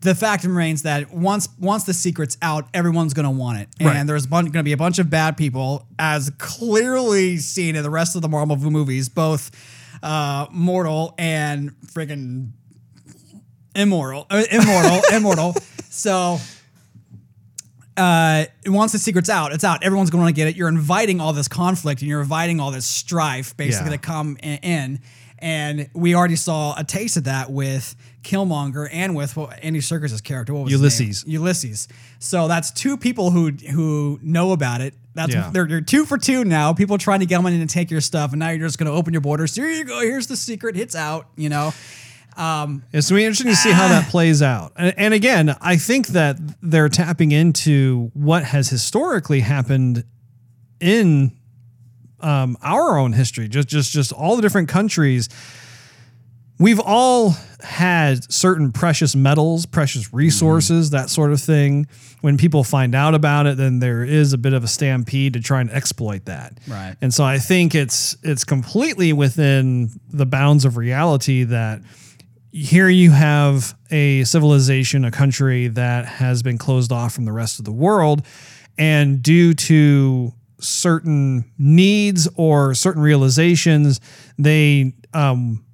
the 0.00 0.14
fact 0.14 0.44
remains 0.44 0.82
that 0.82 1.12
once 1.12 1.48
once 1.58 1.84
the 1.84 1.92
secret's 1.94 2.36
out, 2.42 2.68
everyone's 2.72 3.12
gonna 3.14 3.30
want 3.30 3.58
it, 3.60 3.68
and 3.78 3.88
Right. 3.88 4.06
there's 4.06 4.26
bun- 4.26 4.46
gonna 4.46 4.62
be 4.62 4.72
a 4.72 4.76
bunch 4.76 4.98
of 4.98 5.10
bad 5.10 5.36
people, 5.36 5.86
as 5.98 6.30
clearly 6.38 7.36
seen 7.38 7.76
in 7.76 7.82
the 7.82 7.90
rest 7.90 8.16
of 8.16 8.22
the 8.22 8.28
Marvel 8.28 8.56
movies, 8.70 9.08
both 9.08 9.50
uh, 10.02 10.46
mortal 10.50 11.14
and 11.18 11.72
friggin' 11.86 12.50
immoral, 13.74 14.26
uh, 14.30 14.42
immortal, 14.50 15.00
immortal. 15.12 15.54
So. 15.90 16.38
Uh, 17.96 18.46
once 18.66 18.92
the 18.92 18.98
secret's 18.98 19.28
out, 19.28 19.52
it's 19.52 19.64
out. 19.64 19.82
Everyone's 19.84 20.08
going 20.08 20.24
to 20.26 20.32
get 20.32 20.48
it. 20.48 20.56
You're 20.56 20.68
inviting 20.68 21.20
all 21.20 21.34
this 21.34 21.48
conflict 21.48 22.00
and 22.00 22.08
you're 22.08 22.22
inviting 22.22 22.58
all 22.58 22.70
this 22.70 22.86
strife, 22.86 23.54
basically, 23.58 23.90
Yeah. 23.90 23.96
to 23.96 23.98
come 23.98 24.38
in. 24.42 25.00
And 25.40 25.88
we 25.94 26.14
already 26.14 26.36
saw 26.36 26.74
a 26.76 26.84
taste 26.84 27.16
of 27.16 27.24
that 27.24 27.50
with 27.50 27.96
Killmonger 28.22 28.88
and 28.92 29.16
with 29.16 29.36
what, 29.36 29.58
Andy 29.62 29.80
Serkis' 29.80 30.22
character. 30.22 30.52
What 30.52 30.64
was? 30.64 30.72
Ulysses. 30.72 31.24
Ulysses. 31.26 31.88
So 32.18 32.46
that's 32.46 32.70
two 32.70 32.96
people 32.96 33.30
who 33.30 33.50
who 33.50 34.18
know 34.22 34.52
about 34.52 34.80
it. 34.80 34.94
That's 35.14 35.32
Yeah. 35.32 35.50
they're, 35.52 35.66
you're 35.66 35.80
two 35.80 36.04
for 36.04 36.18
two 36.18 36.44
now. 36.44 36.72
People 36.72 36.98
trying 36.98 37.20
to 37.20 37.26
get 37.26 37.40
in 37.40 37.46
and 37.46 37.70
take 37.70 37.90
your 37.90 38.02
stuff, 38.02 38.32
and 38.32 38.38
now 38.38 38.50
you're 38.50 38.66
just 38.66 38.78
going 38.78 38.90
to 38.90 38.96
open 38.96 39.12
your 39.12 39.22
borders. 39.22 39.54
Here 39.54 39.68
you 39.70 39.84
go. 39.84 40.00
Here's 40.00 40.26
the 40.26 40.36
secret. 40.36 40.76
It's 40.76 40.94
out. 40.94 41.26
You 41.36 41.48
know. 41.48 41.72
Um, 42.36 42.84
it's 42.92 43.10
gonna 43.10 43.20
be 43.20 43.24
interesting 43.24 43.48
to 43.48 43.56
see 43.56 43.72
how 43.72 43.88
that 43.88 44.04
ah. 44.06 44.10
plays 44.10 44.40
out. 44.40 44.72
And, 44.76 44.94
and 44.96 45.14
again, 45.14 45.56
I 45.60 45.76
think 45.76 46.08
that 46.08 46.38
they're 46.62 46.88
tapping 46.88 47.32
into 47.32 48.10
what 48.14 48.44
has 48.44 48.68
historically 48.68 49.40
happened 49.40 50.04
in 50.80 51.32
um, 52.22 52.56
our 52.62 52.98
own 52.98 53.12
history, 53.12 53.48
just 53.48 53.68
just 53.68 53.92
just 53.92 54.12
all 54.12 54.36
the 54.36 54.42
different 54.42 54.68
countries. 54.68 55.28
We've 56.58 56.80
all 56.80 57.36
had 57.60 58.30
certain 58.30 58.70
precious 58.70 59.16
metals, 59.16 59.64
precious 59.64 60.12
resources, 60.12 60.90
that 60.90 61.08
sort 61.08 61.32
of 61.32 61.40
thing. 61.40 61.86
When 62.20 62.36
people 62.36 62.64
find 62.64 62.94
out 62.94 63.14
about 63.14 63.46
it, 63.46 63.56
then 63.56 63.78
there 63.78 64.04
is 64.04 64.34
a 64.34 64.38
bit 64.38 64.52
of 64.52 64.62
a 64.62 64.66
stampede 64.66 65.32
to 65.32 65.40
try 65.40 65.62
and 65.62 65.70
exploit 65.70 66.26
that. 66.26 66.58
Right. 66.68 66.96
And 67.00 67.14
so 67.14 67.24
I 67.24 67.38
think 67.38 67.74
it's 67.74 68.14
it's 68.22 68.44
completely 68.44 69.14
within 69.14 69.90
the 70.10 70.26
bounds 70.26 70.66
of 70.66 70.76
reality 70.76 71.44
that 71.44 71.80
here 72.52 72.88
you 72.88 73.10
have 73.12 73.74
a 73.90 74.24
civilization, 74.24 75.04
a 75.04 75.10
country 75.10 75.68
that 75.68 76.04
has 76.04 76.42
been 76.42 76.58
closed 76.58 76.92
off 76.92 77.14
from 77.14 77.24
the 77.24 77.32
rest 77.32 77.58
of 77.58 77.64
the 77.64 77.72
world. 77.72 78.26
And 78.76 79.22
due 79.22 79.54
to 79.54 80.32
certain 80.60 81.50
needs 81.58 82.28
or 82.36 82.74
certain 82.74 83.02
realizations, 83.02 84.00
they 84.38 84.92
um, 85.12 85.64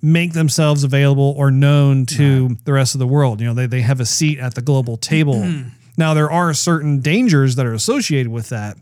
make 0.00 0.32
themselves 0.32 0.84
available 0.84 1.34
or 1.36 1.50
known 1.50 2.06
to 2.06 2.56
the 2.64 2.72
rest 2.72 2.94
of 2.94 2.98
the 2.98 3.06
world. 3.06 3.40
You 3.40 3.46
know, 3.46 3.54
they, 3.54 3.66
they 3.66 3.82
have 3.82 4.00
a 4.00 4.06
seat 4.06 4.38
at 4.38 4.54
the 4.54 4.62
global 4.62 4.96
table. 4.96 5.62
now, 5.96 6.14
there 6.14 6.30
are 6.30 6.52
certain 6.52 7.00
dangers 7.00 7.56
that 7.56 7.66
are 7.66 7.74
associated 7.74 8.30
with 8.30 8.48
that. 8.48 8.76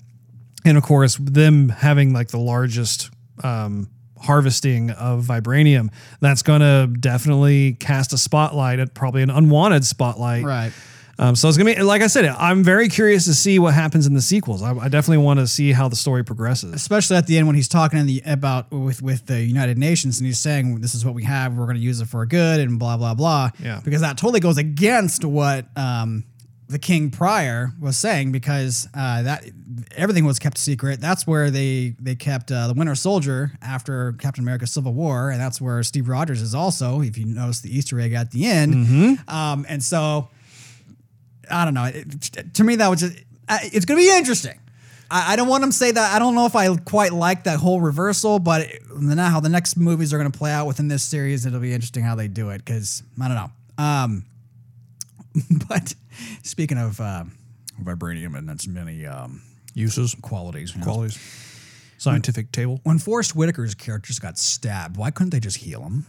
And 0.64 0.76
of 0.76 0.82
course, 0.82 1.16
them 1.16 1.68
having 1.68 2.12
like 2.12 2.28
the 2.28 2.38
largest 2.38 3.10
um, 3.42 3.88
harvesting 4.20 4.90
of 4.90 5.24
vibranium, 5.24 5.90
that's 6.20 6.42
going 6.42 6.60
to 6.60 6.92
definitely 6.98 7.74
cast 7.74 8.12
a 8.12 8.18
spotlight 8.18 8.78
at 8.78 8.94
probably 8.94 9.22
an 9.22 9.30
unwanted 9.30 9.84
spotlight. 9.84 10.44
Right. 10.44 10.72
Um, 11.20 11.36
so 11.36 11.48
it's 11.48 11.58
gonna 11.58 11.74
be 11.74 11.82
like 11.82 12.00
I 12.00 12.06
said. 12.06 12.24
I'm 12.24 12.64
very 12.64 12.88
curious 12.88 13.26
to 13.26 13.34
see 13.34 13.58
what 13.58 13.74
happens 13.74 14.06
in 14.06 14.14
the 14.14 14.22
sequels. 14.22 14.62
I, 14.62 14.72
I 14.72 14.88
definitely 14.88 15.22
want 15.22 15.38
to 15.38 15.46
see 15.46 15.70
how 15.72 15.86
the 15.86 15.94
story 15.96 16.24
progresses. 16.24 16.72
especially 16.72 17.16
at 17.16 17.26
the 17.26 17.36
end 17.36 17.46
when 17.46 17.56
he's 17.56 17.68
talking 17.68 17.98
in 17.98 18.06
the 18.06 18.22
about 18.24 18.70
with 18.72 19.02
with 19.02 19.26
the 19.26 19.38
United 19.42 19.76
Nations 19.76 20.18
and 20.18 20.26
he's 20.26 20.40
saying 20.40 20.80
this 20.80 20.94
is 20.94 21.04
what 21.04 21.14
we 21.14 21.24
have, 21.24 21.54
we're 21.56 21.66
going 21.66 21.76
to 21.76 21.82
use 21.82 22.00
it 22.00 22.06
for 22.08 22.24
good 22.24 22.58
and 22.60 22.78
blah 22.78 22.96
blah 22.96 23.12
blah. 23.14 23.50
Yeah. 23.62 23.80
because 23.84 24.00
that 24.00 24.16
totally 24.16 24.40
goes 24.40 24.56
against 24.56 25.22
what 25.24 25.66
um, 25.76 26.24
the 26.70 26.78
king 26.78 27.10
prior 27.10 27.72
was 27.78 27.98
saying 27.98 28.32
because 28.32 28.88
uh, 28.94 29.22
that 29.22 29.44
everything 29.96 30.24
was 30.24 30.38
kept 30.38 30.56
secret. 30.56 31.02
That's 31.02 31.26
where 31.26 31.50
they 31.50 31.96
they 32.00 32.14
kept 32.14 32.50
uh, 32.50 32.68
the 32.68 32.72
Winter 32.74 32.94
Soldier 32.94 33.52
after 33.60 34.12
Captain 34.14 34.42
America: 34.42 34.66
Civil 34.66 34.94
War, 34.94 35.30
and 35.30 35.38
that's 35.38 35.60
where 35.60 35.82
Steve 35.82 36.08
Rogers 36.08 36.40
is 36.40 36.54
also. 36.54 37.02
If 37.02 37.18
you 37.18 37.26
notice 37.26 37.60
the 37.60 37.76
Easter 37.76 38.00
egg 38.00 38.14
at 38.14 38.30
the 38.30 38.46
end, 38.46 39.18
um, 39.28 39.66
and 39.68 39.82
so. 39.82 40.30
I 41.50 41.64
don't 41.64 41.74
know. 41.74 41.84
It, 41.84 42.54
to 42.54 42.64
me, 42.64 42.76
that 42.76 42.88
was 42.88 43.00
just, 43.00 43.16
it's 43.48 43.84
going 43.84 44.00
to 44.00 44.06
be 44.06 44.16
interesting. 44.16 44.58
I, 45.10 45.32
I 45.32 45.36
don't 45.36 45.48
want 45.48 45.64
to 45.64 45.72
say 45.72 45.90
that. 45.90 46.14
I 46.14 46.18
don't 46.18 46.34
know 46.34 46.46
if 46.46 46.54
I 46.54 46.74
quite 46.76 47.12
like 47.12 47.44
that 47.44 47.58
whole 47.58 47.80
reversal, 47.80 48.38
but 48.38 48.62
it, 48.62 48.82
now 48.96 49.28
how 49.30 49.40
the 49.40 49.48
next 49.48 49.76
movies 49.76 50.14
are 50.14 50.18
going 50.18 50.30
to 50.30 50.38
play 50.38 50.52
out 50.52 50.66
within 50.66 50.88
this 50.88 51.02
series, 51.02 51.46
it'll 51.46 51.60
be 51.60 51.72
interesting 51.72 52.04
how 52.04 52.14
they 52.14 52.28
do 52.28 52.50
it 52.50 52.58
because 52.64 53.02
I 53.20 53.28
don't 53.28 53.36
know. 53.36 53.50
Um, 53.82 54.24
but 55.68 55.94
speaking 56.42 56.78
of 56.78 57.00
uh, 57.00 57.24
vibranium 57.82 58.36
and 58.36 58.48
its 58.50 58.66
many 58.66 59.06
um, 59.06 59.42
Uses, 59.74 60.16
qualities, 60.20 60.72
you 60.72 60.80
know, 60.80 60.84
qualities, 60.84 61.18
scientific 61.98 62.50
table. 62.50 62.80
when 62.82 62.98
Forest 62.98 63.32
Whitaker's 63.32 63.74
characters 63.74 64.18
got 64.18 64.36
stabbed, 64.36 64.96
why 64.96 65.10
couldn't 65.10 65.30
they 65.30 65.40
just 65.40 65.58
heal 65.58 65.82
him? 65.82 66.06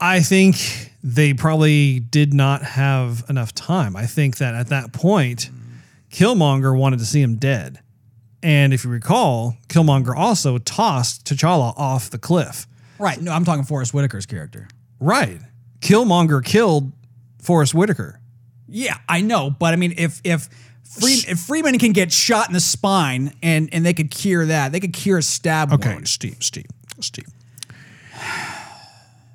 I 0.00 0.20
think 0.20 0.92
they 1.02 1.34
probably 1.34 2.00
did 2.00 2.34
not 2.34 2.62
have 2.62 3.24
enough 3.28 3.54
time. 3.54 3.96
I 3.96 4.06
think 4.06 4.38
that 4.38 4.54
at 4.54 4.68
that 4.68 4.92
point, 4.92 5.50
Killmonger 6.10 6.76
wanted 6.76 6.98
to 6.98 7.06
see 7.06 7.22
him 7.22 7.36
dead. 7.36 7.80
And 8.42 8.72
if 8.72 8.84
you 8.84 8.90
recall, 8.90 9.56
Killmonger 9.68 10.16
also 10.16 10.58
tossed 10.58 11.24
T'Challa 11.24 11.74
off 11.76 12.10
the 12.10 12.18
cliff. 12.18 12.66
Right. 12.98 13.20
No, 13.20 13.32
I'm 13.32 13.44
talking 13.44 13.64
Forest 13.64 13.92
Whitaker's 13.92 14.26
character. 14.26 14.68
Right. 15.00 15.40
Killmonger 15.80 16.44
killed 16.44 16.92
Forest 17.40 17.74
Whitaker. 17.74 18.20
Yeah, 18.68 18.98
I 19.08 19.20
know, 19.20 19.50
but 19.50 19.72
I 19.72 19.76
mean, 19.76 19.94
if 19.96 20.20
if, 20.24 20.48
Free, 20.82 21.18
if 21.28 21.38
Freeman 21.40 21.78
can 21.78 21.92
get 21.92 22.12
shot 22.12 22.48
in 22.48 22.54
the 22.54 22.60
spine 22.60 23.32
and 23.42 23.68
and 23.72 23.84
they 23.84 23.92
could 23.94 24.10
cure 24.10 24.46
that, 24.46 24.72
they 24.72 24.80
could 24.80 24.92
cure 24.92 25.18
a 25.18 25.22
stab 25.22 25.72
Okay, 25.72 25.94
wound. 25.94 26.08
Steve, 26.08 26.38
Steve, 26.40 26.66
Steve. 27.00 27.26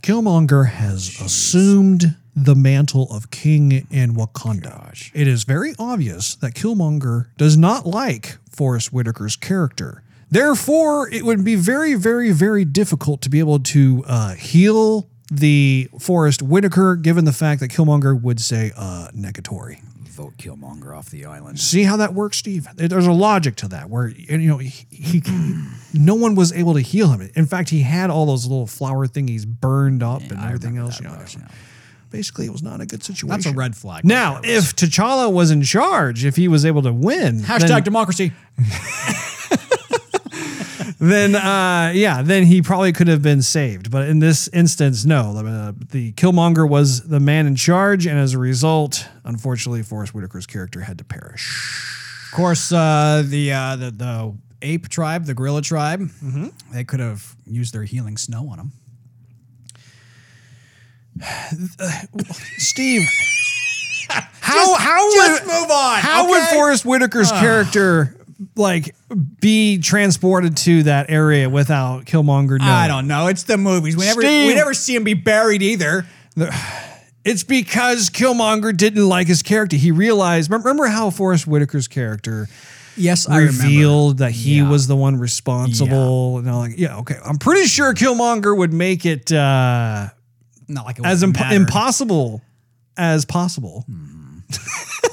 Killmonger 0.02 0.68
has 0.68 1.22
assumed 1.22 2.16
the 2.36 2.56
mantle 2.56 3.08
of 3.12 3.30
king 3.30 3.86
in 3.92 4.16
Wakanda. 4.16 5.12
It 5.14 5.28
is 5.28 5.44
very 5.44 5.76
obvious 5.78 6.34
that 6.36 6.54
Killmonger 6.56 7.28
does 7.38 7.56
not 7.56 7.86
like 7.86 8.38
Forest 8.50 8.92
Whitaker's 8.92 9.36
character. 9.36 10.02
Therefore, 10.30 11.08
it 11.10 11.24
would 11.24 11.44
be 11.44 11.56
very, 11.56 11.94
very, 11.94 12.32
very 12.32 12.66
difficult 12.66 13.22
to 13.22 13.30
be 13.30 13.40
able 13.40 13.60
to 13.60 14.04
uh, 14.08 14.34
heal 14.34 15.08
the 15.32 15.88
Forest 16.00 16.42
Whitaker, 16.42 16.96
given 16.96 17.26
the 17.26 17.34
fact 17.34 17.60
that 17.62 17.70
Killmonger 17.70 18.20
would 18.20 18.40
say 18.40 18.72
uh, 18.76 19.10
negatory. 19.16 19.82
Vote 20.12 20.38
Killmonger 20.38 20.96
off 20.96 21.10
the 21.10 21.26
island. 21.26 21.60
See 21.60 21.84
how 21.84 21.98
that 21.98 22.14
works, 22.14 22.38
Steve? 22.38 22.68
There's 22.76 23.08
a 23.08 23.12
logic 23.12 23.56
to 23.58 23.68
that 23.70 23.90
where 23.90 24.10
you 24.10 24.38
know 24.38 24.58
he, 24.58 24.86
he 24.90 25.22
no 25.94 26.16
one 26.16 26.36
was 26.36 26.52
able 26.52 26.74
to 26.74 26.82
heal 26.82 27.10
him. 27.10 27.30
In 27.34 27.46
fact, 27.46 27.70
he 27.70 27.82
had 27.82 28.10
all 28.10 28.26
those 28.26 28.46
little 28.46 28.68
flower 28.68 29.08
thingies 29.08 29.48
burned 29.48 30.04
up 30.04 30.22
and 30.22 30.40
everything 30.40 30.78
else. 30.78 31.00
You 31.00 31.08
know, 31.08 31.18
basically, 32.10 32.46
it 32.46 32.52
was 32.52 32.62
not 32.62 32.82
a 32.82 32.86
good 32.86 33.04
situation. 33.04 33.30
That's 33.30 33.46
a 33.46 33.54
red 33.54 33.76
flag. 33.76 34.04
Now, 34.04 34.42
if 34.44 34.76
T'Challa 34.76 35.32
was 35.32 35.50
in 35.50 35.64
charge, 35.64 36.26
if 36.26 36.36
he 36.36 36.48
was 36.48 36.66
able 36.66 36.82
to 36.84 36.94
win, 36.94 37.40
Hashtag 37.40 37.68
then, 37.68 37.84
democracy. 37.84 38.34
then 41.02 41.36
uh, 41.36 41.92
yeah, 41.96 42.22
then 42.22 42.44
he 42.46 42.62
probably 42.62 42.94
could 42.94 43.08
have 43.08 43.22
been 43.24 43.42
saved. 43.42 43.90
But 43.90 44.08
in 44.08 44.20
this 44.20 44.48
instance, 44.50 45.04
no. 45.04 45.36
Uh, 45.38 45.74
the 45.90 46.12
Killmonger 46.14 46.70
was 46.70 47.02
the 47.08 47.20
man 47.20 47.48
in 47.48 47.56
charge, 47.56 48.06
and 48.06 48.20
as 48.20 48.34
a 48.34 48.38
result, 48.40 49.08
unfortunately, 49.24 49.82
Forest 49.84 50.14
Whitaker's 50.14 50.46
character 50.46 50.82
had 50.82 50.98
to 51.00 51.04
perish. 51.04 51.50
Of 52.32 52.36
course, 52.38 52.72
uh, 52.72 53.24
the, 53.26 53.52
uh, 53.52 53.76
the 53.76 53.92
the 53.92 54.34
ape 54.62 54.88
tribe, 54.90 55.26
the 55.26 55.34
gorilla 55.34 55.62
tribe, 55.64 56.02
Mm-hmm. 56.02 56.48
they 56.72 56.84
could 56.84 57.00
have 57.00 57.36
used 57.46 57.74
their 57.74 57.84
healing 57.84 58.16
snow 58.16 58.48
on 58.50 58.60
him. 58.60 58.72
Steve, 62.58 63.02
how 64.40 64.76
how 64.76 65.12
just 65.14 65.46
would, 65.46 65.52
move 65.52 65.72
on, 65.72 66.00
How 66.00 66.30
would 66.30 66.42
okay? 66.44 66.56
Forest 66.56 66.84
Whitaker's 66.86 67.32
character 67.32 68.16
like 68.56 68.96
be 69.40 69.78
transported 69.80 70.58
to 70.58 70.84
that 70.84 71.10
area 71.10 71.50
without 71.50 72.06
Killmonger 72.06 72.58
knowing? 72.60 72.62
I 72.72 72.88
don't 72.88 73.08
know. 73.08 73.28
It's 73.28 73.44
the 73.44 73.58
movies. 73.58 73.96
We 73.98 74.06
never 74.06 74.22
Steve. 74.22 74.48
we 74.48 74.56
never 74.56 74.74
see 74.74 74.96
him 74.96 75.04
be 75.04 75.14
buried 75.14 75.62
either. 75.62 76.06
It's 77.24 77.44
because 77.44 78.10
Killmonger 78.10 78.76
didn't 78.76 79.08
like 79.08 79.28
his 79.28 79.44
character. 79.44 79.76
He 79.78 79.92
realized. 79.92 80.50
Remember 80.50 80.88
how 80.88 81.10
Forest 81.12 81.46
Whitaker's 81.48 81.88
character 81.88 82.48
Yes, 82.98 83.30
I 83.30 83.38
remember. 83.38 83.64
revealed 83.64 84.18
that 84.18 84.32
he 84.32 84.58
Yeah. 84.58 84.70
was 84.70 84.88
the 84.88 84.96
one 84.96 85.18
responsible, 85.18 86.40
and 86.40 86.50
all 86.50 86.60
like, 86.60 86.78
yeah, 86.78 86.98
okay. 86.98 87.16
I'm 87.24 87.38
pretty 87.38 87.68
sure 87.68 87.94
Killmonger 87.94 88.58
would 88.58 88.74
make 88.74 89.06
it 89.06 89.32
uh, 89.32 90.10
Not 90.68 90.86
like 90.86 91.00
it 91.00 91.06
as 91.06 91.22
imp- 91.24 91.40
impossible 91.52 92.42
as 92.98 93.24
possible. 93.24 93.86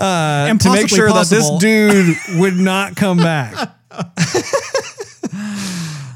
uh, 0.00 0.54
to 0.58 0.72
make 0.72 0.88
sure 0.88 1.08
possible. 1.08 1.58
that 1.58 1.62
this 1.62 2.16
dude 2.28 2.40
would 2.40 2.56
not 2.56 2.96
come 2.96 3.18
back. 3.18 3.76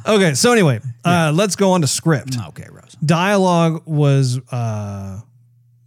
okay, 0.07 0.35
so 0.35 0.53
anyway, 0.53 0.81
uh, 1.05 1.33
let's 1.35 1.57
go 1.57 1.73
on 1.73 1.81
to 1.83 1.87
script. 1.87 2.37
Okay, 2.49 2.67
Rose. 2.71 2.97
Dialogue 3.05 3.83
was 3.87 4.39
uh, 4.51 5.21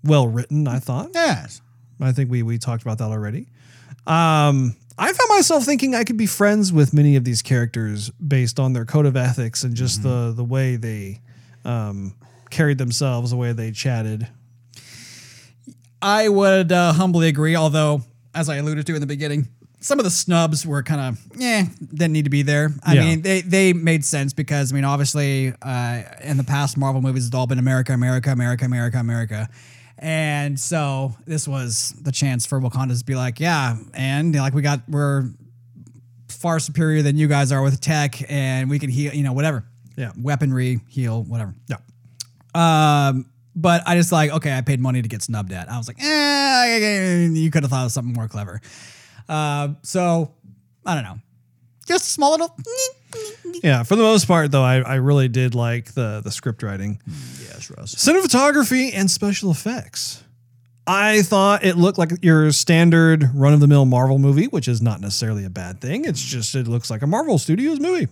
well 0.03 0.27
written, 0.27 0.67
I 0.67 0.79
thought. 0.79 1.11
Yes. 1.13 1.61
I 1.99 2.11
think 2.11 2.29
we 2.29 2.43
we 2.43 2.57
talked 2.57 2.83
about 2.83 2.99
that 2.99 3.05
already. 3.05 3.47
Um, 4.05 4.75
I 4.99 5.07
found 5.13 5.29
myself 5.29 5.63
thinking 5.63 5.95
I 5.95 6.03
could 6.03 6.17
be 6.17 6.25
friends 6.25 6.71
with 6.71 6.93
many 6.93 7.15
of 7.15 7.23
these 7.23 7.41
characters 7.41 8.09
based 8.11 8.59
on 8.59 8.73
their 8.73 8.85
code 8.85 9.05
of 9.05 9.15
ethics 9.15 9.63
and 9.63 9.75
just 9.75 10.03
the 10.03 10.33
the 10.35 10.43
way 10.43 10.75
they 10.75 11.21
um, 11.65 12.15
carried 12.49 12.77
themselves, 12.77 13.31
the 13.31 13.37
way 13.37 13.51
they 13.51 13.71
chatted. 13.71 14.27
I 16.01 16.29
would 16.29 16.71
uh, 16.71 16.93
humbly 16.93 17.27
agree, 17.27 17.55
although, 17.55 18.01
as 18.35 18.49
I 18.49 18.57
alluded 18.57 18.85
to 18.87 18.95
in 18.95 19.01
the 19.01 19.07
beginning, 19.07 19.47
some 19.79 19.99
of 19.99 20.05
the 20.05 20.11
snubs 20.11 20.65
were 20.65 20.83
kind 20.83 21.01
of, 21.01 21.19
yeah, 21.39 21.65
didn't 21.79 22.11
need 22.13 22.25
to 22.25 22.29
be 22.31 22.41
there. 22.41 22.71
I 22.83 22.93
Yeah. 22.95 23.03
mean, 23.05 23.21
they, 23.21 23.41
they 23.41 23.73
made 23.73 24.03
sense 24.05 24.33
because, 24.33 24.71
I 24.71 24.75
mean, 24.75 24.83
obviously, 24.85 25.53
uh, 25.61 26.01
in 26.23 26.37
the 26.37 26.43
past 26.43 26.77
Marvel 26.77 27.01
movies, 27.01 27.27
it's 27.27 27.35
all 27.35 27.47
been 27.47 27.59
America, 27.59 27.93
America, 27.93 28.31
America, 28.31 28.65
America, 28.65 28.97
America. 28.99 29.49
And 29.99 30.59
so 30.59 31.15
this 31.25 31.47
was 31.47 31.93
the 32.01 32.11
chance 32.11 32.45
for 32.45 32.59
Wakanda 32.61 32.97
to 32.97 33.05
be 33.05 33.15
like, 33.15 33.39
yeah, 33.39 33.77
and 33.93 34.35
like 34.35 34.53
we 34.53 34.61
got, 34.61 34.81
we're 34.87 35.29
far 36.29 36.59
superior 36.59 37.01
than 37.01 37.17
you 37.17 37.27
guys 37.27 37.51
are 37.51 37.63
with 37.63 37.79
tech 37.81 38.19
and 38.29 38.69
we 38.69 38.77
can 38.77 38.89
heal, 38.91 39.13
you 39.13 39.23
know, 39.23 39.33
whatever. 39.33 39.63
Yeah. 39.95 40.11
Weaponry, 40.19 40.81
heal, 40.87 41.23
whatever. 41.23 41.55
Yeah. 41.67 41.77
Um, 42.53 43.25
but 43.57 43.81
I 43.87 43.95
just 43.95 44.11
like, 44.11 44.31
okay, 44.31 44.55
I 44.55 44.61
paid 44.61 44.79
money 44.79 45.01
to 45.01 45.09
get 45.09 45.23
snubbed 45.23 45.51
at. 45.51 45.69
I 45.69 45.77
was 45.77 45.87
like, 45.87 45.97
eh, 45.99 47.25
you 47.25 47.49
could 47.49 47.63
have 47.63 47.71
thought 47.71 47.87
of 47.87 47.91
something 47.91 48.13
more 48.13 48.27
clever. 48.27 48.61
Uh, 49.27 49.69
so 49.81 50.31
I 50.85 50.93
don't 50.93 51.03
know, 51.03 51.19
just 51.87 52.05
small 52.05 52.31
little. 52.31 52.55
Yeah, 53.63 53.83
for 53.83 53.95
the 53.95 54.03
most 54.03 54.27
part, 54.27 54.51
though, 54.51 54.61
I, 54.63 54.81
I 54.81 54.95
really 54.95 55.27
did 55.27 55.55
like 55.55 55.93
the 55.93 56.21
the 56.23 56.31
script 56.31 56.61
writing. 56.61 57.01
Yes, 57.41 57.71
Russ. 57.75 57.95
Cinematography 57.95 58.91
and 58.93 59.09
special 59.09 59.51
effects. 59.51 60.23
I 60.85 61.21
thought 61.23 61.65
it 61.65 61.75
looked 61.75 61.97
like 61.97 62.11
your 62.21 62.51
standard 62.53 63.29
run 63.33 63.53
of 63.53 63.59
the 63.59 63.67
mill 63.67 63.85
Marvel 63.85 64.19
movie, 64.19 64.45
which 64.45 64.69
is 64.69 64.81
not 64.81 65.01
necessarily 65.01 65.43
a 65.43 65.49
bad 65.49 65.81
thing. 65.81 66.05
It's 66.05 66.21
just, 66.21 66.55
it 66.55 66.65
looks 66.65 66.89
like 66.89 67.01
a 67.01 67.07
Marvel 67.07 67.37
Studios 67.37 67.81
movie. 67.81 68.07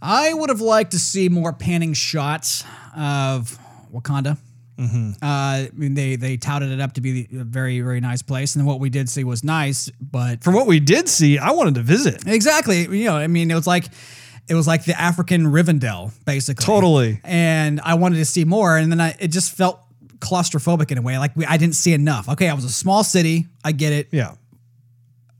I 0.00 0.32
would 0.32 0.48
have 0.48 0.62
liked 0.62 0.92
to 0.92 0.98
see 0.98 1.28
more 1.28 1.52
panning 1.52 1.92
shots 1.92 2.64
of 2.96 3.58
Wakanda. 3.92 4.36
Uh, 4.80 5.16
I 5.22 5.70
mean, 5.74 5.94
they 5.94 6.14
they 6.14 6.36
touted 6.36 6.70
it 6.70 6.80
up 6.80 6.92
to 6.94 7.00
be 7.00 7.26
a 7.32 7.42
very 7.42 7.80
very 7.80 8.00
nice 8.00 8.22
place, 8.22 8.54
and 8.54 8.64
what 8.64 8.78
we 8.78 8.90
did 8.90 9.08
see 9.08 9.24
was 9.24 9.42
nice, 9.42 9.90
but 10.00 10.44
From 10.44 10.54
what 10.54 10.68
we 10.68 10.78
did 10.78 11.08
see, 11.08 11.36
I 11.36 11.50
wanted 11.50 11.74
to 11.74 11.82
visit. 11.82 12.24
Exactly. 12.26 12.82
You 12.82 13.06
know, 13.06 13.16
I 13.16 13.26
mean, 13.26 13.50
it 13.50 13.56
was 13.56 13.66
like 13.66 13.86
it 14.48 14.54
was 14.54 14.66
like 14.68 14.84
the 14.84 14.98
African 14.98 15.46
Rivendell, 15.46 16.12
basically. 16.24 16.64
Totally. 16.64 17.20
And 17.24 17.80
I 17.80 17.94
wanted 17.94 18.16
to 18.16 18.24
see 18.24 18.44
more, 18.44 18.76
and 18.76 18.90
then 18.92 19.00
I 19.00 19.16
it 19.18 19.28
just 19.28 19.56
felt 19.56 19.80
claustrophobic 20.20 20.90
in 20.92 20.98
a 20.98 21.02
way. 21.02 21.18
Like 21.18 21.34
we, 21.36 21.44
I 21.44 21.56
didn't 21.56 21.74
see 21.74 21.92
enough. 21.92 22.28
Okay, 22.28 22.48
I 22.48 22.54
was 22.54 22.64
a 22.64 22.70
small 22.70 23.02
city. 23.02 23.46
I 23.64 23.72
get 23.72 23.92
it. 23.92 24.08
Yeah. 24.12 24.34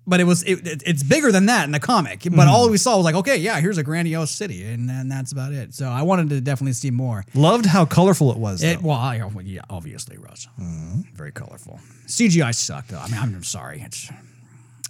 But 0.08 0.20
it 0.20 0.24
was 0.24 0.42
it, 0.44 0.66
it- 0.66 0.82
it's 0.86 1.02
bigger 1.02 1.30
than 1.30 1.46
that 1.46 1.64
in 1.66 1.72
the 1.72 1.80
comic. 1.80 2.22
But 2.24 2.32
Mm-hmm. 2.32 2.48
all 2.48 2.70
we 2.70 2.78
saw 2.78 2.96
was 2.96 3.04
like, 3.04 3.14
okay, 3.16 3.36
yeah, 3.36 3.60
here's 3.60 3.76
a 3.78 3.82
grandiose 3.82 4.30
city, 4.30 4.64
and 4.64 4.88
then 4.88 5.08
that's 5.08 5.32
about 5.32 5.52
it. 5.52 5.74
So 5.74 5.86
I 5.86 6.00
wanted 6.02 6.30
to 6.30 6.40
definitely 6.40 6.72
see 6.72 6.90
more. 6.90 7.24
Loved 7.34 7.66
how 7.66 7.84
colorful 7.84 8.32
it 8.32 8.38
was. 8.38 8.62
It 8.62 8.80
well, 8.82 8.96
I- 8.96 9.18
well, 9.18 9.44
yeah, 9.44 9.60
obviously, 9.68 10.16
Russ. 10.16 10.48
Mm-hmm. 10.58 11.14
Very 11.14 11.32
colorful. 11.32 11.78
CGI 12.06 12.54
sucked 12.54 12.88
though. 12.88 12.98
I 12.98 13.08
mean, 13.08 13.20
I'm 13.20 13.44
sorry. 13.44 13.82
It's 13.84 14.10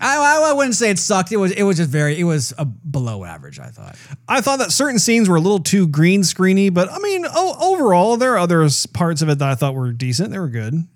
I, 0.01 0.51
I, 0.51 0.53
wouldn't 0.53 0.77
say 0.77 0.90
it 0.90 0.99
sucked. 1.01 1.32
It 1.32 1.39
was 1.39 1.51
it 1.51 1.65
was 1.65 1.78
just 1.78 1.90
very 1.90 2.16
it 2.20 2.23
was 2.23 2.55
a 2.57 2.65
below 2.65 3.24
average. 3.24 3.59
I 3.59 3.66
thought. 3.70 3.97
I 4.28 4.40
thought 4.40 4.61
that 4.61 4.70
certain 4.70 5.01
scenes 5.01 5.28
were 5.28 5.35
a 5.35 5.40
little 5.40 5.59
too 5.59 5.89
green 5.89 6.20
screeny, 6.23 6.73
but 6.73 6.89
I 6.89 6.99
mean, 7.01 7.24
oh, 7.28 7.74
overall, 7.74 8.16
there 8.16 8.35
are 8.35 8.39
other 8.39 8.69
parts 8.93 9.23
of 9.23 9.28
it 9.28 9.40
that 9.40 9.49
I 9.49 9.57
thought 9.57 9.74
were 9.74 9.90
decent. 9.90 10.31
They 10.31 10.39
were 10.39 10.47
good. 10.49 10.86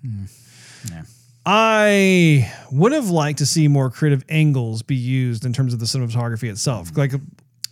Yeah. 0.89 1.01
I 1.45 2.53
would 2.71 2.93
have 2.93 3.09
liked 3.09 3.39
to 3.39 3.45
see 3.45 3.67
more 3.67 3.89
creative 3.89 4.23
angles 4.29 4.81
be 4.81 4.95
used 4.95 5.45
in 5.45 5.53
terms 5.53 5.73
of 5.73 5.79
the 5.79 5.85
cinematography 5.85 6.49
itself. 6.49 6.95
Like, 6.95 7.13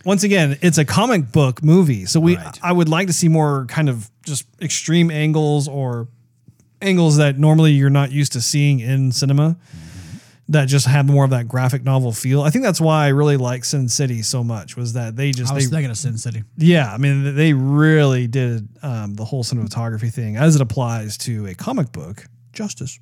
once 0.04 0.24
again, 0.24 0.58
it's 0.60 0.78
a 0.78 0.84
comic 0.84 1.32
book 1.32 1.62
movie, 1.62 2.04
so 2.06 2.20
we 2.20 2.36
Right. 2.36 2.58
I 2.62 2.72
would 2.72 2.88
like 2.88 3.06
to 3.06 3.12
see 3.12 3.28
more 3.28 3.66
kind 3.66 3.88
of 3.88 4.10
just 4.24 4.46
extreme 4.60 5.10
angles 5.10 5.68
or 5.68 6.08
angles 6.82 7.16
that 7.16 7.38
normally 7.38 7.72
you're 7.72 7.90
not 7.90 8.12
used 8.12 8.32
to 8.32 8.40
seeing 8.40 8.80
in 8.80 9.12
cinema. 9.12 9.56
That 10.48 10.66
just 10.66 10.86
have 10.86 11.06
more 11.06 11.24
of 11.24 11.30
that 11.30 11.48
graphic 11.48 11.82
novel 11.82 12.12
feel. 12.12 12.42
I 12.42 12.50
think 12.50 12.64
that's 12.64 12.80
why 12.80 13.06
I 13.06 13.08
really 13.08 13.38
like 13.38 13.64
Sin 13.64 13.88
City 13.88 14.22
so 14.22 14.44
much. 14.44 14.76
Was 14.76 14.92
that 14.94 15.16
they 15.16 15.30
just 15.30 15.50
I 15.50 15.54
was 15.54 15.70
they 15.70 15.76
thinking 15.76 15.90
of 15.90 15.96
Sin 15.96 16.18
City. 16.18 16.42
yeah, 16.58 16.92
I 16.92 16.98
mean, 16.98 17.36
they 17.36 17.54
really 17.54 18.26
did 18.26 18.68
um, 18.82 19.14
the 19.14 19.24
whole 19.24 19.44
cinematography 19.44 20.12
thing 20.12 20.36
as 20.36 20.56
it 20.56 20.60
applies 20.60 21.16
to 21.18 21.46
a 21.46 21.54
comic 21.54 21.92
book. 21.92 22.26
Justice. 22.52 22.98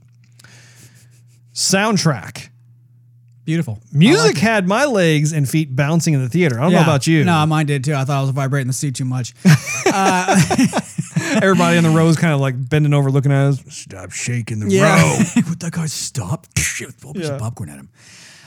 Soundtrack. 1.55 2.49
Beautiful. 3.45 3.81
Music 3.93 4.37
had 4.39 4.69
my 4.69 4.85
legs 4.85 5.33
and 5.33 5.49
feet 5.49 5.75
bouncing 5.75 6.15
in 6.15 6.23
the 6.23 6.29
theater. 6.29 6.59
I 6.59 6.63
don't 6.65 6.73
know 6.73 6.83
about 6.83 7.07
you. 7.07 7.25
No, 7.25 7.45
mine 7.47 7.67
did 7.67 7.83
too. 7.83 7.95
I 7.95 8.05
thought 8.05 8.19
I 8.19 8.21
was 8.23 8.31
vibrating 8.31 8.69
the 8.69 8.73
seat 8.73 8.95
too 8.95 9.05
much. 9.05 9.35
Everybody 11.43 11.77
in 11.79 11.85
the 11.85 11.91
row 11.91 12.07
is 12.09 12.17
kind 12.17 12.33
of 12.35 12.41
like 12.41 12.55
bending 12.69 12.95
over 12.95 13.11
looking 13.11 13.33
at 13.33 13.47
us. 13.49 13.63
Stop 13.69 14.13
shaking 14.13 14.61
the 14.61 14.67
row. 14.67 15.43
Would 15.49 15.61
that 15.61 15.73
guy 15.73 15.87
stop? 15.87 16.47
Shit, 16.57 16.93
throw 16.95 17.13
Yeah. 17.15 17.39
popcorn 17.39 17.71
at 17.71 17.77
him. 17.79 17.89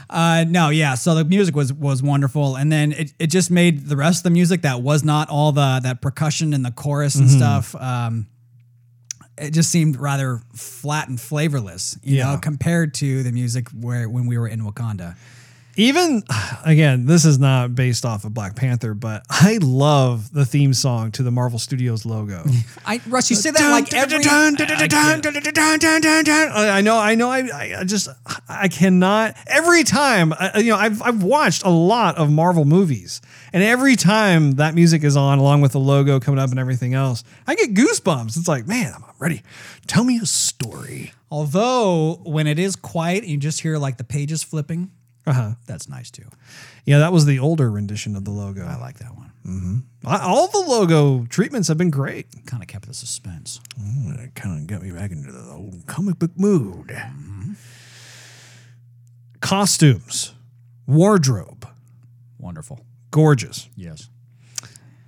Uh, 0.10 0.46
no, 0.48 0.70
yeah. 0.70 0.94
So 0.96 1.16
the 1.16 1.26
music 1.26 1.56
was 1.56 1.74
was 1.74 2.04
wonderful, 2.04 2.56
and 2.56 2.72
then 2.72 2.92
it, 2.92 3.14
it 3.20 3.28
just 3.28 3.50
made 3.50 3.88
the 3.88 3.98
rest 3.98 4.20
of 4.20 4.24
the 4.24 4.30
music 4.30 4.62
that 4.62 4.82
was 4.82 5.04
not 5.04 5.30
all 5.30 5.52
the 5.52 5.80
that 5.84 6.02
percussion 6.02 6.54
and 6.54 6.64
the 6.64 6.72
chorus 6.72 7.16
and 7.16 7.28
Mm-hmm. 7.28 7.38
stuff. 7.38 7.76
Um, 7.76 8.28
it 9.38 9.52
just 9.52 9.72
seemed 9.72 9.98
rather 10.00 10.42
flat 10.54 11.08
and 11.10 11.20
flavorless, 11.20 11.98
you 12.04 12.18
Yeah. 12.18 12.34
know, 12.34 12.38
compared 12.38 12.94
to 12.96 13.24
the 13.24 13.32
music 13.32 13.70
where 13.70 14.08
when 14.10 14.26
we 14.28 14.38
were 14.38 14.48
in 14.48 14.62
Wakanda. 14.62 15.16
Even 15.76 16.24
again, 16.66 17.06
this 17.08 17.26
is 17.26 17.40
not 17.40 17.74
based 17.74 18.06
off 18.06 18.26
of 18.26 18.34
Black 18.34 18.56
Panther, 18.56 18.94
but 18.94 19.24
I 19.30 19.58
love 19.62 20.32
the 20.32 20.46
theme 20.46 20.74
song 20.74 21.12
to 21.14 21.24
the 21.24 21.32
Marvel 21.32 21.58
Studios 21.58 22.06
logo. 22.06 22.44
I 22.86 23.02
Russ, 23.08 23.30
you 23.32 23.36
say 23.36 23.50
that 23.52 23.72
like 23.72 23.92
every. 23.94 24.18
I 26.70 26.82
know, 26.82 26.98
I 26.98 27.16
know. 27.16 27.30
I, 27.30 27.80
I 27.80 27.84
just, 27.86 28.08
I 28.48 28.68
cannot. 28.68 29.36
Every 29.48 29.84
time, 29.84 30.34
I, 30.34 30.60
you 30.60 30.70
know, 30.70 30.78
I've 30.78 31.02
I've 31.02 31.24
watched 31.24 31.64
a 31.64 31.70
lot 31.70 32.18
of 32.18 32.32
Marvel 32.32 32.66
movies, 32.66 33.22
and 33.52 33.64
every 33.64 33.96
time 33.96 34.54
that 34.54 34.76
music 34.76 35.04
is 35.04 35.18
on, 35.18 35.40
along 35.40 35.62
with 35.62 35.72
the 35.72 35.80
logo 35.80 36.20
coming 36.20 36.40
up 36.40 36.52
and 36.52 36.60
everything 36.60 36.94
else, 36.94 37.24
I 37.48 37.56
get 37.56 37.74
goosebumps. 37.74 38.38
It's 38.38 38.48
like, 38.48 38.68
man, 38.68 38.94
I'm 38.96 39.04
ready. 39.18 39.42
Tell 39.88 40.04
me 40.04 40.20
a 40.22 40.26
story. 40.28 41.14
Although 41.32 42.22
when 42.26 42.46
it 42.46 42.60
is 42.60 42.76
quiet, 42.76 43.24
and 43.24 43.32
you 43.32 43.38
just 43.38 43.62
hear 43.62 43.80
like 43.80 43.98
the 43.98 44.04
pages 44.04 44.44
flipping. 44.44 44.92
Uh 45.26 45.34
huh. 45.34 45.52
That's 45.68 45.88
nice 45.88 46.12
too. 46.12 46.26
Yeah, 46.86 47.00
that 47.00 47.14
was 47.14 47.26
the 47.26 47.40
older 47.40 47.72
rendition 47.72 48.16
of 48.16 48.26
the 48.26 48.32
logo. 48.32 48.66
I 48.66 48.76
like 48.78 49.00
that 49.00 49.16
one. 49.16 49.32
Mm-hmm. 49.46 49.78
I- 50.08 50.20
all 50.22 50.48
the 50.48 50.60
logo 50.70 51.26
treatments 51.26 51.68
have 51.70 51.78
been 51.78 51.90
great. 51.92 52.28
Kind 52.46 52.62
of 52.62 52.68
kept 52.68 52.88
the 52.88 52.94
suspense. 52.94 53.62
Mm, 53.80 54.20
it 54.24 54.36
kind 54.36 54.60
of 54.60 54.68
got 54.68 54.82
me 54.86 54.92
back 54.92 55.12
into 55.12 55.32
the 55.32 55.50
old 55.52 55.84
comic 55.88 56.20
book 56.20 56.32
mood. 56.38 56.88
Mm-hmm. 56.88 57.54
Costumes, 59.40 60.34
wardrobe, 60.88 61.68
Wonderful. 62.40 62.80
gorgeous. 63.12 63.70
Yes. 63.76 64.10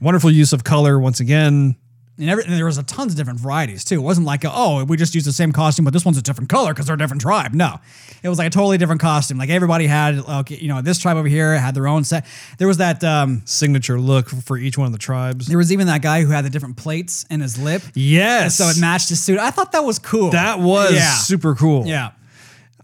Wonderful 0.01 0.29
use 0.31 0.51
of 0.53 0.63
color 0.63 0.99
once 0.99 1.19
again. 1.21 1.75
And, 2.17 2.29
every, 2.29 2.45
and 2.45 2.53
there 2.53 2.65
was 2.65 2.77
a 2.77 2.83
tons 2.83 3.11
of 3.11 3.17
different 3.17 3.39
varieties 3.41 3.83
too. 3.83 3.95
It 3.95 4.03
wasn't 4.03 4.25
like, 4.25 4.45
a, 4.45 4.51
oh, 4.53 4.85
we 4.85 4.95
just 4.95 5.13
used 5.15 5.27
the 5.27 5.33
same 5.33 5.51
costume, 5.51 5.83
but 5.83 5.93
this 5.93 6.05
one's 6.05 6.17
a 6.17 6.21
different 6.21 6.49
color 6.49 6.73
because 6.73 6.85
they're 6.85 6.95
a 6.95 6.97
different 6.97 7.21
tribe. 7.21 7.53
No, 7.53 7.79
it 8.23 8.29
was 8.29 8.37
like 8.37 8.47
a 8.47 8.49
totally 8.51 8.77
different 8.77 9.01
costume. 9.01 9.37
Like 9.37 9.49
everybody 9.49 9.85
had, 9.85 10.15
okay, 10.19 10.55
you 10.55 10.69
know, 10.69 10.81
this 10.81 10.97
tribe 10.97 11.17
over 11.17 11.27
here 11.27 11.57
had 11.57 11.75
their 11.75 11.87
own 11.87 12.03
set. 12.05 12.25
There 12.57 12.67
was 12.69 12.77
that. 12.77 13.03
Um, 13.03 13.41
Signature 13.45 13.99
look 13.99 14.29
for 14.29 14.57
each 14.57 14.77
one 14.77 14.85
of 14.85 14.93
the 14.93 14.97
tribes. 14.99 15.47
there 15.47 15.57
was 15.57 15.71
even 15.73 15.87
that 15.87 16.01
guy 16.01 16.21
who 16.23 16.29
had 16.31 16.45
the 16.45 16.49
different 16.49 16.77
plates 16.77 17.25
in 17.29 17.41
his 17.41 17.57
lip, 17.61 17.81
Yes. 17.95 18.55
so 18.57 18.65
it 18.69 18.79
matched 18.79 19.09
his 19.09 19.19
suit. 19.19 19.37
I 19.39 19.51
thought 19.51 19.73
that 19.73 19.83
was 19.83 19.99
cool. 19.99 20.31
That 20.31 20.59
was 20.59 20.93
yeah, 20.93 21.15
super 21.15 21.53
cool. 21.55 21.85
yeah. 21.85 22.11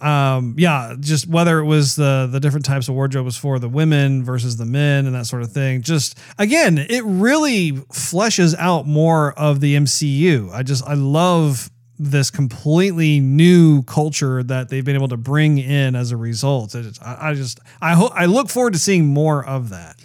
Um, 0.01 0.55
yeah, 0.57 0.95
just 0.99 1.27
whether 1.27 1.59
it 1.59 1.65
was 1.65 1.95
the 1.95 2.27
the 2.29 2.39
different 2.39 2.65
types 2.65 2.87
of 2.87 2.95
wardrobe 2.95 3.25
was 3.25 3.37
for 3.37 3.59
the 3.59 3.69
women 3.69 4.23
versus 4.23 4.57
the 4.57 4.65
men 4.65 5.05
and 5.05 5.13
that 5.13 5.27
sort 5.27 5.43
of 5.43 5.51
thing. 5.51 5.83
Just 5.83 6.17
again, 6.39 6.77
it 6.77 7.03
really 7.05 7.73
fleshes 7.73 8.55
out 8.57 8.87
more 8.87 9.33
of 9.33 9.59
the 9.59 9.75
MCU. 9.75 10.51
I 10.51 10.63
just 10.63 10.83
I 10.87 10.95
love 10.95 11.69
this 11.99 12.31
completely 12.31 13.19
new 13.19 13.83
culture 13.83 14.41
that 14.41 14.69
they've 14.69 14.83
been 14.83 14.95
able 14.95 15.09
to 15.09 15.17
bring 15.17 15.59
in 15.59 15.95
as 15.95 16.11
a 16.11 16.17
result. 16.17 16.75
I, 16.75 17.29
I 17.29 17.33
just 17.35 17.59
I 17.79 17.93
hope 17.93 18.11
I 18.15 18.25
look 18.25 18.49
forward 18.49 18.73
to 18.73 18.79
seeing 18.79 19.05
more 19.05 19.45
of 19.45 19.69
that. 19.69 20.01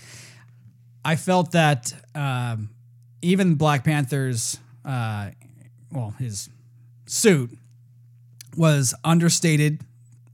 I 1.07 1.17
felt 1.17 1.53
that 1.53 1.95
um, 2.15 2.69
even 3.23 3.55
Black 3.55 3.85
Panther's, 3.85 4.59
uh, 4.85 5.31
well, 5.91 6.11
his 6.19 6.51
suit 7.07 7.57
was 8.57 8.95
understated, 9.05 9.81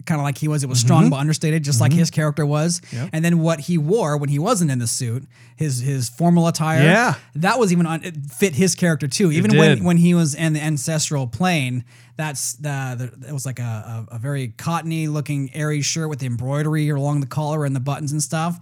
kind 0.07 0.21
of 0.21 0.25
like 0.25 0.39
he 0.39 0.49
was. 0.49 0.63
It 0.63 0.69
was 0.69 0.81
strong 0.81 1.03
mm-hmm. 1.03 1.11
but 1.11 1.17
understated, 1.17 1.63
just 1.63 1.81
like 1.81 1.91
mm-hmm. 1.91 2.01
his 2.01 2.11
character 2.11 2.45
was. 2.45 2.81
Yep. 2.93 3.11
And 3.13 3.25
then 3.25 3.39
what 3.41 3.61
he 3.61 3.79
wore 3.79 4.17
when 4.17 4.29
he 4.29 4.39
wasn't 4.39 4.71
in 4.71 4.79
the 4.79 4.87
suit, 4.87 5.25
his 5.57 5.81
his 5.81 6.09
formal 6.09 6.49
attire, 6.49 6.83
Yeah. 6.83 7.15
that 7.37 7.59
was 7.59 7.73
even 7.73 7.87
on, 7.87 8.05
it 8.05 8.17
fit 8.31 8.55
his 8.55 8.75
character 8.75 9.09
too. 9.09 9.31
Even 9.33 9.51
did. 9.51 9.59
when 9.59 9.85
when 9.85 9.97
he 9.97 10.15
was 10.15 10.35
in 10.35 10.53
the 10.55 10.61
ancestral 10.61 11.27
plane. 11.27 11.85
That's 12.17 12.53
the, 12.55 13.13
the 13.21 13.29
it 13.29 13.33
was 13.33 13.47
like 13.47 13.59
a, 13.59 14.07
a, 14.11 14.17
a 14.17 14.19
very 14.19 14.49
cottony 14.49 15.09
looking 15.09 15.51
airy 15.55 15.81
shirt 15.81 16.11
with 16.11 16.19
the 16.19 16.27
embroidery 16.27 16.89
along 16.91 17.21
the 17.21 17.27
collar 17.27 17.65
and 17.65 17.75
the 17.75 17.81
buttons 17.81 18.13
and 18.13 18.23
stuff. 18.23 18.61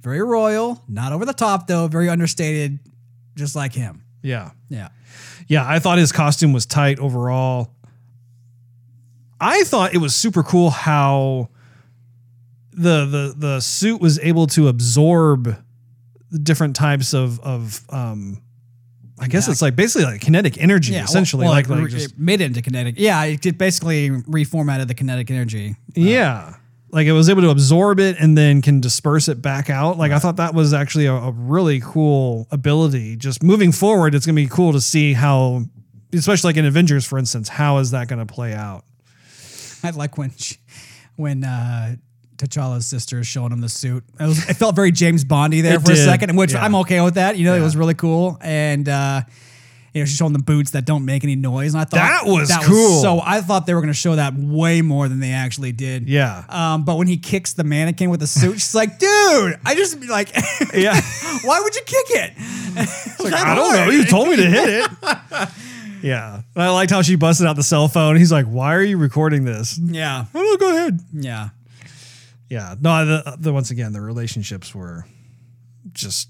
Very 0.00 0.20
royal, 0.20 0.82
not 0.88 1.12
over 1.12 1.24
the 1.24 1.32
top 1.32 1.68
though, 1.68 1.86
very 1.86 2.08
understated, 2.08 2.80
just 3.36 3.54
like 3.54 3.72
him. 3.72 4.04
Yeah. 4.22 4.50
Yeah. 4.68 4.88
Yeah, 5.48 5.68
I 5.68 5.78
thought 5.78 5.98
his 5.98 6.12
costume 6.12 6.52
was 6.52 6.66
tight 6.66 6.98
overall. 6.98 7.74
I 9.42 9.64
thought 9.64 9.92
it 9.94 9.98
was 9.98 10.14
super 10.14 10.42
cool 10.42 10.70
how 10.70 11.48
the 12.72 13.04
the 13.06 13.34
the 13.36 13.60
suit 13.60 14.00
was 14.00 14.18
able 14.20 14.46
to 14.48 14.68
absorb 14.68 15.56
different 16.42 16.74
types 16.76 17.12
of 17.12 17.38
of 17.40 17.82
um 17.90 18.40
I 19.20 19.28
guess 19.28 19.46
Yeah. 19.46 19.52
it's 19.52 19.62
like 19.62 19.76
basically 19.76 20.04
like 20.06 20.20
kinetic 20.22 20.56
energy 20.60 20.94
Yeah, 20.94 21.04
essentially 21.04 21.44
well, 21.44 21.52
like 21.52 21.68
well, 21.68 21.78
like 21.80 21.88
it, 21.88 21.90
just 21.92 22.12
it 22.12 22.18
made 22.18 22.40
it 22.40 22.44
into 22.46 22.62
kinetic. 22.62 22.94
Yeah, 22.98 23.22
it 23.24 23.58
basically 23.58 24.08
reformatted 24.10 24.88
the 24.88 24.94
kinetic 24.94 25.30
energy. 25.30 25.76
yeah 25.94 26.54
like 26.90 27.06
it 27.06 27.12
was 27.12 27.30
able 27.30 27.40
to 27.40 27.48
absorb 27.48 27.98
it 28.00 28.16
and 28.20 28.36
then 28.36 28.60
can 28.60 28.78
disperse 28.80 29.26
it 29.28 29.40
back 29.42 29.70
out 29.70 29.96
like 29.98 30.12
I 30.12 30.18
thought 30.18 30.36
that 30.36 30.54
was 30.54 30.72
actually 30.74 31.06
a, 31.06 31.14
a 31.14 31.30
really 31.32 31.80
cool 31.80 32.46
ability 32.50 33.16
just 33.16 33.42
moving 33.42 33.72
forward 33.72 34.14
it's 34.14 34.24
going 34.26 34.36
to 34.36 34.42
be 34.42 34.48
cool 34.48 34.72
to 34.72 34.80
see 34.80 35.12
how 35.14 35.62
especially 36.12 36.48
like 36.48 36.56
in 36.58 36.64
Avengers 36.66 37.04
for 37.06 37.18
instance 37.18 37.48
how 37.48 37.78
is 37.78 37.90
that 37.92 38.08
going 38.08 38.24
to 38.26 38.30
play 38.32 38.52
out 38.54 38.84
I 39.84 39.90
like 39.90 40.18
when 40.18 40.30
she, 40.36 40.56
when 41.16 41.44
uh, 41.44 41.96
T'Challa's 42.36 42.86
sister 42.86 43.20
is 43.20 43.26
showing 43.26 43.52
him 43.52 43.60
the 43.60 43.68
suit. 43.68 44.04
It, 44.18 44.24
was, 44.26 44.48
it 44.48 44.54
felt 44.54 44.74
very 44.76 44.92
James 44.92 45.24
Bondy 45.24 45.60
there 45.60 45.76
It 45.76 45.82
for 45.82 45.92
a 45.92 45.94
did, 45.94 46.04
second, 46.04 46.36
which 46.36 46.52
yeah. 46.52 46.64
I'm 46.64 46.74
okay 46.76 47.00
with 47.00 47.14
that. 47.14 47.36
You 47.36 47.44
know, 47.44 47.54
it 47.54 47.60
was 47.60 47.76
really 47.76 47.94
cool, 47.94 48.38
and 48.40 48.88
uh, 48.88 49.22
you 49.94 50.00
know, 50.00 50.06
she's 50.06 50.16
showing 50.16 50.32
the 50.32 50.38
boots 50.38 50.70
that 50.70 50.86
don't 50.86 51.04
make 51.04 51.22
any 51.22 51.36
noise, 51.36 51.74
and 51.74 51.80
I 51.82 51.84
thought 51.84 51.96
That 51.96 52.22
was 52.24 52.50
cool. 52.64 53.02
so 53.02 53.20
I 53.22 53.42
thought 53.42 53.66
they 53.66 53.74
were 53.74 53.80
going 53.80 53.92
to 53.92 53.98
show 53.98 54.16
that 54.16 54.34
way 54.34 54.80
more 54.80 55.06
than 55.08 55.20
they 55.20 55.32
actually 55.32 55.72
did. 55.72 56.08
Yeah. 56.08 56.44
Um, 56.48 56.84
but 56.84 56.96
when 56.96 57.08
he 57.08 57.18
kicks 57.18 57.52
the 57.52 57.64
mannequin 57.64 58.08
with 58.08 58.20
the 58.20 58.26
suit, 58.26 58.54
she's 58.54 58.74
like, 58.74 58.98
"Dude, 58.98 59.58
I 59.66 59.74
just 59.76 60.02
like, 60.08 60.30
Yeah. 60.74 60.98
why 61.44 61.60
would 61.60 61.74
you 61.74 61.82
kick 61.84 62.06
it?" 62.10 62.32
I 63.34 63.54
don't 63.54 63.72
know. 63.74 63.90
You 63.92 64.04
told 64.06 64.28
me 64.28 64.36
to 64.36 64.46
hit 64.50 64.68
it. 64.68 65.48
Yeah. 66.02 66.42
And 66.54 66.62
I 66.62 66.70
liked 66.70 66.90
how 66.90 67.02
she 67.02 67.16
busted 67.16 67.46
out 67.46 67.56
the 67.56 67.62
cell 67.62 67.88
phone. 67.88 68.16
He's 68.16 68.32
like, 68.32 68.46
"Why 68.46 68.74
are 68.74 68.82
you 68.82 68.98
recording 68.98 69.44
this?" 69.44 69.78
Yeah, 69.78 70.26
Oh, 70.34 70.56
go 70.58 70.70
ahead. 70.70 71.00
yeah. 71.12 71.50
Yeah. 72.48 72.74
No, 72.80 73.04
the, 73.06 73.36
the 73.38 73.52
once 73.52 73.70
again, 73.70 73.92
the 73.92 74.00
relationships 74.02 74.74
were 74.74 75.06
just 75.92 76.28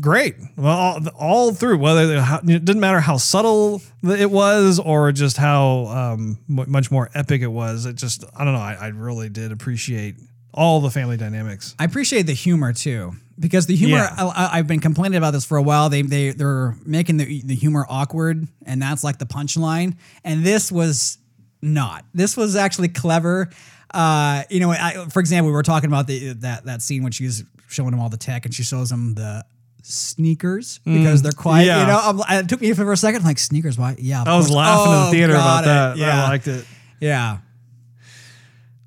great. 0.00 0.36
Well, 0.56 0.76
all, 0.76 1.00
all 1.18 1.52
through, 1.52 1.78
whether 1.78 2.20
how, 2.20 2.38
it 2.38 2.64
didn't 2.64 2.80
matter 2.80 3.00
how 3.00 3.16
subtle 3.16 3.82
it 4.02 4.30
was 4.30 4.78
or 4.78 5.10
just 5.12 5.36
how 5.36 5.86
um, 5.86 6.38
much 6.46 6.90
more 6.90 7.10
epic 7.14 7.42
it 7.42 7.48
was. 7.48 7.86
It 7.86 7.96
just, 7.96 8.24
I 8.36 8.44
don't 8.44 8.54
know. 8.54 8.60
I, 8.60 8.74
I 8.74 8.86
really 8.88 9.28
did 9.28 9.52
appreciate 9.52 10.14
all 10.52 10.80
the 10.80 10.90
family 10.90 11.16
dynamics. 11.16 11.74
I 11.78 11.84
appreciate 11.84 12.22
the 12.22 12.32
humor 12.34 12.72
too, 12.72 13.12
because 13.38 13.66
the 13.66 13.76
humor. 13.76 13.96
Yeah. 13.98 14.14
I, 14.18 14.50
I've 14.58 14.66
been 14.66 14.80
complaining 14.80 15.16
about 15.18 15.32
this 15.32 15.44
for 15.44 15.56
a 15.56 15.62
while. 15.62 15.88
They 15.88 16.02
they 16.02 16.30
they're 16.30 16.76
making 16.84 17.16
the 17.18 17.42
the 17.42 17.54
humor 17.54 17.86
awkward, 17.88 18.46
and 18.66 18.80
that's 18.82 19.04
like 19.04 19.18
the 19.18 19.26
punchline. 19.26 19.96
And 20.24 20.44
this 20.44 20.70
was 20.72 21.18
not. 21.62 22.04
This 22.14 22.36
was 22.36 22.56
actually 22.56 22.88
clever. 22.88 23.50
Uh, 23.92 24.44
you 24.50 24.60
know, 24.60 24.70
I, 24.70 25.06
for 25.10 25.20
example, 25.20 25.48
we 25.50 25.52
were 25.54 25.62
talking 25.62 25.88
about 25.88 26.06
the 26.06 26.32
that 26.34 26.64
that 26.66 26.82
scene 26.82 27.02
when 27.02 27.12
she's 27.12 27.44
showing 27.68 27.92
him 27.92 28.00
all 28.00 28.08
the 28.08 28.16
tech, 28.16 28.44
and 28.46 28.54
she 28.54 28.62
shows 28.62 28.90
him 28.90 29.14
the 29.14 29.44
sneakers 29.82 30.78
because 30.84 31.22
they're 31.22 31.32
quiet. 31.32 31.64
Mm. 31.64 31.66
Yeah. 31.66 31.80
You 31.80 31.86
know, 31.86 32.22
I'm, 32.28 32.44
it 32.44 32.48
took 32.48 32.60
me 32.60 32.72
for 32.72 32.90
a 32.92 32.96
second. 32.96 33.20
I'm 33.22 33.26
like 33.26 33.38
sneakers, 33.38 33.78
why? 33.78 33.96
Yeah, 33.98 34.22
I 34.26 34.36
was 34.36 34.46
course. 34.46 34.56
laughing 34.56 34.92
in 34.92 34.98
Oh, 34.98 35.04
the 35.06 35.10
theater 35.10 35.32
about 35.34 35.64
it. 35.64 35.66
that. 35.66 35.96
Yeah, 35.96 36.24
I 36.24 36.28
liked 36.28 36.48
it. 36.48 36.64
yeah. 37.00 37.38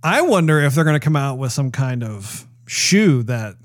I 0.04 0.22
wonder 0.22 0.60
if 0.62 0.76
they're 0.76 0.84
going 0.84 1.00
to 1.00 1.04
come 1.04 1.16
out 1.16 1.38
with 1.38 1.52
some 1.52 1.72
kind 1.72 2.04
of 2.04 2.46
shoe 2.68 3.24
that 3.24 3.56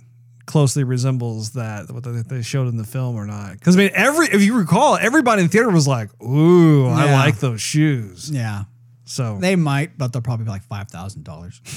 closely 0.47 0.85
resembles 0.85 1.51
that 1.53 1.91
what 1.91 2.05
they- 2.29 2.43
showed 2.43 2.69
in 2.69 2.77
the 2.77 2.85
film 2.85 3.17
or 3.17 3.27
not. 3.27 3.53
Because 3.53 3.77
I 3.77 3.79
mean, 3.81 3.91
every 3.95 4.27
if 4.29 4.43
you 4.43 4.57
recall, 4.57 4.97
everybody 4.97 5.43
in 5.43 5.49
the 5.49 5.53
theater 5.53 5.69
was 5.71 5.87
like, 5.89 6.09
"Ooh, 6.23 6.87
I 6.87 7.13
like 7.13 7.39
those 7.41 7.61
shoes." 7.61 8.31
Yeah. 8.31 8.65
So 9.05 9.39
They 9.41 9.57
might, 9.57 9.97
but 9.99 10.13
they'll 10.13 10.23
probably 10.23 10.45
be 10.45 10.51
like 10.51 10.63
five 10.65 10.89
thousand 10.89 11.25
dollars. 11.25 11.61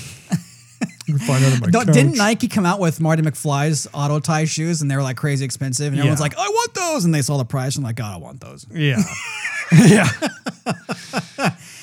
find 1.26 1.44
out 1.44 1.54
on 1.54 1.60
my 1.60 1.68
Don't- 1.72 1.92
Didn't. 1.92 2.18
Nike 2.18 2.48
come 2.48 2.66
out 2.66 2.80
with 2.80 3.00
Marty 3.02 3.22
McFly's 3.24 3.88
auto 3.94 4.20
tie 4.20 4.46
shoes 4.46 4.82
and 4.82 4.90
they 4.92 4.96
were 4.96 5.02
like 5.04 5.18
crazy 5.18 5.44
expensive? 5.44 5.88
And 5.88 5.98
everyone's 5.98 6.20
Yeah. 6.20 6.24
like, 6.24 6.38
I 6.38 6.48
want 6.48 6.74
those. 6.74 7.06
And 7.06 7.14
they 7.14 7.22
saw 7.22 7.38
the 7.38 7.46
price 7.46 7.76
and 7.76 7.84
like, 7.84 7.96
God, 7.98 8.14
I 8.14 8.18
want 8.18 8.40
those. 8.42 8.66
Yeah. 8.74 9.02
yeah. 9.88 10.08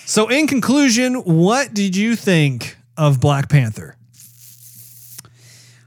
So, 0.08 0.28
in 0.28 0.46
conclusion, 0.46 1.16
what 1.16 1.74
did 1.74 1.94
you 1.94 2.16
think 2.16 2.78
of 2.96 3.20
Black 3.20 3.50
Panther? 3.50 3.94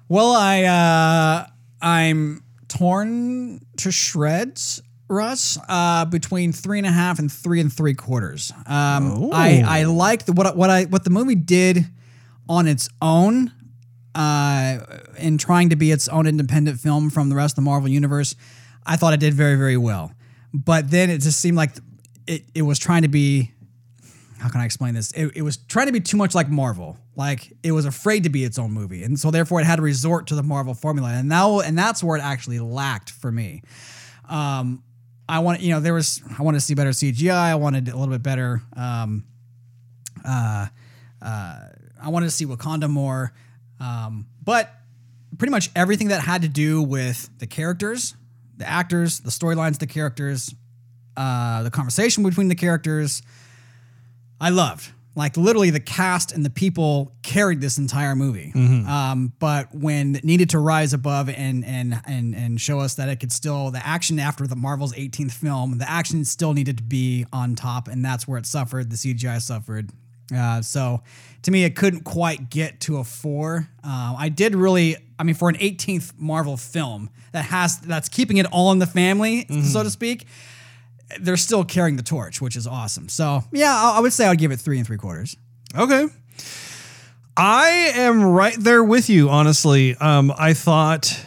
Well, 0.08 0.34
I 0.34 0.64
uh 0.66 1.48
I'm 1.82 2.44
torn 2.68 3.66
to 3.78 3.92
shreds, 3.92 4.80
Russ, 5.08 5.58
uh, 5.68 6.06
between 6.06 6.54
three 6.54 6.78
and 6.78 6.86
a 6.86 6.92
half 6.92 7.18
and 7.18 7.32
three 7.32 7.60
and 7.60 7.74
three 7.74 7.96
quarters. 7.96 8.52
Um, 8.68 9.32
I 9.34 9.64
I 9.66 9.84
like 9.86 10.26
the, 10.26 10.34
what 10.34 10.56
what 10.56 10.70
I 10.70 10.84
what 10.84 11.04
the 11.04 11.10
movie 11.10 11.34
did 11.34 11.86
on 12.48 12.68
its 12.68 12.90
own, 13.02 13.52
uh, 14.14 14.80
in 15.18 15.40
trying 15.40 15.70
to 15.70 15.76
be 15.76 15.92
its 15.92 16.08
own 16.08 16.28
independent 16.28 16.80
film 16.80 17.10
from 17.10 17.30
the 17.30 17.36
rest 17.36 17.54
of 17.54 17.64
the 17.64 17.70
Marvel 17.70 17.90
universe. 17.90 18.36
I 18.86 18.98
thought 18.98 19.14
it 19.14 19.20
did 19.20 19.34
very 19.34 19.56
very 19.56 19.78
well, 19.78 20.12
but 20.54 20.92
then 20.92 21.10
it 21.10 21.22
just 21.22 21.40
seemed 21.40 21.58
like 21.58 21.72
it 22.28 22.44
it 22.54 22.62
was 22.62 22.78
trying 22.78 23.02
to 23.02 23.08
be 23.08 23.52
how 24.42 24.50
can 24.50 24.60
I 24.60 24.66
explain 24.66 24.96
this? 24.96 25.12
It, 25.12 25.32
it 25.36 25.42
was 25.44 25.58
trying 25.58 25.86
to 25.86 25.94
be 25.94 26.00
too 26.00 26.18
much 26.18 26.34
like 26.34 26.50
Marvel. 26.50 26.98
Like 27.16 27.54
it 27.62 27.74
was 27.74 27.86
afraid 27.86 28.24
to 28.24 28.30
be 28.30 28.44
its 28.44 28.58
own 28.58 28.72
movie, 28.72 29.04
and 29.04 29.20
so 29.20 29.30
therefore 29.30 29.62
it 29.62 29.66
had 29.66 29.76
to 29.76 29.84
resort 29.84 30.28
to 30.28 30.36
the 30.36 30.42
Marvel 30.42 30.74
formula. 30.74 31.10
And 31.10 31.30
now, 31.30 31.60
and 31.60 31.78
that's 31.78 32.04
where 32.04 32.18
it 32.18 32.24
actually 32.24 32.60
lacked 32.60 33.12
for 33.12 33.32
me. 33.32 33.62
Um, 34.28 34.84
I 35.30 35.40
want, 35.40 35.62
you 35.62 35.70
know, 35.70 35.80
there 35.80 35.94
was 35.94 36.24
I 36.40 36.42
wanted 36.42 36.58
to 36.58 36.66
see 36.66 36.74
better 36.74 36.90
CGI. 36.90 37.32
I 37.32 37.56
wanted 37.56 37.88
a 37.88 37.96
little 37.96 38.12
bit 38.12 38.24
better. 38.24 38.64
Um, 38.76 39.26
uh, 40.26 40.68
uh, 41.22 41.60
I 42.02 42.10
wanted 42.10 42.26
to 42.26 42.32
see 42.32 42.48
Wakanda 42.48 42.90
more, 42.90 43.34
um, 43.80 44.26
but 44.44 44.74
pretty 45.38 45.52
much 45.52 45.70
everything 45.76 46.08
that 46.08 46.22
had 46.22 46.42
to 46.42 46.50
do 46.50 46.82
with 46.82 47.30
the 47.38 47.46
characters, 47.46 48.16
the 48.58 48.68
actors, 48.68 49.20
the 49.20 49.30
storylines, 49.30 49.78
the 49.78 49.88
characters, 49.88 50.56
uh, 51.16 51.62
the 51.62 51.70
conversation 51.70 52.24
between 52.24 52.48
the 52.48 52.56
characters. 52.56 53.22
I 54.42 54.50
loved. 54.50 54.92
Like 55.14 55.36
literally, 55.36 55.70
the 55.70 55.82
cast 55.82 56.32
and 56.32 56.44
the 56.44 56.50
people 56.50 57.14
carried 57.22 57.60
this 57.60 57.78
entire 57.78 58.16
movie. 58.16 58.52
Um, 58.88 59.34
but 59.40 59.74
when 59.76 60.16
it 60.16 60.24
needed 60.24 60.50
to 60.52 60.60
rise 60.60 60.94
above 60.94 61.30
and 61.30 61.66
and 61.66 62.02
and 62.06 62.34
and 62.34 62.60
show 62.60 62.80
us 62.80 62.96
that 62.96 63.10
it 63.10 63.20
could 63.20 63.32
still 63.32 63.72
the 63.72 63.86
action 63.86 64.20
after 64.20 64.48
the 64.48 64.56
Marvel's 64.56 64.94
18th 64.94 65.34
film, 65.34 65.78
the 65.78 65.90
action 65.90 66.24
still 66.24 66.54
needed 66.54 66.78
to 66.78 66.84
be 66.84 67.26
on 67.34 67.56
top, 67.56 67.90
and 67.90 68.04
that's 68.04 68.26
where 68.28 68.38
it 68.38 68.46
suffered. 68.46 68.90
The 68.90 68.96
CGI 68.96 69.42
suffered. 69.42 69.92
Uh, 70.34 70.62
so 70.62 71.02
to 71.42 71.52
me, 71.52 71.66
it 71.66 71.76
couldn't 71.76 72.06
quite 72.06 72.50
get 72.50 72.80
to 72.82 72.98
a 72.98 73.04
four. 73.04 73.68
Uh, 73.84 74.16
I 74.18 74.30
did 74.30 74.56
really, 74.56 74.96
I 75.20 75.24
mean, 75.24 75.36
for 75.36 75.50
an 75.50 75.56
18th 75.56 76.14
Marvel 76.18 76.56
film 76.56 77.10
that 77.34 77.44
has 77.44 77.80
that's 77.80 78.08
keeping 78.08 78.38
it 78.38 78.46
all 78.46 78.72
in 78.72 78.80
the 78.80 78.88
family, 78.88 79.46
so 79.66 79.84
to 79.84 79.90
speak 79.90 80.26
they're 81.20 81.38
still 81.38 81.64
carrying 81.64 81.96
the 81.98 82.04
torch, 82.04 82.42
which 82.42 82.56
is 82.56 82.68
awesome. 82.68 83.10
So 83.10 83.44
yeah, 83.52 83.74
I, 83.76 83.98
I 83.98 84.00
would 84.00 84.14
say 84.14 84.26
I'd 84.26 84.38
give 84.38 84.52
it 84.52 84.60
three 84.60 84.78
and 84.78 84.88
three 84.88 84.98
quarters. 84.98 85.36
Okay. 85.76 86.08
I 87.38 87.68
am 87.96 88.24
right 88.24 88.56
there 88.60 88.84
with 88.84 89.10
you, 89.10 89.30
honestly. 89.30 89.96
Um, 89.96 90.34
I 90.38 90.54
thought 90.54 91.26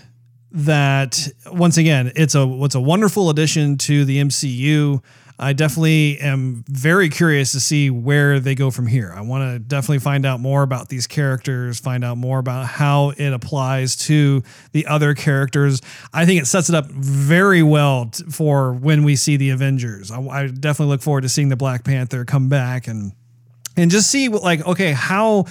that 0.52 1.28
once 1.50 1.76
again, 1.76 2.12
it's 2.14 2.34
a 2.34 2.46
it's 2.62 2.74
a 2.74 2.80
wonderful 2.80 3.30
addition 3.30 3.78
to 3.78 4.04
the 4.04 4.20
MCU. 4.20 5.02
I 5.36 5.52
definitely 5.52 6.18
am 6.20 6.64
very 6.68 7.08
curious 7.08 7.50
to 7.52 7.60
see 7.60 7.90
where 7.90 8.38
they 8.38 8.54
go 8.54 8.70
from 8.70 8.86
here. 8.86 9.12
I 9.16 9.20
want 9.22 9.52
to 9.52 9.58
definitely 9.58 9.98
find 9.98 10.24
out 10.24 10.38
more 10.38 10.62
about 10.62 10.88
these 10.88 11.08
characters, 11.08 11.80
find 11.80 12.04
out 12.04 12.18
more 12.18 12.38
about 12.38 12.66
how 12.66 13.10
it 13.16 13.32
applies 13.32 13.96
to 14.06 14.44
the 14.70 14.86
other 14.86 15.12
characters. 15.14 15.80
I 16.12 16.24
think 16.24 16.40
it 16.40 16.46
sets 16.46 16.68
it 16.68 16.76
up 16.76 16.86
very 16.86 17.64
well 17.64 18.06
t- 18.06 18.22
for 18.30 18.72
when 18.74 19.02
we 19.02 19.16
see 19.16 19.36
the 19.36 19.50
Avengers. 19.50 20.12
I, 20.12 20.20
I 20.20 20.46
definitely 20.46 20.92
look 20.92 21.02
forward 21.02 21.22
to 21.22 21.28
seeing 21.28 21.48
the 21.48 21.56
Black 21.56 21.82
Panther 21.84 22.24
come 22.24 22.48
back 22.48 22.86
and 22.86 23.12
and 23.76 23.90
just 23.90 24.08
see 24.08 24.28
what 24.28 24.44
like 24.44 24.64
okay 24.64 24.92
how 24.92 25.46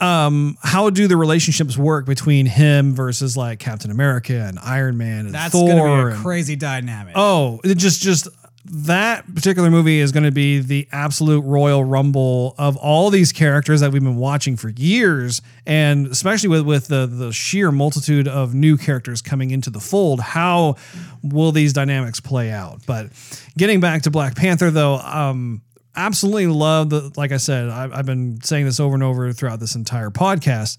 um 0.00 0.56
how 0.62 0.88
do 0.90 1.06
the 1.06 1.16
relationships 1.16 1.76
work 1.76 2.06
between 2.06 2.46
him 2.46 2.94
versus 2.94 3.36
like 3.36 3.58
Captain 3.60 3.90
America 3.90 4.32
and 4.48 4.58
Iron 4.58 4.96
Man 4.96 5.26
and 5.26 5.34
That's 5.34 5.52
Thor 5.52 5.68
gonna 5.68 5.82
be 5.84 5.88
a 5.88 6.06
and- 6.14 6.24
crazy 6.24 6.56
dynamic. 6.56 7.12
oh 7.16 7.60
it 7.62 7.76
just 7.76 8.00
just 8.02 8.26
that 8.66 9.34
particular 9.34 9.70
movie 9.70 10.00
is 10.00 10.12
going 10.12 10.24
to 10.24 10.30
be 10.30 10.58
the 10.58 10.86
absolute 10.92 11.40
royal 11.42 11.82
rumble 11.82 12.54
of 12.58 12.76
all 12.76 13.08
these 13.08 13.32
characters 13.32 13.80
that 13.80 13.90
we've 13.90 14.04
been 14.04 14.16
watching 14.16 14.56
for 14.56 14.68
years 14.68 15.40
and 15.66 16.06
especially 16.08 16.48
with 16.50 16.66
with 16.66 16.88
the 16.88 17.06
the 17.06 17.32
sheer 17.32 17.72
multitude 17.72 18.28
of 18.28 18.54
new 18.54 18.76
characters 18.76 19.22
coming 19.22 19.50
into 19.50 19.70
the 19.70 19.80
fold 19.80 20.20
how 20.20 20.76
will 21.22 21.52
these 21.52 21.72
dynamics 21.72 22.20
play 22.20 22.50
out? 22.50 22.84
But 22.86 23.08
getting 23.56 23.80
back 23.80 24.02
to 24.02 24.10
black 24.10 24.36
panther 24.36 24.70
though 24.70 24.96
um 24.96 25.62
absolutely 25.96 26.46
love 26.46 26.88
the 26.90 27.10
like 27.16 27.32
i 27.32 27.36
said 27.36 27.68
I've, 27.68 27.92
I've 27.92 28.06
been 28.06 28.40
saying 28.42 28.64
this 28.64 28.78
over 28.78 28.94
and 28.94 29.02
over 29.02 29.32
throughout 29.32 29.58
this 29.58 29.74
entire 29.74 30.10
podcast 30.10 30.78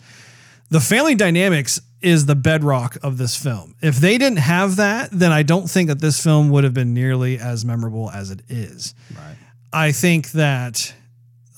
the 0.69 0.79
family 0.79 1.15
dynamics 1.15 1.81
is 2.01 2.25
the 2.25 2.35
bedrock 2.35 2.97
of 3.03 3.17
this 3.17 3.35
film. 3.35 3.75
If 3.81 3.97
they 3.97 4.17
didn't 4.17 4.39
have 4.39 4.77
that, 4.77 5.09
then 5.11 5.31
I 5.31 5.43
don't 5.43 5.69
think 5.69 5.89
that 5.89 5.99
this 6.01 6.21
film 6.21 6.49
would 6.49 6.63
have 6.63 6.73
been 6.73 6.93
nearly 6.93 7.37
as 7.37 7.63
memorable 7.63 8.09
as 8.09 8.31
it 8.31 8.41
is. 8.49 8.95
Right. 9.15 9.35
I 9.73 9.91
think 9.91 10.31
that 10.31 10.93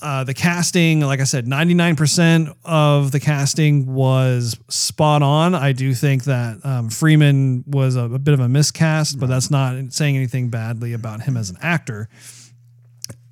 uh, 0.02 0.22
the 0.22 0.34
casting, 0.34 1.00
like 1.00 1.20
I 1.20 1.24
said, 1.24 1.46
99% 1.46 2.54
of 2.64 3.10
the 3.10 3.20
casting 3.20 3.94
was 3.94 4.56
spot 4.68 5.22
on. 5.22 5.54
I 5.54 5.72
do 5.72 5.94
think 5.94 6.24
that 6.24 6.64
um, 6.64 6.90
Freeman 6.90 7.64
was 7.66 7.96
a, 7.96 8.02
a 8.02 8.18
bit 8.18 8.34
of 8.34 8.40
a 8.40 8.48
miscast, 8.48 9.18
but 9.18 9.28
that's 9.30 9.50
not 9.50 9.92
saying 9.92 10.16
anything 10.16 10.50
badly 10.50 10.92
about 10.92 11.22
him 11.22 11.38
as 11.38 11.48
an 11.48 11.56
actor. 11.62 12.08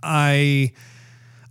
I 0.02 0.72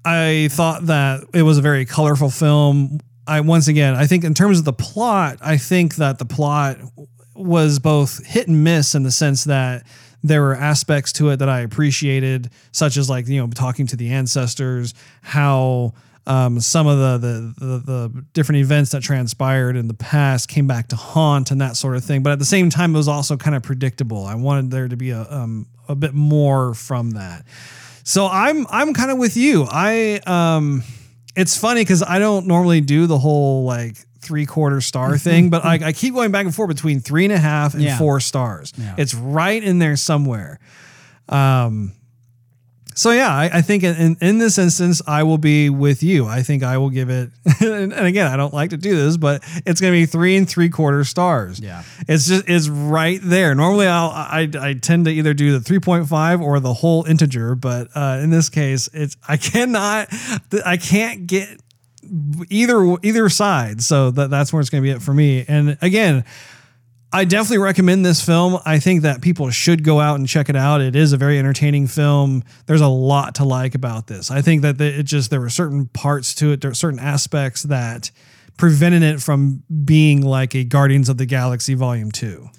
I 0.03 0.49
thought 0.51 0.87
that 0.87 1.23
it 1.33 1.43
was 1.43 1.59
a 1.59 1.61
very 1.61 1.85
colorful 1.85 2.31
film. 2.31 2.99
I 3.31 3.39
once 3.39 3.69
again, 3.69 3.95
I 3.95 4.07
think 4.07 4.25
in 4.25 4.33
terms 4.33 4.59
of 4.59 4.65
the 4.65 4.73
plot, 4.73 5.37
I 5.41 5.55
think 5.55 5.95
that 5.95 6.19
the 6.19 6.25
plot 6.25 6.77
was 7.33 7.79
both 7.79 8.25
hit 8.25 8.49
and 8.49 8.61
miss 8.61 8.93
in 8.93 9.03
the 9.03 9.11
sense 9.11 9.45
that 9.45 9.85
there 10.21 10.41
were 10.41 10.53
aspects 10.53 11.13
to 11.13 11.29
it 11.29 11.37
that 11.37 11.47
I 11.47 11.61
appreciated, 11.61 12.49
such 12.73 12.97
as 12.97 13.09
like 13.09 13.29
you 13.29 13.39
know 13.39 13.47
talking 13.47 13.87
to 13.87 13.95
the 13.95 14.11
ancestors, 14.11 14.93
how 15.21 15.93
um, 16.27 16.59
some 16.59 16.87
of 16.87 16.97
the, 16.97 17.17
the 17.25 17.65
the 17.65 17.77
the 17.79 18.25
different 18.33 18.59
events 18.59 18.91
that 18.91 19.01
transpired 19.01 19.77
in 19.77 19.87
the 19.87 19.93
past 19.93 20.49
came 20.49 20.67
back 20.67 20.89
to 20.89 20.97
haunt 20.97 21.51
and 21.51 21.61
that 21.61 21.77
sort 21.77 21.95
of 21.95 22.03
thing. 22.03 22.23
But 22.23 22.33
at 22.33 22.39
the 22.39 22.45
same 22.45 22.69
time, 22.69 22.93
it 22.93 22.97
was 22.97 23.07
also 23.07 23.37
kind 23.37 23.55
of 23.55 23.63
predictable. 23.63 24.25
I 24.25 24.35
wanted 24.35 24.71
there 24.71 24.89
to 24.89 24.97
be 24.97 25.11
a 25.11 25.21
um, 25.31 25.67
a 25.87 25.95
bit 25.95 26.13
more 26.13 26.73
from 26.73 27.11
that. 27.11 27.45
So 28.03 28.27
I'm 28.27 28.67
I'm 28.69 28.93
kind 28.93 29.09
of 29.09 29.17
with 29.17 29.37
you. 29.37 29.65
I 29.71 30.19
um, 30.27 30.83
it's 31.35 31.57
funny 31.57 31.81
because 31.81 32.03
I 32.03 32.19
don't 32.19 32.47
normally 32.47 32.81
do 32.81 33.07
the 33.07 33.17
whole 33.17 33.63
like 33.63 33.95
three 34.19 34.45
quarter 34.45 34.81
star 34.81 35.17
thing, 35.17 35.49
but 35.49 35.65
I, 35.65 35.87
I 35.87 35.91
keep 35.93 36.13
going 36.13 36.31
back 36.31 36.45
and 36.45 36.53
forth 36.53 36.67
between 36.69 36.99
three 36.99 37.23
and 37.25 37.33
a 37.33 37.37
half 37.39 37.73
and 37.73 37.81
Yeah. 37.83 37.97
four 37.97 38.19
stars. 38.19 38.71
Yeah. 38.77 38.95
It's 38.97 39.13
right 39.15 39.63
in 39.63 39.79
there 39.79 39.95
somewhere. 39.97 40.59
Um, 41.29 41.93
so 42.95 43.11
yeah, 43.11 43.29
I, 43.29 43.49
I 43.53 43.61
think 43.61 43.83
in, 43.83 44.17
in 44.21 44.37
this 44.37 44.57
instance, 44.57 45.01
I 45.07 45.23
will 45.23 45.37
be 45.37 45.69
with 45.69 46.03
you. 46.03 46.25
I 46.27 46.41
think 46.41 46.63
I 46.63 46.77
will 46.77 46.89
give 46.89 47.09
it, 47.09 47.29
and, 47.61 47.93
and 47.93 48.05
again, 48.05 48.27
I 48.27 48.35
don't 48.37 48.53
like 48.53 48.71
to 48.71 48.77
do 48.77 48.95
this, 48.95 49.17
but 49.17 49.43
it's 49.65 49.79
going 49.79 49.93
to 49.93 49.99
be 49.99 50.05
three 50.05 50.35
and 50.35 50.49
three 50.49 50.69
quarter 50.69 51.03
stars. 51.03 51.59
Yeah. 51.59 51.83
it's 52.07 52.27
just 52.27 52.49
it's 52.49 52.67
right 52.69 53.19
there. 53.23 53.55
Normally, 53.55 53.87
I'll 53.87 54.09
I, 54.09 54.49
I 54.59 54.73
tend 54.73 55.05
to 55.05 55.11
either 55.11 55.33
do 55.33 55.53
the 55.53 55.61
three 55.61 55.79
point 55.79 56.07
five 56.07 56.41
or 56.41 56.59
the 56.59 56.73
whole 56.73 57.05
integer, 57.05 57.55
but 57.55 57.87
uh, 57.95 58.19
in 58.21 58.29
this 58.29 58.49
case, 58.49 58.89
it's 58.93 59.15
I 59.27 59.37
cannot, 59.37 60.09
I 60.65 60.77
can't 60.77 61.27
get 61.27 61.59
either 62.49 62.97
either 63.03 63.29
side. 63.29 63.81
So 63.81 64.11
that 64.11 64.29
that's 64.29 64.51
where 64.51 64.59
it's 64.59 64.69
going 64.69 64.83
to 64.83 64.87
be 64.87 64.91
it 64.91 65.01
for 65.01 65.13
me. 65.13 65.45
And 65.47 65.77
again, 65.81 66.25
I 67.13 67.25
definitely 67.25 67.57
recommend 67.57 68.05
this 68.05 68.23
film. 68.25 68.59
I 68.65 68.79
think 68.79 69.01
that 69.01 69.21
people 69.21 69.49
should 69.49 69.83
go 69.83 69.99
out 69.99 70.17
and 70.17 70.27
check 70.27 70.47
it 70.47 70.55
out. 70.55 70.79
It 70.79 70.95
is 70.95 71.11
a 71.11 71.17
very 71.17 71.37
entertaining 71.37 71.87
film. 71.87 72.43
There's 72.67 72.79
a 72.81 72.87
lot 72.87 73.35
to 73.35 73.43
like 73.43 73.75
about 73.75 74.07
this. 74.07 74.31
I 74.31 74.41
think 74.41 74.61
that 74.61 74.79
it 74.79 75.03
just 75.03 75.29
there 75.29 75.41
were 75.41 75.49
certain 75.49 75.87
parts 75.87 76.33
to 76.35 76.53
it, 76.53 76.61
there 76.61 76.71
are 76.71 76.75
certain 76.75 76.99
aspects 76.99 77.63
that 77.63 78.11
prevented 78.57 79.03
it 79.03 79.21
from 79.21 79.63
being 79.83 80.21
like 80.21 80.55
a 80.55 80.63
Guardians 80.63 81.09
of 81.09 81.17
the 81.17 81.25
Galaxy 81.25 81.73
Volume 81.73 82.11
Two. 82.11 82.49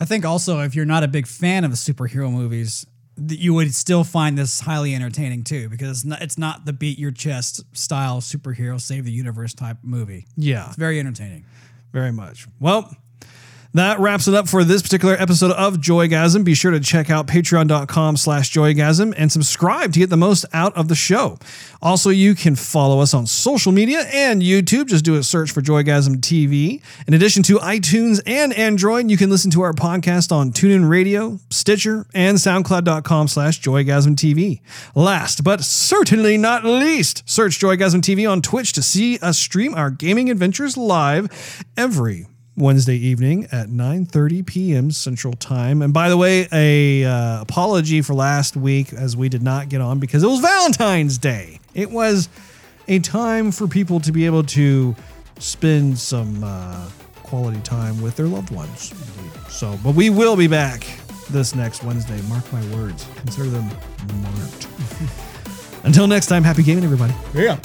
I 0.00 0.04
think 0.06 0.24
also 0.24 0.60
if 0.60 0.74
you're 0.74 0.84
not 0.86 1.02
a 1.02 1.08
big 1.08 1.26
fan 1.26 1.64
of 1.64 1.72
superhero 1.72 2.32
movies, 2.32 2.86
that 3.18 3.38
you 3.40 3.52
would 3.52 3.74
still 3.74 4.04
find 4.04 4.38
this 4.38 4.60
highly 4.60 4.94
entertaining 4.94 5.42
too, 5.44 5.68
because 5.68 5.90
it's 5.98 6.04
not, 6.04 6.22
it's 6.22 6.38
not 6.38 6.64
the 6.64 6.72
beat 6.72 6.98
your 6.98 7.10
chest 7.10 7.62
style 7.76 8.20
superhero 8.20 8.80
save 8.80 9.04
the 9.04 9.10
universe 9.12 9.52
type 9.52 9.76
movie. 9.82 10.26
Yeah, 10.36 10.68
It's 10.68 10.76
very 10.76 10.98
entertaining. 11.00 11.44
very 11.92 12.12
much. 12.12 12.46
Well, 12.60 12.96
that 13.78 14.00
wraps 14.00 14.26
it 14.28 14.34
up 14.34 14.48
for 14.48 14.64
this 14.64 14.82
particular 14.82 15.14
episode 15.14 15.52
of 15.52 15.76
Joygasm. 15.76 16.44
Be 16.44 16.54
sure 16.54 16.70
to 16.70 16.80
check 16.80 17.10
out 17.10 17.26
patreon.com 17.26 18.16
slash 18.16 18.50
joygasm 18.50 19.12
and 19.16 19.30
subscribe 19.30 19.92
to 19.92 19.98
get 19.98 20.10
the 20.10 20.16
most 20.16 20.44
out 20.52 20.76
of 20.76 20.88
the 20.88 20.94
show. 20.94 21.38
Also, 21.80 22.10
you 22.10 22.34
can 22.34 22.56
follow 22.56 23.00
us 23.00 23.14
on 23.14 23.26
social 23.26 23.70
media 23.70 24.00
and 24.12 24.42
YouTube. 24.42 24.86
Just 24.86 25.04
do 25.04 25.14
a 25.16 25.22
search 25.22 25.50
for 25.50 25.60
Joygasm 25.60 26.16
TV. 26.16 26.82
In 27.06 27.14
addition 27.14 27.42
to 27.44 27.58
iTunes 27.58 28.20
and 28.26 28.52
Android, 28.54 29.10
you 29.10 29.16
can 29.16 29.30
listen 29.30 29.50
to 29.52 29.60
our 29.60 29.72
podcast 29.72 30.32
on 30.32 30.50
TuneIn 30.50 30.88
Radio, 30.88 31.38
Stitcher, 31.50 32.06
and 32.14 32.38
SoundCloud.com 32.38 33.28
slash 33.28 33.60
Joygasm 33.60 34.16
TV. 34.16 34.60
Last 34.94 35.44
but 35.44 35.62
certainly 35.62 36.36
not 36.36 36.64
least, 36.64 37.22
search 37.28 37.58
Joygasm 37.60 38.00
TV 38.00 38.30
on 38.30 38.42
Twitch 38.42 38.72
to 38.72 38.82
see 38.82 39.18
us 39.18 39.38
stream 39.38 39.74
our 39.74 39.90
gaming 39.90 40.30
adventures 40.30 40.76
live 40.76 41.64
every 41.76 42.26
Wednesday 42.58 42.96
evening 42.96 43.44
at 43.52 43.68
9:30 43.68 44.44
p.m. 44.44 44.90
Central 44.90 45.34
Time. 45.34 45.80
And 45.80 45.92
by 45.92 46.08
the 46.08 46.16
way, 46.16 46.48
a 46.52 47.04
uh, 47.04 47.40
apology 47.42 48.02
for 48.02 48.14
last 48.14 48.56
week 48.56 48.92
as 48.92 49.16
we 49.16 49.28
did 49.28 49.42
not 49.42 49.68
get 49.68 49.80
on 49.80 49.98
because 50.00 50.22
it 50.22 50.26
was 50.26 50.40
Valentine's 50.40 51.18
Day. 51.18 51.60
It 51.74 51.90
was 51.90 52.28
a 52.88 52.98
time 52.98 53.52
for 53.52 53.68
people 53.68 54.00
to 54.00 54.12
be 54.12 54.26
able 54.26 54.42
to 54.44 54.96
spend 55.38 55.98
some 55.98 56.42
uh, 56.42 56.88
quality 57.22 57.60
time 57.60 58.00
with 58.02 58.16
their 58.16 58.26
loved 58.26 58.50
ones. 58.50 58.92
So, 59.48 59.78
but 59.84 59.94
we 59.94 60.10
will 60.10 60.36
be 60.36 60.48
back 60.48 60.84
this 61.30 61.54
next 61.54 61.84
Wednesday. 61.84 62.20
Mark 62.22 62.50
my 62.52 62.64
words. 62.76 63.06
Consider 63.16 63.50
them 63.50 63.68
marked. 64.22 64.68
Until 65.84 66.06
next 66.06 66.26
time, 66.26 66.42
happy 66.42 66.62
gaming, 66.62 66.84
everybody. 66.84 67.14
Yeah. 67.34 67.58